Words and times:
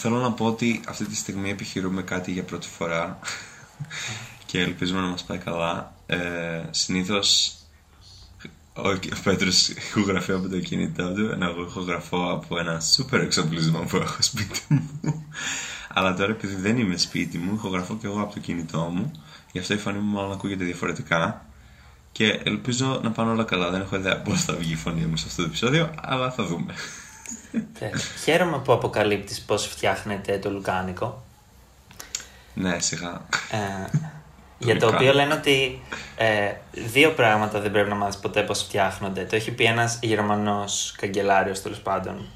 Θέλω 0.00 0.16
να 0.16 0.32
πω 0.32 0.46
ότι 0.46 0.80
αυτή 0.88 1.04
τη 1.04 1.16
στιγμή 1.16 1.50
επιχειρούμε 1.50 2.02
κάτι 2.02 2.32
για 2.32 2.42
πρώτη 2.42 2.68
φορά 2.68 3.18
και 4.46 4.60
ελπίζουμε 4.60 5.00
να 5.00 5.06
μας 5.06 5.24
πάει 5.24 5.38
καλά. 5.38 5.94
Ε, 6.06 6.62
συνήθως 6.70 7.52
ο, 8.74 8.88
ο 8.88 8.98
Πέτρος 9.22 9.68
ηχογραφεί 9.68 10.32
από 10.32 10.48
το 10.48 10.60
κινητό 10.60 11.12
του, 11.12 11.30
ενώ 11.32 11.48
εγώ 11.48 11.62
ηχογραφώ 11.62 12.30
από 12.30 12.58
ένα 12.58 12.80
σούπερ 12.80 13.20
εξοπλισμό 13.20 13.78
που 13.80 13.96
έχω 13.96 14.22
σπίτι 14.22 14.60
μου. 14.68 15.26
Αλλά 15.88 16.14
τώρα 16.14 16.30
επειδή 16.30 16.54
δεν 16.54 16.78
είμαι 16.78 16.96
σπίτι 16.96 17.38
μου, 17.38 17.54
ηχογραφώ 17.54 17.96
και 17.96 18.06
εγώ 18.06 18.20
από 18.20 18.34
το 18.34 18.40
κινητό 18.40 18.78
μου. 18.78 19.10
Γι' 19.52 19.58
αυτό 19.58 19.74
η 19.74 19.78
φωνή 19.78 19.98
μου 19.98 20.12
μάλλον 20.12 20.32
ακούγεται 20.32 20.64
διαφορετικά. 20.64 21.46
Και 22.12 22.40
ελπίζω 22.44 23.00
να 23.02 23.10
πάνε 23.10 23.30
όλα 23.30 23.44
καλά. 23.44 23.70
Δεν 23.70 23.80
έχω 23.80 23.96
ιδέα 23.96 24.20
πώς 24.20 24.44
θα 24.44 24.54
βγει 24.54 24.72
η 24.72 24.76
φωνή 24.76 25.06
μου 25.06 25.16
σε 25.16 25.24
αυτό 25.28 25.42
το 25.42 25.48
επεισόδιο, 25.48 25.90
αλλά 26.00 26.30
θα 26.30 26.44
δούμε. 26.44 26.74
Ε, 27.78 27.90
χαίρομαι 28.24 28.58
που 28.58 28.72
αποκαλύπτεις 28.72 29.40
πώς 29.40 29.66
φτιάχνετε 29.66 30.38
το 30.38 30.50
λουκάνικο. 30.50 31.22
Ναι, 32.54 32.78
σιγά. 32.80 33.26
Ε, 33.50 33.98
για 34.58 34.78
το 34.78 34.86
οποίο 34.86 35.12
λένε 35.12 35.34
ότι 35.34 35.82
ε, 36.16 36.52
δύο 36.72 37.10
πράγματα 37.10 37.60
δεν 37.60 37.70
πρέπει 37.70 37.88
να 37.88 37.94
μάθεις 37.94 38.16
ποτέ 38.16 38.42
πώς 38.42 38.62
φτιάχνονται. 38.62 39.24
Το 39.24 39.36
έχει 39.36 39.50
πει 39.50 39.64
ένας 39.64 39.98
Γερμανός 40.02 40.94
καγκελάριος 40.98 41.62
τέλος 41.62 41.78
πάντων. 41.78 42.26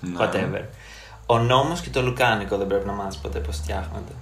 Ναι. 0.00 0.16
Whatever. 0.18 0.62
Ο 1.26 1.38
νόμος 1.38 1.80
και 1.80 1.90
το 1.90 2.02
λουκάνικο 2.02 2.56
δεν 2.56 2.66
πρέπει 2.66 2.86
να 2.86 2.92
μάθεις 2.92 3.16
ποτέ 3.16 3.38
πώς 3.38 3.56
φτιάχνονται. 3.56 4.12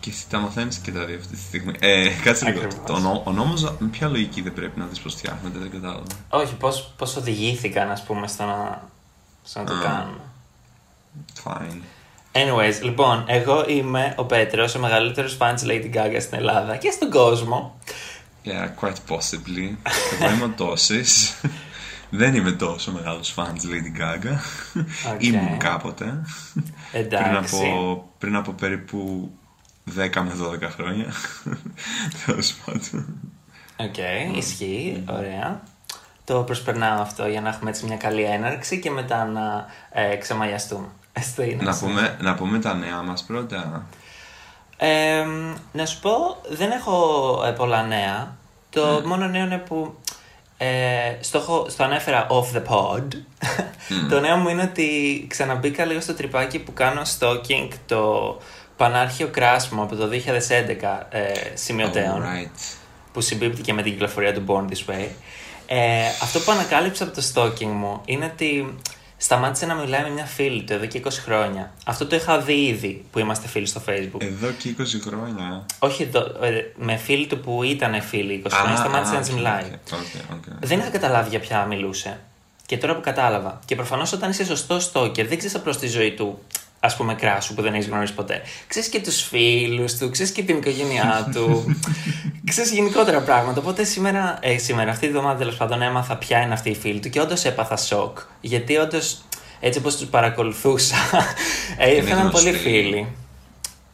Και 0.00 0.10
εσύ 0.10 0.28
τα 0.28 0.38
μαθαίνεις 0.38 0.76
και 0.78 0.92
τα 0.92 1.04
δύο 1.04 1.16
αυτή 1.16 1.34
τη 1.34 1.40
στιγμή. 1.40 1.72
Ε, 1.80 2.08
κάτσε 2.24 2.44
λίγο. 2.44 2.60
Ακριβώς. 2.60 2.86
Το 2.86 2.98
νο- 2.98 3.22
ο 3.24 3.32
νόμος 3.32 3.62
με 3.78 3.88
ποια 3.88 4.08
λογική 4.08 4.40
δεν 4.42 4.52
πρέπει 4.52 4.78
να 4.78 4.86
δεις 4.86 5.00
πώς 5.00 5.14
φτιάχνεται, 5.14 5.58
δεν 5.58 5.70
κατάλαβα. 5.70 6.02
Όχι, 6.28 6.54
πώς, 6.54 6.92
πώς 6.96 7.16
οδηγήθηκαν 7.16 7.90
ας 7.90 8.02
πούμε 8.02 8.28
στο 8.28 8.44
να, 8.44 8.82
στο 9.46 9.58
να 9.58 9.64
το 9.64 9.74
Α. 9.74 9.80
κάνουν. 9.80 10.20
Fine. 11.44 11.82
Anyways, 12.32 12.82
λοιπόν, 12.82 13.24
εγώ 13.26 13.64
είμαι 13.68 14.14
ο 14.16 14.24
Πέτρος, 14.24 14.74
ο 14.74 14.78
μεγαλύτερος 14.78 15.34
φαν 15.34 15.54
της 15.54 15.64
Lady 15.66 15.94
Gaga 15.96 16.16
στην 16.20 16.38
Ελλάδα 16.38 16.76
και 16.76 16.90
στον 16.90 17.10
κόσμο. 17.10 17.80
Yeah, 18.44 18.84
quite 18.84 19.14
possibly. 19.16 19.74
Εγώ 20.20 20.34
είμαι 20.34 20.44
ο 20.44 20.48
Τόσης. 20.56 21.40
Δεν 22.10 22.34
είμαι 22.34 22.52
τόσο 22.52 22.92
μεγάλος 22.92 23.28
φαν 23.30 23.54
της 23.54 23.64
Lady 23.64 24.00
Gaga. 24.00 24.32
OK. 25.12 25.22
Ήμουν 25.24 25.58
κάποτε. 25.58 26.22
Εντάξει. 26.92 27.22
πριν, 27.22 27.36
από, 27.36 28.10
πριν 28.18 28.36
από 28.36 28.52
περίπου 28.52 29.30
10 29.86 29.92
με 30.14 30.32
12 30.66 30.70
χρόνια. 30.70 31.12
Τέλος 32.26 32.54
πάντων. 32.54 33.06
Οκ, 33.76 33.96
ισχύει, 34.36 35.04
ωραία. 35.08 35.62
Το 36.26 36.42
προσπερνάω 36.42 37.00
αυτό 37.00 37.26
για 37.26 37.40
να 37.40 37.48
έχουμε 37.48 37.70
έτσι 37.70 37.84
μια 37.86 37.96
καλή 37.96 38.22
έναρξη 38.22 38.78
και 38.78 38.90
μετά 38.90 39.24
να 39.24 39.66
ε, 39.90 40.16
ξεμαγιαστούμε. 40.16 40.86
Αυτό 41.18 41.42
είναι. 41.42 41.62
να, 41.62 41.78
πούμε, 41.78 42.16
να 42.20 42.34
πούμε 42.34 42.58
τα 42.58 42.74
νέα 42.74 43.02
μας 43.02 43.22
πρώτα. 43.24 43.86
Ε, 44.76 45.24
να 45.72 45.86
σου 45.86 46.00
πω, 46.00 46.36
δεν 46.48 46.70
έχω 46.70 47.42
ε, 47.46 47.50
πολλά 47.50 47.82
νέα. 47.82 48.36
Το 48.70 49.02
μόνο 49.04 49.26
νέο 49.26 49.44
είναι 49.44 49.58
που 49.58 49.94
ε, 50.56 50.68
στο, 51.20 51.38
έχω- 51.38 51.66
στο 51.68 51.84
ανέφερα 51.84 52.26
off 52.30 52.56
the 52.56 52.62
pod. 52.72 53.02
το 54.10 54.20
νέο 54.20 54.36
μου 54.36 54.48
είναι 54.48 54.62
ότι 54.62 55.26
ξαναμπήκα 55.28 55.84
λίγο 55.84 56.00
στο 56.00 56.14
τριπάκι 56.14 56.58
που 56.58 56.72
κάνω 56.72 57.02
stalking 57.18 57.68
το 57.86 58.36
πανάρχαιο 58.76 59.28
crush 59.28 59.62
μου 59.62 59.82
από 59.82 59.96
το 59.96 60.08
2011 60.12 60.16
ε, 61.10 61.22
σημειωτέον. 61.54 62.22
Alright. 62.22 62.58
που 63.12 63.20
συμπίπτει 63.20 63.62
και 63.62 63.72
με 63.72 63.82
την 63.82 63.92
κυκλοφορία 63.92 64.34
του 64.34 64.44
Born 64.46 64.72
This 64.72 64.92
Way. 64.94 65.08
Ε, 65.66 66.06
αυτό 66.22 66.40
που 66.40 66.50
ανακάλυψα 66.50 67.04
από 67.04 67.14
το 67.14 67.22
stalking 67.34 67.72
μου 67.72 68.00
είναι 68.04 68.30
ότι 68.32 68.74
σταμάτησε 69.16 69.66
να 69.66 69.74
μιλάει 69.74 70.02
με 70.02 70.10
μια 70.10 70.24
φίλη 70.24 70.62
του 70.62 70.72
εδώ 70.72 70.86
και 70.86 71.02
20 71.04 71.08
χρόνια. 71.10 71.72
Αυτό 71.84 72.06
το 72.06 72.16
είχα 72.16 72.38
δει 72.38 72.66
ήδη 72.66 73.04
που 73.10 73.18
είμαστε 73.18 73.48
φίλοι 73.48 73.66
στο 73.66 73.82
Facebook. 73.88 74.20
Εδώ 74.20 74.50
και 74.58 74.74
20 74.78 74.82
χρόνια. 75.06 75.66
Όχι 75.78 76.02
εδώ, 76.02 76.20
ε, 76.20 76.72
με 76.76 76.96
φίλη 76.96 77.26
του 77.26 77.40
που 77.40 77.62
ήταν 77.62 78.02
φίλη 78.02 78.42
20 78.44 78.50
χρόνια, 78.50 78.76
σταμάτησε 78.76 79.14
να 79.14 79.20
της 79.20 79.30
μιλάει. 79.30 79.64
Ok, 79.92 80.36
ok. 80.36 80.44
Δεν 80.60 80.78
είχα 80.78 80.88
καταλάβει 80.88 81.28
για 81.28 81.40
ποια 81.40 81.64
μιλούσε. 81.64 82.20
Και 82.66 82.78
τώρα 82.78 82.94
που 82.94 83.00
κατάλαβα. 83.00 83.60
Και 83.64 83.74
προφανώς 83.74 84.12
όταν 84.12 84.30
είσαι 84.30 84.44
σωστός 84.44 84.84
stalker, 84.84 85.26
δεν 85.26 85.38
ξέρεις 85.38 85.56
απλώς 85.56 85.78
τη 85.78 85.86
ζωή 85.86 86.12
του, 86.12 86.38
ας 86.86 86.96
πούμε, 86.96 87.14
crush 87.14 87.39
σου 87.39 87.54
που 87.54 87.62
δεν 87.62 87.74
έχεις 87.74 87.86
γνωρίσει 87.86 88.14
ποτέ. 88.14 88.42
Ξέρεις 88.66 88.88
και 88.88 89.00
τους 89.00 89.22
φίλους 89.22 89.94
του, 89.96 90.10
ξέρεις 90.10 90.32
και 90.32 90.42
την 90.42 90.56
οικογένειά 90.56 91.28
του. 91.34 91.76
ξέρεις 92.50 92.72
γενικότερα 92.72 93.20
πράγματα. 93.20 93.60
Οπότε 93.60 93.84
σήμερα, 93.84 94.38
ε, 94.40 94.58
σήμερα 94.58 94.90
αυτή 94.90 95.06
τη 95.06 95.12
βδομάδα 95.12 95.38
τέλος 95.38 95.56
πάντων, 95.56 95.82
έμαθα 95.82 96.16
ποια 96.16 96.40
είναι 96.40 96.52
αυτή 96.52 96.70
η 96.70 96.74
φίλη 96.74 97.00
του 97.00 97.08
και 97.10 97.20
όντως 97.20 97.44
έπαθα 97.44 97.76
σοκ. 97.76 98.18
Γιατί 98.40 98.76
όντως, 98.76 99.18
έτσι 99.60 99.78
όπως 99.78 99.96
τους 99.96 100.08
παρακολουθούσα, 100.08 100.96
ε, 101.78 101.90
Είναι 101.90 101.96
ήρθαν 101.96 102.30
πολύ 102.30 102.48
γνωστοί. 102.48 102.68
φίλοι. 102.68 103.06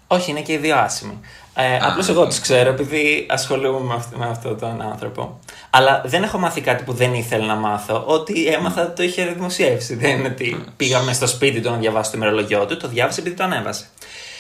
Όχι, 0.07 0.31
είναι 0.31 0.41
και 0.41 0.53
οι 0.53 0.57
δύο 0.57 0.77
άσημοι. 0.77 1.19
Ε, 1.55 1.75
Α, 1.75 1.89
Απλώς 1.89 2.09
εγώ 2.09 2.23
οκ. 2.23 2.29
του 2.31 2.41
ξέρω 2.41 2.71
επειδή 2.71 3.27
ασχολούμαι 3.29 3.81
με, 3.87 3.95
αυτό, 3.95 4.19
με 4.19 4.27
αυτόν 4.27 4.59
τον 4.59 4.81
άνθρωπο. 4.83 5.39
Αλλά 5.71 6.03
δεν 6.05 6.23
έχω 6.23 6.39
μάθει 6.39 6.61
κάτι 6.61 6.85
που 6.85 6.93
δεν 6.93 7.15
ήθελα 7.15 7.47
να 7.47 7.55
μάθω. 7.55 8.05
Ό,τι 8.07 8.47
έμαθα 8.47 8.93
το 8.93 9.03
είχε 9.03 9.25
δημοσιεύσει. 9.25 9.95
Δεν 9.95 10.19
είναι 10.19 10.29
ότι 10.29 10.65
πήγαμε 10.77 11.13
στο 11.13 11.27
σπίτι 11.27 11.61
του 11.61 11.71
να 11.71 11.77
διαβάσω 11.77 12.11
το 12.11 12.17
ημερολόγιό 12.17 12.67
του, 12.67 12.77
το 12.77 12.89
διάβασε 12.89 13.21
επειδή 13.21 13.37
το 13.37 13.45
ανέβασε. 13.45 13.87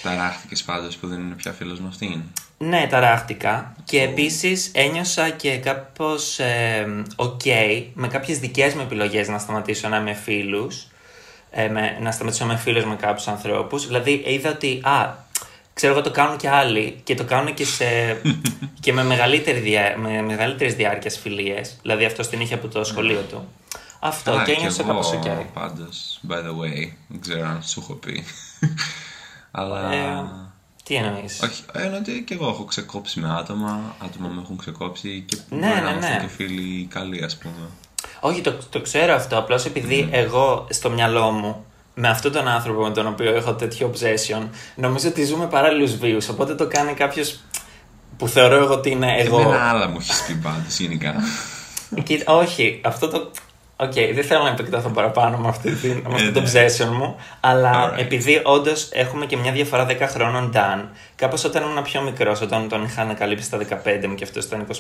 Ταράχτηκες 0.02 0.62
πάντως 0.62 0.96
που 0.96 1.06
δεν 1.06 1.20
είναι 1.20 1.34
πια 1.34 1.52
φίλος 1.52 1.80
με 1.80 1.88
αυτήν. 1.88 2.22
Ναι, 2.58 2.86
ταράχτηκα. 2.90 3.74
Και 3.84 4.02
επίσης 4.02 4.70
ένιωσα 4.74 5.28
και 5.30 5.56
κάπως 5.56 6.38
ε, 6.38 7.02
οκ 7.16 7.40
με 7.94 8.08
κάποιες 8.08 8.38
δικές 8.38 8.74
μου 8.74 8.80
επιλογές 8.80 9.28
να 9.28 9.38
σταματήσω 9.38 9.88
να 9.88 9.96
είμαι 9.96 10.12
φίλους. 10.14 10.86
Ε, 11.50 11.68
με, 11.68 11.98
να 12.00 12.10
σταματήσω 12.10 12.44
να 12.44 12.52
είμαι 12.52 12.60
φίλος 12.62 12.84
με 12.84 12.96
κάποιους 12.96 13.28
ανθρώπους. 13.28 13.86
Δηλαδή 13.86 14.22
είδα 14.26 14.50
ότι. 14.50 14.80
Α, 14.84 15.21
ξέρω 15.74 15.92
εγώ 15.92 16.02
το 16.02 16.10
κάνουν 16.10 16.36
και 16.36 16.48
άλλοι 16.48 17.00
και 17.04 17.14
το 17.14 17.24
κάνουν 17.24 17.54
και, 17.54 17.64
σε, 17.64 17.84
και 18.80 18.92
με, 18.92 19.04
μεγαλύτερη 19.04 19.58
διά, 19.58 19.96
με 19.98 20.22
μεγαλύτερες 20.22 20.74
διάρκειες 20.74 21.18
φιλίες. 21.18 21.76
Δηλαδή 21.82 22.04
αυτός 22.04 22.28
την 22.28 22.40
είχε 22.40 22.54
από 22.54 22.68
το 22.68 22.84
σχολείο 22.84 23.20
του. 23.20 23.48
Αυτό 24.00 24.30
Καλά, 24.30 24.44
και 24.44 24.52
κι 24.52 24.58
ένιωσα 24.58 24.82
εγώ, 24.82 24.90
κάπως 24.90 25.12
οκ. 25.12 25.24
Πάντως, 25.52 26.20
by 26.28 26.32
the 26.32 26.60
way, 26.60 26.92
δεν 27.08 27.20
ξέρω 27.20 27.46
αν 27.46 27.62
σου 27.62 27.80
έχω 27.80 27.94
πει. 27.94 28.24
Αλλά. 29.50 29.92
Ε, 29.92 30.24
τι 30.84 30.94
εννοείς; 30.94 31.42
Όχι, 31.42 31.62
εννοώ 31.72 31.98
ότι 31.98 32.24
και 32.26 32.34
εγώ 32.34 32.48
έχω 32.48 32.64
ξεκόψει 32.64 33.20
με 33.20 33.34
άτομα, 33.38 33.94
άτομα 33.98 34.28
με 34.28 34.40
έχουν 34.42 34.56
ξεκόψει 34.56 35.24
και 35.26 35.36
Ναι, 35.48 35.56
μπορεί 35.56 35.74
ναι, 35.74 35.80
να 35.80 35.90
είμαστε 35.90 36.14
ναι. 36.14 36.20
και 36.20 36.28
φίλοι 36.28 36.86
καλοί, 36.86 37.24
ας 37.24 37.36
πούμε. 37.36 37.68
Όχι, 38.20 38.40
το, 38.40 38.58
το 38.70 38.80
ξέρω 38.80 39.14
αυτό. 39.14 39.38
Απλώς 39.38 39.64
επειδή 39.64 40.08
εγώ 40.12 40.66
στο 40.70 40.90
μυαλό 40.90 41.30
μου 41.30 41.64
με 41.94 42.08
αυτόν 42.08 42.32
τον 42.32 42.48
άνθρωπο 42.48 42.82
με 42.82 42.90
τον 42.90 43.06
οποίο 43.06 43.34
έχω 43.34 43.54
τέτοιο 43.54 43.92
obsession, 43.94 44.42
νομίζω 44.74 45.08
ότι 45.08 45.24
ζούμε 45.24 45.46
παράλληλους 45.46 45.96
βίου. 45.96 46.18
Οπότε 46.30 46.54
το 46.54 46.66
κάνει 46.66 46.92
κάποιος 46.94 47.40
που 48.16 48.28
θεωρώ 48.28 48.54
εγώ 48.54 48.74
ότι 48.74 48.90
είναι 48.90 49.14
εγώ. 49.18 49.40
Εμένα 49.40 49.68
άλλα 49.70 49.88
μου 49.88 49.96
έχεις 50.00 50.22
πει 50.26 50.34
πάντως 50.34 50.78
γενικά. 50.78 51.14
Κοίτα, 52.04 52.32
όχι, 52.32 52.80
αυτό 52.84 53.08
το. 53.08 53.30
Οκ, 53.76 53.92
δεν 53.92 54.24
θέλω 54.24 54.42
να 54.42 54.48
επεκταθώ 54.48 54.88
παραπάνω 54.88 55.36
με, 55.36 55.48
αυτή 55.48 55.70
την, 55.74 55.90
με 55.90 56.14
αυτό 56.14 56.26
Ε, 56.26 56.30
το 56.30 56.40
ναι. 56.40 56.50
obsession 56.50 56.88
μου. 56.96 57.16
Αλλά 57.40 57.94
Alright. 57.94 57.98
επειδή 57.98 58.40
όντως 58.44 58.88
έχουμε 58.92 59.26
και 59.26 59.36
μια 59.36 59.52
διαφορά 59.52 59.86
10 59.88 59.96
χρόνων 60.00 60.52
Dan, 60.54 60.84
κάπως 61.16 61.44
όταν 61.44 61.62
ήμουν 61.62 61.82
πιο 61.82 62.02
μικρός, 62.02 62.40
όταν 62.40 62.68
τον 62.68 62.84
είχα 62.84 63.02
ανακαλύψει 63.02 63.44
στα 63.44 63.58
15 63.58 64.06
μου 64.08 64.14
και 64.14 64.24
αυτός 64.24 64.44
στα 64.44 64.66
25, 64.66 64.70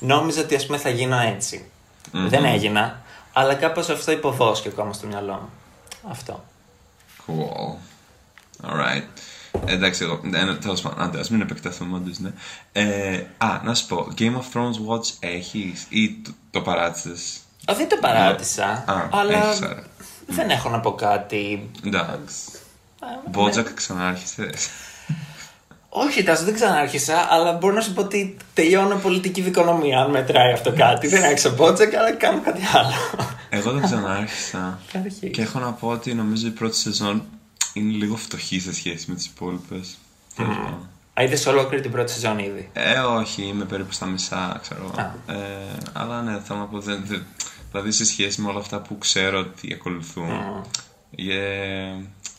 νόμιζα 0.00 0.40
ότι 0.40 0.54
ας 0.54 0.66
πούμε 0.66 0.78
θα 0.78 0.88
γίνω 0.88 1.18
έτσι. 1.34 1.64
Μμμ. 2.12 2.28
Δεν 2.28 2.44
έγινα, 2.44 3.02
αλλά 3.32 3.54
κάπως 3.54 3.88
αυτό 3.88 4.12
υποβόσκει 4.12 4.68
ακόμα 4.68 4.92
στο 4.92 5.06
μυαλό 5.06 5.32
μου. 5.32 5.48
Αυτό. 6.08 6.44
Cool. 7.26 7.76
Alright. 8.68 9.02
Ε, 9.66 9.72
εντάξει, 9.72 10.04
εγώ. 10.04 10.20
Ε, 10.34 10.54
Τέλος 10.54 10.80
πάντων, 10.80 11.02
άντε, 11.02 11.18
ας 11.18 11.30
μην 11.30 11.40
επεκταθούμε, 11.40 11.96
όντως, 11.96 12.18
ναι. 12.18 12.32
Ε, 12.72 13.22
α, 13.38 13.60
να 13.64 13.74
σου 13.74 13.86
πω, 13.86 14.08
Game 14.18 14.32
of 14.34 14.52
Thrones 14.54 14.88
Watch 14.88 15.12
έχεις 15.20 15.86
ή 15.88 16.10
το, 16.14 16.30
το 16.50 16.60
παράτησες; 16.60 17.36
Α, 17.64 17.74
δεν 17.76 17.88
το 17.88 17.96
παράτησα, 18.00 18.66
Α, 18.86 19.08
αλλά 19.10 19.32
έχεις, 19.48 19.62
άρα. 19.62 19.82
δεν 20.26 20.50
έχω 20.50 20.68
να 20.68 20.80
πω 20.80 20.94
κάτι. 20.94 21.70
Εντάξει. 21.86 22.34
Ε, 23.02 23.28
Μπότζακ 23.30 23.72
ξανάρχισες; 23.74 24.68
Όχι, 25.96 26.22
Τάσο, 26.22 26.44
δεν 26.44 26.54
ξανάρχισα, 26.54 27.26
αλλά 27.30 27.52
μπορώ 27.52 27.74
να 27.74 27.80
σου 27.80 27.92
πω 27.92 28.00
ότι 28.00 28.36
τελειώνω 28.54 28.96
πολιτική 28.96 29.40
δικονομία, 29.40 30.00
αν 30.00 30.10
μετράει 30.10 30.52
αυτό 30.52 30.72
κάτι. 30.72 31.06
δεν 31.08 31.24
άρχισα 31.24 31.50
μπότζακ, 31.50 31.94
αλλά 31.94 32.12
κάνω 32.12 32.40
κάτι 32.40 32.60
άλλο. 32.72 32.92
Εγώ 33.48 33.72
δεν 33.72 33.82
ξανάρχισα. 33.82 34.78
Καταρχήν. 34.92 35.30
και 35.32 35.42
έχω 35.42 35.58
να 35.58 35.72
πω 35.72 35.88
ότι 35.88 36.14
νομίζω 36.14 36.46
η 36.46 36.50
πρώτη 36.50 36.76
σεζόν 36.76 37.24
είναι 37.72 37.92
λίγο 37.92 38.16
φτωχή 38.16 38.60
σε 38.60 38.74
σχέση 38.74 39.04
με 39.08 39.14
τις 39.14 39.26
υπόλοιπες. 39.26 39.96
Α, 41.14 41.22
είδες 41.22 41.46
ολόκληρη 41.46 41.82
την 41.82 41.90
πρώτη 41.90 42.10
σεζόν 42.12 42.38
ήδη; 42.38 42.70
Ε, 42.72 42.98
όχι, 42.98 43.42
είμαι 43.42 43.64
περίπου 43.64 43.92
στα 43.92 44.06
μισά, 44.06 44.58
ξέρω. 44.62 44.90
Α. 44.96 45.32
Ε, 45.32 45.38
αλλά 45.92 46.22
ναι, 46.22 46.40
θέλω 46.46 46.58
να 46.58 46.64
πω. 46.66 46.78
Δεν, 46.80 47.02
δεν- 47.06 47.24
δηλαδή 47.70 47.90
σε 47.92 48.04
σχέση 48.04 48.40
με 48.40 48.48
όλα 48.48 48.58
αυτά 48.58 48.80
που 48.80 48.98
ξέρω 48.98 49.38
ότι 49.38 49.72
ακολουθούν. 49.72 50.28
Ε, 51.16 51.94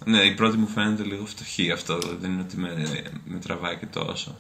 ναι, 0.05 0.17
η 0.21 0.33
πρώτη 0.33 0.57
μου 0.57 0.67
φαίνεται 0.67 1.03
λίγο 1.03 1.25
φτωχή 1.25 1.71
αυτό. 1.71 1.97
δηλαδή 1.97 2.17
Δεν 2.21 2.31
είναι 2.31 2.41
ότι 2.41 2.57
με, 2.57 2.87
με 3.25 3.39
τραβάει 3.39 3.77
και 3.77 3.85
τόσο. 3.85 4.37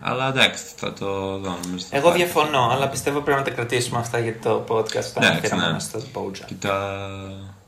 Αλλά 0.00 0.28
εντάξει, 0.28 0.64
θα 0.76 0.92
το 0.92 1.38
δω. 1.38 1.58
Νομίζω 1.64 1.84
θα 1.90 1.96
Εγώ 1.96 2.08
πάει. 2.08 2.16
διαφωνώ, 2.16 2.68
αλλά 2.72 2.88
πιστεύω 2.88 3.20
πρέπει 3.20 3.38
να 3.38 3.44
τα 3.44 3.50
κρατήσουμε 3.50 3.98
αυτά 3.98 4.18
για 4.18 4.38
το 4.42 4.64
podcast 4.68 5.12
που 5.12 5.20
Εντάξει, 5.22 5.22
αναφέραμε 5.22 5.72
ναι. 5.72 5.78
στο 5.78 6.02
Bojack. 6.14 6.44
Κοίτα. 6.46 7.08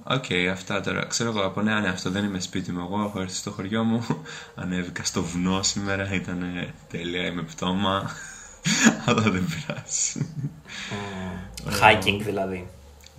οκ, 0.04 0.24
αυτά 0.52 0.80
τώρα. 0.80 1.04
Ξέρω 1.06 1.28
εγώ 1.30 1.40
από 1.40 1.60
ναι, 1.60 1.80
ναι, 1.80 1.88
αυτό 1.88 2.10
δεν 2.10 2.24
είμαι 2.24 2.40
σπίτι 2.40 2.72
μου. 2.72 2.80
Εγώ 2.80 3.04
έχω 3.04 3.20
έρθει 3.20 3.36
στο 3.36 3.50
χωριό 3.50 3.84
μου. 3.84 4.06
Ανέβηκα 4.62 5.04
στο 5.04 5.22
βουνό 5.22 5.62
σήμερα. 5.62 6.14
Ήταν 6.14 6.72
τέλεια, 6.90 7.26
είμαι 7.26 7.42
πτώμα. 7.42 8.10
Αλλά 9.06 9.22
δεν 9.22 9.46
πειράζει. 9.46 10.30
Hiking 11.80 12.20
δηλαδή. 12.24 12.68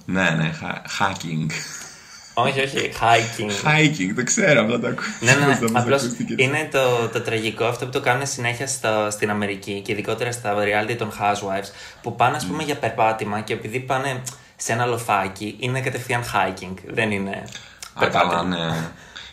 ναι, 0.05 0.29
ναι, 0.29 0.51
hacking. 0.99 1.47
Όχι, 2.41 2.59
όχι, 2.59 2.91
hiking. 2.99 3.67
Hiking, 3.67 4.13
το 4.15 4.23
ξέρω, 4.23 4.61
απλά 4.61 4.79
το 4.79 4.87
ακούω. 4.87 5.05
ναι, 5.19 5.33
ναι, 5.33 5.45
ναι. 5.45 5.59
Απλώς 5.79 6.03
είναι 6.35 6.69
το, 6.71 7.07
το 7.13 7.21
τραγικό 7.21 7.65
αυτό 7.65 7.85
που 7.85 7.91
το 7.91 7.99
κάνουν 7.99 8.27
συνέχεια 8.27 8.67
στο, 8.67 9.07
στην 9.11 9.29
Αμερική 9.29 9.81
και 9.85 9.91
ειδικότερα 9.91 10.31
στα 10.31 10.55
reality 10.57 10.95
των 10.97 11.11
Housewives 11.11 11.71
που 12.01 12.15
πάνε, 12.15 12.35
ας 12.35 12.45
πούμε, 12.45 12.63
για 12.63 12.75
περπάτημα 12.75 13.41
και 13.41 13.53
επειδή 13.53 13.79
πάνε 13.79 14.21
σε 14.55 14.71
ένα 14.71 14.85
λοφάκι 14.85 15.55
είναι 15.59 15.81
κατευθείαν 15.81 16.23
hiking. 16.23 16.73
Δεν 16.87 17.11
είναι. 17.11 17.43
Α, 17.93 18.07
καλά, 18.07 18.43
ναι. 18.43 18.91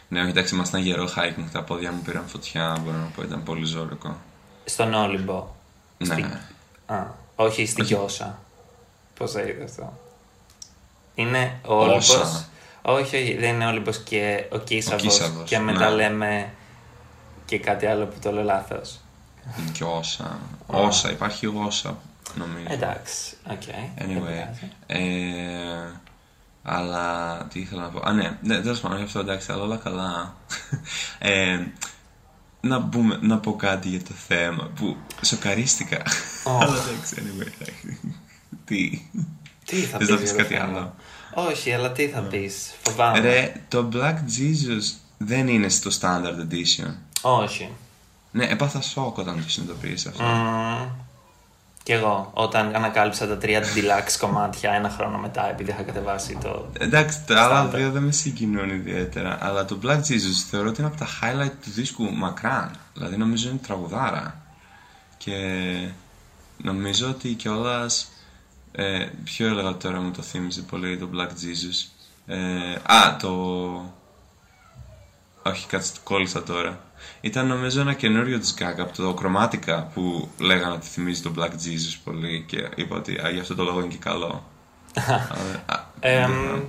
Ναι, 0.08 0.20
όχι, 0.20 0.30
εντάξει, 0.30 0.54
ήμασταν 0.54 0.80
γερό 0.80 1.04
hiking. 1.16 1.44
Τα 1.52 1.62
πόδια 1.62 1.92
μου 1.92 2.02
πήραν 2.02 2.24
φωτιά, 2.26 2.76
μπορώ 2.84 2.96
να 2.96 3.10
πω, 3.16 3.22
ήταν 3.22 3.42
πολύ 3.42 3.64
ζώρικο. 3.64 4.16
Στον 4.64 4.94
Όλυμπο. 4.94 5.54
Ναι. 5.98 6.14
Στη... 6.14 6.26
Α, 6.86 7.06
όχι 7.36 7.66
στην 7.66 7.84
Κιώσα. 7.84 8.38
Πώς 9.18 9.32
θα 9.32 9.40
είδες 9.40 9.70
αυτό. 9.70 9.98
Είναι 11.14 11.60
ο 11.66 11.74
Όλυμπος. 11.74 12.44
Όχι, 12.88 13.16
όχι, 13.16 13.36
δεν 13.36 13.54
είναι 13.54 13.66
ο 13.66 13.68
Όλυμπος 13.68 13.98
και 13.98 14.44
ο 14.52 14.58
Κίσαβος. 14.58 15.20
Και 15.44 15.58
μετά 15.58 15.88
ναι. 15.90 15.94
λέμε 15.94 16.52
και 17.44 17.58
κάτι 17.58 17.86
άλλο 17.86 18.06
που 18.06 18.16
το 18.22 18.32
λέω 18.32 18.42
λάθος. 18.42 19.00
Και 19.72 19.84
όσα. 19.84 20.38
Όσα, 20.66 21.10
υπάρχει 21.10 21.46
όσα, 21.46 21.98
νομίζω. 22.34 22.66
Εντάξει, 22.68 23.36
ok. 23.50 23.60
Okay. 23.62 24.02
Anyway. 24.02 24.66
Ε, 24.86 24.98
αλλά 26.62 27.36
τι 27.52 27.60
ήθελα 27.60 27.82
να 27.82 27.88
πω. 27.88 28.00
Α, 28.04 28.12
ναι, 28.12 28.38
ναι 28.42 28.60
τέλος 28.60 28.80
πάντων, 28.80 29.02
αυτό 29.02 29.18
εντάξει, 29.18 29.52
αλλά 29.52 29.62
όλα 29.62 29.76
καλά. 29.76 30.36
Ε, 31.18 31.58
να, 32.60 32.78
μπούμε, 32.78 33.18
να 33.20 33.38
πω 33.38 33.56
κάτι 33.56 33.88
για 33.88 34.02
το 34.02 34.14
θέμα 34.26 34.70
που 34.74 34.96
σοκαρίστηκα. 35.22 36.02
Oh. 36.44 36.58
αλλά 36.60 36.76
εντάξει, 36.76 37.14
anyway. 37.18 37.68
τι; 38.64 39.08
Τι 39.64 39.76
θα 39.76 39.98
Θες 39.98 40.06
πεις 40.06 40.08
να 40.08 40.16
πεις 40.16 40.32
για 40.32 40.42
το 40.44 40.48
κάτι 40.48 40.54
θέμα; 40.54 40.78
άλλο; 40.78 40.94
Όχι, 41.38 41.72
αλλά 41.72 41.92
τι 41.92 42.08
θα 42.08 42.20
πεις. 42.20 42.74
Φοβάμαι. 42.82 43.18
Ρε, 43.18 43.52
το 43.68 43.88
Black 43.92 44.14
Jesus 44.14 44.94
δεν 45.18 45.48
είναι 45.48 45.68
στο 45.68 45.90
Standard 46.00 46.52
Edition. 46.52 46.94
Όχι. 47.20 47.70
Ναι, 48.30 48.44
έπαθα 48.44 48.80
σοκ 48.80 49.18
όταν 49.18 49.42
το 49.42 49.50
συνειδητοποίησα 49.50 50.08
αυτό. 50.08 50.24
Mm. 50.24 50.88
Κι 51.82 51.92
εγώ, 51.92 52.30
όταν 52.34 52.74
ανακάλυψα 52.74 53.26
τα 53.26 53.36
τρία 53.36 53.62
deluxe 53.62 54.16
κομμάτια 54.20 54.72
ένα 54.72 54.90
χρόνο 54.90 55.18
μετά, 55.18 55.50
επειδή 55.50 55.70
είχα 55.70 55.82
κατεβάσει 55.82 56.38
το. 56.42 56.66
Εντάξει, 56.78 57.24
τα 57.26 57.42
άλλα 57.42 57.66
Standard. 57.66 57.74
δύο 57.74 57.90
δεν 57.90 58.02
με 58.02 58.12
συγκινούν 58.12 58.70
ιδιαίτερα. 58.70 59.38
Αλλά 59.40 59.64
το 59.64 59.78
Black 59.82 59.98
Jesus 59.98 60.46
θεωρώ 60.50 60.68
ότι 60.68 60.80
είναι 60.80 60.90
από 60.90 60.98
τα 60.98 61.06
highlight 61.06 61.52
του 61.62 61.70
δίσκου 61.70 62.12
μακράν. 62.12 62.70
Δηλαδή 62.94 63.16
νομίζω 63.16 63.48
είναι 63.48 63.58
τραγουδάρα. 63.66 64.40
Και 65.18 65.34
νομίζω 66.56 67.08
ότι 67.08 67.28
κιόλας. 67.28 68.08
Ε, 68.78 69.08
ποιο 69.24 69.46
έλεγα 69.46 69.76
τώρα 69.76 70.00
μου 70.00 70.10
το 70.10 70.22
θύμιζε 70.22 70.62
πολύ 70.62 70.98
το 70.98 71.08
Black 71.14 71.28
Jesus. 71.28 71.88
Ε, 72.26 72.72
α, 72.92 73.16
το. 73.16 73.32
Όχι, 75.42 75.66
κάτσε 75.66 75.92
το 75.92 76.00
κόλλησα 76.02 76.42
τώρα. 76.42 76.80
Ήταν 77.20 77.46
νομίζω 77.46 77.80
ένα 77.80 77.94
καινούριο 77.94 78.38
της 78.38 78.54
Gaga 78.58 78.78
από 78.78 78.96
το 78.96 79.16
Chromatica 79.20 79.84
που 79.94 80.28
λέγανε 80.38 80.74
ότι 80.74 80.86
θυμίζει 80.86 81.22
το 81.22 81.32
Black 81.36 81.50
Jesus 81.50 81.96
πολύ 82.04 82.44
και 82.48 82.68
είπα 82.74 82.96
ότι 82.96 83.18
α, 83.18 83.30
γι' 83.30 83.40
αυτό 83.40 83.54
το 83.54 83.64
λόγο 83.64 83.80
είναι 83.80 83.88
και 83.88 83.98
καλό. 83.98 84.44
Αλλά, 85.66 85.85
α, 86.00 86.08
Εμ, 86.08 86.22
δεν 86.22 86.30
ξέρω. 86.30 86.62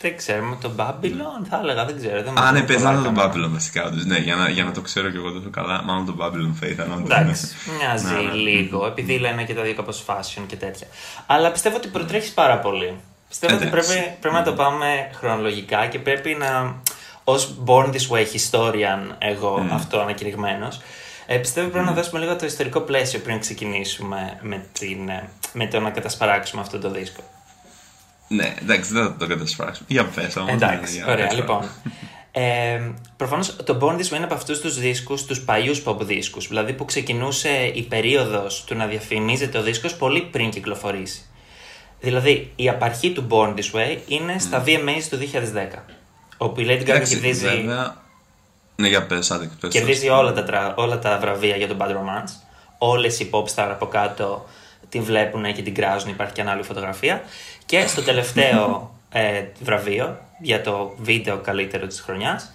δεν 0.00 0.16
ξέρουμε, 0.16 0.56
το 0.60 0.70
Babylon 0.76 1.46
θα 1.50 1.58
έλεγα, 1.62 1.84
δεν 1.84 1.96
ξέρω. 1.96 2.22
Δεν 2.22 2.32
μου 2.36 2.42
Α, 2.42 2.52
ναι, 2.52 2.58
έρχεται 2.58 2.74
πιθανόν 2.74 3.02
πολλά 3.02 3.14
τον 3.14 3.32
κανένα. 3.32 3.48
Babylon 3.48 3.52
βασικά. 3.52 3.84
όντως. 3.84 4.04
Ναι, 4.04 4.18
για 4.18 4.34
να, 4.34 4.48
για 4.48 4.64
να 4.64 4.72
το 4.72 4.80
ξέρω 4.80 5.10
κι 5.10 5.16
εγώ 5.16 5.30
τόσο 5.32 5.50
καλά, 5.50 5.82
μάλλον 5.82 6.06
τον 6.06 6.16
Babylon 6.20 6.52
θα 6.60 6.66
ήταν 6.66 6.92
όντως. 6.92 7.18
Εντάξει, 7.18 7.46
ναι. 7.66 7.76
μοιάζει 7.76 8.04
Ναι, 8.04 8.20
ναι. 8.20 8.32
λίγο, 8.32 8.86
επειδή 8.86 9.18
λένε 9.18 9.44
και 9.44 9.54
τα 9.54 9.62
δύο 9.62 9.74
κάπως 9.74 10.04
fashion 10.06 10.42
και 10.46 10.56
τέτοια. 10.56 10.86
Αλλά 11.26 11.50
πιστεύω 11.50 11.76
ότι 11.76 11.88
προτρέχεις 11.88 12.30
πάρα 12.32 12.58
πολύ. 12.58 12.96
Πιστεύω 13.28 13.54
ότι 13.54 13.66
Εντάξει. 13.66 13.92
πρέπει, 13.94 14.16
πρέπει 14.20 14.34
να 14.34 14.42
το 14.42 14.52
πάμε 14.52 15.10
χρονολογικά 15.14 15.86
και 15.86 15.98
πρέπει 15.98 16.34
να. 16.34 16.74
Ω 17.24 17.34
born 17.66 17.86
this 17.86 18.08
way 18.10 18.24
historian, 18.36 19.14
εγώ 19.18 19.66
αυτό 19.72 19.98
ανακηρυγμένος, 20.00 20.80
ε, 21.26 21.36
πιστεύω 21.36 21.68
πρέπει 21.68 21.84
να 21.84 21.92
δώσουμε 21.92 22.20
λίγο 22.20 22.36
το 22.36 22.46
ιστορικό 22.46 22.80
πλαίσιο 22.80 23.20
πριν 23.20 23.40
ξεκινήσουμε 23.40 24.38
με, 24.40 24.64
την, 24.72 25.08
ε, 25.08 25.28
με 25.52 25.66
το 25.66 25.80
να 25.80 25.90
κατασπαράξουμε 25.90 26.62
αυτό 26.62 26.78
το 26.78 26.90
δίσκο. 26.90 27.22
Ναι, 28.34 28.54
εντάξει, 28.60 28.92
δεν 28.92 29.02
θα 29.02 29.16
το 29.18 29.26
κατασπράξουμε. 29.26 29.86
Για 29.90 30.04
πες 30.04 30.36
όμως. 30.36 30.52
Εντάξει, 30.52 30.98
ναι, 30.98 31.04
για 31.04 31.12
ωραία. 31.12 31.26
πες 31.26 31.34
το. 31.34 31.40
Λοιπόν, 31.40 31.64
ε, 32.32 32.80
Προφανώς 33.16 33.56
το 33.64 33.78
Born 33.80 33.94
This 33.96 34.08
Way 34.12 34.14
είναι 34.14 34.24
από 34.24 34.34
αυτούς 34.34 34.60
τους 34.60 34.78
δίσκους, 34.78 35.24
τους 35.24 35.40
παλιούς 35.40 35.82
pop 35.86 35.96
δίσκους. 36.00 36.48
Δηλαδή 36.48 36.72
που 36.72 36.84
ξεκινούσε 36.84 37.48
η 37.74 37.82
περίοδος 37.82 38.64
του 38.64 38.74
να 38.74 38.86
διαφημίζεται 38.86 39.58
ο 39.58 39.62
δίσκος 39.62 39.94
πολύ 39.96 40.20
πριν 40.22 40.50
κυκλοφορήσει. 40.50 41.26
Δηλαδή 42.00 42.52
η 42.56 42.68
απαρχή 42.68 43.10
του 43.12 43.26
Born 43.30 43.54
This 43.54 43.78
Way 43.78 43.98
είναι 44.06 44.38
στα 44.38 44.64
VMAs 44.66 45.02
του 45.10 45.16
2010. 45.16 45.84
Όπου 46.36 46.60
η 46.60 46.64
Lady 46.68 46.72
Gaga 46.82 46.88
Εντάξει, 46.88 47.12
κερδίζει, 47.12 47.46
βέβαια... 47.46 47.96
Ναι, 48.76 48.88
για 48.88 49.06
πες, 49.06 49.30
άντε, 49.30 49.50
πες. 49.60 49.70
κερδίζει 49.72 50.08
όλα, 50.08 50.32
τα, 50.32 50.44
τρα- 50.44 50.74
όλα 50.76 50.98
τα 50.98 51.18
βραβεία 51.20 51.56
για 51.56 51.68
τον 51.68 51.76
Bad 51.80 51.90
Romance. 51.90 52.30
Όλες 52.78 53.20
οι 53.20 53.30
pop 53.32 53.44
star 53.54 53.68
από 53.70 53.86
κάτω 53.86 54.46
την 54.88 55.02
βλέπουν 55.02 55.54
και 55.54 55.62
την 55.62 55.74
κράζουν. 55.74 56.10
Υπάρχει 56.10 56.32
και 56.32 56.40
ανάλογη 56.40 56.66
φωτογραφία. 56.66 57.22
Και 57.66 57.86
στο 57.86 58.02
τελευταίο 58.02 58.94
ε, 59.10 59.44
βραβείο 59.62 60.18
για 60.40 60.62
το 60.62 60.94
βίντεο 60.98 61.38
καλύτερο 61.38 61.86
της 61.86 62.00
χρονιάς 62.00 62.52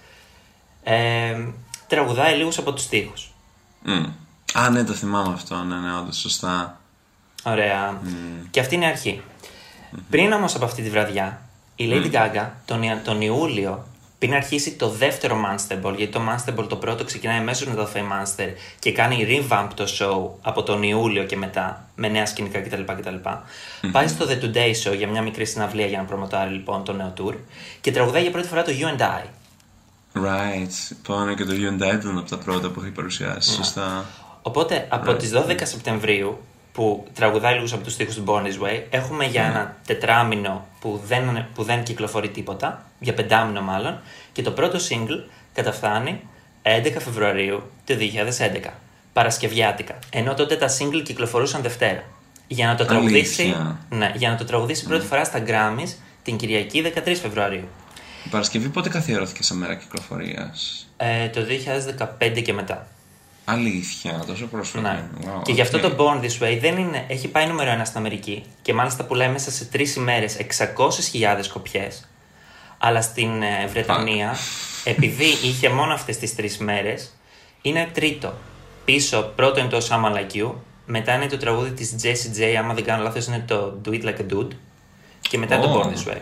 ε, 0.82 1.44
τραγουδάει 1.86 2.36
λίγους 2.36 2.58
από 2.58 2.72
τους 2.72 2.82
στίχους. 2.84 3.30
Μμ. 3.82 4.04
Α, 4.54 4.70
ναι, 4.70 4.84
το 4.84 4.92
θυμάμαι 4.92 5.32
αυτό. 5.34 5.56
Ναι, 5.56 5.76
ναι, 5.76 5.96
όντως, 5.98 6.16
σωστά. 6.18 6.80
Ωραία. 7.42 8.00
Και 8.50 8.60
αυτή 8.60 8.74
είναι 8.74 8.84
η 8.84 8.88
αρχή. 8.88 9.22
Πριν 10.10 10.32
όμως 10.32 10.54
από 10.54 10.64
αυτή 10.64 10.82
τη 10.82 10.90
βραδιά, 10.90 11.40
η 11.76 11.88
Lady 11.92 12.12
Gaga 12.12 12.46
τον, 12.64 12.82
Ια- 12.82 13.02
τον 13.04 13.20
Ιούλιο, 13.20 13.86
πριν 14.18 14.34
αρχίσει 14.34 14.72
το 14.72 14.88
δεύτερο 14.88 15.36
Monster 15.44 15.86
Ball, 15.86 15.94
γιατί 15.96 16.12
το 16.12 16.20
Monster 16.28 16.58
Ball 16.58 16.68
το 16.68 16.76
πρώτο 16.76 17.04
ξεκινάει 17.04 17.38
αμέσως 17.38 17.66
μετά 17.66 17.84
το 17.84 17.90
Fame 17.94 17.98
Monster 17.98 18.48
και 18.78 18.92
κάνει 18.92 19.26
revamp 19.28 19.68
το 19.74 19.84
show 19.98 20.38
από 20.42 20.62
τον 20.62 20.82
Ιούλιο 20.82 21.24
και 21.24 21.36
μετά, 21.36 21.88
με 21.94 22.08
νέα 22.08 22.26
σκηνικά 22.26 22.60
κτλ. 22.60 22.82
κτλ. 22.82 23.14
Πάει 23.92 24.08
στο 24.08 24.26
The 24.28 24.44
Today 24.44 24.72
Show 24.84 24.96
για 24.96 25.08
μια 25.08 25.22
μικρή 25.22 25.44
συναυλία 25.44 25.86
για 25.86 25.98
να 25.98 26.04
προμοτάρει 26.04 26.50
λοιπόν 26.50 26.84
το 26.84 26.92
νέο 26.92 27.12
tour 27.18 27.34
και 27.80 27.92
τραγουδάει 27.92 28.22
για 28.22 28.30
πρώτη 28.30 28.48
φορά 28.48 28.62
το 28.62 28.72
You 28.80 28.98
and 28.98 29.02
I. 29.02 29.24
Right. 30.14 30.96
Πάνε 31.06 31.34
και 31.34 31.44
το 31.44 31.52
Hyundai 31.52 31.94
ήταν 31.94 32.18
από 32.18 32.28
τα 32.28 32.38
πρώτα 32.38 32.70
που 32.70 32.80
έχει 32.80 32.90
παρουσιάσει. 32.90 33.52
Σωστά. 33.52 34.04
Οπότε 34.42 34.86
από 34.90 35.14
τις 35.14 35.32
12 35.34 35.60
Σεπτεμβρίου 35.62 36.38
που 36.72 37.06
τραγουδάει 37.14 37.54
λίγους 37.54 37.72
από 37.72 37.84
τους 37.84 37.92
στίχους 37.92 38.14
του 38.14 38.24
Born 38.26 38.42
This 38.42 38.66
Way 38.66 38.82
έχουμε 38.90 39.24
για 39.24 39.44
ένα 39.44 39.76
τετράμινο 39.86 40.66
που 40.80 41.00
δεν, 41.06 41.46
που 41.54 41.62
δεν 41.62 41.82
κυκλοφορεί 41.82 42.28
τίποτα, 42.28 42.86
για 42.98 43.14
πεντάμινο 43.14 43.60
μάλλον 43.60 43.98
και 44.32 44.42
το 44.42 44.50
πρώτο 44.50 44.78
single 44.90 45.24
καταφθάνει 45.52 46.20
11 46.62 46.92
Φεβρουαρίου 46.98 47.62
του 47.86 47.94
2011, 48.64 48.70
Παρασκευιάτικα, 49.12 49.98
ενώ 50.10 50.34
τότε 50.34 50.56
τα 50.56 50.68
single 50.78 51.02
κυκλοφορούσαν 51.04 51.62
Δευτέρα. 51.62 52.02
Για 52.46 52.66
να 52.66 52.74
το 52.74 52.84
τραγουδήσει, 52.84 53.42
Αλήθεια. 53.42 53.78
ναι, 53.88 54.12
για 54.16 54.30
να 54.30 54.36
το 54.36 54.44
τραγουδήσει 54.44 54.84
πρώτη 54.84 55.06
φορά 55.06 55.24
στα 55.24 55.42
Grammys 55.46 55.88
την 56.22 56.36
Κυριακή 56.36 56.92
13 57.06 57.14
Φεβρουαρίου. 57.22 57.68
Η 58.24 58.28
Παρασκευή 58.28 58.68
πότε 58.68 58.88
καθιερώθηκε 58.88 59.42
σαν 59.42 59.56
μέρα 59.56 59.74
κυκλοφορίας; 59.74 60.86
Ε, 60.96 61.28
το 61.28 61.40
2015 61.44 62.42
και 62.42 62.52
μετά. 62.52 62.86
Αλήθεια, 63.50 64.24
τόσο 64.26 64.46
πρόσφατα. 64.46 64.92
Ναι. 64.92 65.04
Wow, 65.20 65.42
και 65.42 65.52
γι' 65.52 65.60
αυτό 65.60 65.76
οκ. 65.76 65.82
το 65.82 65.96
Born 65.98 66.24
This 66.24 66.44
Way 66.46 66.58
δεν 66.60 66.76
είναι, 66.76 67.04
έχει 67.08 67.28
πάει 67.28 67.46
νούμερο 67.46 67.70
ένα 67.70 67.84
στην 67.84 67.98
Αμερική 67.98 68.44
και 68.62 68.72
μάλιστα 68.74 69.04
πουλάει 69.04 69.28
μέσα 69.28 69.50
σε 69.50 69.64
τρεις 69.64 69.94
ημέρες 69.96 70.36
600.000 70.36 71.46
κόπιες. 71.52 72.08
Αλλά 72.78 73.02
στην 73.02 73.42
ε, 73.42 73.66
Βρετανία, 73.66 74.36
επειδή 74.84 75.24
είχε 75.42 75.68
μόνο 75.68 75.92
αυτές 75.92 76.16
τις 76.18 76.34
τρεις 76.34 76.58
μέρες, 76.58 77.14
είναι 77.62 77.88
τρίτο. 77.92 78.34
Πίσω, 78.84 79.32
πρώτο 79.36 79.60
είναι 79.60 79.68
το 79.68 79.86
Someone 79.90 80.14
Like 80.16 80.36
You, 80.42 80.52
μετά 80.86 81.14
είναι 81.14 81.26
το 81.26 81.36
τραγούδι 81.36 81.70
της 81.70 81.94
Jessie 82.02 82.40
J, 82.40 82.54
άμα 82.58 82.74
δεν 82.74 82.84
κάνω 82.84 83.02
λάθος, 83.02 83.26
είναι 83.26 83.44
το 83.46 83.80
Do 83.84 83.88
It 83.88 84.02
Like 84.04 84.18
a 84.20 84.32
Dude. 84.32 84.48
Και 85.20 85.38
μετά 85.38 85.58
το 85.60 85.72
Oh. 85.72 85.76
Born 85.76 85.86
This 85.88 86.12
Way. 86.12 86.18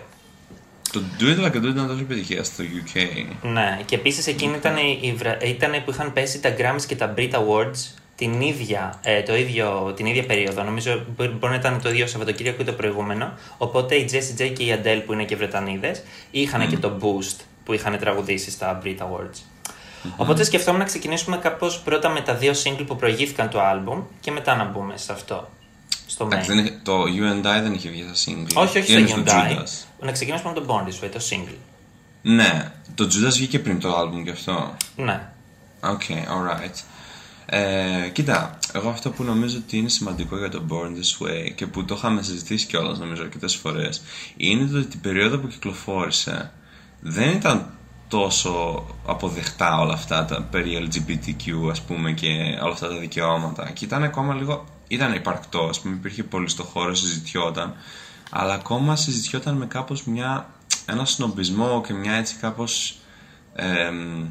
Το 0.92 1.02
Do 1.20 1.22
It 1.22 1.44
Like 1.44 1.54
a 1.56 1.58
Do 1.58 1.64
ήταν 1.68 1.86
τόσο 1.86 2.00
επιτυχία 2.00 2.44
στο 2.44 2.64
UK. 2.64 3.00
Ναι, 3.42 3.80
και 3.84 3.94
επίσης 3.94 4.26
εκείνη 4.26 4.54
ήταν, 4.56 4.76
η, 4.76 4.98
η 5.02 5.12
βρα- 5.12 5.38
ήταν 5.44 5.72
που 5.84 5.90
είχαν 5.90 6.12
πέσει 6.12 6.40
τα 6.40 6.54
Grammys 6.58 6.82
και 6.86 6.96
τα 6.96 7.14
Brit 7.16 7.30
Awards 7.30 7.90
την 8.16 8.40
ίδια, 8.40 9.00
ε, 9.02 9.22
το 9.22 9.36
ίδιο, 9.36 9.92
την 9.96 10.06
ίδια 10.06 10.24
περίοδο. 10.26 10.62
Νομίζω 10.62 11.04
μπορεί, 11.16 11.28
μπορεί 11.28 11.52
να 11.52 11.58
ήταν 11.58 11.80
το 11.82 11.88
ίδιο 11.88 12.06
Σαββατοκύριακο 12.06 12.62
ή 12.62 12.64
το 12.64 12.72
προηγούμενο. 12.72 13.32
Οπότε 13.58 13.94
η 13.94 14.08
Jessie 14.12 14.40
J 14.42 14.52
και 14.56 14.62
η 14.62 14.80
Adele 14.82 15.02
που 15.06 15.12
είναι 15.12 15.24
και 15.24 15.36
Βρετανίδες 15.36 16.02
είχαν 16.30 16.68
και 16.68 16.76
το 16.76 16.98
Boost 17.00 17.36
που 17.64 17.72
είχαν 17.72 17.98
τραγουδήσει 17.98 18.50
στα 18.50 18.80
Brit 18.84 18.96
Awards. 18.98 19.38
Οπότε 20.16 20.44
σκεφτόμουν 20.44 20.80
να 20.80 20.86
ξεκινήσουμε 20.86 21.36
κάπως 21.36 21.78
πρώτα 21.80 22.08
με 22.08 22.20
τα 22.20 22.34
δύο 22.34 22.52
single 22.64 22.84
που 22.86 22.96
προηγήθηκαν 22.96 23.48
το 23.50 23.58
album 23.60 24.02
και 24.20 24.30
μετά 24.30 24.54
να 24.56 24.64
μπούμε 24.64 24.92
σε 24.96 25.12
αυτό. 25.12 25.48
Στο 26.16 26.24
Εντάξει, 26.24 26.50
main. 26.50 26.54
δεν 26.54 26.64
είχε- 26.64 26.78
το 26.82 27.02
You 27.02 27.32
and 27.32 27.46
I 27.58 27.62
δεν 27.62 27.72
είχε 27.72 27.88
βγει 27.88 28.04
σαν 28.12 28.14
single. 28.46 28.54
Όχι, 28.54 28.78
όχι 28.78 28.92
Είναι 28.98 29.06
στο 29.06 29.16
στο 29.16 29.24
You 29.36 29.44
and 29.44 29.51
I. 29.51 29.56
Judas. 29.58 30.04
Να 30.06 30.12
ξεκινήσουμε 30.12 30.52
με 30.52 30.60
τον 30.60 30.66
Born 30.68 30.88
This 30.88 31.04
Way, 31.04 31.08
το 31.12 31.20
single. 31.30 31.54
Ναι, 32.22 32.72
το 32.94 33.04
Judas 33.04 33.32
βγήκε 33.32 33.58
πριν 33.58 33.80
το 33.80 33.98
album 34.00 34.22
γι' 34.24 34.30
αυτό. 34.30 34.76
Ναι. 34.96 35.28
Ok, 35.80 36.00
alright. 36.08 36.82
Ε, 37.46 38.08
κοίτα, 38.12 38.58
εγώ 38.72 38.88
αυτό 38.88 39.10
που 39.10 39.22
νομίζω 39.22 39.56
ότι 39.56 39.76
είναι 39.78 39.88
σημαντικό 39.88 40.38
για 40.38 40.48
το 40.48 40.62
Born 40.70 40.86
This 40.98 41.26
Way 41.26 41.52
και 41.54 41.66
που 41.66 41.84
το 41.84 41.94
είχαμε 41.94 42.22
συζητήσει 42.22 42.66
κιόλας 42.66 42.98
νομίζω 42.98 43.22
αρκετές 43.22 43.54
φορές 43.54 44.02
είναι 44.36 44.66
το 44.66 44.76
ότι 44.78 44.86
την 44.86 45.00
περίοδο 45.00 45.38
που 45.38 45.46
κυκλοφόρησε 45.48 46.52
δεν 47.00 47.30
ήταν 47.30 47.70
τόσο 48.08 48.84
αποδεκτά 49.06 49.78
όλα 49.80 49.92
αυτά 49.92 50.24
τα 50.24 50.42
περί 50.42 50.88
LGBTQ 50.90 51.70
ας 51.70 51.80
πούμε 51.80 52.12
και 52.12 52.28
όλα 52.62 52.72
αυτά 52.72 52.88
τα 52.88 52.96
δικαιώματα 52.98 53.70
και 53.70 53.84
ήταν 53.84 54.02
ακόμα 54.02 54.34
λίγο, 54.34 54.64
ήταν 54.88 55.14
υπαρκτό 55.14 55.64
ας 55.64 55.80
πούμε 55.80 55.94
υπήρχε 55.94 56.22
πολύ 56.22 56.48
στο 56.48 56.62
χώρο, 56.62 56.94
συζητιόταν 56.94 57.74
αλλά 58.30 58.54
ακόμα 58.54 58.96
συζητιόταν 58.96 59.54
με 59.56 59.66
κάπως 59.66 60.04
μια, 60.04 60.48
ένα 60.86 61.04
σνομπισμό 61.04 61.80
και 61.86 61.92
μια 61.92 62.12
έτσι 62.12 62.36
κάπως 62.36 62.98
εμ, 63.54 64.26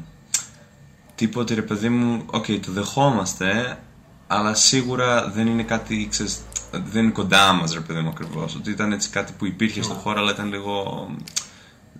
τύπου 1.14 1.40
ότι 1.40 1.54
ρε 1.54 1.62
παιδί 1.62 1.88
μου, 1.88 2.22
οκ, 2.26 2.44
το 2.46 2.72
δεχόμαστε, 2.72 3.78
αλλά 4.26 4.54
σίγουρα 4.54 5.30
δεν 5.30 5.46
είναι 5.46 5.62
κάτι, 5.62 6.06
ξέρεις, 6.10 6.40
δεν 6.70 7.02
είναι 7.02 7.12
κοντά 7.12 7.52
μας 7.52 7.72
ρε 7.72 7.80
παιδί 7.80 8.00
μου 8.00 8.08
ακριβώς. 8.08 8.54
Ότι 8.54 8.70
ήταν 8.70 8.92
έτσι 8.92 9.10
κάτι 9.10 9.32
που 9.38 9.46
υπήρχε 9.46 9.82
στο 9.82 9.94
χώρο, 9.94 10.20
αλλά 10.20 10.30
ήταν 10.30 10.48
λίγο, 10.48 11.06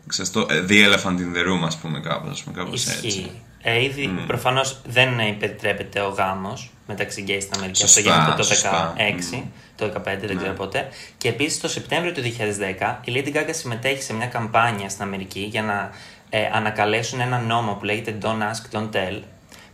ξέρεις, 0.07 0.31
το 0.31 0.47
ε, 0.51 0.65
the 0.69 0.73
elephant 0.73 1.19
in 1.19 1.37
the 1.37 1.47
room, 1.49 1.65
ας 1.67 1.77
πούμε, 1.77 2.01
κάπως, 2.01 2.31
ας 2.31 2.43
πούμε, 2.43 2.57
κάπως 2.57 2.87
έτσι. 2.87 3.31
Ισχύει. 3.67 3.79
Ε, 3.79 3.83
ήδη 3.85 4.11
Mm. 4.19 4.25
προφανώς 4.27 4.81
δεν 4.87 5.19
επιτρέπεται 5.19 6.01
ο 6.01 6.09
γάμος 6.09 6.71
μεταξύ 6.87 7.21
γκέις 7.23 7.43
στην 7.43 7.55
Αμερική. 7.57 7.79
Σωστά, 7.81 8.01
Αυτό 8.01 8.11
γίνεται 8.13 8.37
το 8.37 8.43
σωστά. 8.43 8.95
Mm. 8.97 9.01
2016, 9.01 9.43
το 9.77 9.85
2015, 9.85 10.27
δεν 10.27 10.37
ξέρω 10.37 10.53
πότε. 10.53 10.89
Και 11.19 11.29
επίσης 11.29 11.61
το 11.61 11.69
Σεπτέμβριο 11.69 12.13
του 12.13 12.21
2010 12.21 13.01
η 13.05 13.13
Lady 13.15 13.37
Gaga 13.37 13.51
συμμετέχει 13.51 14.03
σε 14.03 14.15
μια 14.15 14.27
καμπάνια 14.27 14.89
στην 14.89 15.03
Αμερική 15.03 15.41
για 15.41 15.63
να 15.63 15.91
ε, 16.31 16.49
ανακαλέσουν 16.53 17.21
ένα 17.21 17.39
νόμο 17.39 17.73
που 17.73 17.85
λέγεται 17.85 18.19
Don't 18.23 18.27
Ask, 18.27 18.77
Don't 18.79 18.91
Tell. 18.97 19.21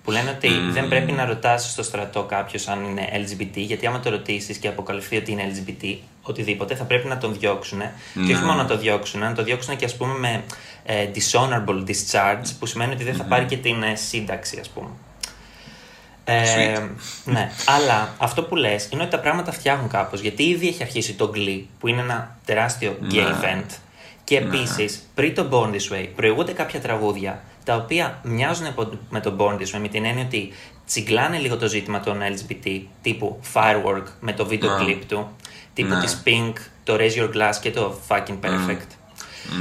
Που 0.05 0.11
λένε 0.11 0.31
ότι 0.31 0.49
Mm. 0.49 0.73
δεν 0.73 0.89
πρέπει 0.89 1.13
να 1.13 1.25
ρωτάς 1.25 1.71
στο 1.71 1.83
στρατό 1.83 2.23
κάποιος 2.23 2.69
αν 2.69 2.85
είναι 2.85 3.09
LGBT, 3.15 3.57
γιατί 3.57 3.87
άμα 3.87 4.01
το 4.01 4.11
ρωτήσεις 4.11 4.57
και 4.57 4.69
αποκαλυφθεί 4.69 5.17
ότι 5.17 5.31
είναι 5.33 5.43
LGBT, 5.55 5.97
οτιδήποτε, 6.23 6.75
θα 6.75 6.85
πρέπει 6.85 7.09
να 7.09 7.19
τον 7.19 7.39
διώξουν. 7.39 7.81
Και 8.27 8.33
όχι 8.35 8.43
μόνο 8.45 8.55
να 8.55 8.65
το 8.67 8.77
διώξουν, 8.79 9.21
να 9.21 9.33
το 9.35 9.43
διώξουν 9.43 9.77
και 9.77 9.85
ας 9.85 9.97
πούμε 9.97 10.15
με 10.19 10.45
ε, 10.85 11.09
dishonorable 11.15 11.85
discharge, 11.89 12.47
που 12.59 12.67
σημαίνει 12.67 12.93
ότι 12.93 13.05
δεν 13.05 13.15
θα 13.15 13.25
πάρει 13.25 13.45
και 13.45 13.57
την 13.57 13.83
ε, 13.83 13.95
σύνταξη, 13.95 14.59
ας 14.61 14.69
πούμε. 14.69 14.89
Ε, 16.25 16.43
Sweet. 16.77 16.89
ναι, 17.25 17.51
αλλά 17.67 18.15
αυτό 18.19 18.43
που 18.43 18.57
λες 18.57 18.89
είναι 18.93 19.03
ότι 19.03 19.11
τα 19.11 19.19
πράγματα 19.21 19.53
φτιάχνουν 19.53 19.89
κάπως 19.89 20.21
γιατί 20.21 20.43
ήδη 20.43 20.69
έχει 20.69 20.83
αρχίσει 20.83 21.15
το 21.15 21.31
Glee 21.35 21.63
που 21.81 21.89
είναι 21.89 22.01
ένα 22.01 22.37
τεράστιο 22.45 22.97
gay 23.03 23.15
Ναι. 23.15 23.23
event 23.43 23.71
και 24.25 24.37
επίσης 24.37 25.09
πριν 25.15 25.35
το 25.35 25.49
Born 25.53 25.71
This 25.75 25.95
Way 25.97 26.07
προηγούνται 26.17 26.53
κάποια 26.53 26.81
τραγούδια 26.81 27.43
τα 27.65 27.75
οποία 27.75 28.21
μοιάζουν 28.23 28.67
από- 28.67 28.99
με 29.11 29.21
το 29.21 29.35
Born 29.39 29.53
This 29.55 29.77
Way 29.77 29.81
με 29.81 29.89
την 29.89 30.05
έννοια 30.05 30.25
ότι 30.25 30.53
τσιγκλάνε 30.87 31.39
λίγο 31.39 31.57
το 31.57 31.69
ζήτημα 31.69 32.01
των 32.01 32.19
LGBT 32.23 32.81
τύπου 33.03 33.41
Firework 33.55 34.05
με 34.21 34.33
το 34.33 34.47
βίντεο 34.47 34.79
Ναι. 34.79 34.85
κλιπ 34.85 35.05
του 35.09 35.37
τύπου 35.75 35.95
Ναι. 35.95 36.01
της 36.01 36.23
Pink, 36.27 36.53
το 36.85 36.97
Raise 36.99 37.15
Your 37.17 37.29
Glass 37.37 37.55
και 37.61 37.71
το 37.71 37.99
Fucking 38.09 38.39
Perfect 38.45 38.87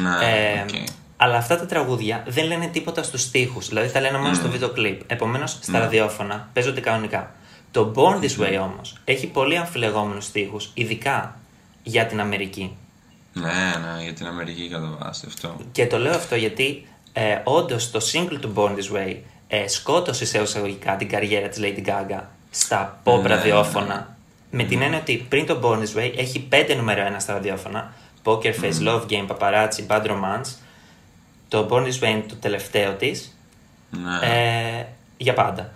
Ναι, 0.04 0.26
ε, 0.26 0.62
οκ. 0.62 0.90
Αλλά 1.18 1.38
αυτά 1.38 1.58
τα 1.58 1.66
τραγούδια 1.66 2.24
δεν 2.28 2.46
λένε 2.46 2.68
τίποτα 2.68 3.04
στους 3.04 3.22
στίχους, 3.22 3.68
δηλαδή 3.68 3.92
τα 3.92 4.00
λένε 4.00 4.18
μόνο 4.18 4.34
στο 4.34 4.50
βίντεο 4.50 4.70
κλιπ. 4.70 5.02
Επομένως, 5.08 5.58
στα 5.62 5.80
ραδιόφωνα 5.80 6.50
παίζονται 6.54 6.80
κανονικά. 6.80 7.32
Το 7.72 7.92
Born 7.96 8.24
This 8.24 8.42
Way 8.44 8.60
όμως 8.62 8.98
έχει 9.06 9.28
πολύ 9.28 9.58
αμφιλεγόμενους 9.58 10.26
στίχους, 10.26 10.72
ειδικά 10.74 11.40
για 11.84 12.06
την 12.06 12.20
Αμερική. 12.20 12.76
Ναι, 13.34 13.42
ναι, 13.52 14.04
για 14.04 14.14
την 14.14 14.26
Αμερική 14.26 14.70
κατά 14.70 14.98
βάση 15.00 15.26
αυτό. 15.28 15.56
Και 15.72 15.88
το 15.88 15.98
λέω 15.98 16.16
αυτό 16.16 16.36
γιατί 16.36 16.88
ε, 17.14 17.38
όντως 17.44 17.92
το 17.92 18.00
single 18.14 18.38
του 18.42 18.54
Born 18.56 18.70
This 18.70 18.98
Way 18.98 19.16
ε, 19.48 19.68
σκότωσε 19.68 20.26
σε 20.26 20.42
εισαγωγικά 20.42 20.96
την 20.96 21.10
καριέρα 21.10 21.48
της 21.48 21.60
Lady 21.62 21.88
Gaga 21.88 22.20
στα 22.52 23.02
pop 23.04 23.22
Ναι, 23.22 23.28
ραδιόφωνα. 23.28 24.16
Με 24.52 24.64
την 24.64 24.82
έννοια 24.82 25.00
ότι 25.00 25.26
πριν 25.30 25.46
το 25.46 25.60
Born 25.64 25.78
This 25.80 26.00
Way 26.00 26.14
έχει 26.18 26.40
πέντε 26.40 26.74
νούμερο 26.76 27.02
ένα 27.06 27.20
στα 27.20 27.34
ραδιόφωνα. 27.34 27.94
Poker 28.24 28.54
Face, 28.62 28.88
Love 28.88 29.02
Game, 29.10 29.28
Paparazzi, 29.28 29.88
Bad 29.88 30.06
Romance. 30.06 30.48
Το 31.48 31.68
Born 31.72 31.82
This 31.84 32.00
Way 32.04 32.08
είναι 32.10 32.24
το 32.28 32.36
τελευταίο 32.36 32.94
της. 32.94 33.38
Ναι. 33.90 34.28
Ε, 34.80 34.86
για 35.18 35.34
πάντα. 35.34 35.72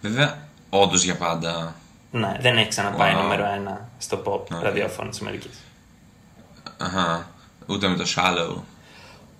Βέβαια, 0.00 0.48
όντως 0.70 1.02
για 1.04 1.16
πάντα. 1.16 1.74
ναι, 2.10 2.36
δεν 2.40 2.56
έχει 2.56 2.68
ξαναπάει 2.68 3.14
Wow. 3.16 3.22
νούμερο 3.22 3.44
ένα 3.56 3.88
στο 3.98 4.22
pop 4.26 4.54
Okay. 4.56 4.62
ραδιόφωνο 4.62 5.10
της 5.10 5.20
Αμερικής. 5.20 5.58
Αχα. 6.76 7.28
Ούτε 7.66 7.88
με 7.88 7.96
το 7.96 8.04
Shallow. 8.16 8.62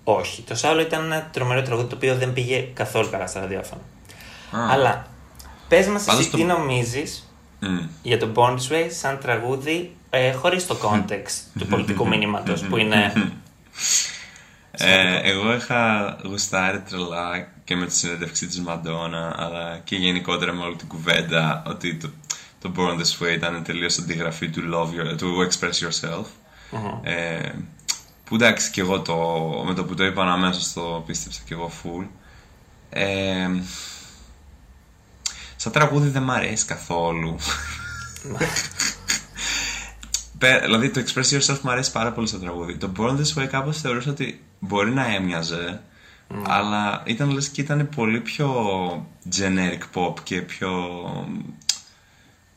Όχι. 0.03 0.41
Το 0.41 0.55
Σάουλο 0.55 0.81
ήταν 0.81 1.03
ένα 1.03 1.29
τρομερό 1.33 1.61
τραγούδι 1.61 1.87
το 1.87 1.95
οποίο 1.95 2.15
δεν 2.15 2.33
πήγε 2.33 2.59
καθόλου 2.73 3.09
καλά 3.09 3.27
στα 3.27 3.39
ραδιόφωνα. 3.39 3.81
Α. 4.51 4.71
Αλλά 4.71 5.07
πες 5.67 5.87
μας 5.87 6.03
Πάντως 6.03 6.21
εσύ 6.21 6.29
το- 6.31 6.37
τι 6.37 6.43
νομίζεις 6.43 7.24
Μμ. 7.59 7.77
για 8.01 8.17
το 8.17 8.31
Born 8.35 8.51
This 8.51 8.71
Way 8.71 8.87
σαν 8.89 9.19
τραγούδι 9.19 9.95
ε, 10.09 10.31
χωρίς 10.31 10.67
το 10.67 10.77
context 10.83 11.41
του 11.59 11.65
πολιτικού 11.65 12.07
μήνυματος 12.07 12.63
που 12.63 12.77
είναι... 12.77 13.13
Ε, 14.77 15.19
εγώ 15.29 15.53
είχα 15.53 16.15
γουστάρει 16.23 16.79
τρελά 16.79 17.47
και 17.63 17.75
με 17.75 17.85
τη 17.85 17.93
συνέντευξη 17.93 18.47
της 18.47 18.61
Μαντόνα 18.61 19.35
αλλά 19.37 19.81
και 19.83 19.95
γενικότερα 19.95 20.53
με 20.53 20.63
όλη 20.63 20.75
την 20.75 20.87
κουβέντα 20.87 21.63
ότι 21.67 21.95
το, 21.95 22.09
το 22.61 22.71
Born 22.77 22.99
This 22.99 23.25
Way 23.25 23.33
ήταν 23.33 23.63
τελείως 23.63 23.97
αντιγραφή 23.97 24.49
του, 24.49 24.61
love 24.73 24.87
your, 24.87 25.17
του 25.17 25.47
Express 25.49 25.87
Yourself. 25.87 26.25
Ε, 27.03 27.51
που 28.23 28.35
εντάξει 28.35 28.71
και 28.71 28.81
εγώ 28.81 29.01
το, 29.01 29.15
με 29.65 29.73
το 29.73 29.83
που 29.83 29.95
το 29.95 30.05
είπαν 30.05 30.27
αμέσως 30.27 30.73
το 30.73 31.03
πίστεψα 31.05 31.41
και 31.45 31.53
εγώ 31.53 31.71
full. 31.83 32.05
Ε, 32.89 33.49
σαν 35.65 35.73
τραγούδι 35.73 36.09
δεν 36.09 36.23
μ' 36.23 36.31
αρέσει 36.31 36.65
καθόλου 36.65 37.35
Πε- 40.37 40.61
Δηλαδή 40.63 40.89
το 40.89 41.03
Express 41.05 41.37
Yourself 41.37 41.59
μου 41.61 41.71
αρέσει 41.71 41.91
πάρα 41.91 42.11
πολύ 42.11 42.27
στο 42.27 42.39
τραγούδι. 42.39 42.75
Το 42.77 42.91
Born 42.97 43.17
This 43.17 43.41
Way 43.41 43.47
κάπως 43.47 43.81
θεωρούσα 43.81 44.09
ότι 44.11 44.43
μπορεί 44.59 44.91
να 44.91 45.13
έμοιαζε, 45.13 45.81
αλλά 46.47 47.03
ήταν 47.05 47.29
λες 47.29 47.49
και 47.49 47.61
ήταν 47.61 47.89
πολύ 47.95 48.19
πιο 48.19 48.49
generic 49.37 49.81
pop 49.93 50.13
και 50.23 50.41
πιο... 50.41 50.71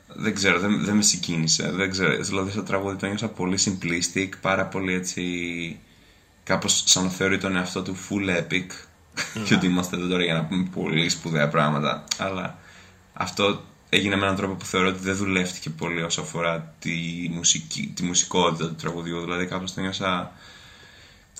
Δεν 0.06 0.34
ξέρω, 0.34 0.58
δεν, 0.58 0.84
δεν 0.84 0.96
με 0.96 1.02
συγκίνησε. 1.02 1.70
Δεν 1.70 1.90
ξέρω, 1.90 2.16
δηλαδή 2.16 2.50
στο 2.50 2.62
τραγούδι 2.62 2.96
το 2.96 3.06
ένιωσα 3.06 3.28
πολύ 3.28 3.58
simplistic, 3.64 4.28
πάρα 4.40 4.66
πολύ 4.66 4.94
έτσι... 4.94 5.22
Κάπως 6.44 6.82
σαν 6.86 7.04
να 7.04 7.10
θεωρεί 7.10 7.38
τον 7.38 7.56
εαυτό 7.56 7.82
του 7.82 7.96
full 7.96 8.38
epic. 8.38 8.66
και 9.44 9.54
ότι 9.54 9.66
είμαστε 9.66 9.96
εδώ 9.96 10.06
τώρα 10.06 10.22
για 10.22 10.34
να 10.34 10.44
πούμε 10.44 10.68
πολύ 10.74 11.08
σπουδαία 11.08 11.48
πράγματα. 11.48 12.04
Αλλά 12.18 12.58
αυτό 13.18 13.62
έγινε 13.88 14.16
με 14.16 14.24
έναν 14.24 14.36
τρόπο 14.36 14.54
που 14.54 14.64
θεωρώ 14.64 14.88
ότι 14.88 14.98
δεν 14.98 15.16
δουλεύτηκε 15.16 15.70
πολύ 15.70 16.02
όσο 16.02 16.20
αφορά 16.20 16.74
τη, 16.78 16.90
μουσική, 17.30 17.92
τη 17.96 18.02
μουσικότητα 18.02 18.68
του 18.68 18.74
τραγουδιού. 18.74 19.20
Δηλαδή 19.20 19.46
κάπως 19.46 19.74
το 19.74 19.80
νιώσα... 19.80 20.32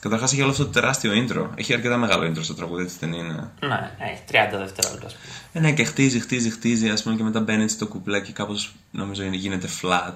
Καταρχάς 0.01 0.33
έχει 0.33 0.43
όλο 0.43 0.51
αυτό 0.51 0.65
το 0.65 0.71
τεράστιο 0.71 1.13
intro. 1.15 1.47
Έχει 1.55 1.75
αρκετά 1.75 1.97
μεγάλο 1.97 2.31
intro 2.33 2.43
στο 2.45 2.55
τραγούδι, 2.55 2.83
έτσι 2.83 2.97
δεν 3.01 3.13
είναι; 3.13 3.51
ναι, 3.61 3.91
έχει 3.99 4.23
30 4.31 4.59
δευτερόλεπτα 4.59 5.07
ας 5.07 5.17
πούμε. 5.17 5.33
Ε, 5.53 5.61
ναι, 5.61 5.73
και 5.73 5.85
χτίζει, 5.85 6.21
χτίζει, 6.21 6.51
χτίζει, 6.51 6.89
ας 6.89 7.03
πούμε, 7.03 7.17
και 7.17 7.23
μετά 7.23 7.41
μπαίνει 7.41 7.69
στο 7.69 7.87
κουπλέ 7.87 8.21
και 8.21 8.33
κάπως 8.33 8.75
νομίζω 8.91 9.23
είναι- 9.23 9.37
γίνεται 9.37 9.69
flat. 9.83 10.15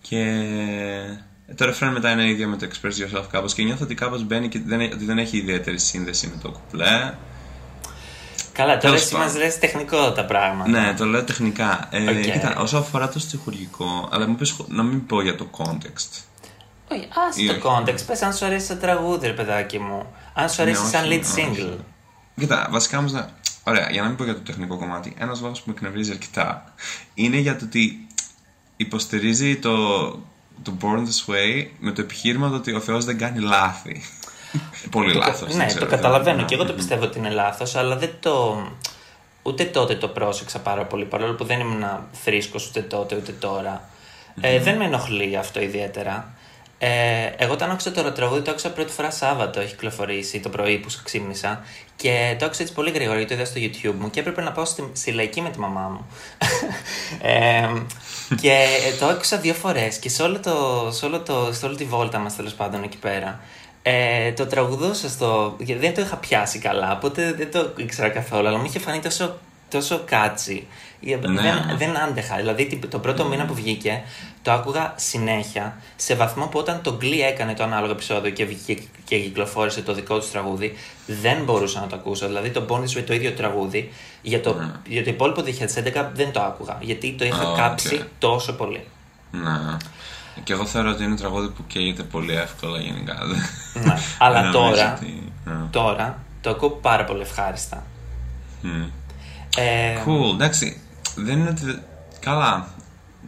Και 0.00 0.18
ε, 1.46 1.54
το 1.54 1.64
ρεφρέν 1.64 1.92
μετά 1.92 2.10
είναι 2.10 2.28
ίδιο 2.28 2.48
με 2.48 2.56
το 2.56 2.68
Express 2.72 3.18
Yourself 3.18 3.24
κάπως 3.30 3.54
και 3.54 3.62
νιώθω 3.62 3.84
ότι 3.84 3.94
κάπως 3.94 4.24
μπαίνει 4.24 4.48
και 4.48 4.60
δεν, 4.66 4.80
ότι 4.80 5.04
δεν 5.04 5.18
έχει 5.18 5.36
ιδιαίτερη 5.36 5.78
σύνδεση 5.78 6.26
με 6.26 6.40
το 6.42 6.50
κουπλέ. 6.50 7.14
Καλά, 8.54 8.68
τώρα 8.76 8.78
Τέλος 8.80 9.00
εσύ 9.00 9.12
πάντων. 9.12 9.26
μας 9.26 9.36
λες 9.36 9.58
τεχνικό 9.58 10.12
τα 10.12 10.24
πράγματα. 10.24 10.70
Ναι, 10.70 10.94
το 10.94 11.04
λέω 11.04 11.24
τεχνικά. 11.24 11.88
Ε, 11.90 12.10
Οκ. 12.10 12.20
Κοίτα, 12.20 12.56
όσο 12.58 12.76
αφορά 12.78 13.08
το 13.08 13.18
στοιχουργικό, 13.18 14.08
αλλά 14.12 14.28
μου 14.28 14.34
πεις, 14.34 14.56
να 14.68 14.82
μην 14.82 15.06
πω 15.06 15.22
για 15.22 15.34
το 15.36 15.48
context. 15.56 16.22
Όχι, 16.92 17.08
άσε 17.28 17.42
Ή 17.42 17.46
το 17.46 17.52
όχι. 17.52 17.62
context. 17.84 18.06
Πες 18.06 18.22
αν 18.22 18.34
σου 18.34 18.44
αρέσει 18.44 18.68
το 18.68 18.76
τραγούδι, 18.76 19.26
ρε 19.26 19.32
παιδάκι 19.32 19.78
μου. 19.78 20.06
Αν 20.34 20.48
σου 20.48 20.62
αρέσει 20.62 20.82
Ναι, 20.82 20.88
σαν 20.88 21.04
όχι, 21.04 21.20
lead 21.22 21.24
όχι. 21.38 21.48
single. 21.56 21.78
Κοίτα, 22.36 22.68
βασικά 22.70 22.98
όμως. 22.98 23.12
να- 23.12 23.30
Ωραία, 23.66 23.88
για 23.90 24.02
να 24.02 24.08
μην 24.08 24.16
πω 24.16 24.24
για 24.24 24.34
το 24.34 24.40
τεχνικό 24.40 24.76
κομμάτι, 24.76 25.14
ένας 25.18 25.40
λόγος 25.40 25.58
που 25.58 25.64
με 25.68 25.74
εκνευρίζει 25.76 26.10
αρκετά 26.10 26.64
είναι 27.14 27.36
για 27.36 27.56
το 27.56 27.64
ότι 27.64 28.06
υποστηρίζει 28.76 29.56
το, 29.56 30.06
το 30.62 30.72
Born 30.80 30.98
This 30.98 31.32
Way 31.32 31.66
με 31.78 31.90
το 31.92 32.00
επιχείρημα 32.00 32.48
το 32.48 32.54
ότι 32.54 32.72
ο 32.72 32.80
Θεός 32.80 33.04
δεν 33.04 33.18
κάνει 33.18 33.38
λάθη. 33.40 34.02
Πολύ 34.90 35.14
λάθος. 35.14 35.54
Ναι, 35.54 35.66
το 35.78 35.86
καταλαβαίνω 35.86 36.44
και 36.44 36.54
εγώ 36.54 36.64
το 36.64 36.72
πιστεύω 36.72 37.04
ότι 37.04 37.18
είναι 37.18 37.30
λάθος, 37.30 37.74
αλλά 37.74 37.96
δεν 37.96 38.10
το... 38.20 38.66
Ούτε 39.42 39.64
τότε 39.64 39.94
το 39.94 40.08
πρόσεξα 40.08 40.58
πάρα 40.58 40.84
πολύ, 40.84 41.04
παρόλο 41.04 41.34
που 41.34 41.44
δεν 41.44 41.60
ήμουν 41.60 41.84
θρήσκος 42.12 42.68
ούτε 42.68 42.80
τότε 42.80 43.16
ούτε 43.16 43.32
τώρα. 43.32 43.88
Ε, 44.40 44.60
δεν 44.60 44.76
με 44.76 44.84
ενοχλεί 44.84 45.36
αυτό 45.36 45.60
ιδιαίτερα. 45.60 46.34
Ε, 46.78 47.32
εγώ 47.36 47.52
όταν 47.52 47.70
άκουσα 47.70 47.90
το 47.90 48.12
τραγούδι, 48.12 48.40
το 48.40 48.50
άκουσα 48.50 48.70
πρώτη 48.70 48.92
φορά 48.92 49.10
Σάββατο, 49.10 49.60
έχει 49.60 49.70
κυκλοφορήσει 49.70 50.40
το 50.40 50.48
πρωί 50.48 50.78
που 50.78 50.88
ξύπνησα 51.04 51.62
Και 51.96 52.36
το 52.38 52.44
άκουσα 52.44 52.62
έτσι 52.62 52.74
πολύ 52.74 52.90
γρήγορα 52.90 53.18
γιατί 53.18 53.34
το 53.34 53.40
είδα 53.40 53.50
στο 53.50 53.60
YouTube 53.60 53.94
μου 53.98 54.10
και 54.10 54.20
έπρεπε 54.20 54.42
να 54.42 54.52
πάω 54.52 54.64
στη, 54.64 54.90
στη 54.92 55.10
λαϊκή 55.10 55.40
με 55.40 55.50
τη 55.50 55.58
μαμά 55.58 55.88
μου. 55.88 56.06
ε, 57.32 57.68
και 58.40 58.66
το 59.00 59.06
άκουσα 59.06 59.36
δύο 59.36 59.54
φορές 59.54 59.98
και 59.98 60.08
σε, 60.08 60.22
όλο 60.22 60.40
το, 60.40 60.88
σε, 60.92 61.04
όλο 61.04 61.20
το, 61.20 61.52
σε 61.52 61.66
όλη 61.66 61.76
τη 61.76 61.84
βόλτα 61.84 62.18
μας 62.18 62.36
τέλος 62.36 62.52
πάντων 62.52 62.82
εκεί 62.82 62.98
πέρα. 62.98 63.40
Ε, 63.86 64.32
το 64.32 64.46
τραγουδούσα 64.46 65.08
στο. 65.08 65.54
γιατί 65.58 65.80
δεν 65.80 65.94
το 65.94 66.00
είχα 66.00 66.16
πιάσει 66.16 66.58
καλά, 66.58 66.92
οπότε 66.92 67.32
δεν 67.32 67.50
το 67.50 67.72
ήξερα 67.76 68.08
καθόλου, 68.08 68.48
αλλά 68.48 68.58
μου 68.58 68.64
είχε 68.64 68.78
φανεί 68.78 68.98
τόσο, 69.00 69.38
τόσο 69.70 70.02
κάτσι. 70.04 70.66
Ναι. 71.00 71.16
Δεν, 71.18 71.76
δεν 71.78 71.98
άντεχα. 71.98 72.36
Δηλαδή 72.36 72.66
τι- 72.66 72.86
το 72.86 72.98
πρώτο 72.98 73.24
μήνα 73.24 73.44
που 73.44 73.54
βγήκε 73.54 74.02
το 74.42 74.52
άκουγα 74.52 74.92
συνέχεια 74.96 75.76
σε 75.96 76.14
βαθμό 76.14 76.46
που 76.46 76.58
όταν 76.58 76.80
το 76.82 76.98
Glee 77.00 77.20
έκανε 77.30 77.54
το 77.54 77.62
ανάλογο 77.62 77.92
επεισόδιο 77.92 78.30
και 78.30 78.44
βγήκε 78.44 78.82
και 79.04 79.18
κυκλοφόρησε 79.18 79.82
το 79.82 79.94
δικό 79.94 80.18
του 80.18 80.26
τραγούδι, 80.32 80.74
δεν 81.06 81.44
μπορούσα 81.44 81.80
να 81.80 81.86
το 81.86 81.96
ακούσω. 81.96 82.26
Δηλαδή 82.26 82.50
το 82.50 82.66
Bonnie 82.68 82.98
Sweet 82.98 83.04
το 83.06 83.14
ίδιο 83.14 83.32
τραγούδι 83.32 83.92
για 84.22 84.40
το, 84.40 84.70
για 84.88 85.04
το 85.04 85.10
υπόλοιπο 85.10 85.42
2011 85.94 86.06
δεν 86.14 86.32
το 86.32 86.40
άκουγα. 86.40 86.78
Γιατί 86.80 87.12
το 87.18 87.24
είχα 87.24 87.42
Α, 87.42 87.50
οκ. 87.50 87.56
κάψει 87.56 88.04
τόσο 88.18 88.52
πολύ. 88.52 88.84
Ναι. 89.30 89.76
Και 90.42 90.52
εγώ 90.52 90.66
θεωρώ 90.66 90.90
ότι 90.90 91.04
είναι 91.04 91.16
τραγούδι 91.16 91.48
που 91.48 91.64
καίγεται 91.66 92.02
πολύ 92.02 92.32
εύκολα 92.34 92.78
γενικά. 92.80 93.14
Ναι. 93.84 93.94
Αλλά 94.18 94.42
Δεν 94.42 94.50
νομίζω 94.50 94.74
τώρα, 94.74 94.94
ότι- 94.94 95.32
ναι. 95.44 95.52
τώρα 95.70 96.18
το 96.40 96.50
ακούω 96.50 96.70
πάρα 96.70 97.04
πολύ 97.04 97.20
ευχάριστα. 97.20 97.84
Μμ. 98.62 98.82
Ε, 99.56 99.94
Cool, 100.06 100.34
εντάξει. 100.34 100.80
Δεν 101.16 101.38
είναι 101.38 101.48
ότι. 101.48 101.78
Καλά. 102.20 102.68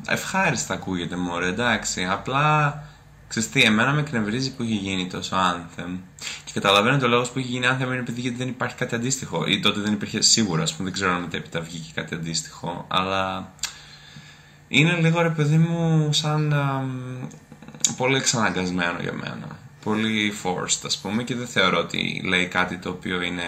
Ευχάριστα 0.09 0.75
ακούγεται 0.75 1.17
μωρέ, 1.17 1.47
εντάξει. 1.47 2.05
Απλά. 2.05 2.81
Ξέρεις 3.29 3.51
τι, 3.51 3.63
εμένα 3.63 3.93
με 3.93 4.01
εκνευρίζει 4.01 4.55
που 4.55 4.63
έχει 4.63 4.75
γίνει 4.75 5.07
τόσο 5.07 5.37
Anthem. 5.37 5.99
Και 6.45 6.53
καταλαβαίνω 6.55 6.99
το 6.99 7.09
λόγος 7.09 7.31
που 7.31 7.39
έχει 7.39 7.49
γίνει 7.49 7.67
Anthem 7.71 7.81
είναι 7.87 7.97
επειδή 7.97 8.21
γιατί 8.21 8.37
δεν 8.37 8.49
υπάρχει 8.49 8.75
κάτι 8.77 8.95
αντίστοιχο. 8.95 9.47
Ή 9.47 9.61
τότε 9.61 9.81
δεν 9.81 9.93
υπήρχε 9.93 10.21
σίγουρα, 10.21 10.63
ας 10.63 10.73
πούμε, 10.75 10.85
δεν 10.85 10.93
ξέρω 10.93 11.15
αν 11.15 11.21
μετέπειτα 11.21 11.61
βγήκε 11.61 11.91
κάτι 11.95 12.15
αντίστοιχο. 12.15 12.85
Αλλά. 12.89 13.53
Είναι 14.69 14.93
λίγο 15.01 15.23
ρε 15.23 15.31
παιδί 15.31 15.57
μου 15.57 16.13
σαν. 16.13 16.53
αμ, 16.53 17.29
πολύ 17.97 18.17
εξαναγκασμένο 18.17 18.97
για 19.01 19.13
μένα. 19.13 19.59
Πολύ 19.85 20.33
forced, 20.43 20.81
ας 20.87 20.99
πούμε, 20.99 21.23
και 21.23 21.35
δεν 21.35 21.47
θεωρώ 21.47 21.79
ότι 21.79 22.23
λέει 22.25 22.47
κάτι 22.47 22.77
το 22.79 22.89
οποίο 22.89 23.23
είναι 23.23 23.43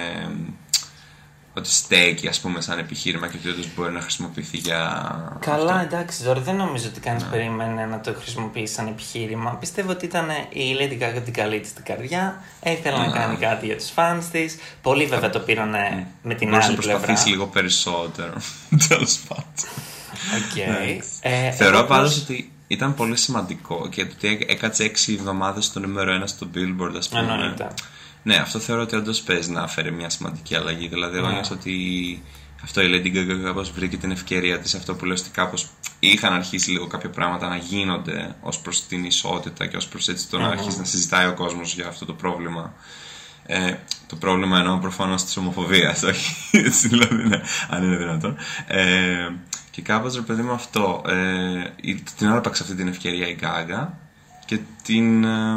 ότι 1.54 1.68
στέκει 1.70 2.28
ας 2.28 2.40
πούμε 2.40 2.60
σαν 2.60 2.78
επιχείρημα 2.78 3.28
και 3.28 3.36
ότι 3.40 3.48
όντως 3.48 3.68
μπορεί 3.76 3.92
να 3.92 4.00
χρησιμοποιηθεί 4.00 4.56
για 4.56 4.78
Καλά, 5.40 5.72
αυτό. 5.74 5.84
εντάξει, 5.96 6.22
τώρα 6.22 6.40
δεν 6.40 6.56
νομίζω 6.56 6.88
ότι 6.88 7.00
κανείς 7.00 7.22
Ναι. 7.22 7.28
περίμενε 7.28 7.86
να 7.86 8.00
το 8.00 8.14
χρησιμοποιήσει 8.20 8.74
σαν 8.74 8.86
επιχείρημα. 8.86 9.50
Πιστεύω 9.50 9.90
ότι 9.90 10.04
ήταν 10.04 10.28
η 10.48 10.76
Lady 10.80 11.02
Gaga 11.02 11.20
την 11.24 11.32
καλή 11.32 11.60
της 11.60 11.72
την 11.72 11.84
καρδιά. 11.84 12.42
Ήθελε 12.64 12.96
να 12.96 13.06
Ναι. 13.06 13.12
κάνει 13.12 13.36
κάτι 13.36 13.66
για 13.66 13.76
τους 13.76 13.90
fans 13.94 14.22
της. 14.32 14.56
Πολλοί 14.82 15.06
βέβαια 15.06 15.30
το 15.30 15.38
πήραν 15.38 15.70
με 16.22 16.34
την 16.34 16.48
Μπορούσε 16.48 16.66
άλλη 16.68 16.76
να 16.76 16.82
πλευρά. 16.82 16.98
προσπαθήσει 17.00 17.28
λίγο 17.28 17.46
περισσότερο 17.46 18.32
τέλος 18.88 19.18
πάντων 19.28 19.52
Οκ. 20.36 20.56
Εντάξει. 20.56 21.08
Ε, 21.20 21.50
Θεωρώ 21.50 21.78
εγώ 21.78 21.86
πάντως 21.86 22.12
πώς- 22.14 22.22
ότι 22.22 22.52
ήταν 22.66 22.94
πολύ 22.94 23.16
σημαντικό 23.16 23.88
και 23.90 24.04
το 24.06 24.12
ότι 24.16 24.46
έκατσε 24.48 24.84
6 24.84 25.12
εβδομάδες 25.12 25.64
στο 25.64 25.80
νούμερο 25.80 26.12
1 26.12 26.26
στο 26.26 26.46
Billboard 26.54 26.94
ας 26.96 27.08
πούμε 27.08 27.20
Εννοείται. 27.20 27.68
Ναι, 28.22 28.36
αυτό 28.36 28.58
θεωρώ 28.58 28.82
ότι 28.82 28.96
όντως 28.96 29.20
παίζει 29.20 29.50
να 29.50 29.68
φέρει 29.68 29.92
μια 29.92 30.08
σημαντική 30.10 30.54
αλλαγή. 30.54 30.88
Δηλαδή, 30.88 31.16
εγώ 31.18 31.26
Ναι. 31.26 31.32
νιώθω 31.32 31.54
ότι 31.54 31.72
αυτό 32.64 32.80
η 32.82 32.88
Lady 32.92 33.16
Gaga 33.16 33.40
κάπως 33.44 33.70
βρήκε 33.70 33.96
την 33.96 34.10
ευκαιρία 34.10 34.58
της. 34.58 34.74
Αυτό 34.74 34.94
που 34.94 35.04
λέω 35.04 35.16
ότι 35.20 35.30
κάπως 35.30 35.66
είχαν 35.98 36.32
αρχίσει 36.32 36.70
λίγο 36.70 36.86
κάποια 36.86 37.10
πράγματα 37.10 37.48
να 37.48 37.56
γίνονται 37.56 38.34
ως 38.40 38.58
προς 38.58 38.86
την 38.86 39.04
ισότητα 39.04 39.66
και 39.66 39.76
ως 39.76 39.86
προς 39.86 40.08
έτσι 40.08 40.28
το 40.28 40.38
να 40.38 40.44
Μμμ. 40.44 40.50
αρχίσει 40.58 40.78
να 40.78 40.84
συζητάει 40.84 41.26
ο 41.26 41.34
κόσμος 41.34 41.74
για 41.74 41.86
αυτό 41.88 42.04
το 42.04 42.12
πρόβλημα. 42.12 42.72
Ε, 43.46 43.74
το 44.06 44.16
πρόβλημα 44.16 44.58
εννοώ 44.58 44.78
προφανώς 44.78 45.24
της 45.24 45.36
ομοφοβίας, 45.36 46.02
όχι. 46.10 46.34
έτσι 46.58 46.88
δηλαδή, 46.88 47.14
ναι, 47.28 47.40
αν 47.68 47.82
είναι 47.82 47.96
δυνατόν. 47.96 48.36
Ε, 48.66 49.28
και 49.78 49.84
κάπως 49.84 50.14
ρε 50.14 50.20
παιδί 50.20 50.42
μου 50.42 50.52
αυτό. 50.52 51.02
Ε, 51.06 51.70
η- 51.80 51.94
την 52.16 52.28
άρπαξε 52.28 52.62
αυτή 52.62 52.74
την 52.74 52.88
ευκαιρία 52.88 53.26
η 53.28 53.36
Gaga 53.42 53.86
και 54.46 54.58
την, 54.82 55.24
ε, 55.24 55.56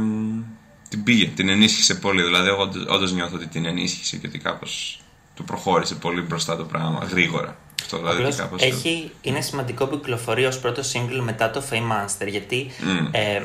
την 0.90 1.04
πήγε, 1.04 1.26
την 1.28 1.50
ενίσχυσε 1.50 1.96
πολύ. 1.96 2.22
Δηλαδή, 2.24 2.48
εγώ 2.48 2.70
όντως 2.90 3.14
νιώθω 3.14 3.36
ότι 3.36 3.48
την 3.48 3.66
ενίσχυσε 3.66 4.18
και 4.18 4.28
ότι 4.28 4.38
κάπως 4.38 5.02
του 5.36 5.44
προχώρησε 5.44 5.96
πολύ 5.96 6.22
μπροστά 6.22 6.58
το 6.58 6.64
πράγμα, 6.64 7.08
γρήγορα. 7.10 7.58
Αυτό 7.82 7.98
δηλαδή 7.98 8.18
Απλώς 8.18 8.34
ότι 8.34 8.42
κάπως... 8.44 8.62
έχει, 8.62 9.12
είναι 9.22 9.42
σημαντικό 9.42 9.86
που 9.88 9.96
κυκλοφορεί 10.00 10.46
ως 10.46 10.60
πρώτο 10.60 10.82
single 10.94 11.22
μετά 11.24 11.50
το 11.52 11.64
Fame 11.70 11.76
Monster 11.76 12.28
γιατί 12.28 12.72
Μμ. 12.84 13.08
ε, 13.12 13.42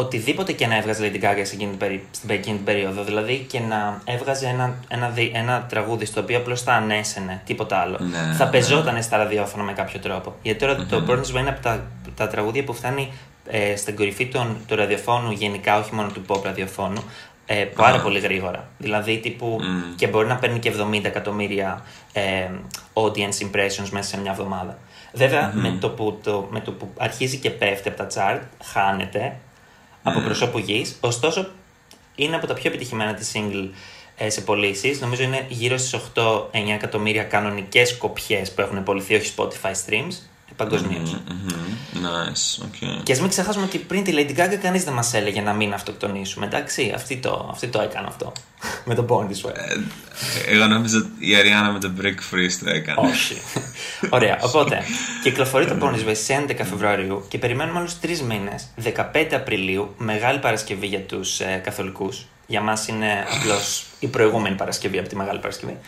οτιδήποτε 0.00 0.52
και 0.52 0.66
να 0.66 0.76
έβγαζε 0.76 1.10
Lady 1.12 1.24
Gaga 1.24 1.40
σε 1.42 1.54
εκείνη 1.54 1.70
την 1.70 1.78
περί- 1.78 2.04
στην 2.10 2.30
εκείνη 2.30 2.56
την 2.56 2.64
περίοδο 2.64 3.02
δηλαδή 3.04 3.46
και 3.48 3.60
να 3.60 4.00
έβγαζε 4.04 4.46
ένα, 4.46 4.74
ένα, 4.88 5.08
δι- 5.08 5.30
ένα 5.36 5.66
τραγούδι 5.68 6.04
στο 6.04 6.20
οποίο 6.20 6.38
απλώς 6.38 6.62
θα 6.62 6.72
ανέσαινε 6.72 7.42
τίποτα 7.46 7.76
άλλο 7.76 7.96
Ναι, 8.00 8.34
θα 8.36 8.44
ναι. 8.44 8.50
πεζόταν 8.50 9.02
στα 9.02 9.16
ραδιόφωνα 9.16 9.62
με 9.62 9.72
κάποιο 9.72 10.00
τρόπο 10.00 10.34
γιατί 10.42 10.58
τώρα 10.58 10.76
το 10.76 11.04
Burns 11.08 11.36
Way 11.36 11.40
είναι 11.40 11.48
από 11.48 11.60
τα, 11.62 11.84
τα 12.16 12.28
τραγούδια 12.28 12.64
που 12.64 12.72
φτάνει 12.74 13.12
ε, 13.50 13.76
στην 13.76 13.96
κορυφή 13.96 14.26
των, 14.26 14.56
του 14.66 14.76
ραδιοφώνου 14.76 15.30
γενικά 15.30 15.78
όχι 15.78 15.94
μόνο 15.94 16.08
του 16.08 16.22
pop 16.28 16.42
ραδιοφώνου 16.44 17.02
ε, 17.46 17.54
πάρα 17.64 17.96
Α. 17.96 18.00
πολύ 18.00 18.18
γρήγορα. 18.18 18.68
Δηλαδή 18.78 19.18
τύπου 19.18 19.58
Μμ. 19.60 19.94
και 19.96 20.06
μπορεί 20.06 20.26
να 20.26 20.36
παίρνει 20.36 20.58
και 20.58 20.72
70 20.92 21.04
εκατομμύρια 21.04 21.82
ε, 22.12 22.22
audience 22.92 23.44
impressions 23.44 23.88
μέσα 23.90 24.08
σε 24.08 24.20
μια 24.20 24.30
εβδομάδα. 24.30 24.78
Βέβαια, 25.12 25.50
με, 25.54 25.76
το 25.80 25.88
που 25.88 26.18
το, 26.22 26.48
με 26.50 26.60
το 26.60 26.72
που 26.72 26.88
αρχίζει 26.98 27.36
και 27.36 27.50
πέφτει 27.50 27.88
από 27.88 27.96
τα 27.96 28.06
chart, 28.14 28.40
χάνεται 28.64 29.36
από 30.02 30.20
προσώπου 30.20 30.58
γης. 30.58 30.96
Ωστόσο, 31.00 31.50
είναι 32.14 32.36
από 32.36 32.46
τα 32.46 32.54
πιο 32.54 32.70
επιτυχημένα 32.70 33.14
της 33.14 33.32
single 33.34 33.68
ε, 34.16 34.30
σε 34.30 34.40
πωλήσεις. 34.40 35.00
Νομίζω 35.00 35.22
είναι 35.22 35.46
γύρω 35.48 35.76
στις 35.76 36.00
8-9 36.14 36.44
εκατομμύρια 36.52 37.22
κανονικές 37.22 37.96
κοπιές 37.96 38.52
που 38.52 38.60
έχουν 38.60 38.82
πωληθεί, 38.82 39.14
όχι 39.14 39.34
Spotify 39.36 39.72
streams, 39.86 40.29
παγκοσμίως. 40.56 41.10
Μμμ, 41.10 41.70
Nice, 41.94 42.64
okay. 42.64 43.00
Και 43.02 43.12
ας 43.12 43.20
μην 43.20 43.28
ξεχάσουμε 43.28 43.64
ότι 43.64 43.78
πριν 43.78 44.04
τη 44.04 44.12
Lady 44.14 44.40
Gaga 44.40 44.56
κανείς 44.62 44.84
δεν 44.84 44.92
μας 44.92 45.14
έλεγε 45.14 45.40
να 45.40 45.52
μην 45.52 45.72
αυτοκτονήσουμε. 45.72 46.46
Εντάξει, 46.46 46.92
αυτή 46.94 47.16
το, 47.16 47.48
αυτή 47.52 47.66
το 47.66 47.80
έκανε 47.80 48.06
αυτό. 48.06 48.32
με 48.88 48.94
τον 48.94 49.06
πόντι 49.06 49.34
σου. 49.34 49.48
Ε, 49.48 50.54
Εγώ 50.54 50.66
νόμιζα 50.66 50.98
ότι 50.98 51.08
η 51.18 51.36
Αριάννα 51.36 51.72
με 51.72 51.78
το 51.78 51.96
Break 52.00 52.34
Free 52.34 52.48
το 52.64 52.70
έκανε. 52.70 53.08
Όχι. 53.08 53.36
Ωραία. 54.10 54.38
Οπότε, 54.46 54.82
κυκλοφορεί 55.22 55.66
το 55.66 55.76
Born 55.82 55.95
This 55.95 56.08
Way 56.08 56.16
σε 56.24 56.44
11 56.48 56.54
Φεβρουαρίου 56.56 57.24
και 57.28 57.38
περιμένουμε 57.38 57.78
άλλους 57.78 57.98
τρεις 58.00 58.22
μήνες. 58.22 58.66
15 59.12 59.26
Απριλίου, 59.32 59.94
Μεγάλη 59.96 60.38
Παρασκευή 60.38 60.86
για 60.86 61.00
τους 61.00 61.40
ε, 61.40 61.60
Καθολικούς. 61.64 62.26
Για 62.46 62.60
μας 62.60 62.88
είναι 62.88 63.26
απλώς 63.38 63.86
η 63.98 64.06
προηγούμενη 64.06 64.56
Παρασκευή 64.56 64.98
από 64.98 65.08
τη 65.08 65.16
Μεγάλη 65.16 65.38
Παρασκευή. 65.38 65.78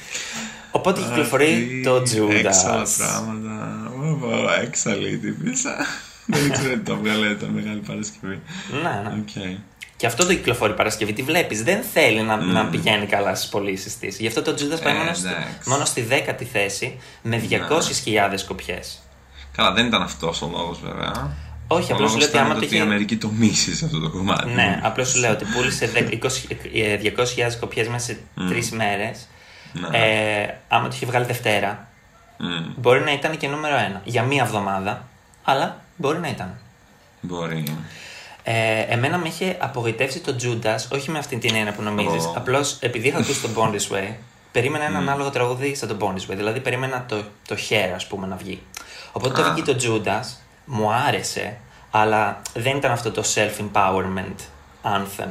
Οπότε 0.72 1.00
κυκλοφορεί 1.00 1.80
το 1.84 1.94
Έξαλλα 2.30 2.82
Judas. 2.82 2.88
πράγματα. 2.98 3.90
Ω, 4.00 4.60
Έξαλλη 4.62 5.08
η 5.12 5.16
τύπισσα. 5.18 5.76
Δεν 6.26 6.46
ήξερα 6.46 6.68
ότι 6.70 6.78
το 6.78 6.96
βγάλε 6.96 7.34
το 7.34 7.46
Μεγάλη 7.46 7.80
Παρασκευή. 7.86 8.40
Ναι, 8.82 9.10
ναι. 9.10 9.20
Οκ. 9.20 9.58
Και 9.96 10.06
αυτό 10.06 10.26
το 10.26 10.34
κυκλοφορεί 10.34 10.74
Παρασκευή, 10.74 11.12
τη 11.12 11.22
βλέπεις. 11.22 11.62
Δεν 11.62 11.82
θέλει 11.92 12.22
να, 12.22 12.36
να 12.36 12.66
πηγαίνει 12.66 13.06
καλά 13.06 13.34
στις 13.34 13.48
πωλήσεις 13.48 13.98
της. 13.98 14.18
Γι' 14.18 14.26
αυτό 14.26 14.42
το 14.42 14.50
Judas 14.58 14.80
πάει 14.82 14.94
Ε, 14.94 14.98
μόνο, 14.98 15.14
στη, 15.14 15.26
εντάξει. 15.28 15.68
μόνο 15.68 15.84
στη 15.84 16.00
δέκατη 16.02 16.44
θέση 16.44 16.98
με 17.22 17.42
200.000 17.50 17.58
κοπιές. 18.46 19.02
Καλά, 19.56 19.72
δεν 19.72 19.86
ήταν 19.86 20.02
αυτός 20.02 20.42
ο 20.42 20.48
λόγος 20.52 20.80
βέβαια. 20.84 21.36
Όχι, 21.66 21.92
Ο 21.92 21.94
απλώς 21.94 22.10
σου 22.10 22.16
λόγος 22.16 22.18
λέω 22.18 22.26
ότι 22.28 22.36
ήταν 22.36 22.44
άμα 22.44 22.54
το 22.54 22.56
ότι 22.64 22.64
η 22.64 22.68
είχε. 22.76 22.80
Αμερική 22.86 23.16
το 23.16 23.28
μίσει 23.38 23.76
σε 23.76 23.84
αυτό 23.84 23.98
το 24.00 24.10
κομμάτι. 24.10 24.50
Ναι, 24.50 24.80
απλώς 24.82 25.08
σου 25.08 25.18
λέω 25.18 25.32
ότι 25.32 25.44
πούλησε 25.44 25.86
δε- 25.86 26.00
20 26.00 26.28
ε, 26.74 26.98
200.000 27.02 27.56
κοπιές 27.60 27.88
μέσα 27.88 28.04
σε 28.06 28.18
τρεις 28.48 28.70
μέρες. 28.70 29.28
Ναι. 29.72 29.98
Ε, 29.98 30.54
άμα 30.68 30.88
το 30.88 30.94
είχε 30.94 31.06
βγάλει 31.06 31.24
Δευτέρα, 31.24 31.86
Μμ, 32.38 32.72
μπορεί 32.76 33.00
να 33.00 33.12
ήταν 33.12 33.36
και 33.36 33.48
νούμερο 33.48 33.76
ένα 33.76 34.00
για 34.04 34.22
μία 34.22 34.42
εβδομάδα, 34.42 35.08
αλλά 35.42 35.80
μπορεί 35.96 36.18
να 36.18 36.28
ήταν. 36.28 36.58
Μπορεί. 37.20 37.76
Ε, 38.42 38.80
εμένα 38.80 39.18
με 39.18 39.28
είχε 39.28 39.56
απογοητεύσει 39.60 40.20
το 40.20 40.36
Judas, 40.42 40.78
όχι 40.92 41.10
με 41.10 41.18
αυτή 41.18 41.38
την 41.38 41.54
έννοια 41.54 41.72
που 41.72 41.82
νομίζεις. 41.82 42.24
Ω. 42.24 42.32
Απλώς 42.36 42.76
επειδή 42.80 43.08
είχα 43.08 43.18
ακούσει 43.18 43.40
το 43.40 43.48
Bond 43.56 43.70
This 43.70 43.96
Way, 43.96 44.12
περίμενα 44.52 44.84
ένα 44.84 44.98
ανάλογο 44.98 45.30
τραγούδι 45.30 45.74
σαν 45.74 45.88
το 45.88 45.96
Bond 46.00 46.14
This 46.14 46.32
Way. 46.32 46.36
Δηλαδή 46.36 46.60
περίμενα 46.60 47.04
το, 47.08 47.16
το 47.46 47.56
Hair, 47.68 47.90
ας 47.94 48.06
πούμε, 48.06 48.26
να 48.26 48.36
βγει. 48.36 48.62
Οπότε 49.12 49.34
το 49.42 49.48
Α. 49.48 49.52
βγήκε 49.52 49.74
το 49.74 49.80
Judas, 49.82 50.24
μου 50.64 50.92
άρεσε, 50.92 51.56
αλλά 51.90 52.42
δεν 52.54 52.76
ήταν 52.76 52.90
αυτό 52.90 53.10
το 53.10 53.22
self-empowerment 53.34 54.40
anthem. 54.82 55.30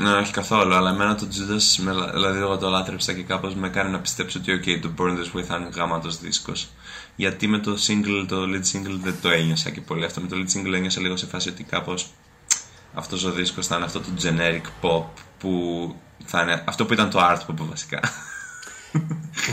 Ναι, 0.00 0.10
όχι 0.12 0.32
καθόλου, 0.32 0.74
αλλά 0.74 0.90
εμένα 0.90 1.14
το 1.14 1.26
Judas, 1.30 1.82
με- 1.82 2.10
δηλαδή 2.12 2.38
εγώ 2.38 2.58
το 2.58 2.68
λάτρεψα 2.68 3.12
και 3.12 3.22
κάπως 3.22 3.54
με 3.54 3.68
κάνει 3.68 3.90
να 3.90 3.98
πιστέψω 4.00 4.38
ότι 4.38 4.60
ok, 4.64 4.78
το 4.82 4.90
Born 4.98 5.10
This 5.18 5.38
Way 5.38 5.42
θα 5.42 5.56
είναι 5.56 5.68
γάματος 5.74 6.18
δίσκος. 6.20 6.68
Γιατί 7.16 7.46
με 7.46 7.58
το 7.58 7.76
single, 7.86 8.24
το 8.28 8.42
lead 8.42 8.72
single 8.76 8.98
δεν 9.02 9.14
το 9.22 9.28
ένιωσα 9.30 9.70
και 9.70 9.80
πολύ 9.80 10.04
αυτό. 10.04 10.20
Με 10.20 10.26
το 10.28 10.36
lead 10.36 10.56
single 10.58 10.72
ένιωσα 10.72 11.00
λίγο 11.00 11.16
σε 11.16 11.26
φάση 11.26 11.48
ότι 11.48 11.62
κάπως 11.62 12.06
αυτός 12.94 13.24
ο 13.24 13.30
δίσκος 13.32 13.66
θα 13.66 13.76
είναι 13.76 13.84
αυτό 13.84 14.00
το 14.00 14.08
generic 14.22 14.62
pop 14.82 15.04
που 15.38 15.94
θα 16.24 16.42
είναι 16.42 16.62
αυτό 16.66 16.86
που 16.86 16.92
ήταν 16.92 17.10
το 17.10 17.18
art 17.22 17.40
pop 17.50 17.54
βασικά. 17.68 18.00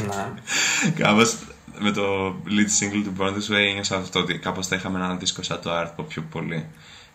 ναι. 0.08 0.34
κάπως 1.04 1.36
με 1.80 1.92
το 1.92 2.28
lead 2.48 2.84
single 2.84 3.02
του 3.04 3.14
Born 3.18 3.30
This 3.32 3.52
Way 3.54 3.68
ένιωσα 3.70 3.98
αυτό 3.98 4.20
ότι 4.20 4.38
κάπως 4.40 4.68
θα 4.68 4.76
είχαμε 4.76 5.00
ένα 5.00 5.16
δίσκο 5.16 5.44
σαν 5.44 5.60
το 5.62 5.70
art 5.82 5.90
pop 6.00 6.06
πιο 6.08 6.22
πολύ. 6.32 6.66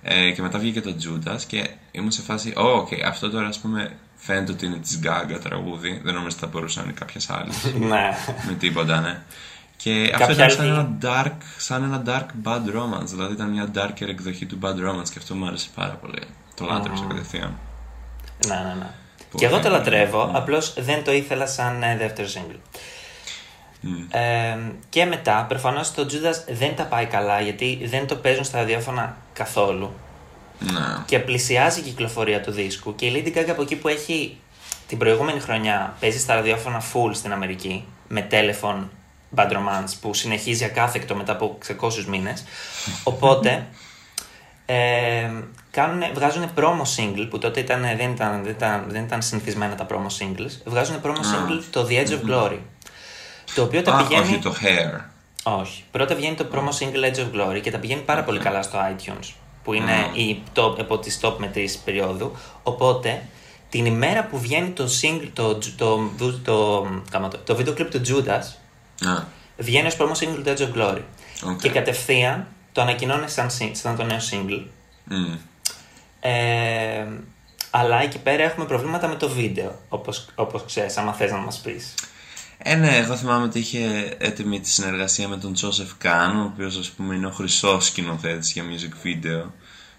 Ε, 0.03 0.31
και 0.31 0.43
μετά 0.43 0.59
βγήκε 0.59 0.81
το 0.81 0.95
Judas 1.05 1.41
και 1.47 1.71
ήμουν 1.91 2.11
σε 2.11 2.23
φάση, 2.23 2.53
oh, 2.57 2.77
ok, 2.77 3.01
αυτό 3.07 3.31
τώρα 3.31 3.47
ας 3.47 3.59
πούμε 3.59 3.97
φαίνεται 4.17 4.53
ότι 4.53 4.67
είναι 4.67 4.77
της 4.77 5.01
Gaga 5.05 5.39
τραγούδι. 5.43 6.01
Δεν 6.05 6.15
νομίζω 6.15 6.37
ότι 6.37 6.45
θα 6.45 6.47
μπορούσε 6.47 6.79
να 6.79 6.85
είναι 6.85 6.95
κάποιας 6.99 7.31
άλλης. 7.31 7.65
ναι. 7.91 8.11
με 8.47 8.55
τίποτα, 8.59 9.01
ναι. 9.01 9.21
Και 9.77 10.13
αυτό 10.15 10.33
ήταν 10.33 10.51
σαν 10.51 10.67
ένα, 10.67 10.99
dark, 11.03 11.37
σαν 11.57 11.83
ένα 11.83 12.03
dark 12.07 12.49
bad 12.49 12.77
romance. 12.77 13.07
Δηλαδή 13.07 13.33
ήταν 13.33 13.51
μια 13.51 13.71
darker 13.75 14.09
εκδοχή 14.09 14.47
του 14.47 14.59
bad 14.63 14.75
romance 14.75 15.09
και 15.09 15.19
αυτό 15.19 15.35
μου 15.35 15.47
άρεσε 15.47 15.69
πάρα 15.75 15.93
πολύ. 15.93 16.23
Το 16.55 16.65
λάτρεψα 16.65 17.05
mm. 17.05 17.09
κατευθείαν. 17.09 17.59
Ναι, 18.47 18.55
ναι, 18.55 18.75
ναι. 18.79 18.91
και 19.35 19.47
εγώ 19.47 19.61
το 19.61 19.69
λατρεύω, 19.69 20.31
mm. 20.31 20.35
απλώς 20.35 20.75
δεν 20.79 21.05
το 21.05 21.13
ήθελα 21.13 21.47
σαν 21.47 21.83
ε, 21.83 21.97
δεύτερο 21.97 22.29
single. 22.35 22.59
Mm. 23.83 24.17
Ε, 24.19 24.59
και 24.89 25.05
μετά, 25.05 25.45
προφανώς 25.49 25.93
το 25.95 26.07
Judas 26.11 26.55
δεν 26.55 26.77
τα 26.77 26.85
πάει 26.85 27.07
καλά 27.07 27.41
γιατί 27.41 27.81
δεν 27.85 28.07
το 28.07 28.17
παίζουν 28.17 28.45
στα 28.45 28.59
ραδιόφωνα 28.59 29.17
καθόλου. 29.43 29.93
Ναι. 30.59 31.05
Και 31.07 31.19
πλησιάζει 31.19 31.81
η 31.81 31.83
κυκλοφορία 31.83 32.41
του 32.41 32.51
δίσκου. 32.51 32.95
Και 32.95 33.07
η 33.07 33.13
Lady 33.15 33.39
Gaga 33.39 33.49
από 33.51 33.63
εκεί 33.63 33.77
που 33.77 33.89
έχει 33.89 34.39
την 34.87 34.99
προηγούμενη 34.99 35.41
χρονιά 35.41 35.97
παίζει 36.01 36.19
στα 36.19 36.35
ραδιόφωνα 36.35 36.83
full 36.93 37.11
στην 37.13 37.33
Αμερική 37.33 37.85
με 38.09 38.27
telephone 38.31 38.83
Bad 39.37 39.51
Romance 39.51 39.93
που 40.01 40.15
συνεχίζει 40.15 40.65
ακάθεκτο 40.65 41.15
μετά 41.15 41.33
από 41.33 41.59
600 41.81 42.05
μήνες. 42.09 42.45
Οπότε 43.05 43.67
ε, 44.67 45.31
κάνουνε, 45.71 46.11
βγάζουν 46.15 46.51
promo 46.57 46.83
single 46.97 47.27
που 47.31 47.39
τότε 47.39 47.61
ήταν, 47.61 47.81
δεν, 47.81 48.11
ήταν, 48.11 48.43
δεν, 48.43 48.53
ήταν, 48.53 48.85
δεν 48.89 49.05
ήταν 49.05 49.23
συνηθισμένα 49.23 49.75
τα 49.75 49.87
promo 49.91 50.11
singles. 50.19 50.53
Βγάζουν 50.65 51.01
promo 51.03 51.23
single 51.33 51.63
το 51.71 51.87
The 51.91 52.07
Edge 52.07 52.11
of 52.11 52.31
Glory. 52.31 52.59
Το 53.55 53.63
οποίο 53.63 53.83
τα 53.83 53.97
πηγαίνει. 53.97 54.23
Όχι 54.23 54.39
το 54.39 54.55
Hair. 54.63 55.10
Όχι. 55.43 55.85
Πρώτα 55.91 56.15
βγαίνει 56.15 56.35
το 56.35 56.47
promo 56.53 56.69
single 56.69 57.13
Edge 57.13 57.19
of 57.19 57.31
Glory 57.35 57.61
και 57.61 57.71
τα 57.71 57.79
πηγαίνει 57.79 58.01
πάρα 58.01 58.25
πολύ 58.25 58.39
καλά 58.39 58.63
στο 58.63 58.79
iTunes. 58.79 59.33
Που 59.65 59.73
είναι 59.73 60.11
η 60.13 60.43
top, 60.55 60.79
από 60.79 60.99
τις 60.99 61.21
top 61.23 61.35
μετρήσει 61.39 61.83
περίοδου. 61.85 62.37
Οπότε 62.63 63.23
την 63.69 63.87
ημέρα 63.87 64.25
που 64.25 64.39
βγαίνει 64.39 64.69
το 64.69 64.89
single, 65.03 65.29
το, 65.33 65.55
το, 65.55 66.11
το, 66.17 66.33
το, 67.11 67.29
το, 67.45 67.57
βίντεο 67.57 67.75
κλιπ 67.75 67.91
του 67.91 68.01
Judas, 68.07 68.61
Ah. 69.01 69.23
Βγαίνει 69.57 69.87
ως 69.87 69.97
promo 69.99 70.13
single 70.13 70.43
του 70.45 70.55
Edge 70.57 70.61
of 70.61 70.75
Glory. 70.75 71.03
Okay. 71.43 71.57
Και 71.61 71.71
κατευθείαν 71.71 72.47
το 72.73 72.81
ανακοινώνει 72.81 73.29
σαν, 73.29 73.51
σαν 73.73 73.97
το 73.97 74.05
νέο 74.05 74.19
single. 74.31 74.65
Mm. 75.11 75.39
Ε, 76.21 77.07
αλλά 77.71 78.03
εκεί 78.03 78.19
πέρα 78.19 78.43
έχουμε 78.43 78.67
προβλήματα 78.67 79.09
με 79.09 79.15
το 79.15 79.29
βίντεο, 79.29 79.79
όπως, 79.89 80.27
όπως 80.35 80.65
ξέρεις, 80.67 80.97
άμα 80.97 81.13
θες 81.13 81.31
να 81.31 81.37
μας 81.37 81.59
πεις. 81.59 81.95
Ε, 82.63 82.75
ναι, 82.75 82.97
εγώ 82.97 83.17
θυμάμαι 83.17 83.45
ότι 83.45 83.59
είχε 83.59 84.17
έτοιμη 84.19 84.61
τη 84.61 84.69
συνεργασία 84.69 85.29
με 85.29 85.37
τον 85.37 85.53
Τζόσεφ 85.53 85.91
Καν, 85.99 86.37
ο 86.37 86.45
οποίος 86.45 86.77
ας 86.77 86.91
πούμε 86.91 87.15
είναι 87.15 87.27
ο 87.27 87.31
χρυσός 87.31 87.87
σκηνοθέτης 87.87 88.53
για 88.53 88.65
music 88.65 89.07
video. 89.07 89.51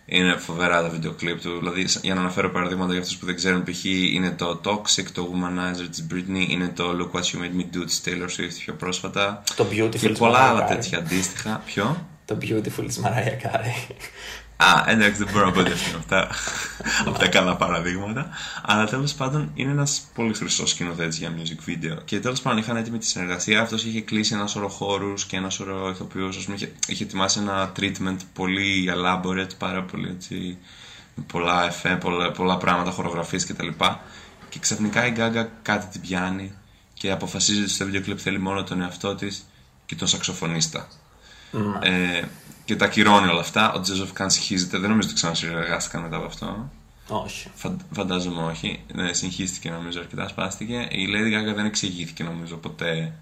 Είναι 0.05 0.37
φοβερά 0.37 0.81
τα 0.81 0.89
βίντεο 0.89 1.11
κλιπ 1.11 1.41
του. 1.41 1.57
Δηλαδή, 1.59 1.87
για 2.01 2.13
να 2.13 2.19
αναφέρω 2.19 2.51
παραδείγματα 2.51 2.91
για 2.91 3.01
αυτούς 3.01 3.17
που 3.17 3.25
δεν 3.25 3.35
ξέρουν, 3.35 3.63
π.χ. 3.63 3.83
είναι 3.85 4.31
το 4.31 4.61
Toxic, 4.63 5.05
το 5.13 5.33
Womanizer 5.33 5.87
της 5.89 6.07
Britney, 6.11 6.49
είναι 6.49 6.67
το 6.67 6.83
Look 6.99 7.19
What 7.19 7.23
You 7.23 7.37
Made 7.41 7.59
Me 7.59 7.77
Do 7.77 7.85
της 7.85 8.01
Taylor 8.05 8.39
Swift 8.39 8.53
πιο 8.65 8.73
πρόσφατα. 8.73 9.43
Το 9.55 9.65
Beautiful 9.71 9.99
Και 9.99 10.09
πολλά 10.09 10.39
άλλα 10.39 10.65
τέτοια 10.65 10.97
αντίστοιχα. 10.97 11.61
Ποιο; 11.65 12.07
Το 12.25 12.37
Beautiful 12.41 12.83
της 12.87 12.99
Mariah 13.03 13.45
Carey. 13.45 13.95
Α, 14.63 14.83
εντάξει, 14.87 15.23
δεν 15.23 15.33
μπορώ 15.33 15.45
να 15.45 15.51
πω 15.51 15.61
αυτά, 15.97 16.27
από 17.05 17.19
τα 17.19 17.27
καλά 17.27 17.55
παραδείγματα. 17.55 18.29
Αλλά 18.61 18.85
τέλος 18.85 19.13
πάντων 19.13 19.51
είναι 19.53 19.71
ένας 19.71 20.01
πολύ 20.13 20.33
χρυσός 20.33 20.69
σκηνοθέτης 20.69 21.17
για 21.17 21.33
music 21.37 21.69
video. 21.69 21.97
Και 22.05 22.19
τέλος 22.19 22.41
πάντων 22.41 22.59
είχαν 22.59 22.77
έτοιμη 22.77 22.97
τη 22.97 23.05
συνεργασία. 23.05 23.61
Αυτός 23.61 23.85
είχε 23.85 24.01
κλείσει 24.01 24.33
ένα 24.33 24.47
σωρό 24.47 24.69
χώρους 24.69 25.25
και 25.25 25.37
ένα 25.37 25.49
σωρό 25.49 25.89
ηθοποιούς. 25.89 26.47
Είχε, 26.47 26.71
είχε 26.87 27.03
ετοιμάσει 27.03 27.39
ένα 27.39 27.71
treatment 27.79 28.17
πολύ 28.33 28.93
elaborate, 28.95 29.57
πάρα 29.57 29.83
πολύ 29.83 30.09
έτσι. 30.09 30.57
Με 31.15 31.23
πολλά 31.27 31.65
εφέ, 31.65 31.95
πολλά, 31.95 32.31
πολλά 32.31 32.57
πράγματα, 32.57 32.91
χορογραφίες 32.91 33.45
κτλ. 33.45 33.67
Και 34.49 34.59
ξαφνικά 34.59 35.05
η 35.05 35.13
Gaga 35.17 35.45
κάτι 35.61 35.85
την 35.91 36.01
πιάνει 36.01 36.53
και 36.93 37.11
αποφασίζει 37.11 37.61
ότι 37.61 37.69
στο 37.69 37.85
βίντεο 37.85 38.01
κλειπ 38.01 38.17
θέλει 38.21 38.39
μόνο 38.39 38.63
τον 38.63 38.81
εαυτό 38.81 39.15
της 39.15 39.45
και 39.85 39.95
τον 39.95 40.07
σαξοφωνίστα. 40.07 40.87
Mm. 41.53 41.57
Ε, 41.81 42.21
και 42.71 42.77
τα 42.77 42.85
ακυρώνει 42.85 43.27
όλα 43.27 43.39
αυτά. 43.39 43.73
Ο 43.73 43.79
Τζέζοφ 43.79 44.13
Καν 44.13 44.31
συγχύζεται. 44.31 44.77
Δεν 44.77 44.89
νομίζω 44.89 45.07
ότι 45.07 45.15
ξανασυνεργάστηκαν 45.15 46.01
μετά 46.01 46.15
από 46.15 46.25
αυτό. 46.25 46.69
Όχι. 47.07 47.49
Φαν, 47.55 47.81
φαντάζομαι 47.91 48.43
όχι. 48.43 48.83
Ναι, 48.93 49.13
συγχύστηκε 49.13 49.69
νομίζω 49.69 49.99
αρκετά, 49.99 50.27
σπάστηκε. 50.27 50.87
Η 50.91 51.07
Lady 51.09 51.51
Gaga 51.51 51.55
δεν 51.55 51.65
εξηγήθηκε 51.65 52.23
νομίζω 52.23 52.55
ποτέ 52.55 53.13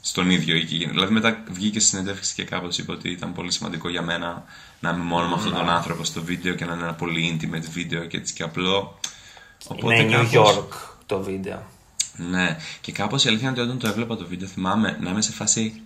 στον 0.00 0.30
ίδιο 0.30 0.56
εκεί. 0.56 0.86
Δηλαδή 0.90 1.12
μετά 1.12 1.42
βγήκε 1.50 1.80
στη 1.80 1.88
συνεντεύξη 1.88 2.34
και 2.34 2.44
κάπω 2.44 2.68
είπε 2.76 2.92
ότι 2.92 3.10
ήταν 3.10 3.32
πολύ 3.32 3.52
σημαντικό 3.52 3.88
για 3.88 4.02
μένα 4.02 4.44
να 4.80 4.90
είμαι 4.90 5.04
μόνος 5.04 5.28
με 5.28 5.34
αυτόν 5.34 5.52
τον 5.52 5.68
άνθρωπο 5.68 6.04
στο 6.04 6.22
βίντεο 6.22 6.54
και 6.54 6.64
να 6.64 6.72
είναι 6.72 6.82
ένα 6.82 6.94
πολύ 6.94 7.38
intimate 7.40 7.68
βίντεο 7.70 8.04
και 8.04 8.16
έτσι 8.16 8.34
και 8.34 8.42
απλό. 8.42 8.98
Οπότε 9.66 10.02
είναι 10.02 10.12
κάπως... 10.12 10.30
New 10.32 10.58
York 10.58 10.96
το 11.06 11.20
βίντεο. 11.20 11.62
Ναι, 12.16 12.56
και 12.80 12.92
κάπως 12.92 13.24
η 13.24 13.28
αλήθεια 13.28 13.48
είναι 13.48 13.60
ότι 13.60 13.68
όταν 13.68 13.80
το 13.80 13.88
έβλεπα 13.88 14.16
το 14.16 14.26
βίντεο 14.26 14.48
θυμάμαι 14.48 14.98
να 15.00 15.10
είμαι 15.10 15.22
σε 15.22 15.32
φάση 15.32 15.80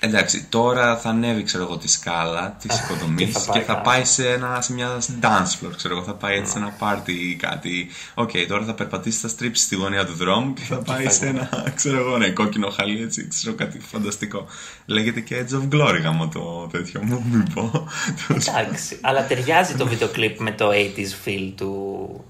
Εντάξει, 0.00 0.44
τώρα 0.44 0.96
θα 0.96 1.08
ανέβει 1.08 1.42
ξέρω 1.42 1.62
εγώ, 1.62 1.76
τη 1.76 1.88
σκάλα 1.88 2.56
της 2.60 2.80
οικοδομή 2.80 3.24
και, 3.24 3.26
θα, 3.26 3.52
και 3.52 3.60
θα 3.60 3.80
πάει 3.80 4.04
σε, 4.04 4.28
ένα, 4.28 4.60
σε 4.60 4.72
μια 4.72 4.98
dance 5.20 5.64
floor. 5.64 5.72
Ξέρω 5.76 5.94
εγώ, 5.96 6.04
θα 6.04 6.14
πάει 6.14 6.36
έτσι 6.36 6.52
σε 6.52 6.58
ένα 6.58 6.68
πάρτι 6.78 7.12
ή 7.12 7.34
κάτι. 7.34 7.88
OK, 8.14 8.30
okay, 8.30 8.44
τώρα 8.48 8.64
θα 8.64 8.74
περπατήσει, 8.74 9.18
θα 9.18 9.28
στρίψει 9.28 9.64
στη 9.64 9.74
γωνία 9.74 10.06
του 10.06 10.14
δρόμου 10.14 10.54
και 10.54 10.62
θα 10.62 10.76
πάει 10.76 11.08
σε 11.08 11.26
ένα 11.26 11.72
ξέρω 11.74 11.98
εγώ, 11.98 12.18
ναι, 12.18 12.30
κόκκινο 12.30 12.70
χαλί 12.70 13.02
έτσι. 13.02 13.28
Ξέρω 13.28 13.54
κάτι 13.54 13.78
φανταστικό. 13.78 14.46
Λέγεται 14.86 15.20
και 15.20 15.44
Edge 15.44 15.54
of 15.54 15.74
Glory 15.74 16.00
γαμώ 16.02 16.28
το 16.28 16.68
τέτοιο 16.70 17.02
μου, 17.04 17.24
μην 17.30 17.52
πω. 17.54 17.88
Εντάξει, 18.28 18.98
αλλά 19.00 19.26
ταιριάζει 19.26 19.74
το 19.74 19.86
βίντεο 19.90 20.08
κλιπ 20.08 20.40
με 20.40 20.52
το 20.52 20.68
80s 20.68 21.28
feel 21.28 21.52
του, 21.56 22.24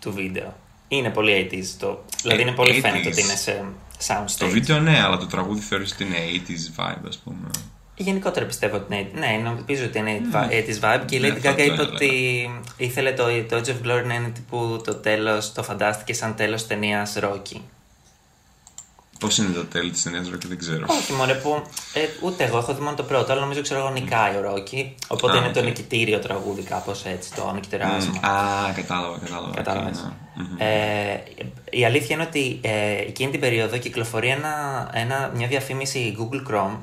του 0.00 0.12
βίντεο. 0.12 0.54
Είναι 0.88 1.10
πολύ 1.10 1.48
80s. 1.52 1.66
Το... 1.78 2.04
Δηλαδή 2.22 2.42
είναι 2.42 2.52
πολύ 2.52 2.74
80's. 2.76 2.80
φαίνεται 2.80 3.08
ότι 3.08 3.20
είναι 3.20 3.34
σε 3.34 3.64
soundstage. 4.06 4.36
Το 4.38 4.48
βίντεο 4.48 4.78
ναι, 4.78 5.02
αλλά 5.02 5.16
το 5.16 5.26
τραγούδι 5.26 5.60
θεωρείς 5.60 5.92
ότι 5.92 6.04
είναι 6.04 6.16
80s 6.16 6.80
vibe, 6.80 7.08
ας 7.08 7.18
πούμε. 7.18 7.50
Γενικότερα 7.96 8.46
πιστεύω 8.46 8.76
ότι 8.76 8.94
είναι. 8.94 9.10
Ναι, 9.14 9.40
νομίζω 9.44 9.84
ότι 9.84 9.98
είναι 9.98 10.20
80s 10.32 10.80
vibe 10.80 11.02
και 11.06 11.16
η 11.16 11.20
Lady 11.22 11.46
Gaga 11.46 11.58
είπε 11.58 11.82
ότι 11.82 12.10
ήθελε 12.76 13.12
το, 13.12 13.24
το 13.48 13.56
Edge 13.56 13.68
of 13.68 13.86
Glory 13.86 14.04
να 14.06 14.14
είναι 14.14 14.28
τύπου 14.28 14.80
το 14.84 14.94
τέλος, 14.94 15.52
το 15.52 15.62
φαντάστηκε 15.62 16.12
σαν 16.12 16.34
τέλος 16.34 16.66
ταινίας 16.66 17.18
Rocky. 17.20 17.60
Πώς 19.18 19.38
είναι 19.38 19.52
το 19.54 19.64
τέλος 19.64 19.92
της 19.92 20.02
ταινίας 20.02 20.28
Ρόκι, 20.28 20.46
δεν 20.46 20.58
ξέρω. 20.58 20.86
Όχι, 20.88 21.12
μόνο 21.12 21.32
που. 21.34 21.62
Ε, 21.94 22.00
ούτε 22.22 22.44
εγώ 22.44 22.58
έχω 22.58 22.74
δει 22.74 22.80
μόνο 22.80 22.96
το 22.96 23.02
πρώτο, 23.02 23.32
αλλά 23.32 23.40
νομίζω 23.40 23.62
ξέρω 23.62 23.80
εγώ 23.80 23.90
νικάει 23.90 24.36
ο 24.36 24.40
Ρόκι. 24.40 24.94
Οπότε 25.06 25.36
είναι 25.36 25.50
το 25.50 25.62
νικητήριο 25.62 26.18
τραγούδι, 26.18 26.62
κάπως 26.62 27.04
έτσι, 27.04 27.34
το 27.34 27.52
νικητεράσμα. 27.54 28.20
Α, 28.28 28.72
κατάλαβα, 28.72 29.18
κατάλαβα. 29.18 29.54
Κατάλαβα. 29.54 29.90
Ναι. 29.90 30.64
Ε, 30.64 31.22
η 31.70 31.84
αλήθεια 31.84 32.14
είναι 32.16 32.24
ότι 32.24 32.58
ε, 32.62 32.96
εκείνη 33.00 33.30
την 33.30 33.40
περίοδο 33.40 33.76
κυκλοφορεί 33.76 34.28
ένα, 34.28 34.88
ένα, 34.92 35.32
μια 35.34 35.46
διαφήμιση 35.46 36.16
Google 36.18 36.52
Chrome 36.52 36.76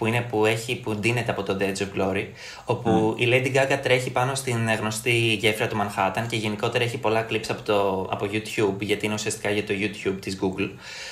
που, 0.00 0.06
είναι, 0.06 0.20
που, 0.30 0.46
έχει, 0.46 0.76
που 0.76 0.94
ντύνεται 0.94 1.30
από 1.30 1.42
το 1.42 1.56
The 1.60 1.62
Edge 1.62 1.82
of 1.82 2.00
Glory, 2.00 2.24
όπου 2.64 3.14
mm. 3.16 3.20
η 3.20 3.28
Lady 3.30 3.56
Gaga 3.56 3.78
τρέχει 3.82 4.10
πάνω 4.10 4.34
στην 4.34 4.70
γνωστή 4.80 5.34
γέφυρα 5.34 5.68
του 5.68 5.76
Manhattan 5.76 6.22
και 6.28 6.36
γενικότερα 6.36 6.84
έχει 6.84 6.98
πολλά 6.98 7.26
clips 7.30 7.44
από, 7.48 7.62
το, 7.62 8.08
από 8.10 8.26
YouTube, 8.32 8.80
γιατί 8.80 9.04
είναι 9.06 9.14
ουσιαστικά 9.14 9.50
για 9.50 9.64
το 9.64 9.72
YouTube 9.76 10.16
της 10.20 10.38
Google, 10.40 10.68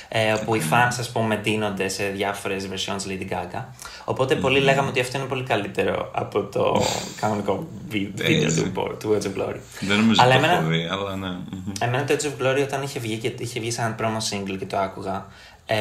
ε, 0.09 0.33
όπου 0.33 0.55
οι 0.55 0.63
fans, 0.71 0.97
ας 0.99 1.11
πούμε, 1.13 1.37
ντύνονται 1.37 1.89
σε 1.89 2.05
διάφορες 2.05 2.69
versions 2.73 3.11
Lady 3.11 3.33
Gaga. 3.33 3.65
Οπότε 4.05 4.35
mm. 4.35 4.41
πολλοί 4.41 4.61
λέγαμε 4.61 4.89
ότι 4.89 5.01
αυτό 5.01 5.19
είναι 5.19 5.27
πολύ 5.27 5.43
καλύτερο 5.43 6.11
από 6.15 6.43
το 6.43 6.83
κανονικό 7.21 7.67
βίντεο 7.89 8.27
του, 8.55 8.97
του 9.01 9.19
Edge 9.21 9.25
of 9.25 9.43
Glory. 9.43 9.59
Δεν 9.81 9.97
νομίζω 9.97 10.23
ότι 10.25 10.39
το 10.39 10.47
έχω 10.47 10.67
δει, 10.67 10.89
αλλά 10.91 11.17
ναι. 11.17 11.37
Εμένα 11.81 12.05
το 12.05 12.17
Edge 12.19 12.25
of 12.25 12.47
Glory 12.47 12.63
όταν 12.63 12.83
είχε 12.83 12.99
βγει 12.99 13.17
και 13.17 13.33
είχε 13.39 13.61
βγει 13.61 13.71
σαν 13.71 13.97
promo 14.01 14.35
single 14.35 14.57
και 14.59 14.67
το 14.67 14.77
άκουγα, 14.77 15.27
ε, 15.67 15.77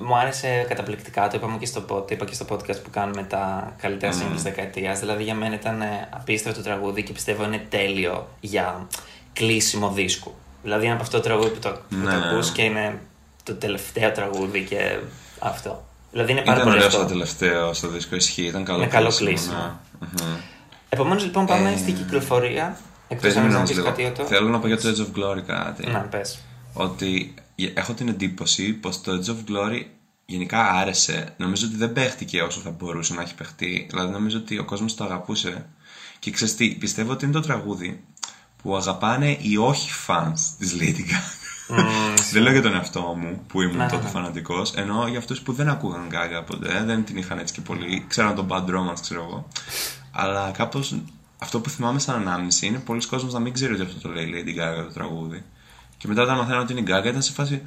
μου 0.00 0.16
άρεσε 0.16 0.64
καταπληκτικά. 0.68 1.28
Το 1.28 1.36
είπαμε 1.36 1.56
και 1.58 1.66
στο, 1.66 1.80
το 1.80 2.06
είπα 2.08 2.24
και 2.24 2.34
στο 2.34 2.44
podcast 2.50 2.82
που 2.82 2.90
κάνουμε 2.90 3.22
τα 3.22 3.74
καλύτερα 3.80 4.12
mm. 4.12 4.16
singles 4.16 4.42
δεκαετίας. 4.42 4.98
Δηλαδή 4.98 5.22
για 5.22 5.34
μένα 5.34 5.54
ήταν 5.54 5.80
ε, 5.80 6.08
απίστευτο 6.10 6.62
τραγούδι 6.62 7.02
και 7.02 7.12
πιστεύω 7.12 7.44
είναι 7.44 7.66
τέλειο 7.68 8.28
για 8.40 8.86
κλείσιμο 9.32 9.90
δίσκου. 9.90 10.34
Δηλαδή 10.62 10.84
είναι 10.84 10.94
από 10.94 11.02
αυτό 11.02 11.16
το 11.16 11.22
τραγούδι 11.22 11.48
που 11.48 11.58
το, 11.58 11.76
ναι. 11.88 12.10
το 12.10 12.16
ακούς 12.16 12.50
και 12.50 12.62
είναι 12.62 13.00
το 13.42 13.54
τελευταίο 13.54 14.12
τραγούδι 14.12 14.64
και 14.64 14.98
αυτό. 15.38 15.84
Δηλαδή 16.10 16.32
είναι 16.32 16.40
πάρα 16.40 16.60
ήταν 16.60 16.72
πολύ 16.72 16.84
αυτό. 16.84 16.98
το 16.98 17.06
τελευταίο 17.06 17.72
στο 17.72 17.88
δίσκο 17.88 18.14
ισχύει, 18.16 18.44
ήταν 18.44 18.64
καλό, 18.64 18.78
είναι 18.78 18.90
καλό 18.90 19.12
κλείσιμο. 19.16 19.80
Ναι. 20.00 20.40
Επομένως 20.88 21.24
λοιπόν 21.24 21.46
πάμε 21.46 21.72
ε... 21.72 21.76
στην 21.76 21.96
κυκλοφορία. 21.96 22.76
Εκτός 23.08 23.36
αν 23.36 23.52
να 23.52 23.62
πεις 23.62 23.82
κάτι 23.82 24.10
το... 24.10 24.24
Θέλω 24.24 24.48
να 24.48 24.58
πω 24.58 24.66
για 24.66 24.78
το 24.78 24.88
Edge 24.88 25.00
of 25.00 25.18
Glory 25.20 25.42
κάτι. 25.46 25.86
Να, 25.86 25.98
πες. 25.98 26.38
Ότι 26.72 27.34
έχω 27.74 27.94
την 27.94 28.08
εντύπωση 28.08 28.72
πως 28.72 29.00
το 29.00 29.12
Edge 29.12 29.28
of 29.28 29.50
Glory 29.50 29.82
γενικά 30.26 30.70
άρεσε. 30.70 31.34
Νομίζω 31.36 31.66
ότι 31.66 31.76
δεν 31.76 31.92
παίχτηκε 31.92 32.42
όσο 32.42 32.60
θα 32.60 32.70
μπορούσε 32.70 33.14
να 33.14 33.22
έχει 33.22 33.34
παιχτεί. 33.34 33.86
Δηλαδή 33.90 34.12
νομίζω 34.12 34.38
ότι 34.38 34.58
ο 34.58 34.64
κόσμος 34.64 34.94
το 34.94 35.04
αγαπούσε. 35.04 35.66
Και 36.18 36.30
ξέρεις 36.30 36.56
τι, 36.56 36.68
πιστεύω 36.68 37.12
ότι 37.12 37.24
είναι 37.24 37.34
το 37.34 37.40
τραγούδι 37.40 38.04
που 38.62 38.76
αγαπάνε 38.76 39.38
οι 39.40 39.56
όχι 39.56 39.90
fans 40.06 40.38
της 40.58 40.76
Lady 40.80 41.00
Gaga. 41.00 41.78
Mm, 41.78 42.18
δεν 42.32 42.42
λέω 42.42 42.52
για 42.52 42.62
τον 42.62 42.74
εαυτό 42.74 43.00
μου 43.00 43.44
που 43.46 43.62
ήμουν 43.62 43.76
ναι, 43.76 43.88
τότε 43.88 44.02
ναι. 44.02 44.08
φανατικός, 44.08 44.74
ενώ 44.74 45.06
για 45.08 45.18
αυτούς 45.18 45.40
που 45.40 45.52
δεν 45.52 45.68
ακούγαν 45.68 46.08
Gaga 46.10 46.46
ποτέ, 46.46 46.82
δεν 46.86 47.04
την 47.04 47.16
είχαν 47.16 47.38
έτσι 47.38 47.54
και 47.54 47.60
πολύ. 47.60 48.04
Ξέραν 48.08 48.34
τον 48.34 48.46
Bad 48.50 48.64
Romance, 48.64 49.00
ξέρω 49.00 49.22
εγώ. 49.22 49.48
Αλλά 50.12 50.50
κάπως 50.50 50.94
αυτό 51.38 51.60
που 51.60 51.70
θυμάμαι 51.70 51.98
σαν 51.98 52.14
ανάμνηση 52.14 52.66
είναι 52.66 52.78
πολλοί 52.78 53.06
κόσμος 53.06 53.32
να 53.32 53.40
μην 53.40 53.52
ξέρει 53.52 53.72
ότι 53.72 53.82
αυτό 53.82 54.00
το 54.00 54.08
λέει 54.08 54.24
η 54.24 54.32
Lady 54.34 54.60
Gaga 54.60 54.84
το 54.84 54.92
τραγούδι. 54.92 55.44
Και 55.98 56.08
μετά 56.08 56.22
όταν 56.22 56.36
μαθαίνω 56.36 56.60
ότι 56.60 56.72
είναι 56.72 56.80
η 56.80 56.84
Gaga 56.88 57.06
ήταν 57.06 57.22
σε 57.22 57.32
φάση. 57.32 57.62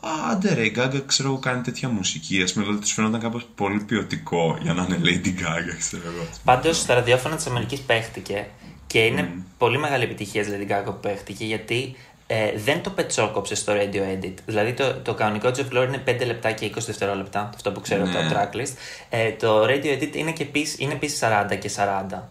«Α, 0.00 0.30
Άντε 0.30 0.54
ρε, 0.54 0.64
η 0.64 0.74
Gaga 0.78 1.02
ξέρω 1.06 1.28
εγώ 1.28 1.38
κάνει 1.38 1.62
τέτοια 1.62 1.88
μουσική. 1.88 2.42
Α 2.42 2.48
πούμε, 2.52 2.64
δηλαδή 2.64 2.82
τους 2.82 2.92
φαίνονταν 2.92 3.20
κάπως 3.20 3.46
πολύ 3.54 3.80
ποιοτικό 3.80 4.58
για 4.62 4.72
να 4.74 4.82
είναι 4.82 5.00
Lady 5.04 5.26
Gaga, 5.28 5.76
ξέρω 5.78 6.02
εγώ. 6.06 6.26
Πάντως 6.44 6.76
στα 6.78 6.94
ραδιόφωνα 6.94 7.36
της 7.36 7.46
Αμερικής 7.46 7.80
παίχτηκε 7.80 8.46
και 8.86 8.98
είναι 8.98 9.28
πολύ 9.58 9.78
μεγάλη 9.78 10.04
επιτυχία 10.04 10.42
δηλαδή 10.42 10.66
Gaga 10.70 10.84
που 10.84 10.98
παίχτηκε 11.00 11.44
γιατί 11.44 11.94
ε, 12.26 12.52
δεν 12.56 12.82
το 12.82 12.90
πετσόκοψε 12.90 13.54
στο 13.54 13.72
radio 13.72 14.24
edit. 14.24 14.34
Δηλαδή 14.46 14.72
το, 14.72 14.94
το 15.02 15.14
κανονικό 15.14 15.48
Jeff 15.48 15.76
Lorre 15.78 15.86
είναι 15.88 16.02
5 16.06 16.26
λεπτά 16.26 16.52
και 16.52 16.70
20 16.74 16.78
δευτερόλεπτα, 16.86 17.50
αυτό 17.54 17.72
που 17.72 17.80
ξέρω 17.80 18.02
από 18.02 18.10
Ναι. 18.12 18.28
το 18.28 18.36
tracklist. 18.38 18.72
Ε, 19.10 19.30
το 19.30 19.62
radio 19.64 20.02
edit 20.02 20.14
είναι 20.16 20.32
και 20.32 20.42
επίσης, 20.42 20.78
είναι 20.78 20.92
επίσης 20.92 21.18
40 21.22 21.56
και 21.58 21.70
40. 21.76 22.22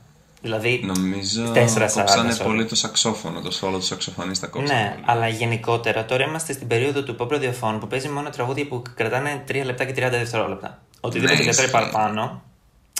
Δηλαδή, 0.41 0.81
Νομίζω 0.85 1.51
4-40, 1.53 1.55
κόψανε 1.93 2.35
sorry. 2.39 2.43
πολύ 2.43 2.65
το 2.65 2.75
σαξόφωνο, 2.75 3.41
το 3.41 3.51
σόλο 3.51 3.77
του 3.77 3.85
σαξοφωνίστα 3.85 4.47
κόψανε. 4.47 4.79
ναι, 4.79 4.89
πολύ. 4.89 5.03
αλλά 5.05 5.27
γενικότερα 5.27 6.05
τώρα 6.05 6.23
είμαστε 6.23 6.53
στην 6.53 6.67
περίοδο 6.67 7.03
του 7.03 7.15
pop 7.19 7.29
ραδιοφώνου 7.31 7.77
που 7.79 7.87
παίζει 7.87 8.09
μόνο 8.09 8.29
τραγούδια 8.29 8.67
που 8.67 8.81
κρατάνε 8.95 9.43
3 9.47 9.61
λεπτά 9.65 9.85
και 9.85 9.91
30 10.07 10.09
δευτερόλεπτα. 10.11 10.79
Οτιδήποτε 10.99 11.37
Ναι, 11.37 11.43
κρατάει 11.43 11.65
ισχύει. 11.65 11.77
παραπάνω 11.77 12.41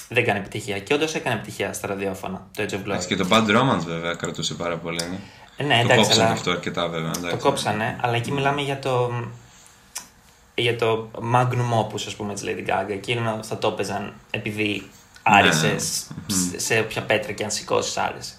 δεν 0.10 0.26
κάνει 0.26 0.40
επιτυχία. 0.40 0.80
Και 0.80 0.94
όντως 0.94 1.16
έκανε 1.16 1.36
επιτυχία 1.36 1.74
στα 1.74 1.88
ραδιόφωνα 1.88 2.48
το 2.56 2.64
Edge 2.64 2.74
of 2.74 2.90
Glory. 2.90 2.94
Έτσι 2.96 3.08
και 3.08 3.16
το 3.16 3.28
Bad 3.32 3.44
Romance 3.48 3.84
βέβαια 3.86 4.14
κρατούσε 4.14 4.54
πάρα 4.54 4.78
πολύ. 4.78 5.00
Ναι, 5.10 5.18
Ε, 5.58 5.64
ναι, 5.64 5.74
το 5.76 5.80
εντάξει, 5.80 5.96
κόψανε 5.96 6.24
αλλά- 6.24 6.32
αυτό 6.32 6.52
αρκετά 6.52 6.88
βέβαια. 6.88 7.12
Το 7.12 7.20
εντάξει. 7.20 7.38
κόψανε, 7.38 7.98
αλλά 8.02 8.16
εκεί 8.16 8.32
μιλάμε 8.32 8.62
για 8.62 8.80
το. 8.80 9.12
για 10.56 10.76
το 10.76 11.08
magnum 11.34 11.80
opus, 11.84 12.04
ας 12.08 12.16
πούμε, 12.16 12.34
της 12.34 12.44
Lady 12.46 12.70
Gaga. 12.70 12.90
Εκείνο 12.92 13.40
θα 13.44 13.58
το 13.58 13.68
έπαιζαν 13.68 14.14
επειδή 14.32 14.90
άρεσε 15.30 15.68
Ναι. 15.68 15.80
σε- 15.80 16.60
σε 16.60 16.80
όποια 16.80 17.02
πέτρα 17.02 17.32
και 17.32 17.44
αν 17.44 17.52
σηκώσεις 17.52 17.98
άρεσε. 17.98 18.34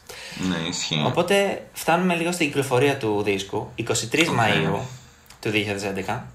Ναι, 0.48 0.68
ισχύει. 0.68 1.03
Οπότε 1.07 1.62
φτάνουμε 1.72 2.14
λίγο 2.14 2.33
στην 2.33 2.46
κυκλοφορία 2.46 2.96
του 2.96 3.22
δίσκου, 3.24 3.70
23 3.76 3.83
Οκ. 4.29 4.37
Μαΐου 4.40 4.79
του 5.40 5.50
2011. 5.50 6.26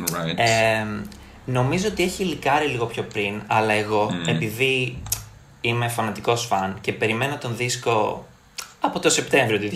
Right. 0.00 0.36
Ε, 0.36 0.84
νομίζω 1.44 1.88
ότι 1.88 2.02
έχει 2.02 2.24
λικάρει 2.24 2.66
λίγο 2.66 2.86
πιο 2.86 3.02
πριν, 3.02 3.42
αλλά 3.46 3.72
εγώ 3.72 4.10
επειδή 4.26 4.98
είμαι 5.60 5.88
φανατικός 5.88 6.46
φαν 6.46 6.78
και 6.80 6.92
περιμένω 6.92 7.36
τον 7.38 7.56
δίσκο 7.56 8.26
από 8.80 8.98
το 9.00 9.10
Σεπτέμβριο 9.10 9.58
του 9.58 9.68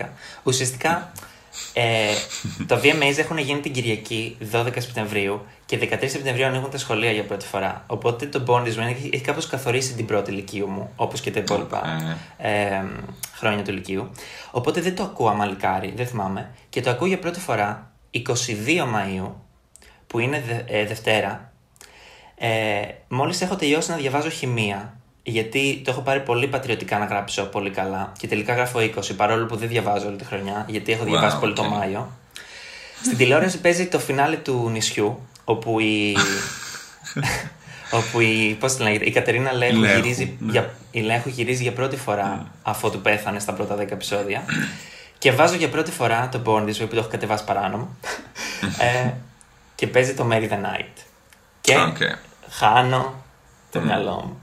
2010, 0.00 0.08
ουσιαστικά 0.42 1.12
ε, 1.72 2.14
τα 2.66 2.80
VMAs 2.82 3.18
έχουν 3.18 3.38
γίνει 3.38 3.60
την 3.60 3.72
Κυριακή 3.72 4.36
12 4.52 4.66
Σεπτεμβρίου 4.76 5.46
και 5.68 5.78
13 5.82 5.86
Σεπτεμβρίου 6.06 6.44
ανοίγουν 6.46 6.70
τα 6.70 6.78
σχολεία 6.78 7.10
για 7.12 7.24
πρώτη 7.24 7.46
φορά. 7.46 7.84
Οπότε 7.86 8.26
το 8.26 8.42
Bondisman 8.46 8.64
έχει, 8.88 9.10
έχει 9.12 9.22
κάπως 9.22 9.46
καθορίσει 9.46 9.94
την 9.94 10.06
πρώτη 10.06 10.30
ηλικίου 10.30 10.66
μου, 10.68 10.90
όπως 10.96 11.20
και 11.20 11.30
τα 11.30 11.40
υπόλοιπα 11.40 11.82
ε, 12.38 12.82
χρόνια 13.34 13.64
του 13.64 13.72
Λυκείου. 13.72 14.10
Οπότε 14.50 14.80
δεν 14.80 14.94
το 14.94 15.02
ακούω 15.02 15.28
άμα 15.28 15.44
λικάρει, 15.46 15.92
δεν 15.96 16.06
θυμάμαι. 16.06 16.50
Και 16.68 16.80
το 16.80 16.90
ακούω 16.90 17.08
για 17.08 17.18
πρώτη 17.18 17.40
φορά 17.40 17.90
22 18.12 18.20
Μαΐου, 18.78 19.30
που 20.06 20.18
είναι 20.18 20.42
δε- 20.46 20.78
ε, 20.80 20.84
Δευτέρα. 20.86 21.52
Ε, 22.36 22.80
μόλις 23.08 23.40
έχω 23.40 23.56
τελειώσει 23.56 23.90
να 23.90 23.96
διαβάζω 23.96 24.28
χημεία, 24.30 24.96
γιατί 25.22 25.80
το 25.84 25.90
έχω 25.90 26.00
πάρει 26.00 26.20
πολύ 26.20 26.46
πατριωτικά 26.48 26.98
να 26.98 27.04
γράψω 27.04 27.42
πολύ 27.44 27.70
καλά 27.70 28.12
και 28.18 28.26
τελικά 28.26 28.54
γράφω 28.54 28.78
20, 28.80 28.90
παρόλο 29.16 29.46
που 29.46 29.56
δεν 29.56 29.68
διαβάζω 29.68 30.06
όλη 30.08 30.16
τη 30.16 30.24
χρονιά, 30.24 30.64
γιατί 30.68 30.92
έχω 30.92 31.02
Wow, 31.02 31.06
διαβάσει 31.06 31.38
πολύ 31.38 31.52
το 31.52 31.64
okay. 31.64 31.68
Μάιο. 31.68 32.10
Στην 33.04 33.16
τηλεόραση 33.16 33.60
παίζει 33.60 33.86
το 33.86 33.98
φινάλε 33.98 34.36
του 34.36 34.68
Νησιού, 34.72 35.18
όπου 35.48 35.80
η... 35.80 36.16
όπου 37.98 38.20
η, 38.20 38.56
πώς 38.60 38.74
τη 38.74 38.82
λέγεται, 38.82 39.04
η 39.04 39.10
Κατερίνα 39.10 39.52
Λέχου 39.52 39.78
Λέχου, 39.78 39.96
γυρίζει, 40.00 40.36
ναι. 40.38 40.52
για, 40.52 40.74
η 40.90 41.00
Λέχου 41.00 41.28
γυρίζει 41.28 41.62
για 41.62 41.72
πρώτη 41.72 41.96
φορά 41.96 42.46
αφού 42.62 42.90
του 42.90 43.00
πέθανε 43.00 43.38
στα 43.38 43.52
πρώτα 43.52 43.76
10 43.76 43.78
επεισόδια. 43.90 44.44
και 45.18 45.32
βάζω 45.32 45.54
για 45.54 45.68
πρώτη 45.68 45.90
φορά 45.90 46.28
το 46.28 46.42
Born 46.44 46.62
This 46.62 46.82
Way 46.82 46.86
που 46.88 46.94
το 46.94 46.96
έχω 46.98 47.08
κατεβάσει 47.08 47.44
παράνομα. 47.44 47.88
ε, 49.04 49.10
και 49.74 49.86
παίζει 49.86 50.14
το 50.14 50.28
Marry 50.32 50.48
the 50.48 50.52
Night. 50.52 51.02
Και 51.60 51.76
Οκ. 51.76 51.96
χάνω 52.50 53.22
το 53.70 53.80
μυαλό 53.80 54.12
μου. 54.24 54.40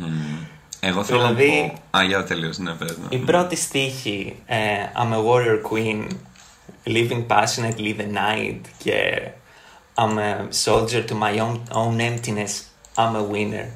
Μμμ. 0.00 0.36
Εγώ 0.80 1.04
θέλω 1.04 1.18
Δηλαδή- 1.18 1.60
να 1.62 1.68
πω. 1.90 1.98
Α, 1.98 2.02
για 2.04 2.24
τελείως, 2.24 2.58
ναι, 2.58 2.72
πες. 2.72 2.96
ναι. 2.98 3.16
Η 3.16 3.18
πρώτη 3.18 3.56
στίχη, 3.56 4.36
ε, 4.46 4.56
I'm 4.96 5.12
a 5.12 5.24
warrior 5.26 5.60
queen, 5.72 6.06
living 6.86 7.26
passionately 7.26 7.96
the 7.98 8.06
night 8.14 8.60
και 8.78 9.20
I'm 9.98 10.18
a 10.18 10.30
soldier 10.64 11.02
to 11.10 11.14
my 11.24 11.38
own, 11.38 11.56
own 11.82 12.00
emptiness, 12.10 12.52
I'm 12.96 13.14
a 13.16 13.22
winner. 13.32 13.66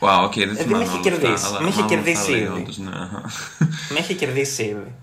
Wow, 0.00 0.20
οκ, 0.24 0.34
δεν 0.34 0.48
με 0.48 0.54
θυμάμαι 0.54 0.84
έχει 0.84 0.92
όλα 0.92 1.00
κερδίσει. 1.02 1.32
αυτά, 1.32 1.48
αλλά 1.48 1.60
Με 1.60 1.68
έχει 1.68 1.80
μάλλον 1.80 1.88
θα 1.90 1.94
κερδίσει 1.94 2.30
λέει 2.30 2.40
ήδη. 2.40 2.48
όντως, 2.60 2.78
ναι, 2.78 2.90
αχα. 2.90 3.22
Με 3.92 3.98
έχει 3.98 4.14
κερδίσει 4.14 4.62
ήδη. 4.62 4.94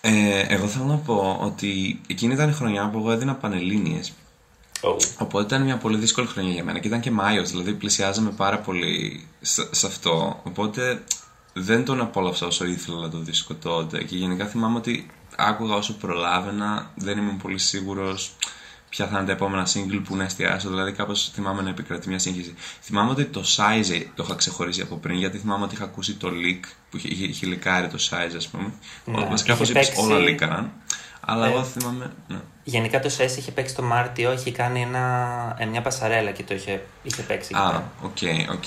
Ε, 0.00 0.40
εγώ 0.48 0.66
θέλω 0.66 0.84
να 0.84 0.96
πω 0.96 1.38
ότι 1.42 2.00
εκείνη 2.06 2.34
ήταν 2.34 2.48
η 2.48 2.52
χρονιά 2.52 2.90
που 2.90 2.98
εγώ 2.98 3.10
έδινα 3.10 3.34
πανελλήνιες. 3.34 4.12
Oh. 4.80 4.96
Οπότε 5.18 5.44
ήταν 5.44 5.62
μια 5.62 5.76
πολύ 5.76 5.96
δύσκολη 5.98 6.26
χρονιά 6.26 6.50
για 6.52 6.64
μένα 6.64 6.78
και 6.78 6.86
ήταν 6.88 7.00
και 7.00 7.10
Μάιος, 7.10 7.50
δηλαδή 7.50 7.72
πλησιάζαμε 7.72 8.30
πάρα 8.30 8.58
πολύ 8.58 9.26
σε, 9.40 9.68
σε 9.74 9.86
αυτό. 9.86 10.40
Οπότε 10.42 11.02
δεν 11.52 11.84
τον 11.84 12.00
απόλαυσα 12.00 12.46
όσο 12.46 12.64
ήθελα 12.64 13.08
το 13.08 13.18
δίσκο 13.18 13.54
τότε 13.54 14.02
και 14.02 14.16
γενικά 14.16 14.46
θυμάμαι 14.46 14.76
ότι 14.78 15.10
άκουγα 15.36 15.74
όσο 15.74 15.92
προλάβαινα, 15.94 16.90
δεν 16.94 17.18
ήμουν 17.18 17.36
πολύ 17.36 17.58
σίγουρος 17.58 18.32
ποια 18.88 19.06
θα 19.06 19.16
είναι 19.18 19.26
τα 19.26 19.32
επόμενα 19.32 19.66
single 19.66 20.00
που 20.04 20.16
να 20.16 20.24
εστιάσω, 20.24 20.68
δηλαδή 20.68 20.92
κάπως 20.92 21.30
θυμάμαι 21.34 21.62
να 21.62 21.68
επικρατεί 21.68 22.08
μια 22.08 22.18
σύγχυση. 22.18 22.54
Θυμάμαι 22.82 23.10
ότι 23.10 23.24
το 23.24 23.40
size 23.56 24.04
το 24.14 24.22
είχα 24.26 24.34
ξεχωρίσει 24.34 24.80
από 24.80 24.96
πριν, 24.96 25.16
γιατί 25.16 25.38
θυμάμαι 25.38 25.64
ότι 25.64 25.74
είχα 25.74 25.84
ακούσει 25.84 26.14
το 26.14 26.28
leak 26.28 26.60
που 26.90 26.96
είχε, 26.96 27.08
είχε, 27.08 27.24
είχε 27.24 27.46
λικάρει 27.46 27.88
το 27.88 27.98
size 28.10 28.32
ας 28.36 28.48
πούμε. 28.48 28.72
Ναι, 29.04 29.24
Βασικά 29.24 29.52
είχε 29.52 29.52
όπως 29.52 29.68
είπες 29.70 29.86
παίξει- 29.88 30.04
όλα 30.04 30.18
λίκαραν. 30.18 30.72
Αλλά 31.26 31.46
Ε, 31.46 31.50
εγώ 31.50 31.64
θυμάμαι... 31.64 32.12
Ναι. 32.28 32.40
Γενικά 32.64 33.00
το 33.00 33.10
Scheiße 33.18 33.36
είχε 33.38 33.50
παίξει 33.52 33.74
το 33.74 33.82
Μάρτιο, 33.82 34.32
είχε 34.32 34.50
κάνει 34.52 34.80
ένα, 34.82 35.54
ε, 35.58 35.64
μια 35.64 35.82
πασαρέλα 35.82 36.30
και 36.30 36.42
το 36.42 36.54
είχε, 36.54 36.82
είχε 37.02 37.22
παίξει. 37.22 37.50
εκεί 37.54 37.62
Α, 37.62 37.66
πέρα. 37.66 37.92
OK, 38.02 38.18
OK. 38.52 38.64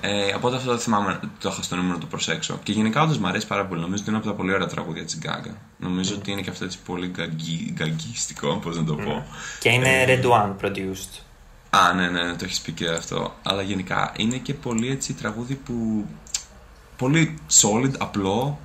Ε, 0.00 0.34
οπότε 0.34 0.56
αυτό 0.56 0.70
δεν 0.70 0.80
θυμάμαι, 0.80 1.20
το 1.40 1.48
είχα 1.52 1.62
στο 1.62 1.76
νούμερο 1.76 1.94
να 1.94 2.00
το 2.00 2.06
προσέξω. 2.06 2.58
Και 2.62 2.72
γενικά 2.72 3.02
όντως 3.02 3.18
μου 3.18 3.26
αρέσει 3.26 3.46
πάρα 3.46 3.66
πολύ. 3.66 3.80
Νομίζω 3.80 4.02
ότι 4.02 4.10
είναι 4.10 4.18
από 4.18 4.28
τα 4.28 4.34
πολύ 4.34 4.52
ωραία 4.52 4.66
τραγούδια 4.66 5.04
της 5.04 5.18
Γκάγκα. 5.18 5.56
Νομίζω 5.76 6.14
ότι 6.14 6.30
είναι 6.30 6.40
και 6.40 6.50
αυτό 6.50 6.64
έτσι 6.64 6.78
πολύ 6.86 7.06
γκαγκί, 7.06 7.72
γκαγκίστικο, 7.72 8.56
πώς 8.56 8.76
να 8.76 8.84
το 8.84 8.94
πω. 8.94 9.26
Και 9.60 9.68
είναι 9.68 10.04
RedOne 10.06 10.66
produced. 10.66 11.20
Α, 11.70 11.92
ναι, 11.92 12.08
ναι, 12.08 12.22
ναι, 12.22 12.32
το 12.34 12.44
έχεις 12.44 12.60
πει 12.60 12.72
και 12.72 12.88
αυτό. 12.88 13.34
Αλλά 13.42 13.62
γενικά 13.62 14.12
είναι 14.16 14.36
και 14.36 14.54
πολύ 14.54 14.90
έτσι 14.90 15.12
τραγούδι 15.14 15.54
που. 15.54 16.06
Πολύ 16.96 17.38
solid, 17.50 17.92
απλό, 17.98 18.58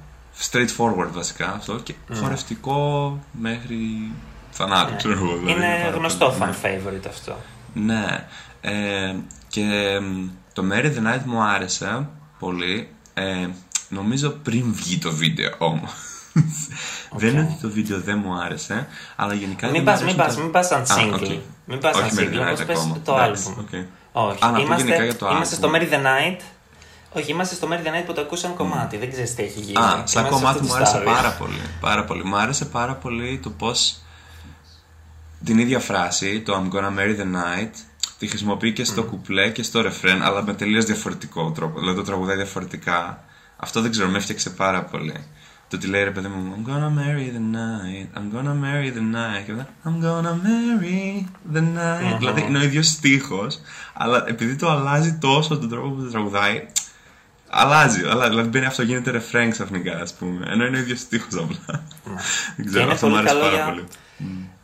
straightforward 0.52 1.10
βασικά 1.12 1.54
αυτό 1.54 1.74
και 1.76 1.94
χορευτικό 2.14 3.20
μέχρι 3.32 4.12
θανάτου, 4.52 4.96
ξέρω 4.96 5.14
εγώ. 5.14 5.26
δηλαδή, 5.38 5.52
είναι 5.52 5.80
πάρα 5.84 5.98
γνωστό 5.98 6.26
πολύ. 6.26 6.38
fan 6.40 6.48
Ναι. 6.62 6.80
favorite 6.80 7.08
αυτό. 7.08 7.38
Ναι. 7.74 8.28
Ε, 8.62 9.16
και 9.48 10.00
μ, 10.02 10.28
το 10.56 10.64
Marry 10.72 10.86
the 10.86 11.14
Night 11.14 11.22
μου 11.26 11.42
άρεσε 11.42 12.08
πολύ. 12.40 12.90
Ε, 13.14 13.48
νομίζω 13.90 14.30
πριν 14.30 14.74
βγει 14.74 14.98
το 14.98 15.12
βίντεο 15.12 15.52
όμως. 15.58 15.90
δεν 17.16 17.30
είναι 17.34 17.42
ότι 17.52 17.62
το 17.62 17.70
βίντεο 17.70 18.00
δεν 18.00 18.22
μου 18.26 18.34
άρεσε, 18.42 18.88
αλλά 19.16 19.34
γενικά. 19.34 19.66
Μην 19.70 19.76
δεν 19.76 19.84
πας, 19.84 20.02
μου 20.02 20.06
μην 20.06 20.22
άρεσαν 20.22 20.52
πας, 20.52 20.68
τα- 20.68 20.76
μην 20.76 20.86
πας 20.88 20.96
σαν 20.96 21.14
Α, 21.14 21.14
single. 21.16 21.22
OK. 21.22 21.40
Μην 21.66 21.80
πας 21.80 21.96
σαν 21.96 22.06
Όχι 22.06 22.16
Marry 22.18 22.22
the 22.22 22.26
single, 22.26 22.42
Night 22.48 22.52
όπως 22.54 22.66
πες 22.66 22.78
ακόμα. 22.78 23.00
το 23.04 23.14
Εντάξει, 23.16 23.56
album. 23.58 23.60
OK. 23.62 23.74
Όχι, 24.30 24.40
Α, 24.46 24.50
να 24.52 24.58
πω 24.58 24.62
είμαστε, 24.64 24.84
γενικά 24.86 25.04
για 25.04 25.16
το 25.16 25.28
είμαστε 25.32 25.56
album. 25.56 25.60
στο 25.60 25.72
Mary 25.74 25.94
the 25.94 26.06
Night. 26.06 26.40
Όχι, 27.14 27.32
είμαστε 27.32 27.56
στο 27.56 27.68
Mary 27.72 27.88
the 27.88 27.90
Night 28.00 28.04
που 28.06 28.14
το 28.14 28.22
ακούσαν 28.22 28.54
κομμάτι. 28.54 28.98
Δεν 28.98 29.12
ξέρεις 29.12 29.36
τι 29.36 29.44
έχει 29.44 29.60
γίνει. 29.60 29.78
Α, 29.78 29.82
Είμαστε 29.82 30.08
σαν 30.08 30.24
σε 30.24 30.30
κομμάτι 30.30 30.48
αυτό 30.48 30.62
μου 30.62 30.68
το 30.70 30.76
άρεσε 30.76 30.92
στάδιο. 30.92 31.12
πάρα 31.12 31.32
πολύ. 31.32 31.62
Πάρα 31.80 32.04
πολύ. 32.06 32.24
Μου 32.24 32.38
άρεσε 32.38 32.66
πάρα 32.66 32.94
πολύ 32.94 33.40
το 33.44 33.50
πώς 33.50 33.98
την 35.46 35.58
ίδια 35.60 35.80
φράση, 35.80 36.42
το 36.42 36.54
I'm 36.56 36.76
gonna 36.76 37.00
marry 37.00 37.16
the 37.20 37.26
night, 37.36 37.72
τη 38.18 38.28
χρησιμοποιεί 38.28 38.74
και 38.74 38.84
στο 38.84 39.04
κουπλέ 39.04 39.50
και 39.50 39.64
στο 39.64 39.82
ρεφρέν, 39.82 40.24
αλλά 40.24 40.44
με 40.44 40.54
τελείως 40.54 40.86
διαφορετικό 40.86 41.52
τρόπο. 41.52 41.80
Δηλαδή 41.80 41.98
το 41.98 42.04
τραγουδάει 42.04 42.36
διαφορετικά. 42.36 43.24
Αυτό 43.58 43.82
δεν 43.82 43.92
ξέρω, 43.92 44.10
με 44.10 44.18
έφτιαξε 44.18 44.50
πάρα 44.50 44.84
πολύ. 44.84 45.26
Το 45.70 45.76
ότι 45.76 45.88
λέει 45.88 46.04
ρε 46.04 46.12
παιδί 46.12 46.28
μου, 46.28 46.56
I'm 46.56 46.70
gonna 46.70 46.90
marry 47.00 47.28
the 47.36 47.56
night, 47.56 48.20
I'm 48.20 48.36
gonna 48.36 48.56
marry 48.64 48.98
the 48.98 49.16
night. 49.16 49.44
Και 49.46 49.52
μετά, 49.52 49.70
I'm 49.86 50.04
gonna 50.04 50.36
marry 50.48 51.26
the 51.54 51.60
night. 51.60 52.18
Δηλαδή 52.18 52.42
είναι 52.42 52.58
ο 52.58 52.64
ίδιος 52.64 52.88
στίχος, 52.88 53.60
αλλά 53.94 54.24
επειδή 54.28 54.56
το 54.56 54.70
αλλάζει 54.70 55.18
τόσο 55.18 55.58
τον 55.58 55.70
τρόπο 55.70 55.90
που 55.90 56.04
το 56.04 56.10
τραγουδάει, 56.10 56.66
Αλλάζει, 57.58 58.02
αλλά 58.10 58.30
δηλαδή 58.30 58.50
μπαίνει 58.50 58.66
αυτό, 58.66 58.82
γίνεται 58.82 59.12
ρεφρέν 59.12 59.50
ξαφνικά, 59.52 59.98
ας 60.02 60.14
πούμε. 60.14 60.46
Ενώ 60.50 60.66
είναι 60.66 60.78
ο 60.78 60.80
ίδιος 60.80 61.00
στίχος 61.00 61.34
απλά. 61.34 61.84
Δεν 62.06 62.16
Και 62.56 62.64
ξέρω, 62.64 62.84
είναι 62.84 62.94
αυτό 62.94 63.08
μου 63.08 63.14
πολύ 63.16 63.28
άρεσε 63.30 63.40
καλό 63.40 63.52
πάρα 63.52 63.64
για- 63.64 63.74
πολύ. 63.74 63.88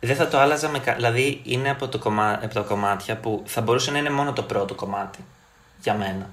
Δεν 0.00 0.16
θα 0.16 0.28
το 0.28 0.38
άλλαζα 0.38 0.68
με. 0.68 0.78
κα- 0.78 0.94
Δηλαδή 0.94 1.40
είναι 1.44 1.70
από, 1.70 1.88
το 1.88 1.98
κομμά... 1.98 2.32
από 2.42 2.54
τα 2.54 2.60
κομμάτια 2.60 3.16
που 3.16 3.42
θα 3.46 3.60
μπορούσε 3.60 3.90
να 3.90 3.98
είναι 3.98 4.10
μόνο 4.10 4.32
το 4.32 4.42
πρώτο 4.42 4.74
κομμάτι. 4.74 5.18
Για 5.82 5.94
μένα. 5.94 6.28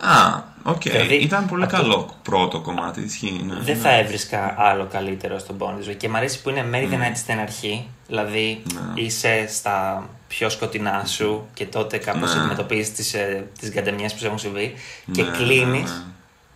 Α, 0.00 0.42
οκ. 0.62 0.82
Δηλαδή, 0.82 1.14
Ήταν 1.14 1.46
πολύ 1.46 1.64
αυτό- 1.64 1.76
καλό 1.76 2.14
πρώτο 2.22 2.60
κομμάτι. 2.60 3.00
Ισχύει, 3.00 3.42
ναι, 3.46 3.54
Δεν 3.54 3.76
ναι. 3.76 3.82
θα 3.82 3.90
έβρισκα 3.90 4.54
άλλο 4.58 4.86
καλύτερο 4.92 5.38
στο 5.38 5.56
Born 5.58 5.94
Και 5.96 6.08
μου 6.08 6.16
αρέσει 6.16 6.42
που 6.42 6.48
είναι 6.50 6.64
Marry 6.72 6.92
the 6.92 6.96
Night 6.96 7.14
στην 7.14 7.38
αρχή. 7.38 7.88
Δηλαδή 8.06 8.62
Ναι. 8.74 9.00
είσαι 9.02 9.46
στα 9.48 10.08
πιο 10.28 10.48
σκοτεινά 10.50 11.04
σου 11.04 11.48
και 11.54 11.66
τότε 11.66 11.98
κάπως 11.98 12.34
Ναι. 12.34 12.40
αντιμετωπίζεις 12.40 12.92
τις, 12.92 13.14
ε, 13.14 13.48
τις 13.58 13.70
γκαντεμιές 13.70 14.12
που 14.12 14.18
σου 14.18 14.26
έχουν 14.26 14.38
συμβεί 14.38 14.74
και 15.12 15.22
Ναι, 15.22 15.30
κλείνεις 15.30 15.90
ναι, 15.90 15.96
ναι. 15.96 16.02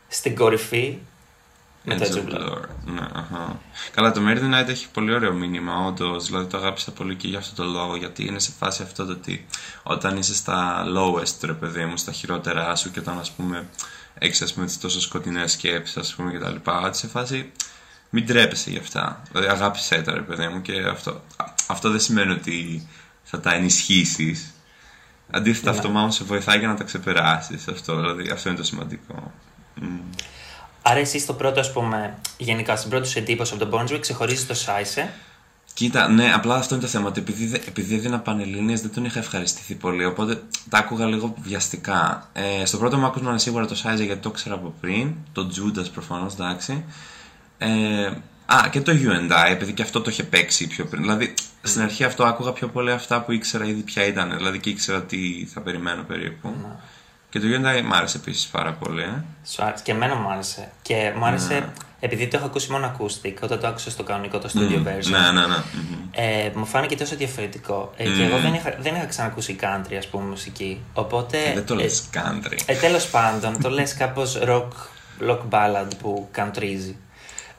στην 0.09 0.35
κορυφή 0.37 0.99
με 1.85 1.97
το 1.97 2.05
Edge 2.05 2.15
Edge 2.15 2.19
of 2.19 2.35
of 2.35 2.35
Glory. 2.35 2.49
Glory. 2.49 2.69
Ναι, 2.85 3.01
αχα. 3.15 3.61
Καλά, 3.95 4.13
το 4.13 4.21
Mary 4.27 4.39
the 4.39 4.61
Night 4.65 4.69
έχει 4.69 4.87
πολύ 4.93 5.15
ωραίο 5.15 5.33
μήνυμα, 5.33 5.87
όντως. 5.87 6.27
Δηλαδή 6.27 6.47
το 6.47 6.57
αγάπησα 6.57 6.91
πολύ 6.93 7.15
και 7.15 7.29
για 7.29 7.39
αυτό 7.39 7.63
το 7.63 7.69
λόγο. 7.69 7.97
Γιατί 7.97 8.27
είναι 8.27 8.39
σε 8.39 8.53
φάση 8.59 8.83
αυτό 8.83 9.05
το 9.07 9.13
ότι 9.13 9.47
όταν 9.83 10.17
είσαι 10.17 10.35
στα 10.35 10.85
lowest, 10.97 11.35
ρε 11.45 11.53
παιδί 11.53 11.85
μου, 11.85 11.97
στα 11.97 12.13
χειρότερά 12.13 12.77
σου 12.77 12.91
και 12.91 12.99
όταν 13.01 13.19
ας 13.19 13.31
πούμε 13.31 13.67
έχεις 14.19 14.43
ας 14.43 14.53
πούμε 14.53 14.67
τις 14.67 14.79
τόσο 14.79 15.01
σκοτεινές 15.01 15.53
σκέψεις, 15.53 15.97
ας 15.97 16.15
πούμε 16.15 16.33
κτλ. 16.33 16.71
Ότι 16.85 16.97
σε 16.97 17.07
φάση 17.07 17.53
μην 18.11 18.27
τρέπεσαι 18.27 18.71
γι' 18.71 18.79
αυτά. 18.79 19.23
Δηλαδή 19.33 19.49
αγάπησέ 19.51 20.03
τα, 20.03 20.13
ρε 20.13 20.21
παιδί 20.21 20.47
μου, 20.49 20.63
και 20.63 20.73
αυτό, 20.81 21.11
α, 21.11 21.45
αυτό 21.67 21.91
δεν 21.91 22.01
σημαίνει 22.01 22.33
ότι 22.33 22.89
θα 23.35 23.41
τα 23.41 23.55
ενισχύσεις. 23.55 24.55
Αντίθετα, 25.31 25.71
Ναι. 25.71 25.77
αυτό 25.77 25.91
μάλλον 25.91 26.13
σε 26.13 26.25
βοηθάει 26.25 26.59
για 26.59 26.69
να 26.69 26.75
τα 26.75 26.85
ξεπεράσεις. 26.85 27.69
Αυτό, 27.69 27.97
δηλαδή, 28.01 28.31
αυτό 28.31 28.49
είναι 28.49 28.59
το 28.59 28.65
σημαντικό. 28.65 29.33
Μμ. 29.81 29.87
Άρα 30.83 30.99
εσύ 30.99 31.19
στο 31.19 31.33
πρώτο, 31.35 31.61
ας 31.61 31.73
πούμε, 31.73 32.19
γενικά 32.37 32.77
στην 32.77 32.91
πρώτη 32.91 33.09
σου 33.09 33.19
εντύπωση 33.19 33.55
από 33.55 33.67
τον 33.67 33.81
Bon 33.81 33.93
Jovi 33.93 34.01
ξεχωρίζεις 34.01 34.47
το 34.47 34.55
Σάισε. 34.55 35.13
Κοίτα, 35.75 36.09
ναι, 36.09 36.33
απλά 36.33 36.55
αυτό 36.55 36.75
είναι 36.75 36.85
το 36.85 36.89
θέμα. 36.91 37.09
Ότι 37.09 37.21
επειδή, 37.21 37.47
δε- 37.47 37.57
επειδή 37.67 37.95
έδινα 37.95 38.19
πανελλήνιες 38.21 38.81
δεν 38.81 38.93
τον 38.95 39.05
είχα 39.05 39.19
ευχαριστηθεί 39.19 39.75
πολύ. 39.75 40.05
Οπότε 40.05 40.43
τα 40.69 40.79
άκουγα 40.79 41.07
λίγο 41.07 41.35
βιαστικά. 41.41 42.29
Ε, 42.33 42.65
στο 42.65 42.79
πρώτο 42.79 42.99
μου 42.99 43.07
άκουσμα 43.07 43.31
είναι 43.31 43.39
σίγουρα 43.39 43.67
το 43.67 43.75
Σάιζε 43.75 44.05
γιατί 44.05 44.21
το 44.21 44.29
ήξερα 44.29 44.55
από 44.55 44.75
πριν. 44.81 45.15
Το 45.33 45.51
Judas 45.57 45.87
προφανώς, 45.93 46.33
εντάξει. 46.35 46.85
Ε, 47.59 48.07
α, 48.47 48.69
και 48.71 48.81
το 48.81 48.93
You 48.95 49.09
and 49.09 49.33
I, 49.47 49.51
επειδή 49.51 49.73
και 49.73 49.83
αυτό 49.83 50.01
το 50.01 50.11
είχε 50.11 50.23
παίξει 50.23 50.67
πιο 50.67 50.85
πριν. 50.87 51.03
Δηλαδή, 51.03 51.35
στην 51.63 51.83
αρχή 51.83 52.05
αυτό 52.05 52.25
άκουγα 52.25 52.53
πιο 52.53 52.69
πολύ 52.69 52.91
αυτά 52.91 53.23
που 53.23 53.33
ήξερα 53.33 53.65
ήδη 53.65 53.81
ποια 53.81 54.07
ήταν. 54.07 54.37
Δηλαδή 54.37 54.59
και 54.59 54.71
ήξερα 54.71 55.03
τι 55.03 55.47
θα 55.53 55.61
περιμένω 55.61 56.03
περίπου. 56.03 56.55
Και 57.31 57.41
το 57.41 57.47
You 57.51 57.65
and 57.67 57.79
I 57.79 57.83
μ' 57.83 57.93
άρεσε 57.93 58.17
επίσης 58.17 58.47
πάρα 58.47 58.73
πολύ. 58.73 59.03
Ε. 59.03 59.23
Σου 59.47 59.63
άρεσε. 59.65 59.83
Και 59.85 59.93
εμένα 59.93 60.15
μου 60.15 60.31
άρεσε. 60.31 60.71
Και 60.83 61.13
μου 61.17 61.25
άρεσε, 61.25 61.55
Ναι. 61.55 61.67
επειδή 62.01 62.29
το 62.29 62.37
έχω 62.37 62.47
ακούσει 62.47 62.71
μόνο 62.71 62.97
acoustic, 62.97 63.35
όταν 63.41 63.61
το 63.61 63.67
άκουσα 63.67 63.91
στο 63.91 64.03
κανονικό, 64.03 64.39
το 64.39 64.51
studio 64.55 64.77
version. 64.89 65.11
Ναι, 65.11 65.19
ναι, 65.41 65.47
ναι. 65.47 65.57
μμμ. 65.57 66.09
Ε, 66.11 66.51
μου 66.55 66.67
φάνηκε 66.67 66.97
τόσο 66.97 67.17
διαφορετικό. 67.17 67.93
Ε, 67.97 68.05
Και 68.05 68.11
Μμμ. 68.11 68.21
εγώ 68.21 68.39
δεν 68.39 68.55
είχα, 68.55 68.77
δεν 68.81 68.95
είχα 68.95 69.07
ξανακούσει 69.07 69.57
country, 69.61 69.95
ας 69.99 70.07
πούμε, 70.09 70.25
μουσική. 70.29 70.81
Οπότε. 70.93 71.39
Ε, 71.39 71.55
δεν 71.55 71.67
το 71.67 71.75
ε, 71.75 71.77
λες 71.77 72.09
country. 72.15 72.59
Ε, 72.67 72.75
τέλος 72.75 73.07
πάντων, 73.11 73.61
το 73.63 73.71
λες 73.71 73.95
κάπως 73.95 74.39
rock, 74.45 74.69
rock 75.29 75.41
ballad 75.51 75.89
που 76.03 76.29
countryζει. 76.37 76.95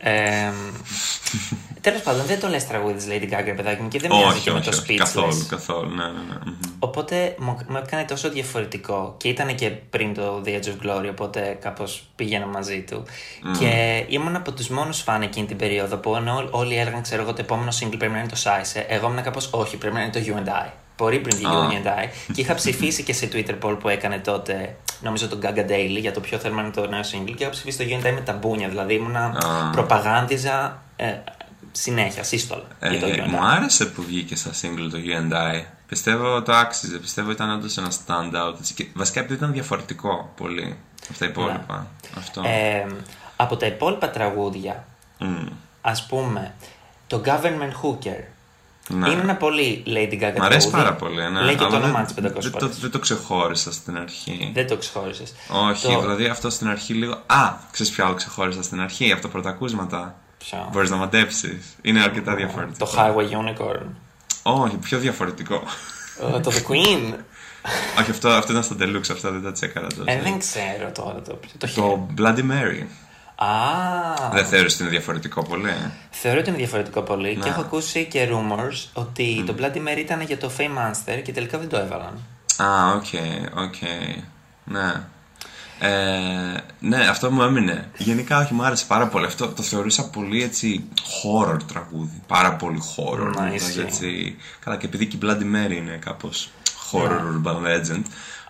Ε, 0.04 0.52
Τέλος 1.84 2.02
πάντων, 2.02 2.26
δεν 2.26 2.40
το 2.40 2.48
λες 2.48 2.68
τραγούδι 2.68 2.94
της 2.94 3.08
Lady 3.10 3.34
Gaga, 3.34 3.54
παιδάκι 3.56 3.82
μου, 3.82 3.88
και 3.88 4.00
δεν 4.00 4.12
μοιάζει 4.12 4.26
όχι, 4.26 4.42
και 4.42 4.52
με 4.52 4.58
όχι, 4.58 4.70
το 4.70 4.78
όχι, 4.78 4.86
speechless. 4.88 4.98
καθόλου, 4.98 5.46
καθόλου. 5.50 5.90
Ναι, 5.90 6.04
ναι, 6.04 6.10
ναι. 6.12 6.36
μμμ. 6.46 6.56
Οπότε 6.80 7.36
μου, 7.40 7.58
μου 7.68 7.78
έκανε 7.78 8.04
τόσο 8.04 8.30
διαφορετικό 8.30 9.16
και 9.18 9.28
ήταν 9.28 9.56
και 9.56 9.70
πριν 9.70 10.14
το 10.14 10.42
The 10.46 10.50
Edge 10.50 10.68
of 10.68 10.86
Glory, 10.86 11.08
οπότε 11.10 11.58
κάπως 11.62 12.04
πήγαινα 12.16 12.46
μαζί 12.46 12.82
του. 12.82 13.04
Και 13.60 14.04
ήμουν 14.08 14.36
από 14.36 14.52
τους 14.52 14.68
μόνους 14.70 15.02
φαν 15.02 15.22
εκείνη 15.22 15.48
την 15.48 15.58
περίοδο 15.58 15.98
που 15.98 16.16
ενώ 16.16 16.48
όλοι 16.52 16.78
έλεγαν, 16.78 17.02
ξέρω 17.02 17.22
εγώ, 17.22 17.34
το 17.34 17.42
επόμενο 17.42 17.72
single 17.80 17.98
πρέπει 17.98 18.14
να 18.14 18.20
είναι 18.20 18.28
το 18.28 18.38
Size, 18.44 18.84
εγώ 18.88 19.08
ήμουν 19.08 19.24
κάπως 19.24 19.50
όχι, 19.52 19.78
πρέπει 19.78 19.96
να 19.96 20.02
είναι 20.02 20.12
το 20.12 20.20
You 20.26 20.46
and 20.46 20.50
I. 20.50 20.70
Πολύ 21.04 21.20
πριν 21.20 21.42
το 21.42 21.50
Α. 21.50 21.70
You 21.70 21.72
and 21.74 21.88
I. 21.88 22.08
και 22.34 22.42
είχα 22.42 22.54
ψηφίσει 22.54 23.04
και 23.04 23.14
σε 23.14 23.30
Twitter 23.34 23.56
poll 23.62 23.78
που 23.80 23.90
έκανε 23.90 24.18
τότε, 24.18 24.76
νομίζω 25.02 25.28
το 25.28 25.40
Gaga 25.44 25.70
Daily, 25.70 25.98
για 26.00 26.12
το 26.14 26.20
ποιο 26.20 26.38
θέλουμε 26.38 26.62
να 26.62 26.68
είναι 26.68 26.76
το 26.76 26.88
νέο 26.88 27.02
single 27.02 27.34
και 27.36 27.44
είχα 27.44 27.50
ψηφίσει 27.50 27.78
το 27.78 27.84
You 27.88 28.04
and 28.06 28.10
I 28.10 28.14
με 28.14 28.22
τα 28.22 28.34
μπούνια. 28.34 28.70
Δηλαδή 28.70 28.94
ήμουνα, 28.94 29.24
Α. 29.26 29.70
προπαγάνδιζα 29.72 30.82
ε, 30.96 31.14
συνέχεια, 31.72 32.24
σύστολα 32.24 32.64
για 32.82 33.00
το 33.00 33.06
Ε, 33.06 33.16
You 33.16 33.20
and 33.20 33.28
μου 33.28 33.38
I. 33.38 33.42
άρεσε 33.44 33.86
που 33.86 34.02
βγήκε 34.04 34.36
σαν 34.36 34.52
single 34.62 34.88
το 34.92 34.98
You 34.98 35.32
and 35.32 35.34
I. 35.62 35.64
Πιστεύω 35.88 36.42
το 36.42 36.54
άξιζε. 36.54 36.98
Πιστεύω 36.98 37.32
ήταν 37.32 37.50
όντως 37.52 37.78
ένα 37.78 37.92
stand-out. 37.92 38.56
έτσι. 38.60 38.74
Και 38.74 38.88
βασικά 38.94 39.20
επειδή 39.20 39.34
ήταν 39.34 39.52
διαφορετικό 39.52 40.32
πολύ 40.38 40.78
από 41.10 41.18
τα 41.20 41.26
υπόλοιπα. 41.26 41.88
Αυτό. 42.18 42.42
Ε, 42.46 42.86
από 43.36 43.58
τα 43.58 43.66
υπόλοιπα 43.66 44.10
τραγούδια, 44.10 44.86
Μμ. 45.20 45.46
ας 45.82 46.06
πούμε, 46.06 46.54
το 47.08 47.22
Government 47.26 47.72
Hooker 47.84 48.24
Ναι. 48.90 49.10
είναι 49.10 49.22
ένα 49.22 49.36
πολύ 49.36 49.84
Lady 49.88 50.14
Gaga 50.24 50.38
Μ' 50.38 50.42
αρέσει 50.44 50.70
τραγούδι. 50.70 50.70
πάρα 50.72 50.94
πολύ. 50.94 51.32
Ναι. 51.32 51.42
Λέει 51.42 51.56
και 51.56 51.60
το 51.60 51.66
αλλά 51.66 51.78
όνομά 51.78 51.94
δεν- 51.98 52.06
της 52.06 52.14
500 52.14 52.42
δεν, 52.42 52.52
το, 52.52 52.60
φορές. 52.60 52.80
δεν 52.80 52.92
το 52.92 53.00
ξεχώρισα 53.00 53.72
στην 53.72 53.98
αρχή. 53.98 54.52
Δεν 54.54 54.68
το 54.68 54.78
ξεχώρισες. 54.78 55.34
Όχι, 55.70 55.94
Το- 55.94 56.00
δηλαδή 56.02 56.26
αυτό 56.26 56.50
στην 56.50 56.68
αρχή 56.68 56.94
λίγο. 56.94 57.14
Α, 57.26 57.54
ξέρεις 57.72 57.92
ποιο 57.92 58.06
άλλο 58.06 58.14
ξεχώρισα 58.14 58.64
στην 58.64 58.82
αρχή 58.82 59.12
από 59.12 59.22
τα 59.22 59.28
πρωτακούσματα. 59.28 60.16
Ποιο; 60.38 60.70
Μπορείς 60.72 60.90
να 60.90 60.96
μαντέψεις. 60.96 61.76
Είναι 61.82 62.02
αρκετά 62.02 62.36
διαφορετικό. 62.36 62.86
Το 62.86 62.92
Highway 62.98 63.30
Unicorn. 63.32 63.86
Όχι, 64.44 64.76
πιο 64.76 64.98
διαφορετικό. 65.00 65.64
Ε, 66.36 66.40
το 66.40 66.52
The 66.54 66.72
Queen. 66.72 67.14
Όχι, 68.00 68.12
αυτό, 68.12 68.30
αυτό 68.30 68.52
ήταν 68.52 68.64
στο 68.64 68.76
Deluxe, 68.80 69.12
αυτά 69.12 69.32
δεν 69.32 69.44
τα 69.44 69.52
τσέκαρα 69.52 69.88
τόσο. 69.88 70.04
ε, 70.06 70.20
δεν 70.22 70.40
ξέρω 70.40 70.92
τώρα 70.94 71.22
το 71.22 71.34
ποιο. 71.34 71.52
Το, 71.58 71.68
Το 71.76 72.08
Bloody 72.18 72.40
Mary. 72.52 72.84
Α, 73.36 73.48
Δεν 74.32 74.46
θεωρείς 74.46 74.74
ότι 74.74 74.82
είναι 74.84 74.92
διαφορετικό 74.92 75.44
πολύ. 75.44 75.70
ε; 75.70 75.92
θεωρώ 76.10 76.40
ότι 76.40 76.50
είναι 76.50 76.58
διαφορετικό 76.58 77.02
πολύ 77.02 77.34
και 77.34 77.40
Ναι. 77.40 77.50
έχω 77.50 77.62
ακούσει 77.62 78.06
και 78.06 78.28
rumors 78.32 78.86
ότι 78.94 79.44
το 79.48 79.56
Bloody 79.60 79.78
Mary 79.78 79.98
ήταν 80.00 80.22
για 80.22 80.38
το 80.38 80.52
Fame 80.58 80.62
Monster 80.78 81.22
και 81.24 81.32
τελικά 81.32 81.58
δεν 81.58 81.70
το 81.70 81.78
έβαλαν. 81.78 82.20
Α, 82.58 82.94
OK, 82.96 83.06
OK. 83.58 83.76
Ναι. 84.64 84.94
Ε, 85.80 86.58
ναι, 86.80 87.08
αυτό 87.10 87.32
μου 87.32 87.42
έμεινε. 87.42 87.90
Γενικά, 87.98 88.38
όχι, 88.40 88.54
μου 88.54 88.64
άρεσε 88.64 88.86
πάρα 88.88 89.08
πολύ. 89.08 89.26
Αυτό 89.26 89.48
το 89.48 89.62
θεωρούσα 89.62 90.10
πολύ 90.10 90.44
έτσι 90.44 90.84
horror 90.94 91.58
τραγούδι. 91.68 92.22
Πάρα 92.28 92.56
πολύ 92.56 92.82
horror. 92.96 93.24
Να, 93.36 93.42
δηλαδή, 93.42 93.56
ισχύει. 93.56 93.80
έτσι. 93.80 94.36
Καλά, 94.60 94.78
και 94.78 94.86
επειδή 94.86 95.06
και 95.06 95.16
η 95.16 95.20
Bloody 95.24 95.42
Mary 95.56 95.72
είναι 95.76 96.00
κάπως 96.06 96.50
horror 96.92 97.20
urban 97.20 97.56
legend. 97.56 98.02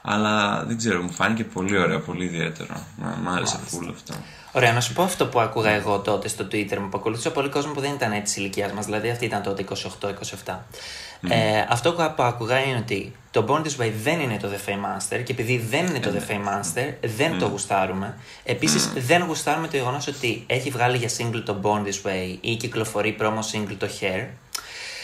Αλλά 0.06 0.64
δεν 0.68 0.78
ξέρω, 0.78 1.02
μου 1.02 1.12
φάνηκε 1.12 1.44
πολύ 1.44 1.78
ωραίο, 1.78 2.00
πολύ 2.00 2.26
ιδιαίτερο. 2.26 2.74
Μ' 2.98 3.24
μ' 3.24 3.30
άρεσε 3.30 3.60
full 3.72 3.88
αυτό. 3.94 4.14
Ωραία, 4.52 4.74
να 4.74 4.82
σου 4.82 4.94
πω 4.94 5.04
αυτό 5.04 5.28
που 5.28 5.40
άκουγα 5.40 5.70
εγώ 5.70 6.00
τότε 6.00 6.28
στο 6.28 6.48
Twitter 6.52 6.78
μου, 6.78 6.90
που 6.90 6.98
ακολουθούσα 6.98 7.32
πολύ 7.32 7.50
κόσμος 7.50 7.74
που 7.74 7.82
δεν 7.82 7.94
ήταν 7.94 8.12
έτσι 8.12 8.40
ηλικίας 8.40 8.72
μας, 8.72 8.86
δηλαδή 8.86 9.10
αυτή 9.10 9.26
ήταν 9.26 9.42
τότε 9.42 9.66
28-27. 10.46 10.54
Ε, 11.30 11.66
αυτό 11.70 11.94
που 11.94 12.24
άκουγα 12.24 12.60
είναι 12.60 12.78
ότι 12.78 13.16
το 13.32 13.46
Born 13.48 13.62
This 13.62 13.84
Way 13.84 13.92
δεν 14.04 14.20
είναι 14.20 14.38
το 14.38 14.48
The 14.48 14.70
Fame 14.70 15.18
Master 15.18 15.24
και 15.24 15.32
επειδή 15.32 15.58
δεν 15.58 15.86
είναι 15.86 16.00
το 16.00 16.12
The 16.14 16.32
Fame 16.32 16.48
Master, 16.48 16.94
δεν 17.02 17.40
το 17.40 17.46
γουστάρουμε. 17.46 18.18
Επίσης, 18.44 18.94
δεν 18.94 19.24
γουστάρουμε 19.24 19.68
το 19.68 19.78
γεγονός 19.78 20.08
ότι 20.08 20.44
έχει 20.48 20.70
βγάλει 20.70 20.98
για 20.98 21.10
single 21.18 21.42
το 21.46 21.60
Born 21.64 21.88
This 21.88 22.10
Way 22.10 22.38
ή 22.42 22.56
κυκλοφορεί 22.56 23.18
promo 23.20 23.40
single 23.52 23.76
το 23.78 23.88
Hair. 24.00 24.26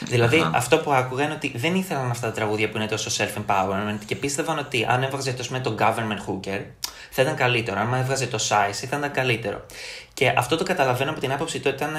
Δηλαδή, 0.01 0.49
αυτό 0.53 0.77
που 0.77 0.93
άκουγα 0.93 1.23
είναι 1.23 1.33
ότι 1.33 1.51
δεν 1.55 1.75
ήθελαν 1.75 2.09
αυτά 2.09 2.27
τα 2.27 2.33
τραγούδια 2.33 2.69
που 2.69 2.77
είναι 2.77 2.87
τόσο 2.87 3.23
self-empowerment 3.23 3.99
και 4.05 4.15
πίστευαν 4.15 4.57
ότι 4.57 4.85
αν 4.89 5.03
έβγαζε 5.03 5.33
το, 5.33 5.43
πούμε, 5.47 5.59
το 5.59 5.75
government 5.79 6.29
hooker 6.29 6.61
θα 7.09 7.21
ήταν 7.21 7.35
καλύτερο. 7.35 7.79
Αν 7.79 7.93
έβγαζε 7.93 8.27
το 8.27 8.37
size 8.49 8.87
θα 8.89 8.97
ήταν 8.97 9.11
καλύτερο. 9.11 9.65
Και 10.13 10.33
αυτό 10.37 10.57
το 10.57 10.63
καταλαβαίνω 10.63 11.11
από 11.11 11.19
την 11.19 11.31
άποψη 11.31 11.57
ότι 11.57 11.69
ήταν 11.69 11.91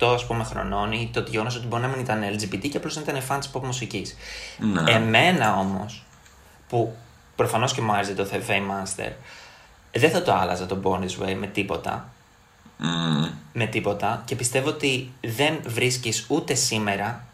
28 0.00 0.06
ας 0.14 0.26
πούμε, 0.26 0.44
χρονών 0.44 0.92
ή 0.92 1.10
το 1.12 1.24
γεγονός 1.28 1.56
ότι 1.56 1.66
μπορεί 1.66 1.82
να 1.82 1.88
μην 1.88 2.00
ήταν 2.00 2.22
LGBT 2.22 2.68
και 2.68 2.76
απλώς 2.76 2.96
να 2.96 3.02
ήταν 3.02 3.22
fan 3.28 3.38
της 3.38 3.50
pop 3.52 3.60
μουσικής. 3.60 4.16
Ναι. 4.58 4.92
Εμένα 4.92 5.56
όμως, 5.56 6.04
που 6.68 6.96
προφανώς 7.36 7.72
και 7.72 7.80
μου 7.80 7.92
άρεσε 7.92 8.14
το 8.14 8.28
The 8.32 8.50
Fame 8.50 8.70
Master, 8.70 9.12
δεν 9.92 10.10
θα 10.10 10.22
το 10.22 10.32
άλλαζα 10.34 10.66
το 10.66 10.80
Born 10.84 11.00
This 11.00 11.24
Way 11.24 11.34
με 11.38 11.46
τίποτα 11.46 12.10
Μμμ. 12.78 13.26
με 13.52 13.66
τίποτα 13.66 14.22
και 14.24 14.34
πιστεύω 14.36 14.68
ότι 14.68 15.10
δεν 15.20 15.58
βρίσκεις 15.66 16.24
ούτε 16.28 16.54
σήμερα 16.54 17.24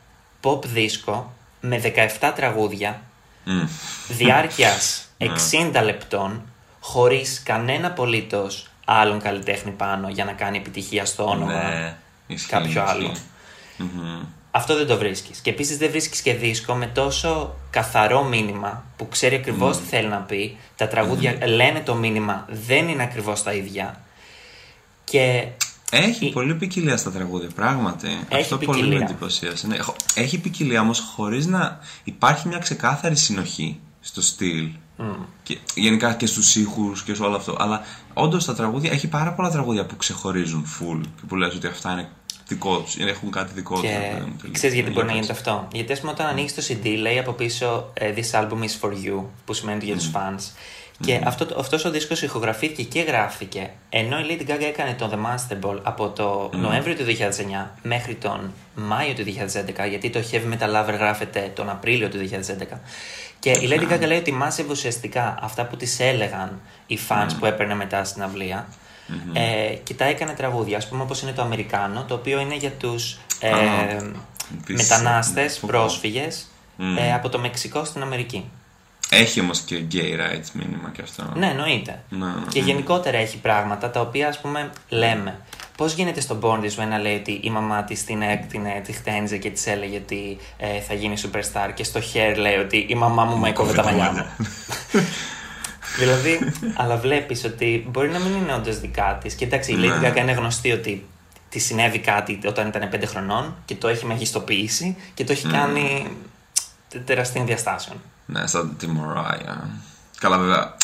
pop 0.42 0.64
δίσκο 0.64 1.32
με 1.60 1.80
17 2.20 2.32
τραγούδια 2.36 3.00
Μμ. 3.44 3.62
διάρκειας 4.08 5.06
60 5.18 5.80
λεπτών 5.84 6.42
χωρίς 6.80 7.42
κανένα 7.44 7.86
απολύτως 7.86 8.66
άλλον 8.84 9.20
καλλιτέχνη 9.20 9.70
πάνω 9.70 10.08
για 10.08 10.24
να 10.24 10.32
κάνει 10.32 10.56
επιτυχία 10.56 11.04
στο 11.04 11.24
όνομα 11.24 11.52
Ναι, 11.52 11.96
ισχύει, 12.26 12.48
κάποιο 12.48 12.66
ισχύει. 12.66 12.78
άλλο. 12.78 13.16
Μμμ. 13.76 14.22
Αυτό 14.54 14.76
δεν 14.76 14.86
το 14.86 14.96
βρίσκεις. 14.98 15.38
Και 15.38 15.50
επίσης 15.50 15.76
δεν 15.78 15.90
βρίσκεις 15.90 16.20
και 16.20 16.34
δίσκο 16.34 16.74
με 16.74 16.86
τόσο 16.86 17.54
καθαρό 17.70 18.22
μήνυμα 18.22 18.84
που 18.96 19.08
ξέρει 19.08 19.34
ακριβώς 19.36 19.76
τι 19.76 19.82
θέλει 19.82 20.08
να 20.08 20.16
πει. 20.16 20.56
Τα 20.76 20.88
τραγούδια 20.88 21.38
λένε 21.46 21.80
το 21.80 21.94
μήνυμα, 21.94 22.46
δεν 22.48 22.88
είναι 22.88 23.02
ακριβώς 23.02 23.42
τα 23.42 23.52
ίδια. 23.52 24.00
Και 25.04 25.46
Έχει 25.94 26.26
Η- 26.26 26.32
πολύ 26.32 26.54
ποικιλία 26.54 26.96
στα 26.96 27.10
τραγούδια, 27.10 27.48
πράγματι. 27.54 28.08
Αυτό 28.32 28.58
πολύ 28.58 28.70
ποικιλία. 28.78 28.98
με 28.98 29.04
εντυπωσίασε. 29.04 29.66
Ναι, 29.66 29.76
έχω- 29.76 29.96
έχει 30.14 30.38
ποικιλία 30.38 30.80
όμως 30.80 31.00
χωρίς 31.00 31.46
να 31.46 31.78
υπάρχει 32.04 32.48
μια 32.48 32.58
ξεκάθαρη 32.58 33.16
συνοχή 33.16 33.80
στο 34.00 34.22
στυλ. 34.22 34.68
Και, 35.42 35.58
γενικά 35.74 36.14
και 36.14 36.26
στους 36.26 36.56
ήχους 36.56 37.02
και 37.02 37.14
σε 37.14 37.22
όλο 37.22 37.36
αυτό. 37.36 37.56
Αλλά 37.58 37.80
όντως 38.14 38.44
τα 38.44 38.54
τραγούδια 38.54 38.90
έχει 38.92 39.08
πάρα 39.08 39.32
πολλά 39.32 39.50
τραγούδια 39.50 39.86
που 39.86 39.96
ξεχωρίζουν 39.96 40.66
full 40.66 41.00
και 41.16 41.22
που 41.28 41.36
λες 41.36 41.54
ότι 41.54 41.66
αυτά 41.66 41.92
είναι 41.92 42.08
δικό 42.48 42.78
τους, 42.78 42.96
έχουν 42.96 43.30
κάτι 43.30 43.52
δικό 43.54 43.74
τους. 43.74 43.82
Και 44.42 44.48
ξέρεις 44.52 44.74
γιατί 44.74 44.90
μπορεί 44.90 45.06
να 45.06 45.12
γίνεται 45.12 45.32
αυτό. 45.32 45.68
Γιατί, 45.72 45.92
ας 45.92 46.00
πούμε, 46.00 46.12
όταν 46.12 46.26
ανοίξει 46.26 46.54
το 46.54 46.62
CD, 46.68 46.96
λέει 46.98 47.18
από 47.18 47.32
πίσω 47.32 47.90
ε, 47.94 48.14
This 48.16 48.40
album 48.40 48.58
is 48.62 48.80
for 48.80 48.90
you, 48.92 49.22
που 49.44 49.52
σημαίνει 49.52 49.76
ότι 49.76 49.86
για 49.86 49.96
τους 49.96 50.10
fans. 50.14 50.50
Και 51.02 51.20
αυτό, 51.24 51.46
αυτός 51.58 51.84
ο 51.84 51.90
δίσκος 51.90 52.22
ηχογραφήθηκε 52.22 52.82
και 52.82 53.00
γράφτηκε 53.00 53.70
ενώ 53.88 54.18
η 54.18 54.24
Lady 54.28 54.50
Gaga 54.50 54.62
έκανε 54.62 54.94
το 54.94 55.10
The 55.12 55.16
Master 55.16 55.66
Ball 55.66 55.78
από 55.82 56.08
το 56.08 56.50
Νοέμβριο 56.54 56.94
του 56.94 57.04
2009 57.04 57.68
μέχρι 57.82 58.14
τον 58.14 58.52
Μάιο 58.74 59.14
του 59.14 59.22
2011 59.22 59.88
γιατί 59.88 60.10
το 60.10 60.20
Heavy 60.30 60.54
Metal 60.54 60.68
Lover 60.68 60.96
γράφεται 60.96 61.50
τον 61.54 61.70
Απρίλιο 61.70 62.08
του 62.08 62.18
2011 62.72 62.76
και 63.38 63.50
η 63.50 63.68
Lady 63.70 63.92
Gaga 63.92 64.06
λέει 64.06 64.18
ότι 64.18 64.32
μάζευε 64.32 64.70
ουσιαστικά 64.70 65.38
αυτά 65.42 65.66
που 65.66 65.76
της 65.76 66.00
έλεγαν 66.00 66.60
οι 66.86 66.98
fans 67.08 67.30
που 67.38 67.46
έπαιρνε 67.46 67.74
μετά 67.74 68.04
στην 68.04 68.22
αυλία 68.22 68.66
ε, 69.32 69.74
και 69.82 69.94
τα 69.94 70.04
έκανε 70.04 70.32
τραγούδια, 70.32 70.76
ας 70.76 70.88
πούμε 70.88 71.02
όπως 71.02 71.22
είναι 71.22 71.32
το 71.32 71.42
Αμερικάνο 71.42 72.04
το 72.04 72.14
οποίο 72.14 72.40
είναι 72.40 72.56
για 72.56 72.70
τους 72.70 73.18
ε, 73.40 73.50
μετανάστες, 74.66 75.58
πρόσφυγες 75.58 76.50
ε, 76.98 77.14
από 77.14 77.28
το 77.28 77.38
Μεξικό 77.38 77.84
στην 77.84 78.02
Αμερική. 78.02 78.50
Έχει 79.14 79.40
όμως 79.40 79.60
και 79.60 79.82
gay 79.92 79.96
rights 80.20 80.48
μήνυμα 80.52 80.90
και 80.92 81.02
αυτό. 81.02 81.32
Ναι, 81.36 81.46
εννοείται. 81.46 82.02
Ναι, 82.08 82.26
ναι. 82.26 82.32
Και 82.48 82.60
γενικότερα 82.60 83.16
έχει 83.18 83.36
πράγματα 83.38 83.90
τα 83.90 84.00
οποία 84.00 84.28
ας 84.28 84.40
πούμε 84.40 84.70
λέμε. 84.88 85.38
Πώς 85.76 85.92
γίνεται 85.94 86.20
στον 86.20 86.40
Born 86.42 86.58
This 86.60 86.82
Way 86.84 86.86
να 86.88 86.98
λέει 86.98 87.14
ότι 87.16 87.40
η 87.42 87.50
μαμά 87.50 87.84
της 87.84 88.04
την 88.04 88.22
έκτηνε, 88.22 88.80
τη 88.84 88.92
χτένιζε 88.92 89.36
και 89.36 89.50
της 89.50 89.66
έλεγε 89.66 89.96
ότι 89.96 90.36
ε, 90.56 90.80
θα 90.80 90.94
γίνει 90.94 91.14
superstar 91.22 91.70
και 91.74 91.84
στο 91.84 92.00
Hair 92.00 92.34
λέει 92.36 92.54
ότι 92.56 92.86
η 92.88 92.94
μαμά 92.94 93.24
μου 93.24 93.36
με 93.38 93.48
έκοβε 93.48 93.72
τα 93.72 93.84
μαλλιά 93.84 94.12
μου. 94.12 94.46
δηλαδή, 95.98 96.52
αλλά 96.74 96.96
βλέπεις 96.96 97.44
ότι 97.44 97.86
μπορεί 97.90 98.08
να 98.08 98.18
μην 98.18 98.34
είναι 98.34 98.54
όντως 98.54 98.78
δικά 98.80 99.18
της. 99.22 99.34
Και 99.34 99.44
εντάξει, 99.44 99.72
η 99.72 99.76
Lady 99.78 100.00
Ναι. 100.00 100.10
Gaga 100.10 100.16
είναι 100.16 100.32
γνωστή 100.32 100.72
ότι 100.72 101.06
τη 101.48 101.58
συνέβη 101.58 101.98
κάτι 101.98 102.38
όταν 102.46 102.68
ήταν 102.68 102.88
5 102.92 103.02
χρονών 103.06 103.56
και 103.64 103.74
το 103.74 103.88
έχει 103.88 104.06
μεγιστοποιήσει 104.06 104.96
και 105.14 105.24
το 105.24 105.32
έχει 105.32 105.46
κάνει 105.48 106.06
τε- 106.88 107.04
τεραστίων 107.06 107.46
διαστάσεων. 107.46 107.96
Ναι, 108.26 108.46
σαν 108.46 108.76
τη 108.78 108.86
Μωράια. 108.86 109.70
Καλά, 110.18 110.38
βέβαια. 110.38 110.76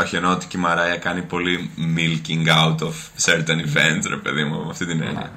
Όχι, 0.00 0.16
εννοώ 0.16 0.32
ότι 0.32 0.46
και 0.46 0.56
η 0.56 0.60
Μαράια 0.60 0.96
κάνει 0.96 1.22
πολύ 1.22 1.70
milking 1.96 2.48
out 2.48 2.78
of 2.78 2.94
certain 3.24 3.58
events, 3.58 4.04
ρε 4.08 4.16
παιδί 4.16 4.44
μου, 4.44 4.64
με 4.64 4.70
αυτή 4.70 4.86
την 4.86 5.02
έννοια. 5.02 5.32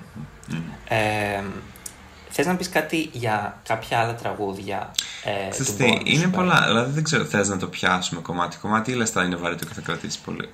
Ε, 0.87 1.43
θες 2.29 2.45
να 2.45 2.55
πεις 2.55 2.69
κάτι 2.69 3.09
για 3.13 3.59
κάποια 3.67 3.99
άλλα 3.99 4.15
τραγούδια 4.15 4.91
ε, 5.23 5.49
Ξέρεις 5.49 5.71
του 5.71 5.77
τι, 5.77 5.89
Bones, 5.93 6.01
είναι 6.05 6.23
ε; 6.23 6.27
πολλά. 6.27 6.63
Δηλαδή 6.67 6.91
δεν 6.91 7.03
ξέρω, 7.03 7.23
θες 7.23 7.47
να 7.47 7.57
το 7.57 7.67
πιάσουμε 7.67 8.21
κομμάτι-κομμάτι 8.21 8.91
ή 8.91 8.93
λες 8.93 9.09
θα 9.09 9.23
είναι 9.23 9.35
βαρύτο 9.35 9.65
και 9.65 9.73
θα 9.73 9.81
κρατήσει 9.81 10.19
πολύ. 10.25 10.49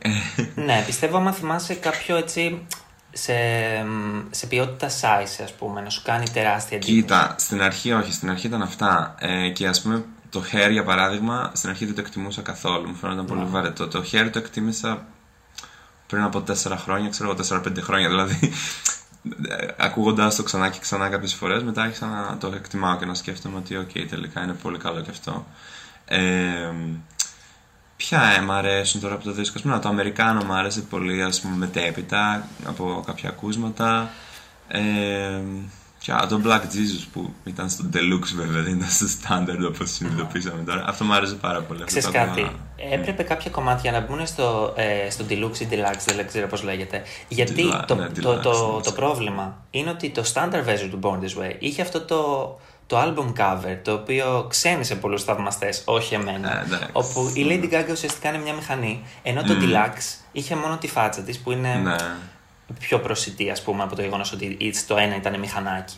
Ναι, 0.55 0.83
πιστεύω 0.85 1.17
άμα 1.17 1.31
θυμάσαι 1.31 1.73
κάποιο 1.73 2.15
έτσι 2.15 2.65
σε, 3.11 3.33
σε 4.31 4.45
ποιότητα 4.47 4.89
size, 4.89 5.43
ας 5.43 5.53
πούμε, 5.53 5.81
να 5.81 5.89
σου 5.89 6.01
κάνει 6.03 6.29
τεράστια 6.33 6.77
εντύπωση. 6.77 7.01
Κοίτα, 7.01 7.35
στην 7.37 7.61
αρχή 7.61 7.91
όχι, 7.93 8.13
στην 8.13 8.29
αρχή 8.29 8.47
ήταν 8.47 8.61
αυτά. 8.61 9.15
Ε, 9.19 9.49
και 9.49 9.67
ας 9.67 9.81
πούμε 9.81 10.05
το 10.29 10.43
Hair 10.51 10.71
για 10.71 10.83
παράδειγμα, 10.83 11.51
στην 11.53 11.69
αρχή 11.69 11.85
δεν 11.85 11.95
το 11.95 12.01
εκτιμούσα 12.01 12.41
καθόλου. 12.41 12.87
Μου 12.87 12.95
φαίνονταν 12.95 13.25
πολύ 13.25 13.45
βαρετό. 13.45 13.87
Το 13.87 14.03
Hair 14.11 14.29
το 14.31 14.39
εκτίμησα 14.39 15.05
πριν 16.07 16.23
από 16.23 16.43
4 16.47 16.53
χρόνια, 16.77 17.09
ξέρω 17.09 17.29
εγώ 17.29 17.61
4-5 17.61 17.81
χρόνια. 17.81 18.07
Δηλαδή, 18.07 18.51
ακούγοντάς 19.77 20.35
το 20.35 20.43
ξανά 20.43 20.69
και 20.69 20.79
ξανά 20.79 21.09
κάποιες 21.09 21.33
φορές, 21.33 21.63
μετά 21.63 21.81
άρχισα 21.81 22.05
να 22.05 22.37
το 22.37 22.51
εκτιμάω 22.55 22.97
και 22.97 23.05
να 23.05 23.13
σκέφτομαι 23.13 23.57
ότι, 23.57 23.77
οκ, 23.77 23.91
τελικά 24.09 24.43
είναι 24.43 24.53
πολύ 24.53 24.77
καλό 24.77 25.01
και 25.01 25.09
αυτό. 25.09 25.45
Ε, 26.05 26.71
Ποια 27.97 28.33
ε, 28.37 28.41
μ' 28.41 28.51
αρέσουν 28.51 29.01
τώρα 29.01 29.15
από 29.15 29.23
το 29.23 29.31
δίσκο; 29.31 29.53
Ας 29.55 29.61
πούμε, 29.61 29.79
το 29.79 29.89
Americano 29.89 30.43
μου 30.43 30.53
άρεσε 30.53 30.81
πολύ, 30.81 31.23
ας 31.23 31.41
πούμε, 31.41 31.55
μετέπειτα 31.55 32.47
από 32.65 33.03
κάποια 33.05 33.29
ακούσματα. 33.29 34.09
Ε, 34.67 35.41
και 36.05 36.11
α, 36.11 36.27
το 36.27 36.41
Black 36.45 36.61
Jesus 36.61 37.05
που 37.13 37.33
ήταν 37.43 37.69
στο 37.69 37.83
Deluxe 37.93 38.33
βέβαια, 38.35 38.61
δεν 38.61 38.75
ήταν 38.77 38.89
στο 38.89 39.05
Standard 39.05 39.67
όπως 39.67 39.91
συνειδητοποίησαμε 39.91 40.63
τώρα. 40.63 40.83
Αυτό 40.87 41.03
μου 41.03 41.13
άρεσε 41.13 41.35
πάρα 41.35 41.61
πολύ. 41.61 41.83
Αυτό 41.83 41.99
Ξέρεις 41.99 42.11
το 42.17 42.19
άκουγα- 42.19 42.45
κάτι, 42.45 42.55
έπρεπε 42.93 43.23
κάποια 43.23 43.51
κομμάτια 43.51 43.91
να 43.91 43.99
μπουν 43.99 44.27
στο, 44.27 44.73
ε, 44.75 45.09
στο 45.09 45.25
Deluxe 45.29 45.59
ή 45.59 45.67
Deluxe, 45.71 46.13
δεν 46.15 46.27
ξέρω 46.27 46.47
πώς 46.47 46.63
λέγεται. 46.63 47.01
Γιατί 47.27 47.53
Deluxe, 47.73 47.83
το, 47.87 47.95
ναι, 47.95 48.07
το, 48.09 48.31
Deluxe, 48.31 48.41
το, 48.41 48.73
ναι, 48.75 48.81
το 48.81 48.91
πρόβλημα 48.91 49.57
είναι 49.69 49.89
ότι 49.89 50.09
το 50.09 50.23
standard 50.33 50.65
version 50.69 50.87
του 50.91 50.99
Born 51.03 51.19
This 51.25 51.41
Way 51.43 51.55
είχε 51.59 51.81
αυτό 51.81 52.01
το, 52.01 52.59
το 52.87 52.97
album 53.01 53.41
cover, 53.41 53.77
το 53.81 53.93
οποίο 53.93 54.45
ξένησε 54.49 54.95
πολλούς 54.95 55.23
θαυμαστές, 55.23 55.81
όχι 55.85 56.13
εμένα. 56.13 56.59
Ε, 56.59 56.63
εντάξει. 56.65 56.87
όπου 56.91 57.31
η 57.33 57.45
Lady 57.49 57.73
Gaga 57.73 57.91
ουσιαστικά 57.91 58.29
είναι 58.29 58.37
μια 58.43 58.53
μηχανή, 58.53 59.03
ενώ 59.23 59.43
το 59.43 59.53
Deluxe 59.61 60.25
είχε 60.31 60.55
μόνο 60.55 60.77
τη 60.77 60.87
φάτσα 60.87 61.21
της 61.21 61.39
που 61.39 61.51
είναι 61.51 61.75
Ναι. 61.75 61.95
Πιο 62.79 62.99
προσιτή, 62.99 63.49
ας 63.49 63.61
πούμε, 63.61 63.83
από 63.83 63.95
το 63.95 64.01
γεγονός 64.01 64.31
ότι 64.31 64.57
it's- 64.61 64.83
το 64.87 64.97
ένα 64.97 65.15
ήταν 65.15 65.39
μηχανάκι. 65.39 65.95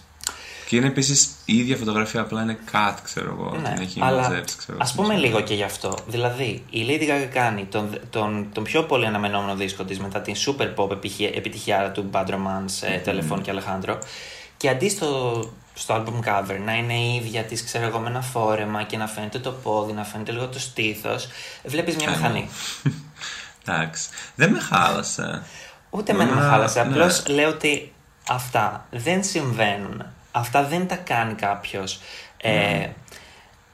Και 0.68 0.76
είναι 0.76 0.88
επίσης 0.88 1.30
η 1.46 1.58
ίδια 1.58 1.78
φωτογραφία, 1.78 2.22
απλά 2.22 2.42
είναι 2.42 2.58
cut, 2.72 2.96
ξέρω 3.04 3.36
εγώ. 3.40 3.58
Ναι, 3.62 3.70
την 3.74 3.82
έχει 3.82 4.00
αλλά 4.02 4.22
μαζέψει, 4.22 4.58
ξέρω 4.58 4.78
ας 4.82 4.94
πούμε 4.94 5.14
λίγο 5.16 5.42
και 5.42 5.54
γι' 5.54 5.64
αυτό. 5.64 5.98
Δηλαδή, 6.08 6.64
η 6.70 6.86
Lady 6.90 7.04
Gaga 7.04 7.28
κάνει 7.34 7.66
τον, 7.66 8.00
τον, 8.10 8.48
τον 8.54 8.64
πιο 8.64 8.84
πολύ 8.84 9.06
αναμενόμενο 9.06 9.56
δίσκο 9.56 9.84
της 9.84 10.00
μετά 10.00 10.22
την 10.22 10.36
super 10.36 10.74
pop 10.76 10.92
επιτυχία, 10.92 11.30
επιτυχιάρα 11.34 11.92
του 11.92 12.10
Bad 12.14 12.26
Romance, 12.28 12.82
ε, 12.82 13.02
Telephone 13.06 13.42
και 13.42 13.54
Alejandro 13.56 13.98
και 14.58 14.70
αντί 14.70 14.90
στο, 14.90 15.42
στο 15.74 15.96
album 15.96 16.28
cover 16.30 16.58
να 16.66 16.74
είναι 16.74 16.94
η 16.94 17.16
ίδια 17.16 17.44
της, 17.44 17.64
ξέρω 17.64 17.86
εγώ, 17.86 18.00
με 18.00 18.10
ένα 18.10 18.22
φόρεμα 18.22 18.84
και 18.84 18.98
να 18.98 19.08
φαίνεται 19.08 19.40
το 19.40 19.52
πόδι, 19.52 19.94
να 19.94 20.04
φαίνεται 20.04 20.32
λίγο 20.32 20.48
το 20.48 20.60
στήθος, 20.60 21.28
βλέπεις 21.64 21.96
μια 21.96 22.10
μηχανή. 22.10 22.50
Εντάξει. 23.66 24.10
Δεν 24.36 24.52
με 24.52 24.60
χάλασε. 24.60 25.44
Ούτε 25.90 26.12
εμένα 26.12 26.34
με 26.36 26.42
Μα, 26.42 26.50
χάλασε. 26.50 26.84
ναι. 26.84 26.90
Απλώς 26.90 27.28
λέω 27.28 27.50
ότι 27.50 27.94
αυτά 28.30 28.86
δεν 28.92 29.24
συμβαίνουν. 29.24 30.04
Αυτά 30.32 30.64
δεν 30.64 30.88
τα 30.88 30.96
κάνει 30.96 31.34
κάποιος. 31.34 32.00
Ε, 32.38 32.88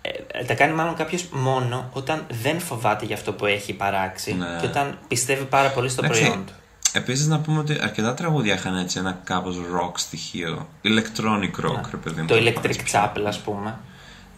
ε, 0.02 0.44
τα 0.44 0.54
κάνει 0.54 0.74
μάλλον 0.74 0.96
κάποιος 0.96 1.26
μόνο 1.32 1.90
όταν 1.94 2.26
δεν 2.44 2.60
φοβάται 2.60 3.06
για 3.06 3.16
αυτό 3.16 3.34
που 3.34 3.46
έχει 3.46 3.74
παράξει 3.74 4.34
Ναι. 4.34 4.58
και 4.62 4.66
όταν 4.66 4.98
πιστεύει 5.08 5.44
πάρα 5.44 5.70
πολύ 5.70 5.90
στο 5.90 6.02
Εντάξει, 6.06 6.22
προϊόν 6.24 6.46
του. 6.46 6.54
Επίσης 6.96 7.28
να 7.28 7.40
πούμε 7.40 7.60
ότι 7.60 7.78
αρκετά 7.82 8.14
τραγούδια 8.14 8.54
είχαν 8.54 8.78
έτσι 8.78 9.00
ένα 9.00 9.20
κάπως 9.24 9.56
rock 9.58 9.92
στοιχείο. 9.96 10.68
Electronic 10.84 11.66
rock, 11.66 11.82
ρε 11.92 11.98
παιδί 11.98 12.22
μου. 12.22 12.28
Το 12.28 12.36
θα 12.36 12.42
Electric 12.42 12.54
πάρεις 12.54 12.78
πιο- 12.78 13.00
Chapel, 13.00 13.24
ας 13.28 13.40
πούμε. 13.40 13.76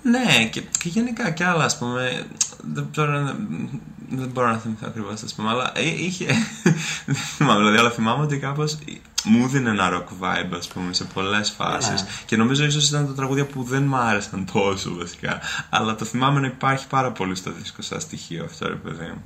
Ναι, 0.09 0.45
και, 0.51 0.61
και 0.61 0.89
γενικά 0.89 1.29
κι 1.31 1.43
άλλα, 1.43 1.63
ας 1.63 1.77
πούμε. 1.77 2.25
Δεν, 2.73 2.87
τώρα, 2.91 3.21
δεν- 3.23 3.69
δεν 4.09 4.27
μπορώ 4.27 4.47
να 4.51 4.57
θυμηθώ 4.57 4.85
ακριβώς, 4.87 5.21
ας 5.23 5.33
πούμε, 5.33 5.49
αλλά 5.49 5.71
ε, 5.75 5.87
είχε. 6.03 6.25
δεν 7.05 7.15
θυμάμαι, 7.15 7.59
δηλαδή, 7.59 7.77
αλλά 7.77 7.89
θυμάμαι 7.91 8.23
ότι 8.23 8.37
κάπως 8.37 8.77
μου 9.23 9.43
έδινε 9.43 9.69
ένα 9.69 9.89
rock 9.91 10.23
vibe, 10.23 10.57
ας 10.57 10.67
πούμε, 10.67 10.93
σε 10.93 11.03
πολλές 11.03 11.49
φάσεις. 11.49 12.01
Ναι. 12.01 12.07
Και 12.25 12.35
νομίζω 12.37 12.65
ίσως 12.65 12.87
ήταν 12.89 13.07
τα 13.07 13.13
τραγούδια 13.13 13.45
που 13.45 13.63
δεν 13.63 13.83
μ' 13.83 13.95
άρεσαν 13.95 14.47
τόσο 14.53 14.95
βασικά. 14.95 15.39
Αλλά 15.69 15.95
το 15.95 16.05
θυμάμαι 16.05 16.39
να 16.39 16.47
υπάρχει 16.47 16.87
πάρα 16.87 17.11
πολύ 17.11 17.35
στο 17.35 17.51
δίσκο 17.51 17.81
σαν 17.81 17.99
στοιχείο 18.01 18.43
αυτό, 18.43 18.67
ρε 18.67 18.75
παιδί 18.75 19.05
μου. 19.05 19.23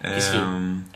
Ε, 0.00 0.16
Ισχύει. 0.16 0.42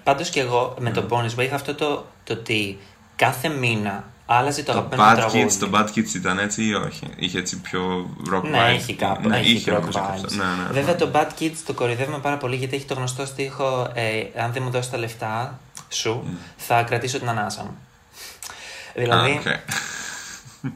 Πάντως 0.03 0.29
και 0.31 0.41
εγώ 0.41 0.77
με 0.81 0.91
τον 0.91 1.07
Bonus 1.11 1.35
Way 1.39 1.43
είχα 1.45 1.55
αυτό 1.55 1.75
το, 1.75 2.07
το 2.25 2.33
ότι 2.33 2.79
κάθε 3.17 3.49
μήνα 3.49 4.05
άλλαζε 4.31 4.63
το 4.63 4.73
το 4.73 4.79
αγαπημένο 4.79 5.11
Bad 5.11 5.15
τραγούδι. 5.17 5.47
Kids, 5.49 5.53
το 5.61 5.69
Bad 5.73 5.85
Kids 5.99 6.15
ήταν 6.15 6.39
έτσι 6.39 6.65
ή 6.65 6.75
όχι; 6.75 7.07
Είχε 7.17 7.39
έτσι 7.39 7.61
πιο 7.61 8.11
rock 8.35 8.43
Ναι, 8.43 8.59
vibe; 8.59 8.75
έχει 8.75 8.95
κάπου. 8.95 9.29
Ναι, 9.29 9.39
έχει 9.39 9.51
είχε 9.53 9.71
rock 9.71 9.81
νομίζω 9.81 9.99
και 9.99 10.05
vibes. 10.09 10.25
αυτό. 10.25 10.35
Ναι, 10.35 10.45
ναι, 10.45 10.73
Βέβαια 10.73 10.93
ναι. 10.95 10.99
το 11.01 11.11
Bad 11.15 11.43
Kids 11.43 11.57
το 11.67 11.73
κοροϊδεύουμε 11.73 12.19
πάρα 12.19 12.37
πολύ 12.37 12.57
γιατί 12.57 12.77
έχει 12.77 12.85
το 12.85 12.95
γνωστό 12.95 13.27
στίχο 13.27 13.91
ε, 13.95 14.41
Αν 14.43 14.53
δεν 14.53 14.63
μου 14.63 14.71
δώσεις 14.71 14.91
τα 14.91 14.99
λεφτά 14.99 15.59
σου, 15.89 16.25
θα 16.57 16.83
κρατήσω 16.83 17.19
την 17.19 17.29
ανάσα 17.29 17.63
μου. 17.63 17.77
Δηλαδή, 18.95 19.31
Α, 19.31 19.35
οκέι. 19.35 19.47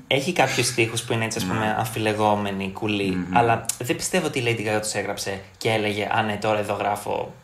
έχει 0.07 0.33
κάποιους 0.33 0.67
στίχους 0.67 1.03
που 1.03 1.13
είναι 1.13 1.25
έτσι, 1.25 1.39
ας 1.39 1.45
πούμε, 1.45 1.75
αμφιλεγόμενοι, 1.79 2.71
κουλοί, 2.73 3.27
αλλά 3.33 3.65
δεν 3.79 3.97
πιστεύω 3.97 4.27
ότι 4.27 4.39
η 4.39 4.43
Lady 4.47 4.69
Gaga 4.77 4.81
τους 4.81 4.93
έγραψε 4.93 5.41
και 5.59 5.71
έλεγε 5.71 6.09
Α, 6.13 6.23
ναι, 6.23 6.37
τώρα 6.37 6.59
εδώ 6.59 6.75
γράφω, 6.75 7.35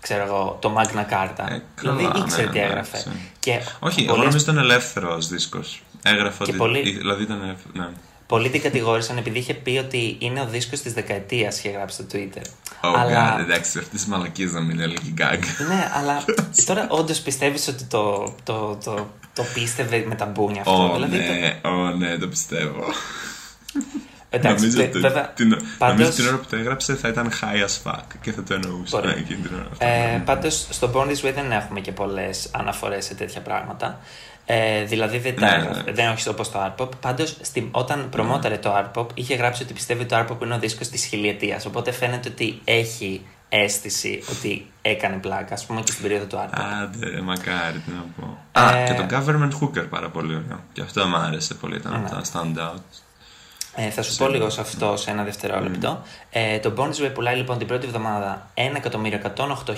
ξέρω 0.00 0.24
εγώ, 0.24 0.58
το 0.60 0.74
Magna 0.76 1.12
Carta. 1.12 1.50
Ε, 1.50 1.58
δηλαδή 1.80 2.02
καλά, 2.04 2.18
ήξερε 2.24 2.46
ναι, 2.46 2.52
τι 2.52 2.58
εντάξει. 2.58 2.70
έγραφε. 2.72 2.98
Και 3.38 3.60
Όχι, 3.78 4.00
εγώ 4.00 4.08
πολλές- 4.14 4.24
νομίζω 4.24 4.38
ήταν 4.38 4.58
ελεύθερος 4.58 5.28
δίσκος. 5.28 5.82
Έγραφε 6.02 6.44
Και 6.44 6.50
ότι. 6.50 6.58
πολύ- 6.58 6.82
Δηλαδή 6.96 7.22
ήταν. 7.22 7.42
ελεύθερο, 7.42 7.72
Ναι. 7.74 7.88
Πολλοί 8.26 8.48
την 8.50 8.62
κατηγόρησαν 8.62 9.16
επειδή 9.16 9.38
είχε 9.38 9.54
πει 9.54 9.78
ότι 9.78 10.16
είναι 10.18 10.40
ο 10.40 10.46
δίσκος 10.46 10.80
της 10.80 10.92
δεκαετίας, 10.92 11.58
είχε 11.58 11.70
γράψει 11.70 11.94
στο 11.96 12.04
Twitter. 12.12 12.42
Oh 12.82 12.94
αλλά... 12.98 13.36
God, 13.36 13.40
εντάξει, 13.40 13.78
αυτή 13.78 13.90
τις 13.90 14.06
μαλακίες 14.06 14.52
να 14.52 14.60
μην 14.60 14.80
έλεγε 14.80 15.08
Gaga. 15.12 15.42
Ναι, 15.68 15.90
αλλά 15.94 16.24
τώρα 16.66 16.86
όντως 16.90 17.18
πιστεύεις 17.20 17.68
ότι 17.68 17.84
το, 17.84 18.34
το, 18.44 18.78
το, 18.84 19.08
το 19.34 19.44
πίστευε 19.54 20.04
με 20.08 20.14
τα 20.14 20.26
μπούνια 20.26 20.60
αυτό. 20.60 20.90
Oh 20.90 20.94
δηλαδή, 20.94 21.16
το- 21.16 21.32
ναι, 21.32 21.60
oh 21.76 21.90
ναι, 21.96 22.18
το 22.18 22.28
πιστεύω. 22.28 22.84
Εντάξει, 24.30 24.56
νομίζω 24.64 24.78
τε- 24.78 24.88
ότι 24.88 24.98
βέβαια, 24.98 25.28
την, 25.28 25.48
πάντως- 25.78 25.96
νομίζω 25.98 26.16
την 26.16 26.26
ώρα 26.26 26.36
που 26.36 26.46
το 26.50 26.56
έγραψε 26.56 26.94
θα 26.94 27.08
ήταν 27.08 27.30
high 27.40 27.66
as 27.66 27.90
fuck 27.92 28.02
και 28.20 28.32
θα 28.32 28.42
το 28.42 28.54
εννοούσε 28.54 28.96
Ωραία. 28.96 29.14
ναι, 29.14 29.20
εκείνη 29.20 29.40
την 29.40 29.54
ώρα. 29.54 29.66
αυτό. 29.72 29.84
Ε, 29.86 30.22
Πάντως 30.24 30.66
στο 30.70 30.90
Born 30.94 31.06
This 31.06 31.28
Way 31.28 31.32
δεν 31.34 31.52
έχουμε 31.52 31.80
και 31.80 31.92
πολλές 31.92 32.48
αναφορές 32.52 33.04
σε 33.04 33.14
τέτοια 33.14 33.40
πράγματα. 33.40 33.98
Ε, 34.50 34.84
δηλαδή 34.84 35.18
δεν, 35.18 35.34
τα 35.36 35.46
Ναι, 35.46 35.52
έγραφε, 35.56 35.82
ναι. 35.82 35.92
δεν 35.92 36.08
όχι 36.12 36.28
όπω 36.28 36.42
το 36.42 36.64
Art 36.76 36.82
Pop. 36.82 36.88
Πάντως 37.00 37.36
όταν 37.70 38.08
προμόταρε 38.10 38.56
το 38.56 38.74
Art 38.76 39.00
Pop 39.00 39.06
είχε 39.14 39.34
γράψει 39.34 39.62
ότι 39.62 39.72
πιστεύει 39.72 40.00
ότι 40.02 40.08
το 40.08 40.16
Art 40.18 40.32
Pop 40.32 40.42
είναι 40.44 40.54
ο 40.54 40.58
δίσκος 40.58 40.88
της 40.88 41.04
χιλιετίας. 41.04 41.66
Οπότε 41.66 41.92
φαίνεται 41.92 42.28
ότι 42.28 42.60
έχει 42.64 43.26
αίσθηση 43.48 44.22
ότι 44.30 44.66
έκανε 44.82 45.16
πλάκα, 45.16 45.54
ας 45.54 45.66
πούμε 45.66 45.80
και 45.80 45.90
στην 45.92 46.02
περίοδο 46.02 46.24
του 46.24 46.36
Art 46.36 46.58
Pop. 46.58 46.62
Άντε, 46.82 47.20
μακάρι, 47.20 47.78
τι 47.78 47.90
να 47.90 48.04
πω. 48.20 48.38
Ε, 48.52 48.60
Α, 48.60 48.84
και 48.84 48.94
το 48.94 49.06
Government 49.10 49.64
Hooker 49.64 49.86
πάρα 49.90 50.08
πολύ 50.08 50.34
ωραίο. 50.34 50.60
Και 50.72 50.80
αυτό 50.82 51.06
μου 51.06 51.16
άρεσε 51.16 51.54
πολύ, 51.54 51.76
ήταν 51.76 51.92
Ναι. 51.92 51.98
από 51.98 52.10
τα 52.10 52.22
standout. 52.32 52.80
Ε, 53.80 53.90
θα 53.90 54.02
σου 54.02 54.16
πω 54.16 54.28
λίγο 54.28 54.50
σε 54.50 54.60
αυτό 54.60 54.96
σε 54.96 55.10
ένα 55.10 55.22
δευτερόλεπτο. 55.24 56.02
Ε, 56.30 56.58
το 56.58 56.72
Born 56.76 56.88
This 56.88 57.06
Way 57.06 57.10
πουλάει 57.14 57.36
λοιπόν 57.36 57.58
την 57.58 57.66
πρώτη 57.66 57.86
εβδομάδα 57.86 58.50
1.108.000 58.54 59.72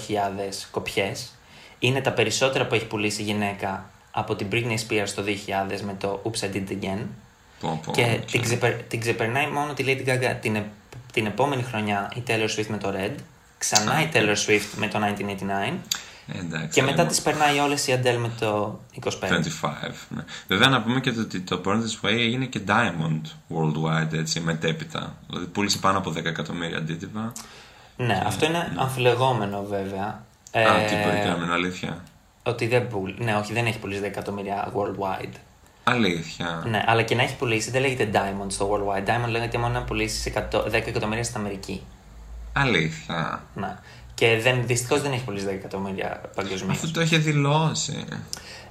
κόπιες. 0.70 1.32
Είναι 1.78 2.01
τα 2.01 2.12
περισσότερα 2.12 2.66
που 2.66 2.74
έχει 2.74 2.84
πουλήσει 2.86 3.20
η 3.20 3.24
γυναίκα 3.24 3.90
από 4.11 4.36
την 4.36 4.46
Britney 4.53 4.76
Spears 4.88 5.09
το 5.14 5.22
2000 5.26 5.80
με 5.80 5.94
το 5.98 6.22
Oops 6.24 6.44
I 6.44 6.57
Did 6.57 6.62
It 6.70 6.72
Again. 6.82 6.98
Πω, 7.61 7.80
πω, 7.84 7.92
Και 7.92 8.03
οκέι. 8.22 8.30
την, 8.30 8.42
ξεπερ- 8.42 8.82
την 8.82 9.01
ξεπερνάει 9.01 9.46
μόνο 9.46 9.72
τη 9.72 9.84
Lady 9.86 10.09
Gaga 10.09 10.34
την, 10.40 10.57
ε- 10.57 10.64
την 11.12 11.26
επόμενη 11.26 11.62
χρονιά 11.62 12.12
η 12.14 12.22
Taylor 12.26 12.59
Swift 12.59 12.66
με 12.68 12.76
το 12.78 12.94
Red. 12.96 13.14
Ξανά 13.59 14.03
η 14.03 14.09
Taylor 14.12 14.36
Swift 14.46 14.68
με 14.76 14.88
το 14.88 14.98
1989. 14.98 15.78
Ε, 16.34 16.38
εντάξει, 16.38 16.68
Και 16.68 16.82
μετά 16.82 17.02
ε, 17.02 17.06
τις 17.06 17.22
περνάει 17.22 17.58
όλες 17.58 17.86
η 17.86 18.00
Adele 18.02 18.16
με 18.18 18.30
το 18.40 18.80
25. 19.02 19.08
25. 19.08 19.10
Ναι. 20.08 20.24
Βέβαια 20.48 20.68
να 20.68 20.82
πούμε 20.82 21.00
και 21.00 21.12
το 21.12 21.20
ότι 21.20 21.40
το 21.40 21.60
Born 21.64 21.76
This 21.76 22.06
Way 22.06 22.12
έγινε 22.12 22.44
και 22.44 22.60
Diamond 22.66 23.20
worldwide 23.54 24.12
έτσι, 24.12 24.40
μετέπειτα. 24.40 25.16
Δηλαδή 25.26 25.46
πούλησε 25.46 25.78
πάνω 25.78 25.98
από 25.98 26.10
10 26.10 26.24
εκατομμύρια 26.24 26.76
αντίτυπα. 26.78 27.32
Ναι, 27.96 28.22
αυτό 28.26 28.46
είναι 28.46 28.72
αμφιλεγόμενο 28.76 29.64
βέβαια. 29.64 30.24
ναι. 30.52 30.60
Α, 30.68 30.80
Ε, 30.80 30.84
τι 30.86 30.94
μπορεί 30.94 31.16
να 31.38 31.44
είναι 31.44 31.52
αλήθεια. 31.52 32.04
Ότι 32.42 32.66
δεν 32.66 32.88
πουλ... 32.88 33.10
Ναι, 33.18 33.34
όχι, 33.36 33.52
δεν 33.52 33.66
έχει 33.66 33.78
πουλήσει 33.78 34.00
10 34.02 34.04
εκατομμύρια 34.04 34.72
worldwide. 34.76 35.34
Αλήθεια. 35.84 36.62
Ναι, 36.66 36.84
αλλά 36.86 37.02
και 37.02 37.14
να 37.14 37.22
έχει 37.22 37.36
πουλήσει 37.36 37.70
δεν 37.70 37.80
λέγεται 37.80 38.10
Diamond 38.12 38.46
στο 38.48 38.70
worldwide. 38.72 39.08
Diamond 39.08 39.28
λέγεται 39.30 39.58
μόνο 39.58 39.72
να 39.72 39.82
πουλήσει 39.82 40.32
100 40.52 40.64
10 40.64 40.72
εκατομμύρια 40.72 41.24
στην 41.24 41.40
Αμερική. 41.40 41.82
Αλήθεια. 42.52 43.42
Ναι. 43.54 43.76
Και 44.20 44.38
δεν, 44.42 44.66
δυστυχώς 44.66 45.02
δεν 45.02 45.12
έχει 45.12 45.24
πουλήσει 45.24 45.46
10 45.48 45.52
εκατομμύρια 45.52 46.20
παγκοσμίως. 46.34 46.76
Αυτό 46.76 46.90
το 46.90 47.00
είχε 47.00 47.16
δηλώσει. 47.18 48.04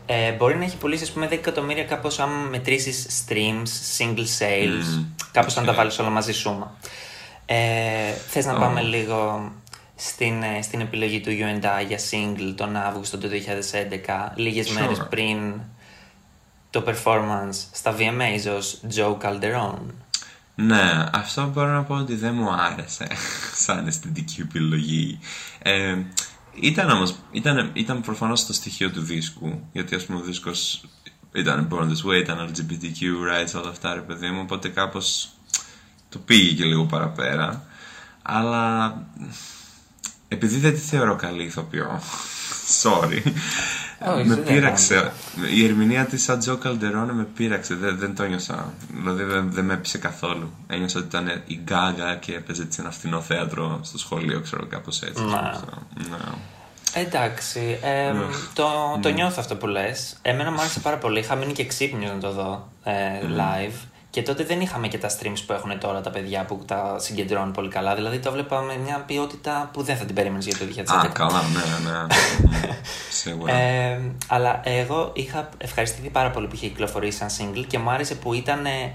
Ε, 0.05 0.31
μπορεί 0.31 0.55
να 0.57 0.63
έχει 0.63 0.77
πουλήσει 0.77 1.03
ας 1.03 1.11
πούμε 1.11 1.27
10 1.27 1.31
εκατομμύρια 1.31 1.83
κάπως 1.83 2.19
άμα 2.19 2.33
μετρήσεις 2.49 3.23
streams, 3.27 3.67
single 3.97 4.25
sales, 4.39 4.95
Μμμ, 4.95 5.05
κάπως 5.31 5.55
να 5.55 5.61
οκέι. 5.61 5.67
τα 5.67 5.73
βάλεις 5.73 5.99
όλα 5.99 6.09
μαζί 6.09 6.31
σούμα. 6.33 6.75
Ε, 7.45 7.55
θες 8.27 8.45
να 8.45 8.55
Oh. 8.55 8.59
πάμε 8.59 8.81
λίγο 8.81 9.51
στην, 9.95 10.43
ε, 10.43 10.61
στην 10.61 10.81
επιλογή 10.81 11.19
του 11.19 11.29
U&I 11.29 11.85
για 11.87 11.99
single 12.11 12.53
τον 12.55 12.75
Αύγουστο 12.75 13.17
του 13.17 13.27
2011, 13.27 14.33
λίγες 14.35 14.67
Sure. 14.69 14.79
μέρες 14.79 15.05
πριν 15.09 15.53
το 16.69 16.83
performance 16.87 17.55
στα 17.71 17.95
VMAs 17.97 18.57
ως 18.57 18.79
Joe 18.95 19.17
Calderon. 19.17 19.77
Ναι, 20.61 21.05
αυτό 21.13 21.47
μπορώ 21.53 21.71
να 21.71 21.83
πω 21.83 21.95
ότι 21.95 22.15
δεν 22.15 22.33
μου 22.33 22.51
άρεσε 22.51 23.07
σαν 23.65 23.87
αισθητική 23.87 24.41
επιλογή. 24.41 25.19
Ε, 25.59 25.97
ήταν 26.59 26.89
όμως, 26.89 27.15
ήταν, 27.31 27.71
ήταν 27.73 28.01
προφανώς 28.01 28.45
το 28.45 28.53
στοιχείο 28.53 28.91
του 28.91 29.01
δίσκου, 29.01 29.67
γιατί 29.71 29.95
ας 29.95 30.05
πούμε 30.05 30.19
ο 30.19 30.21
δίσκος 30.21 30.83
ήταν 31.33 31.67
Born 31.71 31.83
This 31.83 32.09
Way, 32.09 32.19
ήταν 32.19 32.51
LGBTQ 32.51 33.01
rights, 33.01 33.61
όλα 33.61 33.69
αυτά 33.69 33.93
ρε 33.93 34.01
παιδί 34.01 34.29
μου, 34.29 34.39
οπότε 34.41 34.69
κάπως 34.69 35.29
το 36.09 36.19
πήγε 36.19 36.55
και 36.55 36.63
λίγο 36.63 36.85
παραπέρα. 36.85 37.63
Αλλά 38.21 38.93
επειδή 40.27 40.57
δεν 40.57 40.73
τη 40.73 40.79
θεωρώ 40.79 41.15
καλή 41.15 41.43
ηθοποιό, 41.43 42.01
sorry, 42.83 43.21
Όχι, 44.05 44.27
με 44.27 44.35
δεν 44.35 44.43
πείραξε. 44.43 45.11
Η 45.55 45.65
ερμηνεία 45.65 46.05
της 46.05 46.23
σαν 46.23 46.39
Τζο 46.39 46.57
Καλντερόνε 46.57 47.13
με 47.13 47.23
πείραξε, 47.35 47.75
δεν, 47.75 47.97
δεν 47.97 48.15
το 48.15 48.23
νιώσα. 48.23 48.73
Δηλαδή 48.93 49.23
δεν, 49.23 49.51
δεν 49.51 49.65
με 49.65 49.73
έπεισε 49.73 49.97
καθόλου. 49.97 50.53
Ένιωσα 50.67 50.99
ότι 50.99 51.07
ήταν 51.07 51.43
η 51.45 51.59
Γκάγα 51.63 52.15
και 52.15 52.33
έπαιζε 52.35 52.65
σε 52.69 52.81
ένα 52.81 52.91
φθηνό 52.91 53.21
θέατρο 53.21 53.79
στο 53.83 53.97
σχολείο, 53.97 54.39
ξέρω 54.41 54.65
κάπως 54.65 55.01
έτσι. 55.01 55.23
Ναι. 55.23 55.29
Ναι. 56.09 56.17
Εντάξει, 56.93 57.79
ε, 57.81 58.11
Ναι. 58.11 58.19
το, 58.53 58.67
το 59.01 59.09
νιώθω 59.09 59.35
αυτό 59.39 59.55
που 59.55 59.67
λες. 59.67 60.17
Εμένα 60.21 60.51
μου 60.51 60.59
άρεσε 60.59 60.79
πάρα 60.79 60.97
πολύ. 60.97 61.19
Είχα 61.19 61.35
μείνει 61.35 61.53
και 61.53 61.65
ξύπνιος 61.65 62.11
να 62.11 62.17
το 62.19 62.31
δω 62.31 62.67
ε, 62.83 62.91
live. 63.37 63.73
Και 64.09 64.21
τότε 64.21 64.43
δεν 64.43 64.61
είχαμε 64.61 64.87
και 64.87 64.97
τα 64.97 65.09
streams 65.09 65.43
που 65.45 65.53
έχουν 65.53 65.79
τώρα 65.79 66.01
τα 66.01 66.09
παιδιά 66.09 66.45
που 66.45 66.61
τα 66.65 66.95
συγκεντρώνουν 66.99 67.51
πολύ 67.51 67.69
καλά. 67.69 67.95
Δηλαδή 67.95 68.19
το 68.19 68.31
βλέπα 68.31 68.61
με 68.61 68.77
μια 68.77 69.03
ποιότητα 69.07 69.69
που 69.73 69.81
δεν 69.83 69.97
θα 69.97 70.05
την 70.05 70.15
περίμενες 70.15 70.45
για 70.45 70.57
το 70.57 70.65
2011. 70.75 71.05
Α, 71.05 71.09
καλά, 71.09 71.41
ναι, 71.41 71.89
ναι. 71.89 72.05
Σίγουρα. 73.21 73.53
Ε, 73.53 74.01
αλλά 74.27 74.61
εγώ 74.63 75.11
είχα 75.15 75.49
ευχαριστηθεί 75.57 76.09
πάρα 76.09 76.31
πολύ 76.31 76.47
που 76.47 76.55
είχε 76.55 76.67
κυκλοφορήσει 76.67 77.17
σαν 77.17 77.29
single 77.37 77.63
και 77.67 77.79
μου 77.79 77.89
άρεσε 77.89 78.15
που 78.15 78.33
ήταν 78.33 78.65
ε, 78.65 78.93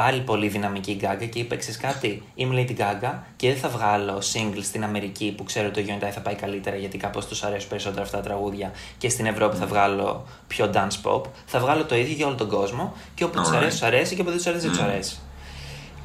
πάλι 0.00 0.20
πολύ 0.20 0.48
δυναμική 0.48 0.90
η 0.90 1.00
Gaga 1.02 1.28
και 1.30 1.38
είπε: 1.38 1.56
Ξέρεις 1.56 1.80
κάτι, 1.80 2.22
είμαι 2.34 2.54
Lady 2.68 2.80
Gaga 2.80 3.12
και 3.36 3.48
δεν 3.48 3.56
θα 3.56 3.68
βγάλω 3.68 4.22
single 4.32 4.62
στην 4.62 4.84
Αμερική 4.84 5.34
που 5.36 5.44
ξέρω 5.44 5.66
ότι 5.68 5.84
το 5.84 5.92
Unity 5.94 6.10
θα 6.10 6.20
πάει 6.20 6.34
καλύτερα 6.34 6.76
γιατί 6.76 6.98
κάπως 6.98 7.26
τους 7.26 7.42
αρέσουν 7.42 7.68
περισσότερα 7.68 8.02
αυτά 8.02 8.16
τα 8.16 8.22
τραγούδια 8.22 8.72
και 8.98 9.08
στην 9.08 9.26
Ευρώπη 9.26 9.56
θα 9.56 9.66
βγάλω 9.66 10.26
πιο 10.46 10.70
dance 10.74 10.98
pop. 11.04 11.22
Θα 11.46 11.58
βγάλω 11.58 11.84
το 11.84 11.96
ίδιο 11.96 12.14
για 12.14 12.26
όλο 12.26 12.34
τον 12.34 12.48
κόσμο 12.48 12.92
και 13.14 13.24
όπου 13.24 13.38
τους 13.38 13.48
Alright. 13.48 13.54
αρέσει, 13.56 13.70
τους 13.70 13.82
αρέσει 13.82 14.14
και 14.14 14.20
όπου 14.20 14.30
δεν 14.30 14.38
τους 14.38 14.46
αρέσει, 14.46 14.66
δεν 14.66 14.76
τους 14.76 14.84
αρέσει. 14.84 15.18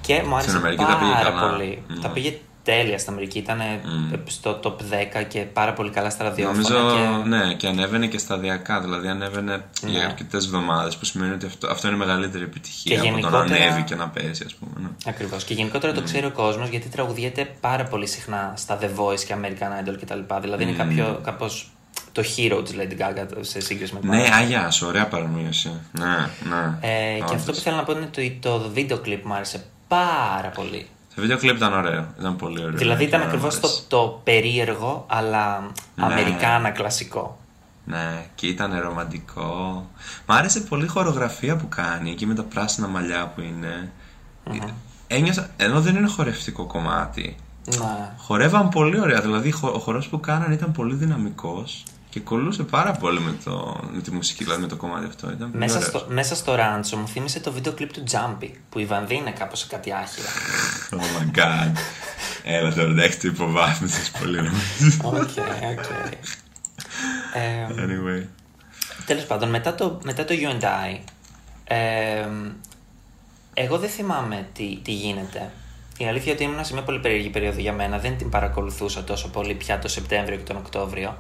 Και 0.01 0.23
μου 0.27 0.35
άρεσε 0.35 0.57
Αμερική 0.57 0.83
τα 0.83 0.87
πάρα 0.87 0.99
πήγε 0.99 1.29
καλά. 1.29 1.49
πολύ. 1.49 1.83
Mm. 1.89 1.93
Τα 2.01 2.09
πήγε 2.09 2.37
τέλεια 2.65 2.97
στην 2.97 3.11
Αμερική. 3.11 3.37
Ήταν 3.37 3.59
Mm. 3.59 4.17
στο 4.27 4.59
top 4.63 4.75
10 5.19 5.23
και 5.27 5.39
πάρα 5.39 5.73
πολύ 5.73 5.89
καλά 5.89 6.09
στα 6.09 6.23
ραδιόφωνα. 6.23 6.69
Νομίζω, 6.69 6.95
και... 7.23 7.27
ναι, 7.29 7.53
και 7.53 7.67
ανέβαινε 7.67 8.07
και 8.07 8.17
σταδιακά. 8.17 8.81
Δηλαδή 8.81 9.07
ανέβαινε 9.07 9.63
για 9.85 9.99
Ναι. 9.99 10.05
αρκετές 10.05 10.45
εβδομάδες, 10.45 10.97
που 10.97 11.05
σημαίνει 11.05 11.33
ότι 11.33 11.45
αυτό, 11.45 11.67
αυτό 11.71 11.87
είναι 11.87 11.97
μεγαλύτερη 11.97 12.43
επιτυχία 12.43 12.91
Και 13.01 13.07
από 13.09 13.19
το 13.19 13.29
να 13.29 13.29
γενικότερα- 13.37 13.63
ανέβει 13.69 13.83
και 13.83 13.95
να 13.95 14.09
πέσει, 14.09 14.43
ας 14.45 14.53
πούμε. 14.55 14.71
Ναι. 14.81 14.87
Ακριβώς. 15.05 15.43
Και 15.43 15.53
γενικότερα 15.53 15.93
το 15.93 16.01
ξέρει 16.01 16.25
ο 16.25 16.31
κόσμος 16.31 16.69
γιατί 16.69 16.87
τραγουδιέται 16.89 17.49
πάρα 17.61 17.83
πολύ 17.83 18.07
συχνά 18.07 18.53
στα 18.57 18.79
The 18.81 18.85
Voice 18.99 19.19
και 19.19 19.35
American 19.41 19.89
Idol 19.89 19.95
κτλ. 20.01 20.19
Δηλαδή 20.41 20.63
είναι 20.63 20.71
κάποιο, 20.71 21.19
κάπως 21.23 21.69
το 22.11 22.21
hero 22.37 22.61
της 22.65 22.73
Lady 22.77 23.01
Gaga 23.01 23.25
σε 23.39 23.59
σύγκριση 23.59 23.93
με 23.93 23.99
την 23.99 24.09
Ναι, 24.09 24.15
άλλη. 24.17 24.29
αγιά 24.33 24.71
σου, 24.71 24.87
ωραία 24.87 25.07
παρομοίωση. 25.07 25.71
Ναι, 25.91 26.05
ναι. 26.49 26.77
Ε, 26.81 27.15
και 27.17 27.23
Όντως. 27.23 27.35
αυτό 27.35 27.51
που 27.51 27.57
θέλω 27.59 27.75
να 27.75 27.83
πω 27.83 27.91
είναι 27.91 28.05
ότι 28.05 28.37
το, 28.41 28.59
το 28.59 28.69
βίντεο 28.69 28.97
κλιπ 28.97 29.25
μου 29.25 29.33
άρεσε 29.33 29.63
πάρα 29.87 30.49
πολύ. 30.55 30.87
Το 31.15 31.21
βίντεο 31.21 31.37
κλιπ 31.37 31.55
ήταν 31.55 31.73
ωραίο. 31.73 32.05
Ήταν 32.19 32.35
πολύ 32.35 32.63
ωραίο. 32.63 32.77
δηλαδή 32.77 33.03
ήταν 33.03 33.19
Και 33.19 33.25
ακριβώς 33.25 33.55
μου 33.55 33.61
το, 33.61 33.67
άρεσε. 33.67 33.83
το 33.87 34.21
περίεργο 34.23 35.05
αλλά 35.09 35.59
Ναι. 35.95 36.05
αμερικάνα 36.05 36.69
κλασικό. 36.69 37.37
Ναι, 37.85 38.25
και 38.35 38.47
ήταν 38.47 38.79
ρομαντικό. 38.79 39.85
Μ' 40.25 40.31
άρεσε 40.31 40.59
πολύ 40.59 40.83
η 40.83 40.87
χορογραφία 40.87 41.55
που 41.55 41.67
κάνει 41.69 42.11
εκεί 42.11 42.25
με 42.25 42.33
τα 42.33 42.43
πράσινα 42.43 42.87
μαλλιά 42.87 43.27
που 43.35 43.41
είναι. 43.41 43.91
Ένιωσα, 45.07 45.49
ενώ 45.57 45.81
δεν 45.81 45.95
είναι 45.95 46.07
χορευτικό 46.07 46.65
κομμάτι, 46.65 47.35
Ναι. 47.77 48.11
χορεύαν 48.17 48.69
πολύ 48.69 48.99
ωραία. 48.99 49.21
Δηλαδή 49.21 49.51
χο- 49.51 49.73
ο 49.75 49.79
χορός 49.79 50.07
που 50.07 50.19
κάνανε 50.19 50.53
ήταν 50.53 50.71
πολύ 50.71 50.95
δυναμικός 50.95 51.83
και 52.15 52.21
κολλούσε 52.21 52.63
πάρα 52.63 52.91
πολύ 52.91 53.19
με, 53.19 53.35
το, 53.43 53.79
με 53.93 54.01
τη 54.01 54.11
μουσική, 54.11 54.43
δηλαδή 54.43 54.61
με 54.61 54.67
το 54.67 54.75
κομμάτι 54.75 55.05
αυτό. 55.05 55.27
Ήταν 55.31 55.51
πολύ 55.51 55.63
Μέσα 55.63 55.77
ωραίος. 55.77 55.89
στο, 55.89 56.05
μέσα 56.09 56.35
στο 56.35 56.55
ράντσο 56.55 56.97
μου 56.97 57.07
θύμισε 57.07 57.39
το 57.39 57.51
βίντεο 57.51 57.73
κλιπ 57.73 57.91
του 57.93 58.03
Τζάμπι 58.11 58.49
που 58.69 58.79
η 58.79 58.85
Βανδί 58.85 59.15
είναι 59.15 59.31
κάπως 59.31 59.59
σε 59.59 59.67
κάτι 59.69 59.91
άχυρα. 59.91 60.27
Oh 60.91 60.95
my 60.95 61.37
god. 61.39 61.71
Έλα 62.43 62.73
τώρα, 62.73 62.89
εντάξει, 62.89 63.19
το 63.19 63.27
υποβάθμισες 63.27 64.11
πολύ 64.11 64.35
νομίζω. 64.37 64.99
Οκέι, 65.03 65.13
οκέι. 65.13 65.85
Ε, 67.33 67.67
Anyway. 67.69 68.25
Τέλος 69.05 69.25
πάντων, 69.25 69.49
μετά 69.49 69.75
το, 69.75 69.99
μετά 70.03 70.25
το 70.25 70.33
U&I, 70.37 70.97
ε, 71.63 72.27
εγώ 73.53 73.77
δεν 73.77 73.89
θυμάμαι 73.89 74.47
τι, 74.53 74.79
τι 74.83 74.91
γίνεται. 74.91 75.51
Η 75.97 76.07
αλήθεια 76.07 76.31
είναι 76.31 76.41
ότι 76.41 76.51
ήμουν 76.53 76.65
σε 76.65 76.73
μια 76.73 76.81
πολύ 76.83 76.99
περίεργη 76.99 77.29
περίοδο 77.29 77.59
για 77.59 77.73
μένα. 77.73 77.97
Δεν 77.99 78.17
την 78.17 78.29
παρακολουθούσα 78.29 79.03
τόσο 79.03 79.27
πολύ 79.29 79.53
πια 79.53 79.79
το 79.79 79.87
Σεπτέμβριο 79.87 80.37
και 80.37 80.43
τον 80.43 80.55
Οκτώβριο. 80.55 81.07
Α, 81.09 81.15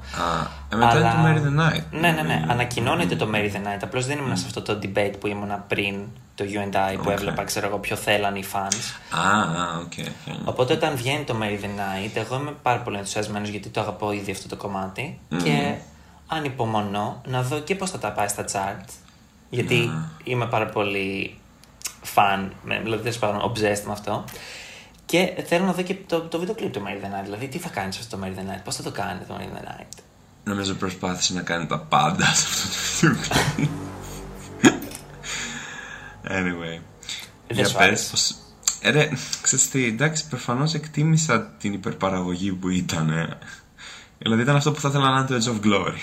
ε, 0.69 0.75
μετά 0.75 0.99
είναι 0.99 1.09
το 1.09 1.17
Mary 1.25 1.45
the 1.47 1.61
Night. 1.61 1.83
Ναι, 1.91 2.11
ναι, 2.11 2.21
ναι. 2.21 2.45
Ανακοινώνεται 2.47 3.15
το 3.15 3.29
Marry 3.33 3.51
the 3.51 3.57
Night. 3.57 3.79
Απλώς 3.83 4.05
δεν 4.05 4.17
ήμουν 4.17 4.37
σε 4.37 4.43
αυτό 4.45 4.61
το 4.61 4.79
debate 4.83 5.13
που 5.19 5.27
ήμουν 5.27 5.51
πριν 5.67 5.95
το 6.35 6.45
U&I 6.47 6.93
που 6.95 7.01
Οκέι. 7.05 7.09
έβλεπα, 7.09 7.43
ξέρω 7.43 7.67
εγώ, 7.67 7.77
ποιο 7.77 7.95
θέλαν 7.95 8.35
οι 8.35 8.43
fans. 8.53 9.17
Α, 9.17 9.39
α, 9.41 9.77
οκέι. 9.79 9.91
οκέι. 9.99 10.47
Οπότε 10.47 10.73
όταν 10.73 10.95
βγαίνει 10.95 11.23
το 11.23 11.35
Marry 11.41 11.63
the 11.63 11.67
Night, 11.67 12.11
εγώ 12.13 12.35
είμαι 12.35 12.53
πάρα 12.61 12.79
πολύ 12.79 12.97
ενθουσιασμένος 12.97 13.49
γιατί 13.49 13.69
το 13.69 13.79
αγαπώ 13.81 14.11
ήδη 14.11 14.31
αυτό 14.31 14.47
το 14.47 14.55
κομμάτι 14.55 15.19
και 15.43 15.73
ανυπομονώ 16.27 17.21
να 17.25 17.41
δω 17.41 17.59
και 17.59 17.75
πώς 17.75 17.89
θα 17.91 17.97
τα 17.97 18.11
πάει 18.11 18.27
στα 18.27 18.45
charts. 18.51 18.85
Γιατί 19.49 19.89
είμαι 20.23 20.45
πάρα 20.45 20.65
πολύ 20.65 21.37
fan, 22.15 22.47
με- 22.63 22.79
δηλαδή 22.83 23.09
δεν 23.09 23.19
πάντων 23.19 23.51
obsessed 23.51 23.81
με 23.85 23.91
αυτό. 23.91 24.23
Και 25.05 25.43
θέλω 25.47 25.65
να 25.65 25.73
δω 25.73 25.81
και 25.81 25.95
το, 26.07 26.21
το 26.21 26.39
βίντεο 26.39 26.55
κλιπ 26.55 26.71
του 26.73 26.81
Mary 26.85 27.05
the 27.05 27.19
Night. 27.19 27.23
Δηλαδή 27.23 27.47
τι 27.47 27.57
θα 27.57 27.69
κάνεις 27.69 27.95
σε 27.95 28.01
αυτό 28.03 28.17
το 28.17 28.23
Mary 28.25 28.39
the 28.39 28.41
Night, 28.55 28.61
πώς 28.63 28.75
θα 28.75 28.83
το 28.83 28.91
κάνει 28.91 29.19
το 29.27 29.37
Mary 29.39 29.57
the 29.57 29.61
Night; 29.81 29.87
Νομίζω 30.43 30.73
προσπάθησε 30.73 31.33
να 31.33 31.41
κάνει 31.41 31.65
τα 31.65 31.79
πάντα 31.79 32.25
σε 32.25 32.45
αυτό 32.47 33.07
το 33.07 33.09
βίντεο. 33.55 33.69
anyway. 36.23 36.79
Δεν 37.47 37.57
Για 37.57 37.65
σου 37.65 37.73
πες 37.75 37.81
άρεσε. 37.85 38.09
πως... 38.11 38.35
Ε, 38.81 38.89
ρε, 38.89 39.09
ξέρεις 39.41 39.69
τι, 39.69 39.85
εντάξει, 39.85 40.27
προφανώς 40.27 40.73
εκτίμησα 40.73 41.41
την 41.59 41.73
υπερπαραγωγή 41.73 42.51
που 42.51 42.69
ήταν. 42.69 43.09
ε. 43.09 43.37
Δηλαδή 44.17 44.41
ήταν 44.41 44.55
αυτό 44.55 44.71
που 44.71 44.79
θα 44.79 44.89
ήθελα 44.89 45.09
να 45.09 45.17
είναι 45.19 45.27
το 45.27 45.35
Edge 45.35 45.55
of 45.55 45.65
Glory. 45.65 45.95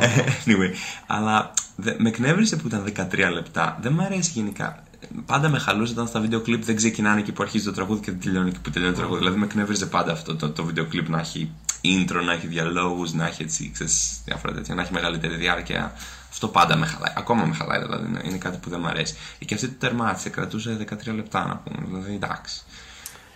Ε, 0.00 0.22
anyway, 0.46 0.74
αλλά 1.06 1.52
δε, 1.76 1.94
με 1.98 2.08
εκνεύρισε 2.08 2.56
που 2.56 2.66
ήταν 2.66 2.92
13 3.12 3.30
λεπτά. 3.32 3.78
Δεν 3.80 3.92
μου 3.92 4.02
αρέσει 4.02 4.30
γενικά. 4.34 4.82
Πάντα 5.26 5.48
με 5.48 5.58
χαλούσε 5.58 5.92
όταν 5.92 6.06
στα 6.06 6.20
βίντεο 6.20 6.40
κλιπ 6.40 6.64
δεν 6.64 6.76
ξεκινάνε 6.76 7.20
εκεί 7.20 7.32
που 7.32 7.42
αρχίζει 7.42 7.64
το 7.64 7.72
τραγούδι 7.72 8.00
και 8.00 8.10
δεν 8.10 8.20
τελειώνει 8.20 8.48
εκεί 8.48 8.60
που 8.60 8.70
τελειώνει 8.70 8.92
το 8.92 8.98
τραγούδι. 8.98 9.20
Δηλαδή 9.20 9.38
με 9.38 9.44
εκνεύριζε 9.44 9.86
πάντα 9.86 10.12
αυτό 10.12 10.36
το, 10.36 10.50
το 10.50 10.64
βίντεο 10.64 10.84
κλιπ 10.84 11.08
να 11.08 11.18
έχει 11.18 11.50
intro 11.84 12.22
να 12.24 12.32
έχει 12.32 12.46
διαλόγους, 12.46 13.12
να 13.12 13.26
έχει 13.26 13.42
έτσι, 13.42 13.70
ξέρεις, 13.72 14.20
διάφορα 14.24 14.54
τέτοια, 14.54 14.74
να 14.74 14.82
έχει 14.82 14.92
μεγαλύτερη 14.92 15.36
διάρκεια. 15.36 15.92
Αυτό 16.30 16.48
πάντα 16.48 16.76
με 16.76 16.86
χαλάει. 16.86 17.12
Ακόμα 17.16 17.44
με 17.44 17.54
χαλάει, 17.54 17.80
δηλαδή 17.80 18.08
είναι, 18.08 18.20
είναι 18.24 18.36
κάτι 18.36 18.58
που 18.58 18.70
δεν 18.70 18.80
μου 18.82 18.88
αρέσει. 18.88 19.14
Και 19.46 19.54
αυτή 19.54 19.68
το 19.68 19.74
τερμάτισε, 19.78 20.28
κρατούσε 20.28 20.86
13 21.08 21.14
λεπτά 21.14 21.46
να 21.46 21.56
πούμε. 21.56 21.86
Δηλαδή 21.86 22.14
εντάξει. 22.14 22.62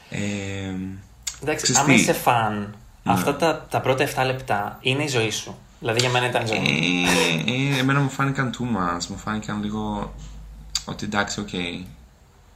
Ε, 0.08 0.20
Εντάξει, 1.42 1.62
ξέρεις 1.62 1.80
άμα 1.80 1.94
τι, 1.94 2.00
είσαι 2.00 2.12
φαν, 2.12 2.74
αυτά 3.04 3.36
τα, 3.36 3.66
τα 3.70 3.80
πρώτα 3.80 4.08
7 4.16 4.26
λεπτά 4.26 4.78
είναι 4.80 5.02
η 5.02 5.08
ζωή 5.08 5.30
σου. 5.30 5.58
Δηλαδή 5.80 6.00
για 6.00 6.10
μένα 6.10 6.26
ήταν 6.26 6.46
ζωή. 6.46 6.56
Ε, 6.56 7.76
ε, 7.76 7.78
εμένα 7.78 8.00
μου 8.00 8.08
φάνηκαν 8.08 8.54
too 8.58 8.62
much, 8.62 9.06
μου 9.08 9.16
φάνηκαν 9.16 9.62
λίγο 9.62 10.14
ότι 10.84 11.04
εντάξει, 11.04 11.40
οκέι. 11.40 11.48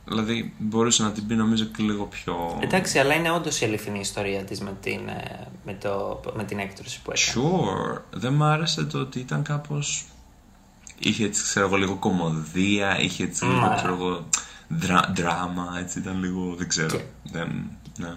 Δηλαδή 0.09 0.55
μπορούσε 0.59 1.03
να 1.03 1.13
την 1.13 1.27
πει 1.27 1.35
νομίζω 1.35 1.65
και 1.65 1.83
λίγο 1.83 2.05
πιο... 2.05 2.59
Εντάξει, 2.63 2.99
αλλά 2.99 3.15
είναι 3.15 3.31
όντως 3.31 3.61
η 3.61 3.65
αληθινή 3.65 3.99
ιστορία 3.99 4.45
της 4.45 4.61
με, 4.61 4.77
την, 4.81 5.09
ε, 5.09 5.47
με, 5.65 5.73
το, 5.75 6.21
με 6.37 6.45
την 6.45 6.59
έκτρωση 6.59 7.01
που 7.03 7.13
έκανε. 7.13 7.49
Sure. 7.49 8.01
Δεν 8.11 8.33
μ' 8.33 8.43
άρεσε 8.43 8.85
το 8.85 8.99
ότι 8.99 9.19
ήταν 9.19 9.43
κάπως... 9.43 10.05
Είχε 10.99 11.25
έτσι, 11.25 11.43
ξέρω 11.43 11.67
εγώ, 11.67 11.77
λίγο 11.77 11.95
κωμωδία, 11.97 12.99
είχε 13.01 13.23
έτσι 13.25 13.45
λίγο, 13.45 13.57
Μα. 13.59 13.75
ξέρω 13.75 13.95
εγώ, 13.95 14.25
δρα, 14.69 15.13
δράμα, 15.17 15.77
έτσι 15.81 15.99
ήταν 15.99 16.21
λίγο, 16.21 16.55
δεν 16.59 16.69
ξέρω. 16.69 16.97
Και- 16.97 17.03
Δεν, 17.23 17.71
ναι. 17.99 18.15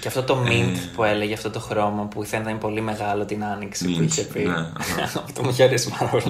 Και 0.00 0.08
αυτό 0.08 0.22
το 0.22 0.42
mint 0.46 0.74
Ε. 0.76 0.88
που 0.94 1.04
έλεγε, 1.04 1.34
αυτό 1.34 1.50
το 1.50 1.60
χρώμα 1.60 2.04
που 2.04 2.22
ήθελε 2.22 2.42
να 2.42 2.50
είναι 2.50 2.58
πολύ 2.58 2.80
μεγάλο 2.80 3.24
την 3.24 3.44
άνοιξη 3.44 3.84
που 3.84 3.98
Mint, 3.98 4.02
είχε 4.04 4.22
πει. 4.22 4.38
ναι, 4.44 4.52
αχα. 4.52 5.02
αυτό 5.24 5.42
μου 5.42 5.48
είχε 5.50 5.62
αρέσει 5.62 5.90
πάρα 5.98 6.10
πολύ. 6.10 6.24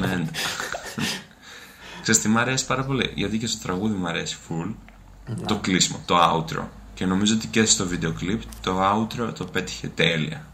Ναι. 2.02 2.08
Ξέρεις 2.12 2.20
τι 2.20 2.28
μ' 2.28 2.38
αρέσει 2.38 2.66
πάρα 2.66 2.84
πολύ, 2.84 3.12
γιατί 3.14 3.38
και 3.38 3.46
στο 3.46 3.62
τραγούδι 3.62 3.94
μ' 3.94 4.06
αρέσει 4.06 4.36
full 4.48 4.74
το 5.46 5.56
κλείσιμο, 5.56 6.00
το 6.06 6.16
outro. 6.34 6.62
Και 6.94 7.06
νομίζω 7.06 7.34
ότι 7.34 7.46
και 7.46 7.64
στο 7.64 7.86
βίντεο 7.86 8.12
κλιπ 8.12 8.40
το 8.62 8.80
outro 8.92 9.34
το 9.38 9.44
πέτυχε 9.44 9.88
τέλεια. 9.88 10.46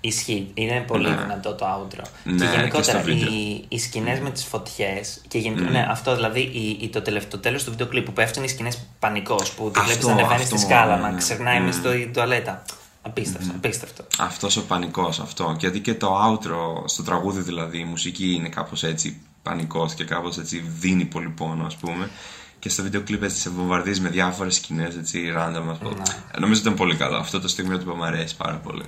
Ισχύει. 0.00 0.50
Είναι 0.54 0.84
πολύ 0.86 1.08
Ναι. 1.08 1.16
δυνατό 1.16 1.54
το 1.54 1.64
outro. 1.66 2.02
Ναι, 2.24 2.32
και 2.32 2.44
και 2.44 2.56
γενικότερα 2.56 2.98
στο 2.98 3.06
βίντεο. 3.10 3.32
οι, 3.32 3.64
οι 3.68 3.78
σκηνές 3.78 4.20
με 4.20 4.30
τις 4.30 4.44
φωτιές. 4.44 5.20
Και 5.28 5.38
γενικότερα, 5.38 5.70
ναι, 5.70 5.86
αυτό 5.90 6.14
δηλαδή 6.14 6.40
η, 6.40 6.78
η, 6.80 6.88
το, 6.88 7.02
τελευταίο, 7.02 7.30
το 7.30 7.38
τέλος 7.38 7.64
του 7.64 7.70
βίντεο 7.70 7.86
κλιπ 7.86 8.04
που 8.04 8.12
πέφτουν 8.12 8.44
οι 8.44 8.48
σκηνές 8.48 8.78
πανικός. 8.98 9.50
Που 9.52 9.70
τη 9.70 9.80
Αυτό, 9.80 9.90
βλέπει 9.92 10.04
να 10.06 10.12
ανεβαίνεις 10.12 10.44
στη 10.46 10.54
αυτό, 10.54 10.66
σκάλα, 10.66 10.96
ναι, 10.96 11.02
να 11.02 11.10
ναι. 11.10 11.18
ξερνάει 11.18 11.58
Mm. 11.60 11.64
με 11.64 11.72
στο 11.72 11.90
τουαλέτα. 12.12 12.62
Απίστευτο, 13.02 13.52
απίστευτο. 13.56 14.04
Αυτός 14.18 14.56
ο 14.56 14.64
πανικός 14.64 15.20
αυτό. 15.20 15.56
Γιατί 15.58 15.80
και 15.80 15.94
το 15.94 16.18
outro 16.26 16.82
στο 16.88 17.02
τραγούδι 17.02 17.40
δηλαδή, 17.40 17.78
η 17.78 17.84
μουσική 17.84 18.32
είναι 18.32 18.48
κάπως 18.48 18.82
έτσι 18.82 19.20
πανικός 19.48 19.94
και 19.94 20.04
κάπως 20.04 20.38
έτσι 20.38 20.64
δίνει 20.78 21.04
πολύ 21.04 21.28
πόνο 21.28 21.64
ας 21.66 21.76
πούμε. 21.76 22.10
Και 22.58 22.68
στο 22.68 22.82
βίντεο 22.82 23.00
κλιπ 23.02 23.22
έτσι 23.22 23.40
σε 23.40 23.50
βομβαρδίζει 23.50 24.00
με 24.00 24.08
διάφορες 24.08 24.54
σκηνές 24.54 24.96
έτσι 24.96 25.32
random 25.36 25.64
ας 25.70 25.78
πούμε. 25.78 25.94
Ναι. 25.94 26.38
Νομίζω 26.38 26.60
ότι 26.60 26.60
ήταν 26.60 26.74
πολύ 26.74 26.96
καλό. 26.96 27.16
Αυτό 27.16 27.40
το 27.40 27.48
στιγμιότυπο 27.48 27.94
μου 27.94 28.04
αρέσει 28.04 28.36
πάρα 28.36 28.56
πολύ. 28.56 28.84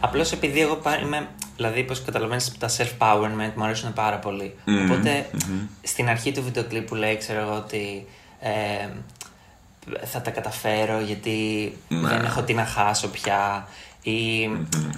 Απλώς 0.00 0.32
επειδή 0.32 0.60
εγώ 0.60 0.74
πά- 0.74 1.00
είμαι. 1.00 1.28
Δηλαδή, 1.56 1.80
όπως 1.80 2.02
καταλαβαίνεις, 2.02 2.52
τα 2.58 2.68
self-powerment 2.68 3.52
μου 3.56 3.64
αρέσουν 3.64 3.92
πάρα 3.92 4.16
πολύ. 4.16 4.54
Μμμ, 4.64 4.90
Οπότε, 4.90 5.30
στην 5.82 6.08
αρχή 6.08 6.32
του 6.32 6.42
βίντεο 6.42 6.64
κλιπ 6.64 6.86
που 6.86 6.94
λέει, 6.94 7.16
ξέρω 7.16 7.40
εγώ 7.40 7.54
ότι. 7.56 8.06
ε, 8.40 8.88
θα 10.04 10.20
τα 10.20 10.30
καταφέρω 10.30 11.00
γιατί 11.00 11.32
Ναι. 11.88 12.08
δεν 12.08 12.24
έχω 12.24 12.42
τι 12.42 12.54
να 12.54 12.64
χάσω 12.64 13.08
πια. 13.08 13.68
Ή, 14.02 14.44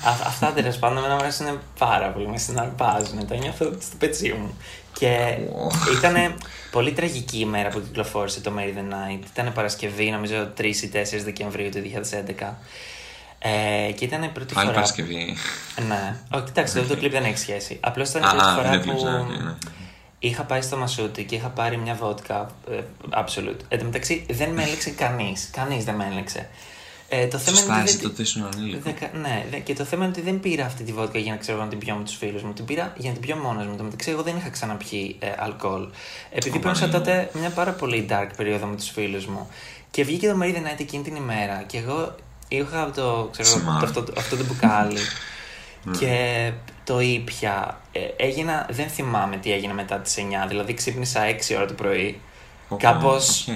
α- 0.05 0.26
αυτά 0.26 0.53
τέλος 0.53 0.76
πάντων 0.78 0.98
εμένα 0.98 1.14
μου 1.14 1.20
αρέσουν 1.20 1.59
πάρα 1.78 2.09
πολύ. 2.09 2.28
Με 2.28 2.38
συναρπάζουν. 2.38 3.26
Τα 3.26 3.36
νιώθω 3.36 3.64
στο 3.80 3.96
πετσί 3.98 4.32
μου. 4.32 4.57
Και 4.93 5.38
ήταν 5.99 6.34
πολύ 6.70 6.93
τραγική 6.93 7.38
η 7.38 7.45
μέρα 7.45 7.68
που 7.68 7.82
κυκλοφόρησε 7.82 8.40
το 8.40 8.53
Marry 8.57 8.78
the 8.78 8.93
Night. 8.93 9.20
Ήταν 9.36 9.53
Παρασκευή, 9.53 10.11
νομίζω 10.11 10.53
3 10.59 10.64
ή 10.64 10.90
4 10.93 10.97
Δεκεμβρίου 11.24 11.68
του 11.68 11.82
2011. 12.38 12.53
Ε, 13.38 13.93
και 13.93 14.05
ήταν 14.05 14.22
η 14.22 14.28
πρώτη 14.28 14.55
Άλλη 14.57 14.66
φορά. 14.66 14.74
Παρασκευή. 14.74 15.36
Ναι. 15.88 16.16
Όχι, 16.30 16.45
κοίταξε, 16.45 16.78
το 16.78 16.84
βίντεο 16.86 16.99
κλιπ 16.99 17.12
δεν 17.12 17.24
έχει 17.24 17.38
σχέση. 17.38 17.78
Απλώς 17.80 18.09
ήταν 18.09 18.22
η 18.22 18.26
Α, 18.26 18.30
πρώτη 18.30 18.45
α, 18.45 18.55
φορά 18.55 18.68
δεν 18.70 18.80
που 18.80 18.84
κλείψα, 18.84 19.20
οκ, 19.20 19.28
ναι. 19.28 19.55
είχα 20.18 20.43
πάει 20.43 20.62
στο 20.62 20.76
Μασούτι 20.76 21.24
και 21.24 21.34
είχα 21.34 21.49
πάρει 21.49 21.76
μια 21.76 21.95
βότκα. 21.95 22.51
Ε, 22.70 22.80
absolute. 23.11 23.61
Εν 23.68 23.78
τω 23.78 23.84
μεταξύ 23.84 24.26
δεν 24.30 24.51
με 24.51 24.62
έλεξε 24.62 24.90
κανείς. 24.90 25.51
Κανείς 25.53 25.84
δεν 25.84 25.95
με 25.95 26.09
έλεξε. 26.11 26.49
Ε, 27.15 27.27
το 27.27 27.39
θέμα 27.39 27.57
Σωστά, 27.57 27.75
είναι 27.75 27.83
εσύ 27.83 27.93
ότι. 27.95 28.03
δεν- 28.03 28.11
τότε 28.11 28.23
ήσουν 28.23 28.49
ανήλικο. 28.55 28.81
Δεκα... 28.85 29.11
Ναι, 29.19 29.45
δε- 29.51 29.59
και 29.59 29.75
το 29.75 29.85
θέμα 29.85 30.05
είναι 30.05 30.13
ότι 30.17 30.23
δεν 30.23 30.41
πήρα 30.41 30.65
αυτή 30.65 30.83
τη 30.85 30.93
βότκα 30.93 31.19
για 31.19 31.33
να 31.33 31.39
ξέρω 31.39 31.59
να 31.59 31.69
την 31.69 31.79
πιω 31.79 31.95
με 31.95 32.05
τους 32.05 32.17
φίλους 32.17 32.43
μου. 32.43 32.53
Την 32.53 32.65
πήρα 32.65 32.93
για 32.97 33.11
να 33.11 33.17
την 33.19 33.27
πιω 33.27 33.37
μόνος 33.37 33.65
μου. 33.65 33.71
Εν 33.71 33.77
τω 33.77 33.83
μεταξύ, 33.85 34.11
εγώ 34.11 34.23
δεν 34.23 34.37
είχα 34.37 34.49
ξαναπιεί 34.49 35.17
ε, 35.19 35.27
αλκοόλ. 35.39 35.89
Επειδή 36.31 36.57
Ω, 36.57 36.61
πέρασα 36.61 36.89
Παναγία 36.89 36.99
τότε 37.29 37.39
μια 37.39 37.51
πάρα 37.51 37.71
πολύ 37.73 38.07
dark 38.11 38.29
περίοδο 38.37 38.67
με 38.67 38.77
τους 38.77 38.89
φίλους 38.91 39.27
μου. 39.27 39.49
Και 39.91 40.05
βγήκε 40.05 40.29
το 40.29 40.37
Mary 40.43 40.47
the 40.55 40.59
Night 40.69 40.81
εκείνη 40.81 41.03
την 41.03 41.15
ημέρα. 41.17 41.63
Και 41.67 41.79
εγώ 41.79 42.15
είχα 42.49 42.91
το, 42.91 43.29
ξέρω, 43.33 43.49
Σημάδι. 43.49 43.81
το, 43.81 43.87
αυτό, 43.87 44.05
αυτό 44.17 44.37
το 44.37 44.45
μπουκάλι. 44.45 44.99
και 45.99 46.51
το 46.85 47.01
ήπια. 47.01 47.81
Ε, 47.93 48.01
έγινα, 48.17 48.67
δεν 48.71 48.89
θυμάμαι 48.89 49.37
τι 49.37 49.53
έγινε 49.53 49.73
μετά 49.73 49.99
τις 49.99 50.15
9. 50.19 50.49
Δηλαδή 50.49 50.75
ξύπνησα 50.75 51.21
6 51.51 51.55
ώρα 51.57 51.67
το 51.67 51.75
πρωί. 51.75 52.21
Όπα, 52.69 52.83
Κάπως 52.93 53.49
οκέι. 53.49 53.55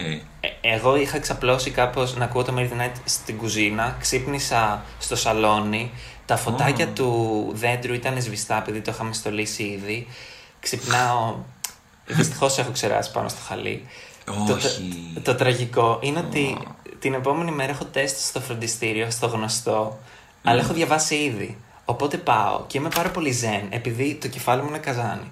Ε, 0.60 0.74
εγώ 0.74 0.96
είχα 0.96 1.18
ξαπλώσει 1.18 1.70
κάπως 1.70 2.16
να 2.16 2.24
ακούω 2.24 2.42
το 2.42 2.54
Marry 2.56 2.68
the 2.68 2.82
Night 2.82 2.94
στην 3.04 3.36
κουζίνα, 3.36 3.96
ξύπνησα 4.00 4.84
στο 4.98 5.16
σαλόνι, 5.16 5.90
τα 6.26 6.36
φωτάκια 6.36 6.86
Oh. 6.86 6.90
του 6.94 7.50
δέντρου 7.54 7.94
ήταν 7.94 8.20
σβηστά 8.22 8.56
επειδή 8.56 8.80
το 8.80 8.90
είχαμε 8.90 9.12
στολίσει 9.12 9.62
ήδη. 9.62 10.06
Ξυπνάω, 10.60 11.34
δυστυχώς 12.06 12.58
έχω 12.58 12.70
ξεράσει 12.70 13.10
πάνω 13.10 13.28
στο 13.28 13.40
χαλί. 13.46 13.86
Το, 14.24 14.52
Όχι. 14.54 15.12
το, 15.14 15.20
το 15.20 15.34
τραγικό 15.34 15.98
είναι 16.02 16.18
ότι 16.18 16.56
Oh. 16.60 16.74
την 16.98 17.14
επόμενη 17.14 17.50
μέρα 17.50 17.70
έχω 17.70 17.84
τεστ 17.84 18.16
στο 18.18 18.40
φροντιστήριο, 18.40 19.10
στο 19.10 19.26
γνωστό, 19.26 19.98
αλλά 20.44 20.60
έχω 20.60 20.72
διαβάσει 20.72 21.14
ήδη. 21.14 21.58
Οπότε 21.84 22.16
πάω 22.16 22.64
και 22.66 22.78
είμαι 22.78 22.88
πάρα 22.94 23.10
πολύ 23.10 23.30
ζεν, 23.30 23.66
επειδή 23.70 24.14
το 24.14 24.28
κεφάλι 24.28 24.62
μου 24.62 24.68
είναι 24.68 24.78
καζάνι. 24.78 25.30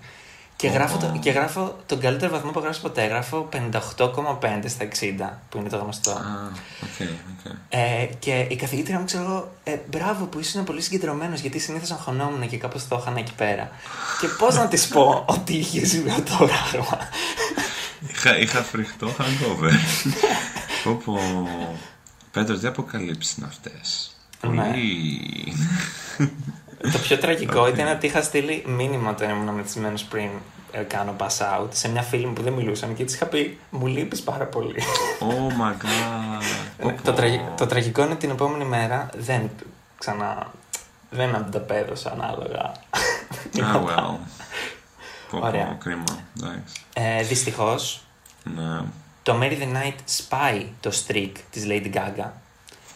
Και, 0.56 0.68
Oh. 0.68 0.72
γράφω, 0.72 0.98
το, 0.98 1.18
και 1.20 1.30
γράφω 1.30 1.76
τον 1.86 2.00
καλύτερο 2.00 2.32
βαθμό 2.32 2.50
που 2.50 2.56
έχω 2.56 2.60
γράψει 2.60 2.80
ποτέ. 2.80 3.06
Γράφω 3.06 3.48
58,5 3.52 4.64
στα 4.66 4.88
60, 4.88 5.38
που 5.48 5.58
είναι 5.58 5.68
το 5.68 5.76
γνωστό. 5.76 6.10
Α, 6.10 6.50
οκέι, 6.82 7.08
οκέι. 7.46 7.52
Ε, 7.68 8.08
και 8.18 8.46
η 8.48 8.56
καθηγήτρια 8.56 8.98
μου 8.98 9.04
ξέρω 9.04 9.22
εγώ, 9.24 9.52
ε, 9.64 9.76
μπράβο 9.90 10.24
που 10.24 10.38
ήσουν 10.38 10.64
πολύ 10.64 10.80
συγκεντρωμένος, 10.80 11.40
γιατί 11.40 11.58
συνήθως 11.58 11.90
αγχωνόμουν 11.90 12.48
και 12.48 12.56
κάπως 12.56 12.88
το 12.88 12.98
είχαν 13.00 13.16
εκεί 13.16 13.32
πέρα. 13.34 13.70
και 14.20 14.26
πώς 14.26 14.54
να 14.54 14.68
της 14.68 14.88
πω 14.88 15.22
ότι 15.36 15.52
είχε 15.56 16.02
το 16.06 16.36
πράγμα. 16.36 16.98
Είχα, 18.08 18.38
είχα 18.38 18.62
φρικτό 18.62 19.08
hangover. 19.18 19.72
Πω 20.84 21.00
πω. 21.04 21.18
Πέτρο, 22.30 22.58
τι 22.58 22.66
αποκαλύψεις 22.66 23.36
είναι 23.36 23.46
αυτές; 23.46 24.16
Ναι. 24.40 24.48
Πολύ... 24.48 25.54
το 26.92 26.98
πιο 27.02 27.18
τραγικό 27.18 27.60
Οκέι. 27.60 27.68
ήταν 27.68 27.88
ότι 27.96 28.06
είχα 28.06 28.22
στείλει 28.22 28.64
μήνυμα 28.66 29.10
όταν 29.10 29.30
ήμουν 29.30 29.54
μεθυσμένος 29.54 29.98
πριν 30.08 30.28
ε, 30.72 30.78
κάνω 30.82 31.16
pass 31.18 31.26
out 31.60 31.68
σε 31.70 31.88
μια 31.88 32.02
φίλη 32.02 32.26
μου 32.26 32.32
που 32.32 32.42
δεν 32.42 32.52
μιλούσαμε 32.52 32.94
και 32.94 33.04
της 33.04 33.14
είχα 33.14 33.26
πει 33.26 33.58
Μου 33.70 33.86
λείπεις 33.86 34.22
πάρα 34.22 34.44
πολύ. 34.44 34.82
Oh 35.20 35.52
my 35.60 35.72
god. 35.84 36.42
Πω, 36.78 36.88
το, 36.88 36.94
πω. 37.02 37.12
τραγι- 37.12 37.40
το 37.56 37.66
τραγικό 37.66 38.02
είναι 38.04 38.14
την 38.16 38.30
επόμενη 38.30 38.64
μέρα 38.64 39.08
δεν 39.16 39.50
ξανά. 39.98 40.50
Δεν 41.10 41.34
ανταπέδωσα 41.34 42.10
ανάλογα. 42.12 42.72
Ah, 43.56 43.76
well. 43.86 44.16
Πω, 45.30 45.38
Ωραία. 45.42 45.64
πω, 45.64 45.76
κρίμα. 45.78 46.04
Εντάξει. 46.40 46.74
ε, 46.92 47.22
Δυστυχώς, 47.22 48.02
Ναι. 48.44 48.80
το 49.22 49.38
Mary 49.42 49.52
the 49.62 49.76
Night 49.76 49.94
σπάει 50.04 50.66
το 50.80 50.90
streak 51.06 51.32
της 51.50 51.64
Lady 51.68 51.92
Gaga 51.94 52.26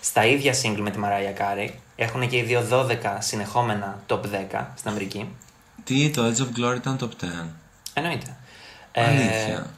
στα 0.09 0.27
ίδια 0.27 0.55
single 0.63 0.79
με 0.81 0.91
τη 0.91 0.99
Mariah 1.03 1.41
Carey. 1.41 1.69
Έχουν 1.97 2.29
και 2.29 2.37
οι 2.37 2.43
δύο 2.43 2.67
12 2.73 2.97
συνεχόμενα 3.19 3.99
top 4.09 4.21
10 4.21 4.21
στην 4.75 4.91
Αμερική. 4.91 5.29
Τι, 5.85 6.11
το 6.11 6.23
Edge 6.27 6.41
of 6.41 6.61
Glory 6.61 6.77
ήταν 6.77 6.99
top 7.01 7.25
10. 7.25 7.29
Εννοείται. 7.95 8.37
Αλήθεια. 8.95 9.71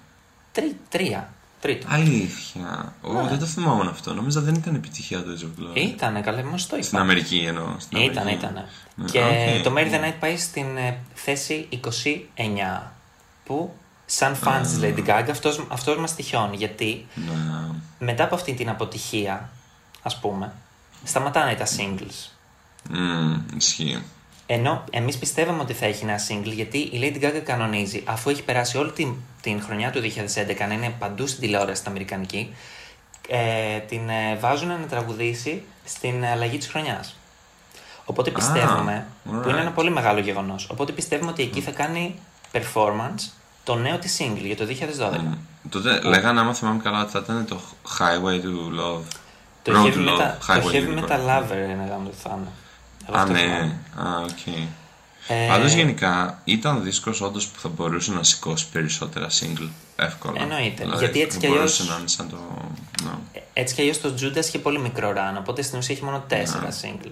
τρι, 0.52 0.76
τρία. 0.88 1.28
Τρίτο. 1.60 1.86
Αλήθεια. 1.90 2.92
Ω, 3.00 3.12
Ναι. 3.12 3.28
δεν 3.28 3.38
το 3.38 3.46
θυμόμουν 3.46 3.88
αυτό. 3.88 4.14
Νόμιζα 4.14 4.40
δεν 4.40 4.54
ήταν 4.54 4.74
επιτυχία 4.74 5.22
το 5.22 5.28
Edge 5.38 5.42
of 5.44 5.62
Glory. 5.62 5.76
Ήτανε, 5.76 6.20
καλά, 6.20 6.44
μόνο 6.44 6.56
το 6.68 6.76
είπα. 6.76 6.82
Στην 6.84 6.98
Αμερική 6.98 7.44
εννοώ. 7.46 7.74
Στην 7.78 7.98
Ήταν, 7.98 8.18
Αμερική. 8.18 8.44
ήταν. 8.44 8.64
Ναι, 8.94 9.04
Και 9.04 9.18
οκέι. 9.20 9.62
το 9.64 9.72
Mary 9.76 9.90
the 9.94 10.04
Night 10.08 10.14
πάει 10.20 10.36
στην 10.36 10.76
ε, 10.76 10.96
θέση 11.14 11.68
29. 11.70 12.92
Που, 13.44 13.74
σαν 14.06 14.36
fans 14.44 14.60
της 14.62 14.78
Lady 14.82 15.06
Gaga, 15.06 15.26
αυτός, 15.30 15.66
αυτός 15.68 15.96
μας 15.98 16.14
στοιχειώνει. 16.14 16.56
Γιατί 16.56 17.06
Ναι. 17.14 17.32
μετά 17.98 18.24
από 18.24 18.34
αυτή 18.34 18.54
την 18.54 18.68
αποτυχία, 18.68 19.50
ας 20.02 20.18
πούμε, 20.20 20.52
σταματάνε 21.04 21.54
τα 21.54 21.66
singles. 21.66 22.30
Μμμ, 22.90 23.42
ισχύει. 23.56 24.02
Ενώ 24.46 24.84
εμείς 24.90 25.18
πιστεύαμε 25.18 25.62
ότι 25.62 25.72
θα 25.72 25.86
έχει 25.86 26.04
ένα 26.04 26.18
single, 26.28 26.52
γιατί 26.52 26.78
η 26.78 27.00
Lady 27.02 27.24
Gaga 27.24 27.40
κανονίζει, 27.44 28.02
αφού 28.06 28.30
έχει 28.30 28.42
περάσει 28.42 28.78
όλη 28.78 28.90
την, 28.90 29.14
την 29.40 29.62
χρονιά 29.62 29.90
του 29.90 30.00
2011 30.00 30.66
να 30.68 30.74
είναι 30.74 30.94
παντού 30.98 31.26
στην 31.26 31.40
τηλεόραση 31.40 31.80
στην 31.80 31.90
Αμερικανική, 31.90 32.54
ε, 33.28 33.78
την 33.78 34.08
ε, 34.08 34.36
βάζουν 34.36 34.68
να 34.68 34.86
τραγουδήσει 34.88 35.62
στην 35.84 36.24
αλλαγή 36.24 36.58
της 36.58 36.68
χρονιάς. 36.68 37.16
Οπότε 38.04 38.30
πιστεύουμε, 38.30 39.06
που 39.24 39.30
είναι 39.32 39.42
alright. 39.44 39.60
ένα 39.60 39.70
πολύ 39.70 39.90
μεγάλο 39.90 40.20
γεγονός, 40.20 40.68
οπότε 40.70 40.92
πιστεύουμε 40.92 41.30
ότι 41.30 41.42
εκεί 41.42 41.60
θα 41.60 41.70
κάνει 41.70 42.14
performance 42.52 43.30
το 43.64 43.74
νέο 43.74 43.98
της 43.98 44.20
single 44.20 44.44
για 44.44 44.56
το 44.56 44.64
2012. 44.64 45.18
Μμ. 45.18 45.32
Τότε 45.68 46.00
λέγανε, 46.00 46.40
άμα 46.40 46.54
θυμάμαι 46.54 46.82
καλά, 46.82 47.02
ότι 47.02 47.10
θα 47.10 47.18
ήταν 47.18 47.46
το 47.46 47.60
Highway 47.98 48.44
to 48.44 48.80
Love. 48.80 49.02
Το 49.62 49.72
Road 49.72 49.86
heavy, 49.86 49.94
to 49.94 50.08
Love, 50.08 50.20
metal, 50.20 50.32
το 50.38 50.46
Highway 50.52 50.72
heavy 50.74 50.98
to 50.98 51.04
metal 51.04 51.26
Love. 51.26 51.42
lover 51.42 51.70
είναι 51.70 51.86
γάμο 51.90 52.08
το 52.08 52.14
θα 52.22 52.36
είναι. 52.38 52.48
Εγώ 53.08 53.16
Α, 53.18 53.20
αυτό 53.20 53.32
ναι. 53.32 53.38
θυμάμαι. 53.38 53.78
Α, 53.96 54.20
οκ. 54.22 54.46
Ε, 55.28 55.46
Πάντως 55.48 55.72
γενικά 55.72 56.40
ήταν 56.44 56.82
δίσκος 56.82 57.20
όντως 57.20 57.46
που 57.46 57.60
θα 57.60 57.68
μπορούσε 57.68 58.12
να 58.12 58.22
σηκώσει 58.22 58.66
περισσότερα 58.72 59.26
single 59.40 59.68
εύκολα. 59.96 60.40
Εννοείται. 60.42 60.82
Δηλαδή, 60.84 60.98
Γιατί 61.04 61.20
έτσι 61.20 61.34
θα 61.34 61.40
κι 61.40 61.46
αλλιώς- 61.46 61.60
μπορούσε 61.76 61.92
να 61.92 61.98
είναι 61.98 62.08
σαν 62.08 62.28
το. 62.28 62.36
ναι. 63.04 63.10
Έτσι 63.52 63.74
κι 63.74 63.80
αλλιώς 63.80 64.00
το 64.00 64.14
Judas 64.20 64.44
είχε 64.46 64.58
πολύ 64.58 64.78
μικρό 64.78 65.12
run, 65.16 65.38
οπότε 65.38 65.62
στην 65.62 65.78
ουσία 65.78 65.94
έχει 65.94 66.04
μόνο 66.04 66.24
τέσσερα 66.28 66.68
single. 66.70 67.10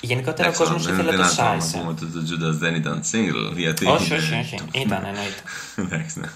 Γενικότερα 0.00 0.48
ο 0.48 0.50
Ναι. 0.50 0.56
Εντάξει, 0.56 0.58
κόσμος 0.62 0.84
δεν 0.84 0.94
είναι 0.94 1.02
ήθελε 1.02 1.16
το 1.22 1.28
δυνατόν 1.28 1.56
να 1.58 1.64
Size. 1.64 1.72
πούμε 1.72 1.90
ότι 1.90 2.06
το 2.06 2.20
Judas 2.20 2.54
δεν 2.58 2.74
ήταν 2.74 3.02
single. 3.12 3.56
Γιατί 3.56 3.86
Όχι, 3.86 4.06
είναι- 4.06 4.16
όχι, 4.16 4.34
όχι. 4.40 4.58
Ήταν, 4.72 5.04
εννοείται. 5.04 5.42
Εντάξει, 5.76 6.20
ναι. 6.20 6.28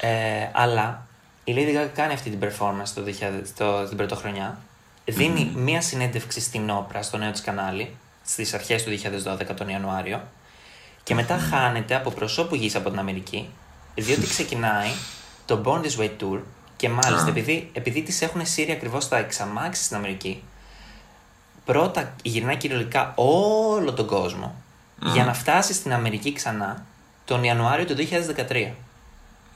Ε, 0.00 0.50
αλλά 0.52 1.05
η 1.48 1.54
Lady 1.56 1.76
Gaga 1.76 1.88
κάνει 1.94 2.12
αυτή 2.12 2.30
την 2.30 2.48
performance 2.48 2.88
το 2.94 3.02
2000, 3.06 3.12
το, 3.56 3.88
την 3.88 3.96
πρωτοχρονιά. 3.96 4.58
Δίνει 5.04 5.52
μία 5.56 5.80
συνέντευξη 5.80 6.40
στην 6.40 6.70
όπρα, 6.70 7.02
στο 7.02 7.16
νέο 7.16 7.30
της 7.30 7.40
κανάλι, 7.40 7.96
στις 8.24 8.54
αρχές 8.54 8.84
του 8.84 8.90
2012, 8.90 9.54
τον 9.56 9.68
Ιανουάριο. 9.68 10.22
Και 11.02 11.14
μετά 11.14 11.38
χάνεται 11.38 11.94
από 11.94 12.10
προσώπου 12.10 12.54
γης 12.54 12.74
από 12.74 12.90
την 12.90 12.98
Αμερική, 12.98 13.48
διότι 13.94 14.26
ξεκινάει 14.26 14.88
το 15.44 15.62
Born 15.64 15.80
This 15.80 16.00
Way 16.00 16.10
Tour 16.20 16.40
και 16.76 16.88
μάλιστα 16.88 17.26
Α. 17.26 17.28
επειδή, 17.28 17.70
επειδή 17.72 18.02
τις 18.02 18.22
έχουν 18.22 18.46
σύρει 18.46 18.72
ακριβώς 18.72 19.08
τα 19.08 19.16
εξαμάξεις 19.16 19.84
στην 19.84 19.96
Αμερική, 19.96 20.42
πρώτα 21.64 22.14
γυρνάει 22.22 22.56
κυριολεκτικά 22.56 23.12
όλο 23.16 23.92
τον 23.92 24.06
κόσμο 24.06 24.54
για 25.12 25.24
να 25.24 25.34
φτάσει 25.34 25.72
στην 25.72 25.92
Αμερική 25.92 26.32
ξανά 26.32 26.84
τον 27.24 27.44
Ιανουάριο 27.44 27.84
του 27.84 27.94
2013. 27.94 28.72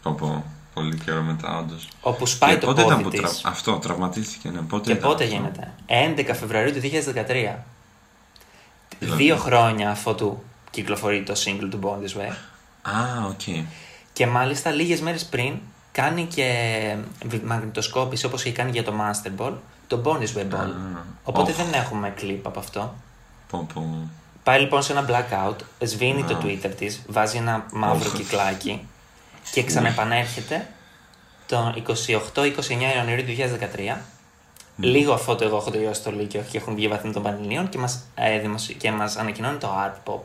Πω, 0.03 0.13
πω. 0.13 0.45
Πολύ 0.75 0.99
καιρό 0.99 1.23
μετά, 1.23 1.59
όντως. 1.59 1.89
Όπου 2.01 2.27
σπάει 2.27 2.59
το 2.59 2.67
πότε 2.67 2.83
ήταν 2.83 3.03
πόδι 3.03 3.17
που 3.19 3.23
της. 3.23 3.41
τρα... 3.41 3.51
Αυτό, 3.51 3.73
τραυματίστηκε, 3.79 4.51
ναι. 4.51 4.61
Πότε 4.61 4.85
Και 4.85 4.99
ήταν 4.99 5.11
πότε 5.11 5.25
αυτό; 5.25 5.37
γίνεται; 5.37 5.73
11 6.33 6.35
Φεβρουαρίου 6.35 6.73
του 6.73 6.81
2013. 6.81 7.59
Δηλαδή. 8.99 9.23
Δύο 9.23 9.37
χρόνια 9.37 9.91
αφότου 9.91 10.43
κυκλοφορεί 10.71 11.23
το 11.23 11.33
single 11.45 11.69
του 11.71 11.79
Born 11.83 12.05
This 12.07 12.21
Way. 12.21 12.31
Α, 12.83 13.27
οκ. 13.27 13.65
Και 14.13 14.27
μάλιστα 14.27 14.71
λίγες 14.71 15.01
μέρες 15.01 15.25
πριν 15.25 15.55
κάνει 15.93 16.25
και 16.25 16.97
μαγνητοσκόπηση 17.45 18.27
όπως 18.27 18.45
έχει 18.45 18.55
κάνει 18.55 18.71
για 18.71 18.85
το 18.85 18.93
Monster 19.01 19.43
Ball, 19.45 19.53
το 19.87 20.03
Born 20.05 20.17
This 20.19 20.39
Way 20.41 20.55
Ball. 20.55 20.55
Α, 20.55 20.69
Οπότε 21.25 21.51
οχ. 21.51 21.57
δεν 21.57 21.73
έχουμε 21.73 22.11
κλιπ 22.17 22.47
από 22.47 22.59
αυτό. 22.59 22.95
Πω, 23.49 23.67
πω. 23.75 24.09
Πάει 24.43 24.61
λοιπόν 24.61 24.83
σε 24.83 24.93
ένα 24.93 25.07
blackout, 25.09 25.57
σβήνει 25.85 26.25
το 26.25 26.35
Α. 26.35 26.39
Twitter 26.45 26.71
της, 26.77 27.03
βάζει 27.09 27.37
ένα 27.37 27.67
μαύρο 27.73 28.11
Οχ. 28.11 28.17
κυκλάκι 28.17 28.87
και 29.53 29.63
ξαναεπανέρχεται 29.63 30.67
τον 31.47 31.83
28-29 31.87 31.93
Ιανουαρίου 32.97 33.25
του 33.25 33.59
2013. 33.97 33.97
Λίγο 34.77 35.13
αφού 35.13 35.35
το 35.37 35.45
εγώ 35.45 35.57
έχω 35.57 35.71
τελειώσει 35.71 36.03
το 36.03 36.11
Λύκειο 36.11 36.45
και 36.51 36.59
έχουν 36.59 36.75
βγει 36.75 36.89
βαθμοί 36.89 37.13
των 37.13 37.23
Πανελληνίων 37.23 37.69
και 37.69 37.79
μας, 37.79 38.05
ε, 38.15 38.39
δημοσι- 38.39 38.77
και 38.77 38.91
μας 38.93 39.17
ανακοινώνει 39.17 39.59
το 39.59 39.69
Artpop. 39.85 40.21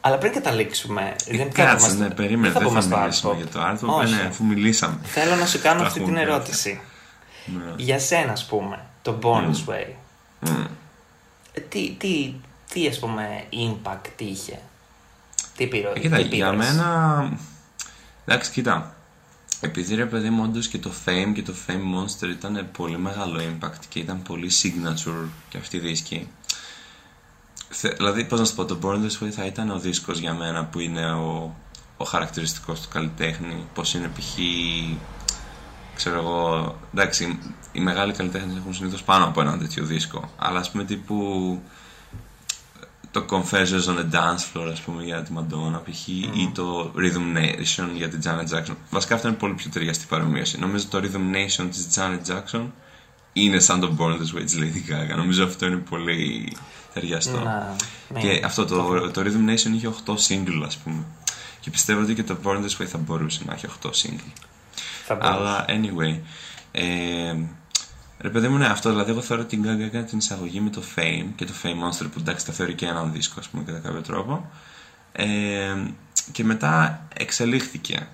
Αλλά 0.00 0.18
πριν 0.18 0.32
καταλήξουμε. 0.32 1.14
δεν 1.26 1.36
θα 1.38 1.42
Ε, 1.62 1.64
Κάτσε, 1.64 1.86
πούμε 1.86 1.98
ναι, 1.98 2.06
στο- 2.06 2.14
περίμενε. 2.14 2.52
θα 2.52 2.58
Δεν 2.58 2.68
πούμε 2.68 2.80
θα 2.80 2.86
στο 2.86 2.98
μιλήσουμε 2.98 3.32
Art 3.32 3.34
Pop. 3.34 3.36
για 3.36 3.46
το 3.46 3.60
άρθρο. 3.60 3.94
Όχι. 3.96 4.14
Ναι, 4.14 4.22
αφού 4.22 4.44
μιλήσαμε. 4.44 4.98
Θέλω 5.02 5.34
να 5.36 5.46
σου 5.46 5.60
κάνω 5.60 5.80
Τα 5.80 5.86
αυτή 5.86 6.00
έχουμε 6.00 6.16
την 6.16 6.24
πει. 6.26 6.30
ερώτηση. 6.32 6.80
Ναι. 7.44 7.72
Για 7.76 7.98
σένα, 7.98 8.32
ας 8.32 8.44
πούμε, 8.46 8.78
το 9.02 9.18
Born 9.22 9.42
This 9.50 9.70
Way. 9.72 9.86
Μμ. 10.40 10.64
Ε, 11.52 11.60
Τι, 11.60 11.90
τι, 11.98 12.34
τι, 12.72 12.86
ας 12.86 12.98
πούμε, 12.98 13.44
impact 13.52 14.20
είχε; 14.20 14.58
Τι 15.56 15.66
πήρε, 15.66 15.92
Ε, 15.94 16.00
Κοίτα, 16.00 16.16
τι 16.16 16.36
για 16.36 16.50
πήρες; 16.50 16.66
μένα. 16.66 17.38
Εντάξει, 18.24 18.50
κοίτα. 18.50 18.94
Επειδή 19.60 19.94
ρε 19.94 20.06
παιδί 20.06 20.30
μου, 20.30 20.42
όντως 20.42 20.68
και 20.68 20.78
το 20.78 20.92
Fame 21.04 21.32
και 21.34 21.42
το 21.42 21.54
Fame 21.66 21.72
Monster 22.22 22.28
ήταν 22.28 22.68
πολύ 22.76 22.98
μεγάλο 22.98 23.40
impact 23.40 23.78
και 23.88 23.98
ήταν 23.98 24.22
πολύ 24.22 24.50
signature 24.62 25.28
και 25.48 25.58
αυτή 25.58 25.76
η 25.76 25.80
δίσκη. 25.80 26.28
Θε- 27.68 27.96
Δηλαδή, 27.96 28.24
πώς 28.24 28.38
να 28.38 28.44
σου 28.44 28.54
πω, 28.54 28.64
το 28.64 28.78
Born 28.82 28.94
This 28.96 29.24
Way 29.26 29.28
θα 29.30 29.44
ήταν 29.44 29.70
ο 29.70 29.78
δίσκος 29.78 30.18
για 30.18 30.34
μένα 30.34 30.64
που 30.64 30.80
είναι 30.80 31.12
ο, 31.12 31.54
ο 31.96 32.04
χαρακτηριστικός 32.04 32.80
του 32.80 32.88
καλλιτέχνη. 32.88 33.66
Πώς 33.74 33.94
είναι 33.94 34.10
π.χ. 34.18 34.38
Ξέρω 35.94 36.16
εγώ, 36.18 36.74
εντάξει, 36.94 37.38
οι 37.72 37.80
μεγάλοι 37.80 38.12
καλλιτέχνες 38.12 38.56
έχουν 38.56 38.74
συνήθως 38.74 39.02
πάνω 39.02 39.24
από 39.24 39.40
ένα 39.40 39.58
τέτοιο 39.58 39.84
δίσκο. 39.84 40.30
Αλλά 40.38 40.58
ας 40.58 40.70
πούμε 40.70 40.84
τύπου 40.84 41.60
το 43.14 43.24
Confessions 43.30 43.86
on 43.86 43.98
a 43.98 44.14
Dance 44.14 44.44
Floor, 44.52 44.68
ας 44.72 44.80
πούμε, 44.80 45.02
για 45.02 45.22
τη 45.22 45.30
Madonna 45.36 45.80
π.χ. 45.84 46.08
ή 46.08 46.50
το 46.54 46.92
Rhythm 46.96 47.36
Nation 47.36 47.88
για 47.94 48.08
την 48.08 48.20
Janet 48.24 48.54
Jackson. 48.54 48.74
Βασικά 48.90 49.14
αυτό 49.14 49.28
είναι 49.28 49.36
πολύ 49.36 49.54
πιο 49.54 49.70
ταιριαστή 49.70 50.06
παρομοίωση. 50.08 50.58
Νομίζω 50.58 50.86
το 50.86 51.00
Rhythm 51.02 51.34
Nation 51.34 51.68
της 51.70 51.88
Janet 51.94 52.32
Jackson 52.32 52.66
είναι 53.32 53.58
σαν 53.58 53.80
το 53.80 53.96
Born 53.98 54.12
This 54.12 54.38
Way 54.38 54.44
της 54.44 54.58
Lady 54.58 54.90
Gaga. 54.90 55.16
Νομίζω 55.16 55.44
αυτό 55.44 55.66
είναι 55.66 55.76
πολύ 55.76 56.56
ταιριαστό. 56.94 57.38
Να, 57.38 57.76
ναι. 58.08 58.20
Και 58.20 58.40
αυτό 58.44 58.64
το, 58.64 59.10
το 59.10 59.22
Rhythm 59.24 59.50
Nation 59.50 59.72
είχε 59.74 59.94
8 60.06 60.12
single, 60.28 60.62
ας 60.66 60.76
πούμε. 60.76 61.04
Και 61.60 61.70
πιστεύω 61.70 62.00
ότι 62.02 62.14
και 62.14 62.22
το 62.22 62.36
Born 62.44 62.56
This 62.56 62.82
Way 62.82 62.86
θα 62.86 62.98
μπορούσε 62.98 63.40
να 63.46 63.52
έχει 63.52 63.66
8 63.82 63.86
single. 63.86 64.32
Θα 65.06 65.14
μπορούσε. 65.14 65.32
Αλλά 65.38 65.64
anyway. 65.68 66.18
Ε, 66.72 67.34
ρε 68.24 68.30
παιδί 68.30 68.48
μου, 68.48 68.56
ναι, 68.56 68.66
αυτό 68.66 68.90
δηλαδή 68.90 69.10
εγώ 69.10 69.20
θεωρώ 69.20 69.44
την 69.44 69.62
Gaga 69.62 69.80
έκανε 69.80 70.04
την 70.04 70.18
εισαγωγή 70.18 70.60
με 70.60 70.70
το 70.70 70.82
Fame 70.96 71.26
και 71.36 71.44
το 71.44 71.52
Fame 71.62 71.68
Monster 71.68 72.06
που 72.12 72.18
εντάξει 72.18 72.46
τα 72.46 72.52
θεωρεί 72.52 72.74
και 72.74 72.86
έναν 72.86 73.12
δίσκο, 73.12 73.34
ας 73.38 73.48
πούμε, 73.48 73.62
κατά 73.62 73.78
κάποιο 73.78 74.00
τρόπο. 74.00 74.50
Ε, 75.12 75.26
και 76.32 76.44
μετά 76.44 77.06
εξελίχθηκε. 77.14 78.08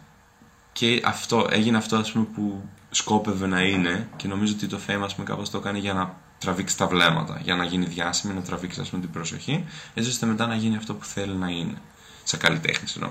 Και 0.72 1.02
αυτό, 1.04 1.46
έγινε 1.50 1.76
αυτό 1.76 1.96
ας 1.96 2.12
πούμε 2.12 2.24
που 2.24 2.68
σκόπευε 2.90 3.46
να 3.46 3.60
είναι 3.62 4.08
και 4.16 4.28
νομίζω 4.28 4.52
ότι 4.56 4.66
το 4.66 4.78
Fame 4.86 5.00
ας 5.04 5.14
πούμε 5.14 5.26
κάπως 5.26 5.50
το 5.50 5.58
έκανε 5.58 5.78
για 5.78 5.92
να 5.92 6.14
τραβήξει 6.38 6.76
τα 6.76 6.86
βλέμματα, 6.86 7.40
για 7.42 7.56
να 7.56 7.64
γίνει 7.64 7.84
διάσημη, 7.84 8.34
να 8.34 8.40
τραβήξει 8.40 8.80
ας 8.80 8.88
πούμε 8.88 9.02
την 9.02 9.10
προσοχή, 9.10 9.64
έτσι 9.94 10.10
ώστε 10.10 10.26
μετά 10.26 10.46
να 10.46 10.54
γίνει 10.54 10.76
αυτό 10.76 10.94
που 10.94 11.04
θέλει 11.04 11.34
να 11.34 11.48
είναι. 11.48 11.76
Σε 12.24 12.36
καλλιτέχνης 12.36 12.94
εννοώ. 12.94 13.10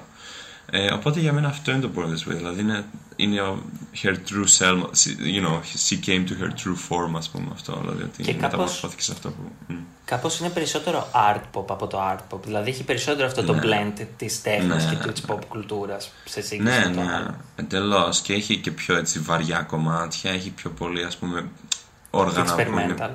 Ε, 0.72 0.92
οπότε 0.94 1.20
για 1.20 1.34
μένα 1.34 1.48
αυτό 1.48 1.72
είναι 1.72 1.80
το 1.82 1.90
Born 1.96 2.00
This 2.06 2.32
Way. 2.32 2.36
Δηλαδή 2.36 2.62
είναι, 2.62 2.86
είναι 3.16 3.42
ο, 3.42 3.64
her 4.04 4.08
true 4.30 4.48
self, 4.60 4.80
you 5.36 5.46
know, 5.46 5.60
she 5.88 6.06
came 6.06 6.28
to 6.28 6.32
her 6.42 6.50
true 6.64 6.78
form, 6.90 7.14
ας 7.18 7.30
πούμε 7.30 7.48
αυτό. 7.54 7.78
Δηλαδή 7.82 8.04
ότι 8.04 8.24
Και 8.24 8.34
κάπως- 8.34 8.42
μεταμορφώθηκε 8.42 9.02
σε 9.02 9.12
αυτό 9.12 9.30
που. 9.30 9.52
μ. 9.68 9.74
Κάπως 10.06 10.40
είναι 10.40 10.50
περισσότερο 10.50 11.08
art 11.14 11.42
pop 11.60 11.66
από 11.70 11.88
το 11.88 12.00
art 12.12 12.20
pop. 12.36 12.40
Δηλαδή 12.46 12.70
έχει 12.70 12.84
περισσότερο 12.84 13.28
αυτό 13.28 13.44
το 13.44 13.54
Ναι. 13.54 13.62
blend 13.64 14.06
της 14.18 14.42
τέχνης 14.42 14.86
Ναι. 14.86 14.96
και 15.04 15.12
της 15.12 15.24
pop 15.28 15.40
κουλτούρας 15.48 16.12
σε 16.26 16.42
σύγκριση 16.42 16.80
Ναι, 16.80 16.86
με 16.88 16.96
το 16.96 17.02
ναι, 17.02 17.14
άλλο. 17.16 17.36
εντελώς. 17.56 18.20
Και 18.22 18.34
έχει 18.34 18.58
και 18.58 18.72
πιο 18.72 18.96
έτσι 18.96 19.20
βαριά 19.20 19.62
κομμάτια, 19.62 20.32
έχει 20.32 20.50
πιο 20.50 20.70
πολύ 20.70 21.04
ας 21.04 21.18
πούμε 21.18 21.46
όργανα 22.10 22.56
που, 22.56 22.62
είναι, 22.62 22.96
Experimental. 22.98 23.10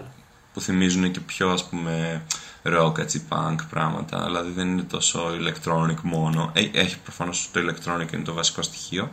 που 0.52 0.60
θυμίζουν 0.60 1.10
και 1.10 1.20
πιο 1.20 1.50
ας 1.50 1.64
πούμε 1.68 2.22
rock, 2.64 2.98
έτσι 2.98 3.24
punk 3.28 3.56
πράγματα. 3.70 4.24
Δηλαδή 4.24 4.50
δεν 4.50 4.68
είναι 4.68 4.82
τόσο 4.82 5.26
electronic 5.28 5.96
μόνο. 6.02 6.50
Ε, 6.52 6.68
Έχει 6.72 6.98
προφανώς 6.98 7.50
το 7.52 7.60
electronic 7.60 8.12
είναι 8.12 8.22
το 8.22 8.32
βασικό 8.32 8.62
στοιχείο, 8.62 9.10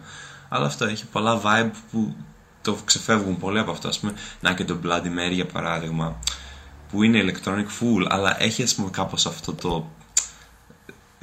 αλλά 0.50 0.66
αυτό 0.66 0.86
έχει 0.86 1.06
πολλά 1.06 1.42
vibe 1.44 1.72
που 1.92 2.16
το 2.62 2.78
ξεφεύγουν 2.86 3.38
πολύ 3.38 3.60
από 3.60 3.72
αυτό. 3.72 3.88
Ας 3.88 4.00
πούμε, 4.00 4.14
να 4.40 4.54
και 4.54 4.66
το 4.66 4.78
Bloody 4.84 5.06
Mary 5.06 5.32
για 5.32 5.46
παράδειγμα, 5.46 6.20
που 6.92 7.04
είναι 7.04 7.24
electronic 7.26 7.66
full, 7.80 8.06
αλλά 8.10 8.44
έχει 8.44 8.64
ας 8.64 8.76
πούμε 8.76 8.90
κάπως 8.90 9.26
αυτό 9.26 9.54
το 9.54 9.90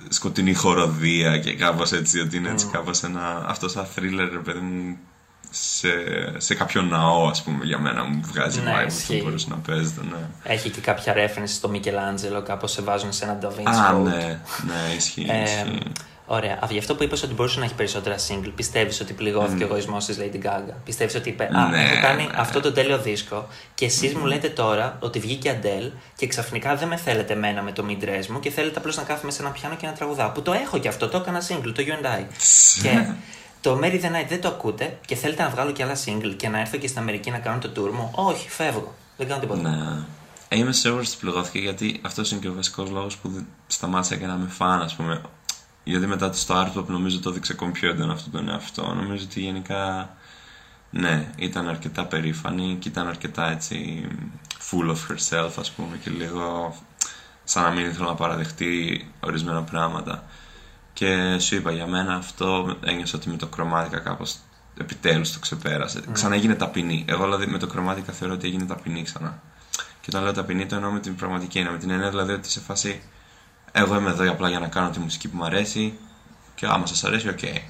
σκοτεινή 0.08 0.54
χοροδία 0.54 1.38
και 1.38 1.54
κάπως 1.54 1.92
έτσι, 1.92 2.20
ότι 2.20 2.36
είναι 2.36 2.50
έτσι 2.50 2.66
κάπως 2.66 3.02
ένα, 3.02 3.44
αυτό 3.46 3.68
σαν 3.68 3.86
thriller, 3.96 4.28
ρε 4.32 4.38
παιδί 4.38 4.58
μου, 4.58 4.98
σε, 5.51 5.88
σε 6.36 6.55
κάποιο 6.55 6.82
ναό, 6.82 7.26
ας 7.28 7.42
πούμε, 7.42 7.64
για 7.64 7.78
μένα 7.78 8.05
μου 8.05 8.20
βγάζει 8.24 8.61
Ναι, 8.61 8.70
vibe 8.82 8.86
ισχύει. 8.86 9.12
αυτό 9.12 9.24
μπορούσε 9.24 9.46
να 9.51 9.57
παίζεται, 9.57 10.01
ναι. 10.11 10.53
Έχει 10.53 10.70
και 10.70 10.80
κάποια 10.80 11.14
reference 11.16 11.49
στο 11.49 11.70
Michelangelo, 11.72 12.42
κάπως 12.44 12.72
σε 12.72 12.82
βάζουν 12.82 13.12
σε 13.12 13.24
ένα 13.24 13.38
Da 13.42 13.46
Vinci 13.46 13.62
Α, 13.64 13.94
Code. 13.94 14.03
ναι, 14.03 14.40
ναι, 14.66 14.94
ισχύει, 14.96 15.26
Ε, 15.30 15.42
ισχύει. 15.42 15.82
ωραία. 16.26 16.59
Από 16.61 16.72
γι' 16.72 16.78
αυτό 16.78 16.94
που 16.94 17.03
είπες 17.03 17.22
ότι 17.22 17.34
μπορούσε 17.34 17.59
να 17.59 17.64
έχει 17.64 17.74
περισσότερα 17.74 18.16
single, 18.28 18.53
πιστεύεις 18.55 19.01
ότι 19.01 19.12
πληγώθηκε 19.12 19.62
ο 19.62 19.66
εγωισμός 19.66 20.05
της 20.05 20.16
Lady 20.20 20.46
Gaga; 20.46 20.72
Πιστεύεις 20.84 21.14
ότι 21.14 21.28
είπε, 21.28 21.44
Α, 21.44 21.68
Ναι, 21.68 21.82
έχω 21.82 22.01
κάνει 22.03 22.22
ναι. 22.22 22.28
αυτό 22.36 22.61
το 22.61 22.72
τέλειο 22.72 22.99
δίσκο 22.99 23.46
και 23.74 23.84
εσείς 23.84 24.14
μου 24.14 24.24
λέτε 24.26 24.49
τώρα 24.49 24.96
ότι 25.01 25.18
βγήκε 25.18 25.59
Adele 25.62 25.90
και 26.16 26.26
ξαφνικά 26.26 26.76
δεν 26.76 26.88
με 26.88 26.96
θέλετε 26.96 27.32
εμένα 27.32 27.62
με 27.62 27.72
το 27.72 27.84
mid 27.88 28.26
μου 28.28 28.40
και 28.40 28.51
θέλετε 28.51 28.78
απλώς 28.78 28.96
να 28.96 29.03
κάθομαι 29.03 29.32
σε 29.32 29.42
ένα 29.42 29.51
πιάνο 29.51 29.74
και 29.76 29.86
να 29.86 29.92
τραγουδάω. 29.92 30.30
Που 30.30 30.42
το 30.42 30.53
έχω 30.53 30.78
και 30.78 30.88
αυτό, 30.88 31.09
το 31.09 31.16
έκανα 31.16 31.42
single, 31.49 31.72
το 31.74 31.82
You 31.86 32.03
and 32.03 32.07
I. 32.07 32.22
και 32.82 33.07
το 33.68 33.78
Mary 33.82 34.00
the 34.02 34.06
Night 34.06 34.26
δεν 34.28 34.40
το 34.40 34.48
ακούτε 34.48 34.98
και 35.06 35.14
θέλετε 35.14 35.42
να 35.42 35.48
βγάλω 35.48 35.72
και 35.72 35.82
άλλα 35.82 35.96
single 36.04 36.34
και 36.36 36.48
να 36.48 36.58
έρθω 36.60 36.76
και 36.78 36.86
στην 36.88 37.00
Αμερική 37.00 37.30
να 37.30 37.38
κάνω 37.38 37.58
το 37.58 37.70
tour 37.76 37.90
μου; 37.92 38.10
Όχι, 38.14 38.48
φεύγω. 38.50 38.94
Δεν 39.16 39.28
κάνω 39.28 39.40
τίποτα. 39.40 39.60
Ναι. 39.68 40.02
Ε, 40.48 40.58
Είμαι 40.58 40.72
σίγουρος 40.72 41.08
ότι 41.08 41.16
πληγώθηκε 41.20 41.58
γιατί 41.58 42.00
αυτός 42.02 42.30
είναι 42.30 42.40
και 42.40 42.48
ο 42.48 42.54
βασικός 42.54 42.90
λόγος 42.90 43.16
που 43.16 43.28
δεν- 43.28 43.46
σταμάτησα 43.66 44.16
και 44.16 44.26
να 44.26 44.34
με 44.34 44.48
φαν, 44.48 44.80
ας 44.82 44.94
πούμε. 44.94 45.20
Γιατί 45.84 46.06
μετά 46.06 46.30
το 46.30 46.36
στο 46.36 46.54
Art 46.54 46.78
Pop 46.78 46.86
νομίζω 46.86 47.20
το 47.20 47.30
έδειξε 47.30 47.52
ακόμη 47.52 47.72
πιο 47.72 47.88
έντονο 47.90 48.12
αυτό 48.12 48.30
τον 48.30 48.48
εαυτό. 48.48 48.94
Νομίζω 48.94 49.24
ότι 49.24 49.40
γενικά. 49.40 50.10
Ναι, 50.90 51.30
ήταν 51.36 51.68
αρκετά 51.68 52.04
περήφανη 52.04 52.76
και 52.80 52.88
ήταν 52.88 53.08
αρκετά 53.08 53.50
έτσι. 53.50 54.08
full 54.70 54.90
of 54.90 55.12
herself, 55.12 55.50
ας 55.58 55.70
πούμε, 55.70 55.96
και 55.96 56.10
λίγο 56.10 56.74
σαν 57.44 57.62
να 57.62 57.70
μην 57.70 57.86
ήθελε 57.86 58.06
να 58.06 58.14
παραδεχτεί 58.14 59.04
ορισμένα 59.20 59.62
πράγματα. 59.62 60.24
Και 60.99 61.38
σου 61.38 61.55
είπα, 61.55 61.72
για 61.72 61.86
μένα 61.86 62.14
αυτό 62.14 62.76
ένιωσα 62.84 63.16
ότι 63.16 63.28
με 63.28 63.36
το 63.36 63.46
Chromatica 63.46 63.98
κάπως 63.99 64.36
επιτέλους 64.80 65.32
το 65.32 65.38
ξεπέρασε. 65.38 66.03
Ξανά 66.12 66.34
έγινε 66.34 66.55
ταπεινή. 66.55 67.05
Εγώ 67.09 67.24
δηλαδή 67.24 67.46
με 67.46 67.59
το 67.59 67.66
Chromatica 67.66 68.12
θεωρώ 68.12 68.34
ότι 68.34 68.46
έγινε 68.46 68.64
ταπεινή 68.64 69.03
ξανά. 69.03 69.42
Και 69.70 69.80
Και 70.01 70.09
όταν 70.09 70.22
λέω 70.22 70.32
ταπεινή, 70.32 70.66
το 70.66 70.74
εννοώ 70.74 70.90
με 70.90 71.01
την 71.01 71.16
πραγματική 71.16 71.59
έννοια. 71.59 71.72
Με 71.72 71.78
την 71.78 71.90
έννοια 71.90 72.11
δηλαδή 72.11 72.32
ότι 72.32 72.51
σε 72.51 72.61
φάση. 72.61 73.03
Εγώ 73.72 73.96
είμαι 73.96 74.11
εδώ 74.11 74.30
απλά 74.30 74.49
για 74.49 74.59
να 74.59 74.68
κάνω 74.68 74.90
τη 74.90 74.99
μουσική 74.99 75.28
που 75.28 75.36
μου 75.36 75.44
αρέσει 75.44 75.99
και 76.55 76.66
άμα 76.66 76.86
σας 76.86 77.05
αρέσει, 77.05 77.28
OK. 77.28 77.38
Okay. 77.42 77.61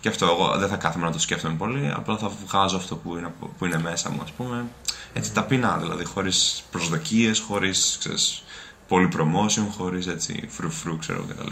Και 0.00 0.08
αυτό 0.08 0.26
εγώ 0.26 0.58
δεν 0.58 0.68
θα 0.68 0.76
κάθομαι 0.76 1.04
να 1.04 1.12
το 1.12 1.18
σκέφτομαι 1.18 1.54
πολύ, 1.54 1.92
απλά 1.94 2.16
θα 2.16 2.30
βγάζω 2.46 2.76
αυτό 2.76 2.96
που 2.96 3.16
είναι, 3.16 3.34
που 3.58 3.64
είναι 3.64 3.78
μέσα 3.78 4.10
μου, 4.10 4.20
ας 4.22 4.30
πούμε. 4.32 4.66
Έτσι 5.12 5.32
ταπεινά 5.32 5.76
δηλαδή, 5.78 6.04
χωρίς 6.04 6.62
προσδοκίες, 6.70 7.38
χωρίς 7.40 7.98
πολύ 8.88 9.08
promotion, 9.16 9.66
χωρίς 9.76 10.06
έτσι 10.06 10.48
φρουφρού, 10.48 10.98
ξέρω 10.98 11.24
κτλ. 11.28 11.50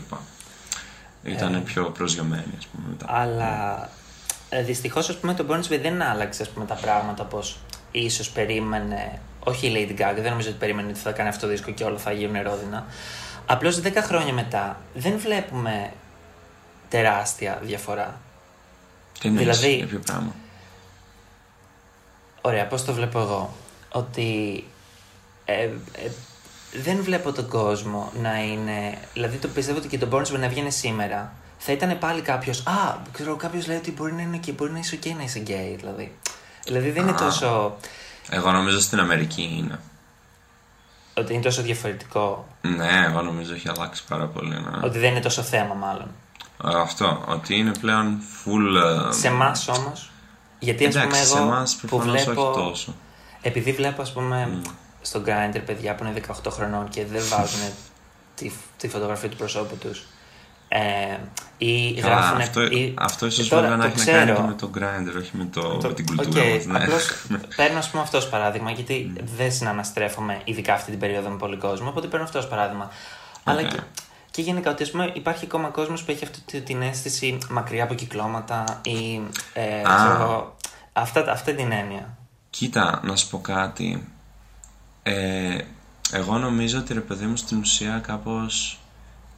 Ήταν 1.30 1.54
ε, 1.54 1.58
πιο 1.58 1.84
προσγειωμένη, 1.90 2.54
ας 2.58 2.66
πούμε. 2.66 2.86
Μετά. 2.88 3.06
Αλλά 3.08 3.88
ε, 4.48 4.62
δυστυχώς, 4.62 5.08
ας 5.08 5.16
πούμε, 5.16 5.34
το 5.34 5.46
Burns 5.50 5.78
δεν 5.80 6.02
άλλαξε 6.02 6.42
ας 6.42 6.48
πούμε, 6.48 6.64
τα 6.66 6.74
πράγματα 6.74 7.22
όπως 7.22 7.58
ίσως 7.90 8.30
περίμενε. 8.30 9.20
Όχι 9.44 9.66
η 9.66 9.72
Lady 9.74 10.00
Gaga, 10.00 10.14
δεν 10.14 10.30
νομίζω 10.30 10.48
ότι 10.48 10.58
περίμενε 10.58 10.88
ότι 10.88 10.98
θα 10.98 11.12
κάνει 11.12 11.28
αυτό 11.28 11.46
το 11.46 11.52
δίσκο 11.52 11.70
και 11.70 11.84
όλα 11.84 11.98
θα 11.98 12.12
γίνουν 12.12 12.34
ερόδινα. 12.34 12.86
Απλώς 13.46 13.80
10 13.84 13.92
χρόνια 13.96 14.32
μετά 14.32 14.80
δεν 14.94 15.18
βλέπουμε 15.18 15.92
τεράστια 16.88 17.58
διαφορά. 17.62 18.20
Τι 19.20 19.28
δηλαδή, 19.28 19.74
για 19.74 19.86
ποιο 19.86 19.98
πράγμα; 19.98 20.34
Ωραία, 22.40 22.66
πώς 22.66 22.84
το 22.84 22.92
βλέπω 22.92 23.20
εγώ. 23.20 23.54
Ότι 23.92 24.64
ε, 25.44 25.62
ε, 25.62 25.70
δεν 26.72 27.02
βλέπω 27.02 27.32
τον 27.32 27.48
κόσμο 27.48 28.12
να 28.20 28.42
είναι... 28.42 28.98
Δηλαδή 29.12 29.36
το 29.36 29.48
πιστεύω 29.48 29.78
ότι 29.78 29.88
και 29.88 29.98
το 29.98 30.08
Bornsman 30.12 30.38
να 30.38 30.44
έβγαινε 30.44 30.70
σήμερα 30.70 31.32
θα 31.58 31.72
ήταν 31.72 31.98
πάλι 31.98 32.20
κάποιος. 32.20 32.66
Α, 32.66 32.96
ξέρω, 33.12 33.36
κάποιος 33.36 33.66
λέει 33.66 33.76
ότι 33.76 33.92
μπορεί 33.92 34.12
να 34.12 34.22
είναι 34.22 34.36
και 34.36 34.52
μπορεί 34.52 34.72
να 34.72 34.78
είσαι 34.78 34.98
OK 35.02 35.12
να 35.16 35.22
είσαι 35.22 35.38
γκέι. 35.38 35.76
Δηλαδή, 35.76 36.16
δηλαδή 36.64 36.90
δεν 36.90 37.02
είναι 37.02 37.16
τόσο. 37.16 37.76
Εγώ 38.30 38.50
νομίζω 38.50 38.80
στην 38.80 39.00
Αμερική 39.00 39.54
είναι. 39.58 39.80
Ότι 41.14 41.32
είναι 41.32 41.42
τόσο 41.42 41.62
διαφορετικό. 41.62 42.48
Ναι, 42.60 43.04
εγώ 43.08 43.22
νομίζω 43.22 43.54
έχει 43.54 43.68
αλλάξει 43.68 44.04
πάρα 44.08 44.26
πολύ. 44.26 44.54
Ναι. 44.54 44.78
Ότι 44.82 44.98
δεν 44.98 45.10
είναι 45.10 45.20
τόσο 45.20 45.42
θέμα, 45.42 45.74
μάλλον. 45.74 46.08
Αυτό, 46.62 47.24
ότι 47.26 47.56
είναι 47.56 47.72
πλέον 47.80 48.20
full. 48.44 49.08
Ε, 49.08 49.12
σε 49.12 49.28
εμάς 49.28 49.68
όμως. 49.68 50.10
Γιατί 50.58 50.86
ας 50.86 50.94
πούμε 50.94 51.16
εγώ. 51.16 51.24
Σε 51.24 51.38
εμάς, 51.38 51.76
που 51.86 51.98
βλέπω. 51.98 52.42
Όχι 52.42 52.58
τόσο. 52.58 52.94
Επειδή 53.42 53.72
βλέπω, 53.72 54.02
ας 54.02 54.12
πούμε, 54.12 54.60
mm. 54.64 54.70
Στον 55.00 55.24
Grindr 55.26 55.60
παιδιά 55.66 55.94
που 55.94 56.04
είναι 56.04 56.20
18 56.44 56.50
χρονών 56.50 56.88
και 56.88 57.04
δεν 57.04 57.22
βάζουν 57.36 57.60
τη, 58.34 58.50
τη 58.76 58.88
φωτογραφία 58.88 59.28
του 59.28 59.36
προσώπου 59.36 59.76
τους. 59.76 60.06
Ε, 60.68 61.16
ή 61.58 61.90
γράφουν. 61.90 62.40
Αυτό, 62.40 62.62
ή... 62.62 62.94
αυτό 62.98 63.26
ίσως 63.26 63.48
βέβαια 63.48 63.76
να 63.76 63.84
έχει 63.84 63.98
να 63.98 64.12
κάνει 64.12 64.32
και 64.32 64.42
με 64.42 64.52
το 64.52 64.70
grinder, 64.74 65.18
όχι 65.18 65.30
με, 65.32 65.44
το, 65.44 65.80
με 65.82 65.94
την 65.94 66.06
κουλτούρα 66.06 66.42
okay, 66.42 66.52
μας, 66.52 66.64
ναι. 66.64 66.78
Απλώς 66.78 67.26
παίρνω 67.56 67.78
ας 67.78 67.90
πούμε 67.90 68.02
αυτό 68.02 68.18
ως 68.18 68.28
παράδειγμα, 68.28 68.70
γιατί 68.70 69.12
mm. 69.16 69.20
δεν 69.36 69.52
συναναστρέφομαι 69.52 70.40
ειδικά 70.44 70.74
αυτή 70.74 70.90
την 70.90 71.00
περίοδο 71.00 71.28
με 71.28 71.36
πολύ 71.36 71.56
κόσμο, 71.56 71.88
οπότε 71.88 72.06
παίρνω 72.06 72.24
αυτό 72.24 72.38
ως 72.38 72.48
παράδειγμα. 72.48 72.90
Okay. 72.90 73.40
Αλλά 73.44 73.62
και, 73.62 73.80
και 74.30 74.42
γενικά 74.42 74.70
ότι 74.70 74.90
πούμε, 74.90 75.12
υπάρχει 75.14 75.44
ακόμα 75.44 75.68
κόσμος 75.68 76.04
που 76.04 76.10
έχει 76.10 76.24
αυτή 76.24 76.60
την 76.60 76.82
αίσθηση 76.82 77.38
μακριά 77.50 77.84
από 77.84 77.94
κυκλώματα 77.94 78.80
ή. 78.82 79.20
Ε, 79.52 79.82
ah. 79.86 80.42
αυτά, 80.92 81.32
αυτή 81.32 81.54
την 81.54 81.72
έννοια. 81.72 82.16
Κοίτα, 82.50 83.00
να 83.04 83.16
σου 83.16 83.28
πω 83.28 83.38
κάτι. 83.38 84.08
Ε, 85.08 85.64
εγώ 86.12 86.38
νομίζω 86.38 86.78
ότι 86.78 86.92
ρε 86.92 87.00
παιδί 87.00 87.26
μου 87.26 87.36
στην 87.36 87.58
ουσία 87.58 87.98
κάπως 87.98 88.80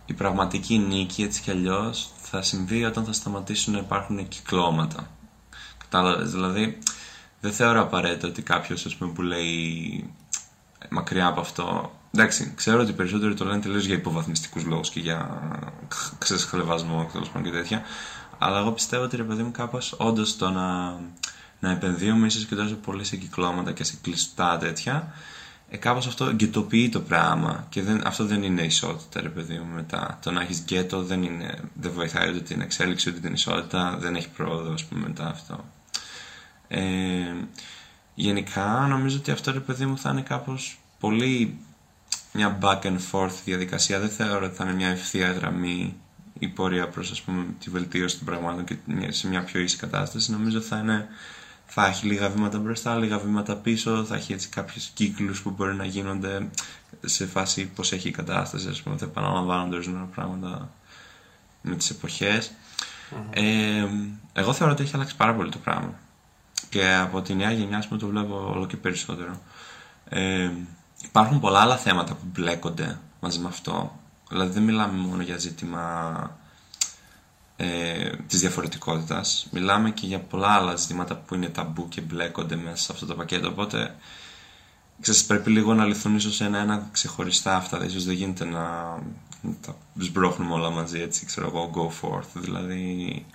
η 0.07 0.13
πραγματική 0.13 0.79
νίκη 0.79 1.23
έτσι 1.23 1.43
κι 1.43 1.51
αλλιώς 1.51 2.11
θα 2.23 2.43
συμβεί 2.43 2.85
όταν 2.85 3.05
θα 3.05 3.13
σταματήσουν 3.13 3.73
να 3.73 3.79
υπάρχουν 3.79 4.29
κυκλώματα. 4.29 5.11
Κατάλαβες; 5.79 6.31
Δηλαδή, 6.31 6.79
δεν 7.41 7.53
θεωρώ 7.53 7.81
απαραίτητο 7.81 8.27
ότι 8.27 8.43
κάποιος 8.43 8.97
που 8.97 9.23
λέει 9.23 10.11
μακριά 10.89 11.27
από 11.27 11.41
αυτό. 11.41 11.93
Εντάξει, 12.15 12.53
ξέρω 12.57 12.81
ότι 12.81 12.91
οι 12.91 12.95
περισσότεροι 12.95 13.35
το 13.35 13.45
λένε 13.45 13.61
τελείως 13.61 13.85
για 13.85 13.95
υποβαθμιστικούς 13.95 14.65
λόγους 14.65 14.91
και 14.91 15.01
για 15.01 15.41
ξεσχλεβασμό 16.19 17.11
και 17.43 17.51
τέτοια. 17.51 17.83
Αλλά 18.39 18.59
εγώ 18.59 18.73
πιστεύω 18.73 19.05
ότι 19.05 19.17
ρε 19.17 19.25
παιδί 19.25 19.43
μου 19.43 19.51
κάπως 19.51 19.95
όντως 19.99 20.37
το 20.37 20.51
να, 20.51 20.99
να 21.61 21.71
επενδύουμε 21.71 22.27
ίσως 22.27 22.45
και 22.45 22.55
τόσο 22.55 22.75
πολύ 22.75 23.05
σε 23.05 23.17
κυκλώματα 23.17 23.73
και 23.73 23.85
σε 23.85 23.99
κλειστά 24.03 24.59
τέτοια 24.59 25.15
ε, 25.71 25.77
κάπως 25.77 26.07
αυτό 26.07 26.33
γκετοποιεί 26.33 26.89
το 26.89 27.01
πράγμα 27.01 27.67
και 27.69 27.83
δεν, 27.83 28.07
αυτό 28.07 28.25
δεν 28.25 28.43
είναι 28.43 28.63
ισότητα 28.63 29.21
ρε 29.21 29.29
παιδί 29.29 29.59
μου 29.59 29.75
μετά 29.75 30.19
το 30.23 30.31
να 30.31 30.41
έχεις 30.41 30.61
γκέτο 30.61 31.03
δεν, 31.03 31.23
είναι, 31.23 31.59
δεν 31.75 31.93
βοηθάει 31.93 32.29
ούτε 32.29 32.41
την 32.41 32.61
εξέλιξη 32.61 33.11
ούτε 33.11 33.21
την 33.21 33.33
ισότητα 33.33 33.97
δεν 34.01 34.17
έχει 34.17 34.29
πρόοδο 34.29 34.73
ας 34.73 34.85
πούμε 34.85 35.07
μετά 35.07 35.27
αυτό. 35.29 35.65
Ε, 36.69 36.81
γενικά 38.15 38.87
νομίζω 38.89 39.17
ότι 39.17 39.31
αυτό 39.31 39.53
ρε 39.53 39.61
παιδί 39.61 39.87
μου 39.87 39.99
θα 39.99 40.11
είναι 40.11 40.23
κάπως 40.23 40.81
πολύ 41.01 41.59
μια 42.33 42.59
back 42.63 42.81
and 42.83 42.99
forth 43.13 43.35
διαδικασία. 43.45 44.01
Δεν 44.01 44.09
θεωρώ 44.09 44.47
ότι 44.47 44.55
θα 44.55 44.65
είναι 44.65 44.75
μια 44.75 44.89
ευθεία 44.89 45.33
γραμμή 45.33 45.97
η 46.39 46.49
πορεία 46.49 46.89
προς 46.89 47.11
ας 47.11 47.21
πούμε 47.23 47.45
τη 47.59 47.71
βελτίωση 47.71 48.17
των 48.17 48.27
πραγμάτων 48.27 48.65
και 48.65 48.77
σε 49.09 49.29
μια 49.29 49.45
πιο 49.45 49.61
ίση 49.61 49.77
κατάσταση. 49.77 50.31
Νομίζω 50.31 50.61
θα 50.61 50.79
είναι 50.79 51.09
θα 51.73 51.87
έχει 51.87 52.07
λίγα 52.07 52.29
βήματα 52.29 52.59
μπροστά, 52.59 52.97
λίγα 52.97 53.19
βήματα 53.19 53.57
πίσω, 53.57 54.05
θα 54.05 54.15
έχει 54.15 54.33
έτσι 54.33 54.49
κάποιους 54.49 54.87
κύκλους 54.87 55.43
που 55.43 55.51
μπορεί 55.51 55.75
να 55.75 55.85
γίνονται 55.85 56.49
σε 57.05 57.27
φάση 57.27 57.67
πως 57.67 57.93
έχει 57.93 58.09
η 58.09 58.11
κατάσταση, 58.11 58.69
ας 58.69 58.83
πούμε, 58.83 58.97
θα 58.97 59.05
επαναλαμβάνονται 59.05 59.75
ορισμένα 59.75 60.05
πράγματα 60.05 60.71
με 61.63 61.77
τις 61.77 61.91
εποχες 61.91 62.53
Ε, 63.31 63.87
εγώ 64.33 64.53
θεωρώ 64.53 64.73
ότι 64.73 64.83
έχει 64.83 64.95
αλλάξει 64.95 65.17
πάρα 65.17 65.35
πολύ 65.35 65.51
το 65.51 65.59
πράγμα. 65.59 65.95
Και 66.69 66.95
από 66.95 67.23
τη 67.23 67.35
νέα 67.35 67.51
γενιά, 67.53 67.85
πούμε, 67.89 68.01
το 68.01 68.07
βλέπω 68.07 68.51
όλο 68.55 68.67
και 68.67 68.77
περισσότερο. 68.77 69.41
Ε, 70.09 70.51
υπάρχουν 71.05 71.41
πολλά 71.41 71.61
άλλα 71.61 71.77
θέματα 71.77 72.15
που 72.15 72.25
μπλέκονται 72.33 72.99
μαζί 73.21 73.39
με 73.39 73.49
αυτό. 73.49 74.01
Δηλαδή 74.29 74.53
δεν 74.53 74.63
μιλάμε 74.63 74.99
μόνο 74.99 75.23
για 75.23 75.37
ζήτημα 75.37 76.40
ε, 77.63 78.11
της 78.27 78.41
διαφορετικότητας. 78.41 79.47
Μιλάμε 79.51 79.91
και 79.91 80.07
για 80.07 80.21
πολλά 80.21 80.49
άλλα 80.49 80.77
ζητήματα 80.77 81.17
που 81.17 81.35
είναι 81.35 81.49
ταμπού 81.49 81.89
και 81.89 82.01
μπλέκονται 82.01 82.57
μέσα 82.57 82.77
σε 82.77 82.93
αυτό 82.93 83.07
το 83.07 83.15
πακέτο. 83.15 83.49
Οπότε 83.49 83.95
ξέρεις, 85.01 85.25
πρέπει 85.25 85.51
λίγο 85.51 85.75
να 85.75 85.85
λυθούν 85.85 86.17
ίσως 86.17 86.41
ένα-ένα 86.41 86.89
ξεχωριστά 86.93 87.57
αυτά. 87.57 87.85
Ίσως 87.85 88.05
δεν 88.05 88.15
γίνεται 88.15 88.45
να 88.45 88.63
τα 89.61 89.77
σμπρώχνουμε 89.99 90.55
όλα 90.55 90.71
μαζί 90.71 91.01
έτσι, 91.01 91.27
ξέρω 91.27 91.47
εγώ, 91.47 91.71
go 91.75 92.07
forth. 92.07 92.29
Δηλαδή, 92.35 93.27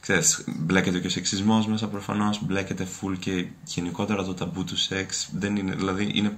ξέρεις, 0.00 0.44
μπλέκεται 0.46 0.98
και 0.98 1.06
ο 1.06 1.10
σεξισμός 1.10 1.66
μέσα 1.66 1.88
προφανώς, 1.88 2.42
μπλέκεται 2.42 2.86
full 3.00 3.18
και 3.18 3.46
γενικότερα 3.64 4.24
το 4.24 4.34
ταμπού 4.34 4.64
του 4.64 4.76
σεξ. 4.76 5.28
Δεν 5.32 5.56
είναι, 5.56 5.74
δηλαδή 5.74 6.10
είναι 6.14 6.36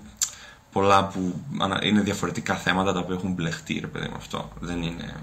πολλά 0.72 1.06
που 1.06 1.40
είναι 1.82 2.00
διαφορετικά 2.00 2.54
θέματα 2.54 2.92
τα 2.92 2.98
οποία 2.98 3.14
έχουν 3.14 3.32
μπλεχτεί, 3.32 3.78
ρε 3.80 3.86
παιδί 3.86 4.08
με 4.08 4.16
αυτό. 4.16 4.52
Δεν 4.60 4.82
είναι 4.82 5.14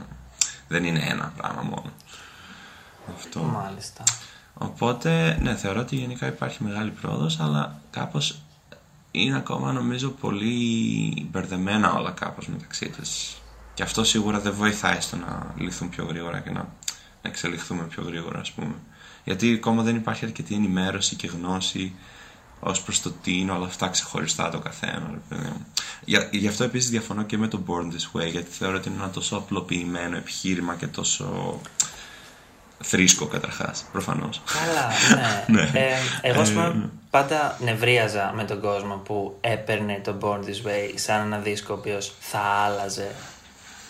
δεν 0.68 0.84
είναι 0.84 1.04
ένα 1.10 1.34
πράγμα 1.38 1.62
μόνο. 1.62 1.92
Αυτό. 3.16 3.44
Μάλιστα. 3.44 4.04
Οπότε, 4.54 5.38
ναι, 5.42 5.56
θεωρώ 5.56 5.80
ότι 5.80 5.96
γενικά 5.96 6.28
υπάρχει 6.28 6.64
μεγάλη 6.64 6.92
πρόοδος, 6.92 7.40
αλλά 7.40 7.82
κάπως 7.90 8.42
είναι 9.12 9.38
ακόμα 9.38 9.72
νομίζω 9.72 10.10
πολύ 10.10 11.28
μπερδεμένα 11.32 11.94
όλα 11.94 12.12
κάπως 12.12 12.48
μεταξύ 12.48 12.90
τους. 12.90 13.36
Και 13.74 13.84
αυτό 13.84 14.04
σίγουρα 14.04 14.40
δεν 14.40 14.54
βοηθάει 14.54 15.02
στο 15.02 15.16
να 15.16 15.54
λυθούν 15.58 15.90
πιο 15.90 16.06
γρήγορα 16.06 16.40
και 16.40 16.50
να, 16.50 16.60
να 17.22 17.30
εξελιχθούμε 17.30 17.84
πιο 17.84 18.04
γρήγορα, 18.04 18.40
ας 18.40 18.52
πούμε. 18.52 18.76
Γιατί 19.24 19.54
ακόμα 19.54 19.84
δεν 19.84 19.96
υπάρχει 19.96 20.26
αρκετή 20.26 20.56
ενημέρωση 20.56 21.16
και 21.16 21.28
γνώση 21.28 21.96
ως 22.60 22.82
προς 22.82 23.02
το 23.02 23.12
τι 23.24 23.40
είναι 23.40 23.52
όλα 23.52 23.66
αυτά 23.66 23.88
ξεχωριστά 23.88 24.50
το 24.50 24.60
καθένα. 24.60 25.22
Για, 26.06 26.30
γι' 26.32 26.48
αυτό 26.48 26.64
επίσης 26.64 26.90
διαφωνώ 26.90 27.24
και 27.24 27.38
με 27.38 27.48
το 27.48 27.60
Born 27.68 27.86
This 27.86 28.20
Way, 28.20 28.32
γιατί 28.32 28.52
θεωρώ 28.52 28.78
ότι 28.78 28.90
είναι 28.90 28.98
ένα 28.98 29.10
τόσο 29.10 29.36
απλοποιημένο 29.36 30.18
επιχείρημα 30.18 30.76
και 30.76 30.88
τόσο 30.88 31.60
θρήσκο 32.80 33.26
καταρχάς, 33.26 33.86
προφανώς. 33.92 34.42
Καλά, 34.54 34.88
ναι. 35.48 35.62
ναι. 35.62 35.80
Ε, 35.80 35.96
εγώ 36.22 36.42
ε, 36.42 36.90
πάντα 37.10 37.58
νευρίαζα 37.60 38.34
με 38.36 38.44
τον 38.44 38.62
κόσμο 38.62 38.96
που 38.96 39.38
έπαιρνε 39.42 40.02
το 40.04 40.18
Born 40.22 40.40
This 40.40 40.68
Way 40.68 40.94
σαν 40.96 41.22
ένα 41.22 41.38
δίσκο 41.38 41.74
ο 41.74 41.78
οποίος 41.78 42.14
θα 42.20 42.40
άλλαζε 42.40 43.12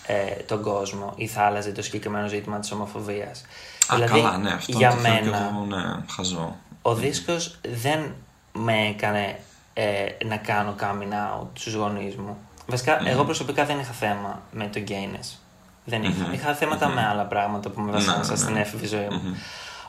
ε, 0.06 0.44
τον 0.44 0.62
κόσμο 0.62 1.14
ή 1.16 1.28
θα 1.28 1.42
άλλαζε 1.42 1.72
το 1.72 1.82
συγκεκριμένο 1.82 2.28
ζήτημα 2.28 2.60
της 2.60 2.72
ομοφοβίας. 2.72 3.46
δηλαδή, 3.94 4.22
καλά, 4.22 4.38
ναι, 4.38 4.52
αυτό 4.52 4.78
για 4.78 4.96
μένα, 4.96 5.52
εγώ, 5.52 5.66
ναι, 5.66 6.04
χαζό. 6.10 6.56
Ο 6.82 6.96
δίσκος 6.96 7.60
δεν 7.82 8.16
με 8.58 8.88
έκανε 8.88 9.40
ε, 9.74 10.26
να 10.26 10.38
κάνω 10.38 10.76
coming 10.80 11.14
out 11.14 11.48
στους 11.54 11.74
γονείς 11.74 12.16
μου. 12.16 12.38
Βασικά, 12.68 13.08
εγώ 13.08 13.24
προσωπικά 13.24 13.66
δεν 13.66 13.80
είχα 13.80 13.92
θέμα 13.92 14.42
με 14.52 14.70
το 14.74 14.82
gayness. 14.88 15.38
Δεν 15.86 16.04
είχα. 16.04 16.34
Είχα 16.34 16.54
θέματα 16.54 16.88
με 16.88 17.06
άλλα 17.06 17.24
πράγματα 17.24 17.70
που 17.70 17.82
με 17.82 17.92
βασάνισαν 17.92 18.34
ναι, 18.34 18.36
στην 18.36 18.54
ναι. 18.54 18.60
έφηβη 18.60 18.88
ζωή 18.88 19.08
μου. 19.12 19.38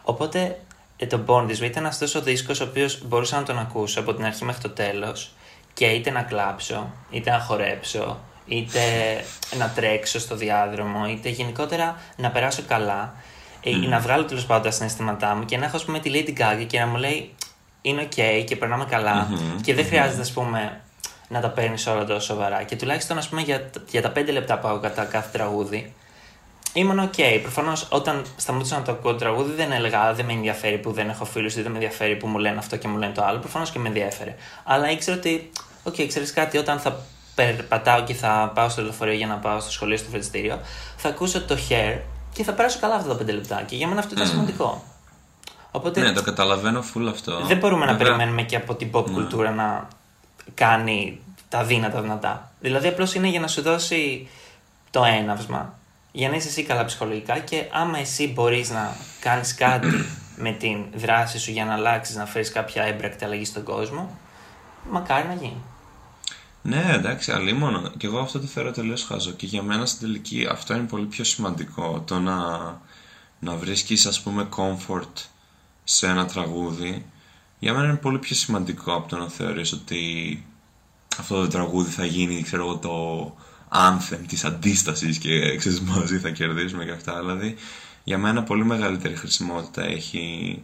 Οπότε, 0.03 0.59
ε, 0.97 1.07
το 1.07 1.21
Bond 1.27 1.47
This 1.47 1.61
ήταν 1.61 1.87
αυτός 1.87 2.15
ο 2.15 2.21
δίσκος 2.21 2.61
ο 2.61 2.65
οποίος 2.65 3.07
μπορούσα 3.07 3.37
να 3.37 3.43
τον 3.43 3.59
ακούσω 3.59 4.01
από 4.01 4.15
την 4.15 4.25
αρχή 4.25 4.45
μέχρι 4.45 4.63
το 4.63 4.71
τέλος 4.71 5.33
και 5.75 5.87
είτε 5.87 6.11
να 6.11 6.23
κλάψω, 6.23 6.91
είτε 7.11 7.31
να 7.31 7.39
χορέψω, 7.39 8.19
είτε 8.47 8.81
να 9.59 9.69
τρέξω 9.69 10.19
στο 10.19 10.37
διάδρομο, 10.37 11.07
είτε 11.09 11.29
γενικότερα 11.29 11.97
να 12.17 12.31
περάσω 12.31 12.63
καλά, 12.69 13.15
ή 13.61 13.85
ε, 13.85 13.89
να 13.89 13.99
βγάλω 13.99 14.25
τέλος 14.25 14.47
πάντων 14.47 14.63
τα 14.63 14.71
συναισθήματά 14.71 15.35
μου 15.35 15.45
και 15.45 15.57
να 15.57 15.65
έχω 15.65 15.77
ας 15.77 15.85
πούμε 15.85 15.99
τη 15.99 16.11
Lady 16.15 16.41
Gaga 16.41 16.67
και 16.67 16.79
να 16.79 16.87
μου 16.87 16.97
λέει 16.97 17.35
είναι 17.89 18.09
ok 18.11 18.45
και 18.47 18.57
περνάμε 18.57 18.87
και 19.63 19.75
δεν 19.75 19.87
χρειάζεται, 19.87 20.21
ας 20.21 20.33
πούμε, 20.33 20.81
να 21.29 21.41
τα 21.41 21.49
παίρνεις 21.49 21.87
όλα 21.87 22.05
τόσο 22.05 22.21
σοβαρά. 22.21 22.63
Και 22.63 22.77
τουλάχιστον, 22.77 23.19
ας 23.19 23.29
πούμε, 23.29 23.41
για, 23.41 23.71
για 23.91 24.03
τα 24.03 24.11
πέντε 24.11 24.33
λεπτά 24.33 24.59
που 24.59 24.69
άκουγα 24.69 24.89
κατά 24.89 25.05
κάθε 25.05 25.29
τραγούδι, 25.33 25.95
ήμουν 26.73 26.99
OK. 26.99 27.13
Okay. 27.17 27.39
Προφανώς, 27.43 27.87
όταν 27.91 28.25
σταματούσα 28.37 28.77
να 28.77 28.83
το 28.83 28.93
ακούω 28.93 29.13
το 29.13 29.19
τραγούδι, 29.19 29.53
δεν 29.53 29.73
έλεγα 29.73 30.13
δεν 30.15 30.25
με 30.25 30.33
ενδιαφέρει 30.33 30.79
που 30.79 30.93
δεν 30.93 31.09
έχω 31.09 31.25
φίλους 31.25 31.57
ή 31.57 31.63
δεν 31.63 31.71
με 31.71 31.77
ενδιαφέρει 31.77 32.17
που 32.17 32.27
μου 32.27 32.39
λένε 32.39 32.59
αυτό 32.59 32.77
και 32.77 32.89
μου 32.89 32.99
λένε 32.99 33.13
το 33.13 33.25
άλλο. 33.25 33.39
Προφανώς 33.39 33.71
και 33.71 33.79
με 33.79 33.89
ενδιαφέρε. 33.89 34.35
Αλλά 34.65 34.91
ήξερα 34.91 35.17
ότι, 35.17 35.51
OK, 35.83 35.95
okay, 35.95 36.05
ξέρεις 36.09 36.33
κάτι, 36.33 36.59
όταν 36.59 36.79
θα 36.79 37.01
περπατάω 37.35 38.05
και 38.05 38.15
θα 38.15 38.53
πάω 38.55 38.69
στο 38.69 38.83
λεωφορείο 38.83 39.15
για 39.15 39.27
να 39.27 39.35
πάω 39.35 39.61
στο 39.61 39.71
σχολείο, 39.71 39.97
στο 39.97 40.09
φροντιστήριο, 40.09 40.61
θα 40.97 41.09
ακούσω 41.09 41.43
το 41.43 41.59
Hair 41.69 41.99
και 42.33 42.45
θα 42.45 42.53
περάσω 42.53 42.79
καλά 42.81 42.95
αυτά 42.95 43.09
τα 43.09 43.15
πέντε 43.15 43.33
λεπτά. 43.33 43.63
Και 43.67 43.77
για 43.77 43.87
μένα 43.87 44.01
αυτό 44.01 44.15
ήταν 44.15 44.27
mm. 44.27 44.31
σημαντικό. 44.31 44.85
Οπότε, 45.71 46.01
ναι, 46.01 46.13
το 46.13 46.23
καταλαβαίνω 46.23 46.85
full 46.95 47.07
αυτό. 47.11 47.41
Δεν 47.47 47.59
μπορούμε 47.59 47.87
Βέβαια. 47.87 47.93
να 47.93 48.05
περιμένουμε 48.05 48.43
και 48.43 48.57
από 48.57 48.75
την 48.75 48.91
pop 48.93 49.07
ναι. 49.07 49.13
κουλτούρα 49.13 49.51
να 49.51 49.89
κάνει 50.55 51.21
τα 51.49 51.65
δύνατα 51.65 52.01
δυνατά. 52.01 52.53
Δηλαδή 52.61 52.89
απλώς 52.89 53.15
είναι 53.15 53.29
για 53.29 53.41
να 53.41 53.49
σου 53.49 53.63
δώσει 53.63 54.29
το 54.91 55.05
έναυσμα, 55.05 55.79
για 56.13 56.29
να 56.29 56.37
είσαι 56.37 56.49
εσύ 56.49 56.63
καλά 56.63 56.85
ψυχολογικά 56.85 57.39
και 57.39 57.65
άμα 57.73 57.99
εσύ 57.99 58.33
μπορείς 58.33 58.71
να 58.71 58.97
κάνεις 59.21 59.55
κάτι 59.55 59.89
με 60.45 60.53
την 60.53 60.85
δράση 60.95 61.39
σου 61.39 61.51
για 61.51 61.65
να 61.65 61.73
αλλάξεις, 61.73 62.17
να 62.17 62.27
φέρεις 62.27 62.53
κάποια 62.53 62.83
έμπρακτη 62.83 63.25
αλλαγή 63.25 63.45
στον 63.45 63.63
κόσμο, 63.63 64.19
μακάρι 64.91 65.29
να 65.29 65.35
γίνει. 65.35 65.63
Ναι, 66.63 66.85
εντάξει, 66.95 67.33
μόνο. 67.59 67.93
Και 67.97 68.07
εγώ 68.07 68.19
αυτό 68.19 68.41
το 68.41 68.47
θεωρώ 68.47 68.71
τελείως 68.71 69.05
χάζο. 69.05 69.31
Και 69.31 69.47
για 69.47 69.63
μένα 69.63 69.87
στην 69.87 70.07
τελική 70.07 70.47
αυτό 70.51 70.75
είναι 70.75 70.87
πολύ 70.87 71.07
πιο 71.07 71.25
σημαντικό. 71.25 72.03
Το 72.07 72.19
να, 72.19 72.37
να 73.39 73.55
βρίσκεις, 73.55 74.07
ας 74.07 74.21
πούμε, 74.21 74.49
comfort 74.57 75.29
σε 75.91 76.07
ένα 76.07 76.27
τραγούδι. 76.27 77.07
Για 77.59 77.73
μένα 77.73 77.85
είναι 77.85 77.97
πολύ 77.97 78.19
πιο 78.19 78.37
σημαντικό 78.37 78.95
από 78.95 79.09
το 79.09 79.17
να 79.17 79.29
θεωρείς 79.29 79.73
ότι 79.73 80.45
αυτό 81.19 81.41
το 81.41 81.49
τραγούδι 81.49 81.91
θα 81.91 82.05
γίνει, 82.05 82.43
ξέρω 82.43 82.65
εγώ, 82.65 82.77
το 82.77 83.37
anthem 83.73 84.21
της 84.27 84.45
αντίστασης 84.45 85.19
και 85.19 85.57
ξέρεις 85.57 85.81
μαζί 85.81 86.19
θα 86.19 86.31
κερδίσουμε 86.31 86.85
και 86.85 86.91
αυτά. 86.91 87.19
Δηλαδή, 87.19 87.57
για 88.05 88.19
μένα 88.19 88.43
πολύ 88.43 88.65
μεγαλύτερη 88.65 89.17
χρησιμότητα 89.17 89.83
έχει 89.83 90.63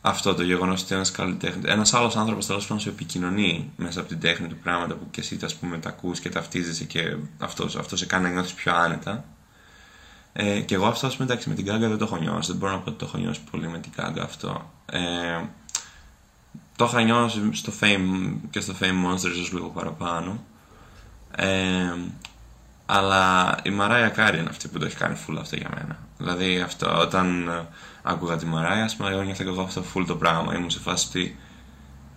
αυτό 0.00 0.34
το 0.34 0.42
γεγονός 0.42 0.82
ότι 0.82 0.94
ένας 0.94 1.10
καλλιτέχνη, 1.10 1.62
ένας 1.66 1.94
άλλος 1.94 2.16
άνθρωπος 2.16 2.46
τέλος 2.46 2.66
πάντων 2.66 2.80
σου 2.80 2.88
επικοινωνεί 2.88 3.70
μέσα 3.76 4.00
από 4.00 4.08
την 4.08 4.20
τέχνη 4.20 4.48
του 4.48 4.56
πράγματα 4.62 4.94
που 4.94 5.10
και 5.10 5.20
εσύ 5.20 5.38
ας 5.42 5.54
πούμε 5.54 5.78
τα 5.78 5.88
ακούς 5.88 6.20
και 6.20 6.28
ταυτίζεσαι 6.28 6.84
και 6.84 7.16
αυτό 7.38 7.64
αυτός 7.64 7.98
σε 7.98 8.06
κάνει 8.06 8.24
να 8.24 8.30
νιώθεις 8.30 8.52
πιο 8.52 8.74
άνετα. 8.74 9.24
Ε, 10.36 10.60
και 10.60 10.74
εγώ 10.74 10.86
αυτό 10.86 11.08
πούμε, 11.08 11.24
εντάξει, 11.24 11.48
με 11.48 11.54
την 11.54 11.64
Gaga 11.64 11.88
δεν 11.88 11.98
το 11.98 12.04
έχω 12.04 12.16
νιώσει. 12.16 12.50
Δεν 12.50 12.60
μπορώ 12.60 12.72
να 12.72 12.78
πω 12.78 12.88
ότι 12.88 12.98
το 12.98 13.04
έχω 13.04 13.18
νιώσει 13.18 13.40
πολύ 13.50 13.68
με 13.68 13.78
την 13.78 13.92
Gaga 13.92 14.22
αυτό. 14.22 14.70
Ε, 14.86 15.40
το 16.76 16.84
είχα 16.84 17.02
νιώσει 17.02 17.50
στο 17.52 17.72
Fame 17.80 18.34
και 18.50 18.60
στο 18.60 18.74
Fame 18.80 19.06
Monster 19.06 19.36
ίσως 19.40 19.50
λίγο 19.52 19.68
παραπάνω. 19.68 20.44
Ε, 21.36 21.94
αλλά 22.86 23.56
η 23.62 23.70
Mariah 23.70 24.08
Carey 24.08 24.38
είναι 24.38 24.48
αυτή 24.48 24.68
που 24.68 24.78
το 24.78 24.84
έχει 24.84 24.96
κάνει 24.96 25.16
full 25.26 25.36
αυτό 25.40 25.56
για 25.56 25.70
μένα. 25.74 25.98
Δηλαδή 26.18 26.60
αυτό, 26.60 26.98
όταν 26.98 27.50
άκουγα 28.02 28.36
τη 28.36 28.46
Mariah, 28.46 28.84
ας 28.84 28.96
πούμε, 28.96 29.10
εγώ 29.10 29.22
νιώθω 29.22 29.42
και 29.42 29.48
εγώ 29.48 29.62
αυτό 29.62 29.82
full 29.94 30.04
το 30.06 30.16
πράγμα. 30.16 30.54
Ήμουν 30.54 30.70
σε 30.70 30.80
φάση 30.80 31.06
ότι, 31.08 31.36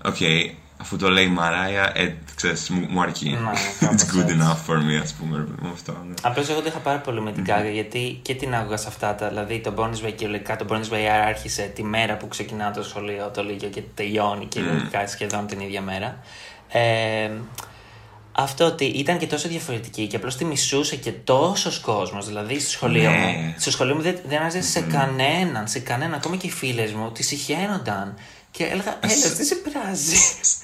OK, 0.05 0.15
okay, 0.19 0.51
αφού 0.77 0.97
το 0.97 1.09
λέει 1.09 1.23
η 1.23 1.29
Mariah, 1.29 1.91
ε, 1.95 2.15
ξέρεις, 2.35 2.69
μου, 2.69 2.85
μου 2.89 3.01
αρκεί. 3.01 3.29
Ναι, 3.29 3.87
It's 3.89 4.15
good 4.15 4.29
enough 4.29 4.59
for 4.67 4.77
me, 4.77 5.01
ας 5.03 5.13
πούμε, 5.13 5.47
με 5.61 5.69
αυτό. 5.73 5.91
Ναι. 6.07 6.13
Απλώς 6.21 6.49
εγώ 6.49 6.59
το 6.59 6.67
είχα 6.67 6.77
πάρα 6.77 6.97
πολύ 6.97 7.21
με 7.21 7.31
την 7.31 7.43
mm-hmm. 7.43 7.47
Κάγα, 7.47 7.69
γιατί 7.69 8.19
και 8.21 8.35
την 8.35 8.55
άκουγα 8.55 8.77
σε 8.77 8.87
αυτά 8.87 9.15
τα. 9.15 9.27
Δηλαδή, 9.27 9.59
το 9.59 9.73
Bonus 9.77 10.05
Way 10.05 10.13
κυριολεκτικά, 10.15 10.55
το 10.55 10.65
Bonus 10.69 10.93
Way 10.93 11.05
άρχισε 11.27 11.71
τη 11.75 11.83
μέρα 11.83 12.17
που 12.17 12.27
ξεκινά 12.27 12.71
το 12.71 12.83
σχολείο, 12.83 13.31
το 13.33 13.43
Λίγιο 13.43 13.69
και 13.69 13.81
τελειώνει 13.93 14.45
κυριολεκτικά 14.45 15.03
mm. 15.03 15.09
σχεδόν 15.09 15.47
την 15.47 15.59
ίδια 15.59 15.81
μέρα. 15.81 16.17
Ε, 16.69 17.29
αυτό 18.39 18.65
ότι 18.65 18.85
ήταν 18.85 19.17
και 19.17 19.27
τόσο 19.27 19.47
διαφορετική 19.47 20.07
και 20.07 20.15
απλώς 20.15 20.35
τη 20.35 20.45
μισούσε 20.45 20.95
και 20.95 21.11
τόσος 21.11 21.79
κόσμος. 21.79 22.27
Δηλαδή 22.27 22.59
στο 22.59 22.69
σχολείο 22.69 23.09
ναι. 23.09 23.17
μου. 23.17 23.53
Στο 23.57 23.71
σχολείο 23.71 23.95
μου 23.95 24.01
δεν, 24.01 24.19
δεν 24.27 24.41
άρεσε 24.41 24.61
σε 24.61 24.81
κανέναν, 24.81 25.67
σε 25.67 25.79
κανέναν. 25.79 26.13
Ακόμα 26.13 26.35
και 26.35 26.47
οι 26.47 26.51
φίλες 26.51 26.91
μου 26.91 27.11
τη 27.11 27.23
συχαίνονταν. 27.23 28.13
Και 28.51 28.63
έλεγα, 28.63 28.99
έλα, 29.01 29.35
τι 29.37 29.45
σε 29.45 29.55
πειράζει. 29.55 30.15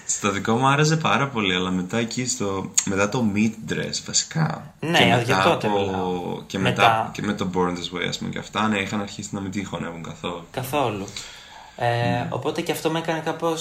Στο 0.08 0.32
δικό 0.32 0.56
μου 0.56 0.68
άρεσε 0.68 0.98
πάρα 0.98 1.28
πολύ, 1.28 1.56
αλλά 1.56 1.70
μετά 1.70 1.98
εκεί 1.98 2.28
στο. 2.28 2.72
μετά 2.86 3.10
το 3.10 3.26
meat 3.36 3.72
dress 3.72 4.02
βασικά. 4.06 4.74
Ναι, 4.80 5.00
και 5.00 5.06
μετά 5.06 5.44
τότε 5.44 5.68
από... 5.68 6.44
και, 6.48 6.60
μετά... 6.60 6.82
μετά... 6.82 7.10
και 7.14 7.22
με 7.22 7.34
το 7.34 7.50
Born 7.54 7.70
This 7.70 7.98
Way, 7.98 8.08
ας 8.08 8.18
πούμε, 8.18 8.30
και 8.30 8.40
αυτά, 8.40 8.68
ναι, 8.68 8.78
είχαν 8.78 9.02
αρχίσει 9.02 9.30
να 9.32 9.42
μην 9.42 9.52
τυχονεύουν 9.52 10.04
καθόλου. 10.04 10.46
Καθόλου. 10.52 11.08
Ε, 11.76 12.24
mm. 12.24 12.28
Οπότε 12.30 12.62
και 12.62 12.72
αυτό 12.72 12.90
με 12.90 13.00
έκανε 13.00 13.20
κάπω. 13.20 13.54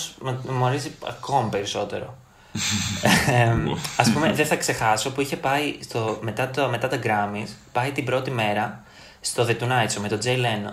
μου 0.48 0.64
αρέσει 0.64 0.94
ακόμη 1.08 1.50
περισσότερο. 1.50 2.16
ε, 3.26 3.50
Α 3.96 4.10
πούμε, 4.12 4.32
δεν 4.32 4.46
θα 4.46 4.56
ξεχάσω 4.56 5.10
που 5.10 5.20
είχε 5.20 5.36
πάει 5.36 5.76
στο, 5.80 6.18
μετά, 6.22 6.50
το, 6.50 6.68
μετά 6.68 6.88
τα 6.88 6.98
Grammys, 7.02 7.48
πάει 7.72 7.90
την 7.90 8.04
πρώτη 8.04 8.30
μέρα 8.30 8.84
στο 9.20 9.46
The 9.48 9.62
Tonight 9.62 9.96
Show 9.96 10.00
με 10.00 10.08
τον 10.08 10.18
Jay 10.24 10.36
Leno. 10.36 10.72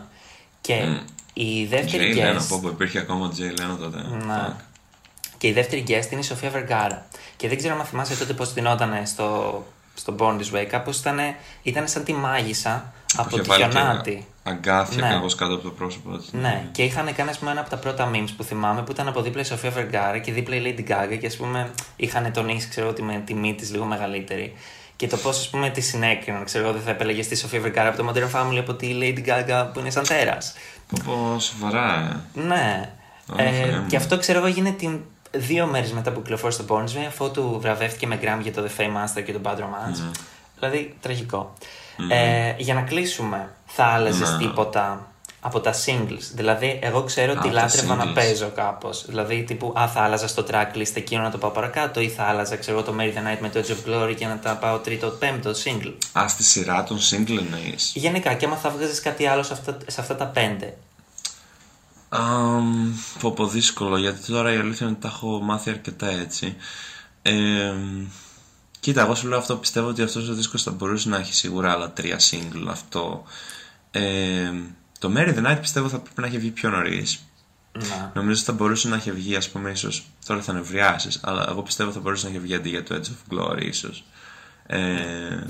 Και 0.61 0.83
mm. 0.85 1.03
Η 1.41 1.65
δεύτερη 1.65 2.13
Jay 2.15 2.19
guest. 2.19 2.37
Leno, 2.37 2.61
που 2.61 2.67
υπήρχε 2.67 2.99
ακόμα 2.99 3.31
Jay 3.37 3.61
Leno 3.61 3.77
τότε. 3.79 3.97
Να. 4.25 4.57
Και 5.37 5.47
η 5.47 5.51
δεύτερη 5.51 5.83
guest 5.87 6.11
είναι 6.11 6.21
η 6.21 6.23
Σοφία 6.23 6.49
Βεργάρα. 6.49 7.05
Και 7.35 7.47
δεν 7.47 7.57
ξέρω 7.57 7.75
αν 7.79 7.85
θυμάσαι 7.85 8.17
τότε 8.17 8.33
πώς 8.33 8.53
δινόταν 8.53 9.05
στο, 9.05 9.63
στο 9.93 10.15
Born 10.19 10.37
This 10.39 10.59
Way. 10.59 10.65
Κάπως 10.69 10.99
ήταν, 11.63 11.87
σαν 11.87 12.03
τη 12.03 12.13
μάγισσα 12.13 12.93
από 13.15 13.39
τη 13.39 13.55
Γιονάτη 13.55 14.27
αγκάθια 14.43 15.07
ναι. 15.07 15.13
κάπως 15.13 15.35
κάτω 15.35 15.53
από 15.53 15.63
το 15.63 15.69
πρόσωπο 15.69 16.17
της. 16.17 16.29
Ναι, 16.31 16.67
και 16.71 16.83
είχαν 16.83 17.15
κάνει 17.15 17.31
πούμε, 17.39 17.51
ένα 17.51 17.59
από 17.59 17.69
τα 17.69 17.77
πρώτα 17.77 18.11
memes 18.13 18.29
που 18.37 18.43
θυμάμαι 18.43 18.81
που 18.81 18.91
ήταν 18.91 19.07
από 19.07 19.21
δίπλα 19.21 19.41
η 19.41 19.45
Σοφία 19.45 19.69
Βεργάρα 19.69 20.17
και 20.17 20.31
δίπλα 20.31 20.55
η 20.55 20.61
Lady 20.65 20.91
Gaga 20.91 21.17
και 21.19 21.27
ας 21.27 21.35
πούμε 21.35 21.71
είχαν 21.95 22.31
τονίσει 22.33 22.69
ξέρω 22.69 22.89
ότι 22.89 23.01
με 23.01 23.13
τη 23.13 23.33
τιμή 23.33 23.55
της 23.55 23.71
λίγο 23.71 23.85
μεγαλύτερη. 23.85 24.53
Και 24.95 25.07
το 25.07 25.17
πώς, 25.17 25.39
ας 25.39 25.49
πούμε, 25.49 25.69
τη 25.69 25.81
συνέκριναν. 25.81 26.43
Ξέρω 26.43 26.63
εγώ, 26.63 26.73
δεν 26.73 26.81
θα 26.81 26.89
επέλεγε 26.89 27.21
τη 27.21 27.37
Σοφία 27.37 27.59
Βεργάρα 27.59 27.89
από 27.89 28.03
το 28.03 28.11
Modern 28.11 28.31
Family 28.35 28.57
από 28.57 28.73
τη 28.73 28.97
Lady 29.01 29.29
Gaga 29.29 29.69
που 29.73 29.79
είναι 29.79 29.89
σαν 29.89 30.07
τέρας. 30.07 30.53
Πω, 31.05 31.39
σοβαρά, 31.39 32.21
ε. 32.35 32.39
Ναι. 32.39 32.89
ε, 33.37 33.81
και 33.87 33.95
αυτό 33.95 34.17
ξέρω 34.17 34.37
εγώ 34.37 34.47
γίνεται 34.47 34.99
δύο 35.31 35.65
μέρες 35.65 35.91
μετά 35.91 36.11
που 36.11 36.21
κυκλοφόρησε 36.21 36.63
το 36.63 36.75
Bornsway, 36.75 37.05
αφού 37.07 37.31
του 37.31 37.57
βραβεύτηκε 37.61 38.07
με 38.07 38.15
γκραμ 38.15 38.41
για 38.41 38.53
το 38.53 38.63
The 38.63 38.81
Fame 38.81 38.87
Master 38.87 39.23
και 39.23 39.33
το 39.33 39.39
Bad 39.43 39.55
Romance. 39.55 40.11
Mm. 40.11 40.19
Δηλαδή, 40.59 40.95
τραγικό. 41.01 41.53
Mm. 41.97 42.01
Ε, 42.09 42.53
για 42.57 42.73
να 42.73 42.81
κλείσουμε, 42.81 43.49
θα 43.65 43.83
άλλαζες 43.83 44.31
ναι. 44.31 44.37
τίποτα 44.37 45.07
από 45.39 45.59
τα 45.59 45.73
singles. 45.85 46.23
Δηλαδή, 46.33 46.79
εγώ 46.81 47.03
ξέρω 47.03 47.33
ότι 47.37 47.49
λάτρευα 47.49 47.95
να 47.95 48.13
παίζω 48.13 48.51
κάπως. 48.55 49.05
Δηλαδή, 49.07 49.43
τύπου, 49.43 49.73
α, 49.77 49.87
θα 49.87 50.01
άλλαζα 50.01 50.27
στο 50.27 50.45
tracklist 50.51 50.91
εκείνο 50.93 51.21
να 51.21 51.31
το 51.31 51.37
πάω 51.37 51.49
παρακάτω, 51.49 51.99
ή 51.99 52.09
θα 52.09 52.23
άλλαζα, 52.23 52.55
ξέρω, 52.55 52.83
το 52.83 52.95
Mary 52.99 53.13
the 53.13 53.33
Night 53.33 53.39
με 53.39 53.49
το 53.49 53.59
Edge 53.59 53.71
of 53.71 53.89
Glory 53.89 54.15
και 54.15 54.25
να 54.25 54.39
τα 54.39 54.55
πάω 54.55 54.77
τρίτο, 54.77 55.07
πέμπτο 55.07 55.51
single. 55.51 55.93
Α, 56.19 56.27
στη 56.27 56.43
σειρά 56.43 56.83
των 56.83 56.97
single 56.97 57.37
εννοείς; 57.37 57.91
Γενικά, 57.95 58.33
και 58.33 58.45
άμα 58.45 58.55
θα 58.55 58.69
βγάζεις 58.69 58.99
κάτι 58.99 59.25
άλλο 59.25 59.43
σε 59.43 59.53
αυτά, 59.53 59.77
σε 59.87 60.01
αυτά 60.01 60.15
τα 60.15 60.25
πέντε. 60.25 60.77
Um, 62.09 62.19
πω 63.19 63.31
πω 63.31 63.47
δύσκολο, 63.47 63.97
γιατί 63.97 64.31
τώρα 64.31 64.53
η 64.53 64.57
αλήθεια 64.57 64.87
είναι 64.87 64.95
ότι 64.99 65.07
τα 65.07 65.13
έχω 65.15 65.39
μάθει 65.41 65.69
αρκετά 65.69 66.07
έτσι. 66.07 66.55
Ε, 67.21 67.73
Κοίτα, 68.79 69.01
εγώ 69.01 69.15
σου 69.15 69.27
λέω 69.27 69.37
αυτό. 69.37 69.55
Πιστεύω 69.55 69.87
ότι 69.87 70.01
αυτός 70.01 70.29
ο 70.29 70.33
δίσκος 70.33 70.63
θα 70.63 70.71
μπορούσε 70.71 71.09
να 71.09 71.17
έχει 71.17 71.33
σίγουρα 71.33 71.71
άλλα 71.71 71.91
τρία 71.91 72.19
single. 72.19 72.65
Αυτό. 72.69 73.23
Ε, 73.91 74.51
το 74.99 75.13
Mary 75.15 75.35
the 75.35 75.45
Night 75.45 75.57
πιστεύω 75.61 75.89
θα 75.89 75.99
πρέπει 75.99 76.21
να 76.21 76.27
έχει 76.27 76.37
βγει 76.37 76.51
πιο 76.51 76.69
νωρίς. 76.69 77.23
Ναι. 77.71 78.11
Νομίζω 78.13 78.35
ότι 78.35 78.43
θα 78.43 78.53
μπορούσε 78.53 78.87
να 78.89 78.95
έχει 78.95 79.11
βγει, 79.11 79.35
ας 79.35 79.49
πούμε, 79.49 79.71
ίσως. 79.71 80.05
Τώρα 80.25 80.41
θα 80.41 80.53
νευριάσεις, 80.53 81.19
αλλά 81.23 81.45
εγώ 81.49 81.61
πιστεύω 81.61 81.91
θα 81.91 81.99
μπορούσε 81.99 82.25
να 82.25 82.31
έχει 82.31 82.39
βγει 82.39 82.55
αντί 82.55 82.69
για 82.69 82.83
το 82.83 82.95
Edge 82.95 83.07
of 83.07 83.33
Glory, 83.33 83.63
ίσως. 83.63 84.03
Ε, 84.65 85.43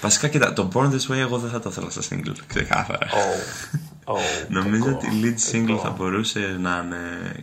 βασικά, 0.00 0.28
κοίτα, 0.28 0.52
το 0.52 0.70
Born 0.74 0.90
This 0.90 1.12
Way 1.12 1.16
εγώ 1.16 1.38
δεν 1.38 1.50
θα 1.50 1.60
το 1.60 1.70
ήθελα 1.70 1.90
στα 1.90 2.02
single, 2.10 2.36
ξεκάθαρα. 2.46 3.08
Oh. 3.10 4.12
Oh, 4.12 4.18
Νομίζω 4.58 4.84
ότι 4.84 5.06
η 5.06 5.10
lead 5.22 5.52
single 5.52 5.78
θα 5.82 5.90
μπορούσε 5.90 6.56
να 6.60 6.82
είναι 6.84 7.40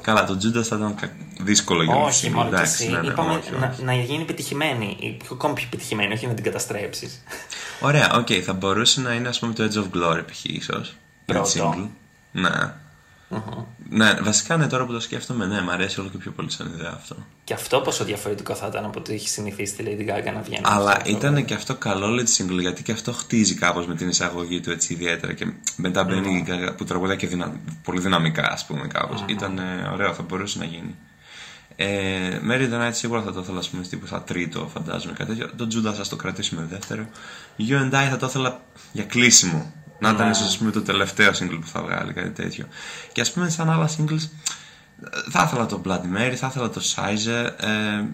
Καλά, 0.00 0.24
το 0.24 0.36
Τζούντα 0.36 0.62
θα 0.62 0.76
ήταν 0.76 0.94
δύσκολο 1.40 1.82
για 1.82 1.94
Όχι, 1.94 2.30
μόνο 2.30 2.50
και 2.50 2.62
εσύ. 2.62 2.90
Ναι, 2.90 2.98
ναι, 2.98 3.06
Είπαμε 3.06 3.34
όχι, 3.34 3.50
να, 3.50 3.70
όχι. 3.72 3.82
να, 3.82 3.94
γίνει 3.94 4.22
επιτυχημένη. 4.22 5.16
Ακόμη 5.32 5.54
πιο 5.54 5.64
επιτυχημένη, 5.66 6.12
όχι 6.12 6.26
να 6.26 6.34
την 6.34 6.44
καταστρέψεις. 6.44 7.22
Ωραία, 7.80 8.10
OK. 8.14 8.26
Okay, 8.26 8.40
θα 8.40 8.52
μπορούσε 8.52 9.00
να 9.00 9.12
είναι 9.12 9.28
ας 9.28 9.38
πούμε 9.38 9.52
το 9.52 9.64
Edge 9.64 9.76
of 9.76 9.98
Glory 9.98 10.24
π.χ. 10.26 10.44
ίσως. 10.44 10.94
Πρώτο. 11.26 11.90
Ναι. 12.32 12.50
Uh-huh. 13.32 13.64
Ναι, 13.88 14.14
βασικά 14.22 14.56
ναι, 14.56 14.66
τώρα 14.66 14.86
που 14.86 14.92
το 14.92 15.00
σκέφτομαι, 15.00 15.46
ναι, 15.46 15.60
μου 15.60 15.70
αρέσει 15.70 16.00
όλο 16.00 16.08
και 16.08 16.18
πιο 16.18 16.30
πολύ 16.30 16.50
σαν 16.50 16.72
ιδέα 16.74 16.92
αυτό. 16.94 17.16
Και 17.44 17.54
αυτό 17.54 17.80
πόσο 17.80 18.04
διαφορετικό 18.04 18.54
θα 18.54 18.66
ήταν 18.66 18.84
από 18.84 19.00
το 19.00 19.12
έχει 19.12 19.28
συνηθίσει 19.28 19.74
τη 19.74 19.84
Lady 19.86 20.00
Gaga 20.00 20.32
να 20.34 20.40
βγαίνει. 20.40 20.62
Αλλά 20.62 21.02
ήταν 21.04 21.44
και 21.44 21.54
αυτό 21.54 21.74
καλό 21.74 22.06
lead 22.06 22.42
single, 22.42 22.60
γιατί 22.60 22.82
και 22.82 22.92
αυτό 22.92 23.12
χτίζει 23.12 23.54
κάπως 23.54 23.86
με 23.86 23.94
την 23.94 24.08
εισαγωγή 24.08 24.60
του 24.60 24.70
έτσι 24.70 24.92
ιδιαίτερα. 24.92 25.32
Και 25.32 25.52
μετά 25.76 26.04
μπαίνει 26.04 26.44
mm. 26.48 26.76
που 26.76 26.84
τραγουδάει 26.84 27.16
και 27.16 27.26
δυνα... 27.26 27.60
πολύ 27.84 28.00
δυναμικά, 28.00 28.50
ας 28.52 28.66
πούμε, 28.66 28.86
κάπως. 28.86 29.24
Mm. 29.24 29.30
Ήταν 29.30 29.58
ε, 29.58 29.88
ωραίο, 29.92 30.14
θα 30.14 30.22
μπορούσε 30.22 30.58
να 30.58 30.64
γίνει. 30.64 30.94
Ε, 31.76 32.40
Mary 32.48 32.72
the 32.72 32.86
Night 32.86 32.92
σίγουρα 32.92 33.22
θα 33.22 33.32
το 33.32 33.40
ήθελα, 33.40 33.58
ας 33.58 33.68
πούμε, 33.68 33.82
τύπου 33.82 34.06
σαν 34.06 34.22
τρίτο, 34.24 34.70
φαντάζομαι 34.72 35.12
κάτι 35.12 35.34
τέτοιο. 35.34 35.50
Το 35.56 35.68
Judas 35.70 35.94
θα 35.94 36.06
το 36.08 36.16
κρατήσουμε 36.16 36.66
δεύτερο. 36.70 37.06
You 37.58 37.72
and 37.72 37.94
I 37.94 38.08
θα 38.10 38.16
το 38.16 38.26
ήθελα 38.26 38.60
για 38.92 39.04
κλείσιμο. 39.04 39.72
Να 40.02 40.10
ήταν 40.10 40.30
ίσω 40.30 40.70
το 40.70 40.82
τελευταίο 40.82 41.30
single 41.30 41.58
που 41.60 41.66
θα 41.66 41.82
βγάλει, 41.82 42.12
κάτι 42.12 42.30
τέτοιο. 42.30 42.66
Και 43.12 43.20
ας 43.20 43.32
πούμε, 43.32 43.48
σαν 43.48 43.70
άλλα 43.70 43.88
singles, 43.88 44.28
Θα 45.30 45.42
ήθελα 45.46 45.66
το 45.66 45.80
Bloody 45.84 46.16
Mary, 46.18 46.34
θα 46.34 46.46
ήθελα 46.46 46.70
το 46.70 46.80
Size. 46.94 47.52
Ε, 47.60 48.04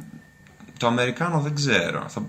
το 0.79 0.87
Americano 0.87 1.41
δεν 1.41 1.55
ξέρω. 1.55 2.05
Θα... 2.09 2.23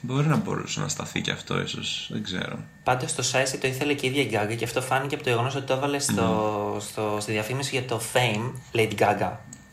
Μπορεί 0.00 0.26
να 0.26 0.36
μπορούσε 0.36 0.80
να 0.80 0.88
σταθεί 0.88 1.20
και 1.20 1.30
αυτό, 1.30 1.60
ίσως. 1.60 2.08
Δεν 2.12 2.22
ξέρω. 2.22 2.58
Πάντως 2.82 3.14
το 3.14 3.24
Scheiße 3.32 3.58
το 3.60 3.66
ήθελε 3.66 3.92
και 3.92 4.06
η 4.06 4.08
ίδια 4.08 4.22
η 4.22 4.46
Gaga 4.52 4.56
και 4.56 4.64
αυτό 4.64 4.82
φάνηκε 4.82 5.14
από 5.14 5.24
το 5.24 5.30
γεγονός 5.30 5.54
ότι 5.54 5.66
το 5.66 5.72
έβαλε 5.72 5.98
στο, 5.98 6.76
στο, 6.80 7.16
στη 7.20 7.32
διαφήμιση 7.32 7.70
για 7.78 7.84
το 7.84 8.00
Fame, 8.12 8.52
Lady 8.76 8.94
Gaga. 8.98 9.30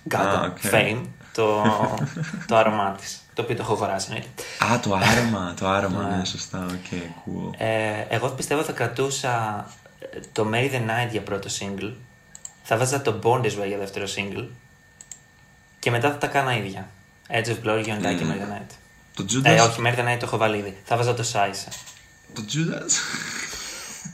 Gaga, 0.09 0.41
Ah, 0.41 0.49
okay. 0.49 0.71
Fame, 0.71 1.01
το, 1.33 1.63
το 2.47 2.55
άρωμά 2.55 2.91
της. 2.99 3.19
Το 3.33 3.41
οποίο 3.41 3.55
το 3.55 3.61
έχω 3.61 3.73
αγοράσει, 3.73 4.07
εννοείται. 4.09 4.43
Α, 4.73 4.79
το 4.79 4.95
άρωμα, 4.95 5.53
το 5.59 5.67
άρωμα, 5.67 6.03
ναι, 6.17 6.25
σωστά, 6.25 6.65
OK, 6.65 6.97
cool. 7.25 7.53
Ε, 7.57 8.05
εγώ 8.09 8.27
πιστεύω 8.29 8.63
θα 8.63 8.71
κρατούσα 8.71 9.65
ε, 9.99 10.19
το 10.31 10.49
Marry 10.53 10.71
the 10.71 10.79
Night 10.79 11.11
για 11.11 11.21
πρώτο 11.21 11.49
single. 11.59 11.91
Θα 12.63 12.77
βάζα 12.77 13.01
το 13.01 13.19
Born 13.23 13.41
This 13.41 13.63
Way 13.63 13.67
για 13.67 13.77
δεύτερο 13.77 14.05
single. 14.15 14.47
Και 15.79 15.91
μετά 15.91 16.09
θα 16.11 16.17
τα 16.17 16.27
κάνα 16.27 16.57
ίδια. 16.57 16.87
Edge 17.29 17.45
of 17.47 17.57
Glory, 17.65 17.85
You 17.85 17.89
and 17.89 18.05
I 18.05 18.15
και 18.17 18.25
Mary 18.25 18.41
the 18.41 18.57
Night. 18.57 18.75
Το 19.15 19.25
Judas, 19.29 19.41
Ε, 19.45 19.59
όχι, 19.61 19.81
Mary 19.85 19.95
the 19.99 20.13
Night 20.13 20.17
το 20.19 20.25
έχω 20.25 20.37
βάλει 20.37 20.57
ήδη. 20.57 20.77
Θα 20.85 20.97
βάζα 20.97 21.13
το 21.13 21.23
Size. 21.33 21.71
το 22.33 22.41
Judas. 22.53 22.91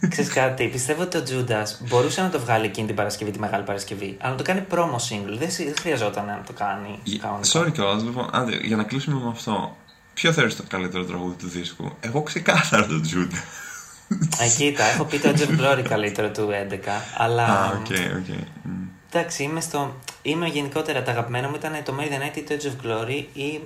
Ξέρεις 0.09 0.33
κάτι, 0.33 0.67
πιστεύω 0.67 1.01
ότι 1.01 1.17
ο 1.17 1.23
Judas 1.29 1.87
μπορούσε 1.87 2.21
να 2.21 2.29
το 2.29 2.39
βγάλει 2.39 2.65
εκείνη 2.65 2.87
την 2.87 2.95
Παρασκευή, 2.95 3.31
τη 3.31 3.39
Μεγάλη 3.39 3.63
Παρασκευή, 3.63 4.17
αλλά 4.21 4.31
να 4.31 4.37
το 4.37 4.43
κάνει 4.43 4.63
promo 4.71 4.95
single. 4.95 5.37
Δεν, 5.37 5.51
σι- 5.51 5.65
δεν 5.65 5.75
χρειαζόταν 5.79 6.25
να 6.25 6.43
το 6.45 6.53
κάνει 6.53 6.99
κανονικά. 7.21 7.59
Sorry 7.59 7.71
κιόλας, 7.71 8.03
λοιπόν, 8.03 8.29
άντε, 8.31 8.55
για 8.61 8.75
να 8.75 8.83
κλείσουμε 8.83 9.21
με 9.23 9.29
αυτό. 9.29 9.77
Ποιο 10.13 10.31
θεωρείς 10.31 10.55
το 10.55 10.63
καλύτερο 10.67 11.05
τραγούδι 11.05 11.35
του 11.35 11.47
δίσκου; 11.47 11.91
Εγώ 11.99 12.21
ξεκάθαρα 12.21 12.85
το 12.85 13.01
Judas. 13.13 13.43
Ε, 14.39 14.47
κοίτα, 14.57 14.83
έχω 14.83 15.03
πει 15.03 15.19
το 15.19 15.29
Edge 15.29 15.39
of 15.39 15.59
Glory 15.61 15.81
καλύτερο 15.89 16.29
του 16.29 16.49
11, 16.69 16.75
αλλά. 17.17 17.43
Α, 17.43 17.65
OK, 17.67 17.85
OK. 18.17 18.35
Μμ. 18.63 18.71
Εντάξει, 19.13 19.43
είμαι, 19.43 19.61
στο... 19.61 19.95
είμαι 20.21 20.47
γενικότερα. 20.47 21.03
Τα 21.03 21.11
αγαπημένα 21.11 21.49
μου 21.49 21.55
ήταν 21.55 21.71
το 21.83 21.93
Marry 21.99 22.03
the 22.03 22.33
Night 22.33 22.37
ή 22.37 22.41
το 22.41 22.55
Edge 22.57 22.65
of 22.65 22.85
Glory 22.87 23.25
ή 23.33 23.45
ε, 23.45 23.59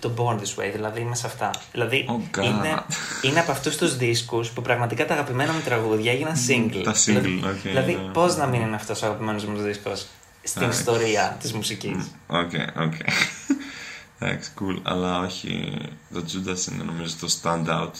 το 0.00 0.14
Born 0.16 0.34
This 0.34 0.62
Way. 0.62 0.70
Δηλαδή 0.72 1.00
είμαι 1.00 1.14
σε 1.14 1.26
αυτά. 1.26 1.50
Δηλαδή 1.72 2.06
Oh, 2.08 2.38
God. 2.38 2.44
είναι, 2.44 2.84
είναι 3.22 3.40
από 3.40 3.50
αυτούς 3.50 3.76
τους 3.76 3.96
δίσκους 3.96 4.50
που 4.50 4.62
πραγματικά 4.62 5.06
τα 5.06 5.14
αγαπημένα 5.14 5.52
μου 5.52 5.60
τραγούδια 5.64 6.12
έγιναν 6.12 6.34
single. 6.48 6.80
τα 6.84 6.92
single, 6.92 6.96
δηλαδή, 7.04 7.42
οκ, 7.44 7.60
δηλαδή 7.62 7.92
ναι. 7.92 8.12
πώς 8.12 8.36
να 8.36 8.46
μην 8.46 8.60
είναι 8.60 8.74
αυτός 8.74 9.02
ο 9.02 9.06
αγαπημένος 9.06 9.44
μου 9.44 9.56
δίσκος 9.56 10.06
στην 10.42 10.62
Α, 10.66 10.68
ιστορία 10.68 11.36
της 11.40 11.52
μουσικής; 11.52 12.10
OK, 12.26 12.50
OK. 12.76 12.92
Εντάξει, 14.18 14.50
cool. 14.60 14.80
Αλλά 14.82 15.18
όχι, 15.20 15.78
το 16.12 16.24
Judas 16.26 16.72
είναι 16.72 16.82
νομίζω 16.84 17.14
το 17.20 17.36
standout. 17.42 17.92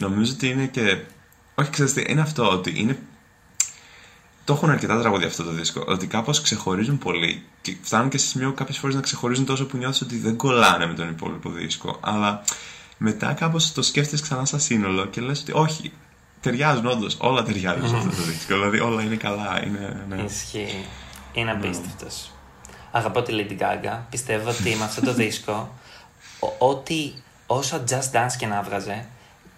Νομίζω 0.00 0.32
ότι 0.32 0.48
είναι 0.48 0.66
και... 0.66 0.98
Όχι, 1.54 1.70
ξέρεις 1.70 1.92
τι, 1.92 2.04
είναι 2.08 2.20
αυτό 2.20 2.48
ότι 2.50 2.72
είναι... 2.76 2.98
Το 4.44 4.52
έχουν 4.52 4.70
αρκετά 4.70 5.00
τραγούδια 5.00 5.26
αυτό 5.26 5.42
το 5.42 5.50
δίσκο, 5.50 5.84
ότι 5.86 6.06
κάπως 6.06 6.40
ξεχωρίζουν 6.40 6.98
πολύ 6.98 7.42
και 7.62 7.76
φτάνουν 7.82 8.08
και 8.08 8.18
σε 8.18 8.26
σημείο 8.26 8.52
κάποιες 8.52 8.78
φορές 8.78 8.94
να 8.94 9.00
ξεχωρίζουν 9.00 9.44
τόσο 9.44 9.66
που 9.66 9.76
νιώθεις 9.76 10.00
ότι 10.00 10.16
δεν 10.18 10.36
κολλάνε 10.36 10.86
με 10.86 10.94
τον 10.94 11.08
υπόλοιπο 11.08 11.50
δίσκο. 11.50 11.98
Αλλά 12.00 12.42
μετά 12.96 13.32
κάπως 13.32 13.72
το 13.72 13.82
σκέφτεσαι 13.82 14.22
ξανά 14.22 14.44
σαν 14.44 14.60
σύνολο 14.60 15.06
και 15.06 15.20
λες 15.20 15.40
ότι 15.40 15.52
όχι, 15.54 15.92
ταιριάζουν 16.40 16.86
όντως, 16.86 17.16
όλα 17.20 17.42
ταιριάζουν 17.42 17.88
σε 17.88 17.96
αυτό 17.96 18.08
το 18.08 18.22
δίσκο. 18.22 18.54
Δηλαδή 18.54 18.80
όλα 18.80 19.02
είναι 19.02 19.16
καλά, 19.16 19.64
είναι... 19.66 20.04
Ναι. 20.08 20.22
Ισχύει. 20.22 20.84
Είναι 21.32 21.50
απίστευτος. 21.50 22.30
Αγαπώ 22.90 23.22
τη 23.22 23.32
Lady 23.36 23.62
Gaga. 23.62 23.98
Πιστεύω 24.10 24.50
ότι 24.50 24.74
με 24.78 24.84
αυτό 24.84 25.00
το 25.00 25.12
δίσκο, 25.22 25.74
ο- 26.40 26.66
ό,τι 26.68 27.12
όσο 27.46 27.84
Just 27.88 28.16
Dance 28.16 28.32
και 28.38 28.46
να 28.46 28.62
βγάζε, 28.62 29.06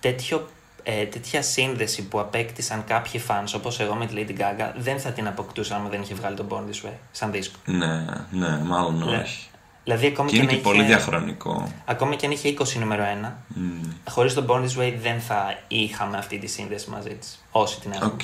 τέτοιο, 0.00 0.48
ε, 0.86 1.04
τέτοια 1.04 1.42
σύνδεση 1.42 2.02
που 2.02 2.20
απέκτησαν 2.20 2.84
κάποιοι 2.86 3.22
fans 3.28 3.52
όπως 3.56 3.80
εγώ 3.80 3.94
με 3.94 4.06
τη 4.06 4.14
Lady 4.16 4.40
Gaga 4.40 4.72
δεν 4.76 4.98
θα 5.00 5.10
την 5.10 5.26
αποκτούσαν 5.26 5.80
αν 5.84 5.90
δεν 5.90 6.02
είχε 6.02 6.14
βγάλει 6.14 6.36
τον 6.36 6.46
Born 6.50 6.70
This 6.70 6.88
Way 6.88 6.92
σαν 7.10 7.30
δίσκο. 7.32 7.56
Ναι, 7.64 8.04
ναι, 8.30 8.58
μάλλον 8.64 9.02
Λε- 9.08 9.20
όχι. 9.22 9.46
Δηλαδή 9.84 10.06
ακόμη 10.06 10.30
Και 10.30 10.36
είναι 10.36 10.44
και, 10.46 10.50
και 10.50 10.56
να 10.56 10.62
πολύ 10.62 10.78
είχε, 10.78 10.86
διαχρονικό. 10.86 11.72
ακόμη 11.84 12.16
και 12.16 12.26
αν 12.26 12.32
είχε 12.32 12.48
20 12.58 12.78
νούμερο 12.78 13.04
1, 13.24 13.32
Μμμ. 13.48 13.80
χωρίς 14.10 14.34
τον 14.34 14.46
Born 14.48 14.60
This 14.60 14.80
Way 14.82 14.94
δεν 15.02 15.20
θα 15.20 15.58
είχαμε 15.68 16.16
αυτή 16.18 16.38
τη 16.38 16.46
σύνδεση 16.46 16.90
μαζί 16.90 17.10
της. 17.14 17.44
Όσοι 17.50 17.80
την 17.80 17.92
έχουμε. 17.92 18.06
Οκ, 18.12 18.20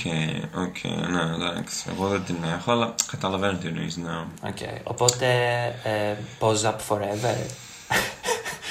οκ, 0.61 1.09
ναι, 1.11 1.21
εντάξει. 1.35 1.85
Εγώ 1.91 2.09
δεν 2.09 2.23
την 2.25 2.37
έχω, 2.59 2.73
αλλά 2.73 2.95
καταλαβαίνω 3.11 3.59
τι 3.59 3.67
εννοείς, 3.69 3.97
ναι. 3.97 4.11
Οκ. 4.43 4.57
Οπότε, 4.83 5.27
ε, 5.85 6.15
pause 6.41 6.69
up 6.71 6.77
forever. 6.89 7.37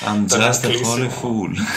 I'm 0.07 0.25
Το 0.29 0.37
να 0.37 0.49
just 0.51 0.53
a 0.53 0.67
holy 0.67 0.71
κλείσουμε. 0.71 1.11
fool. 1.21 1.51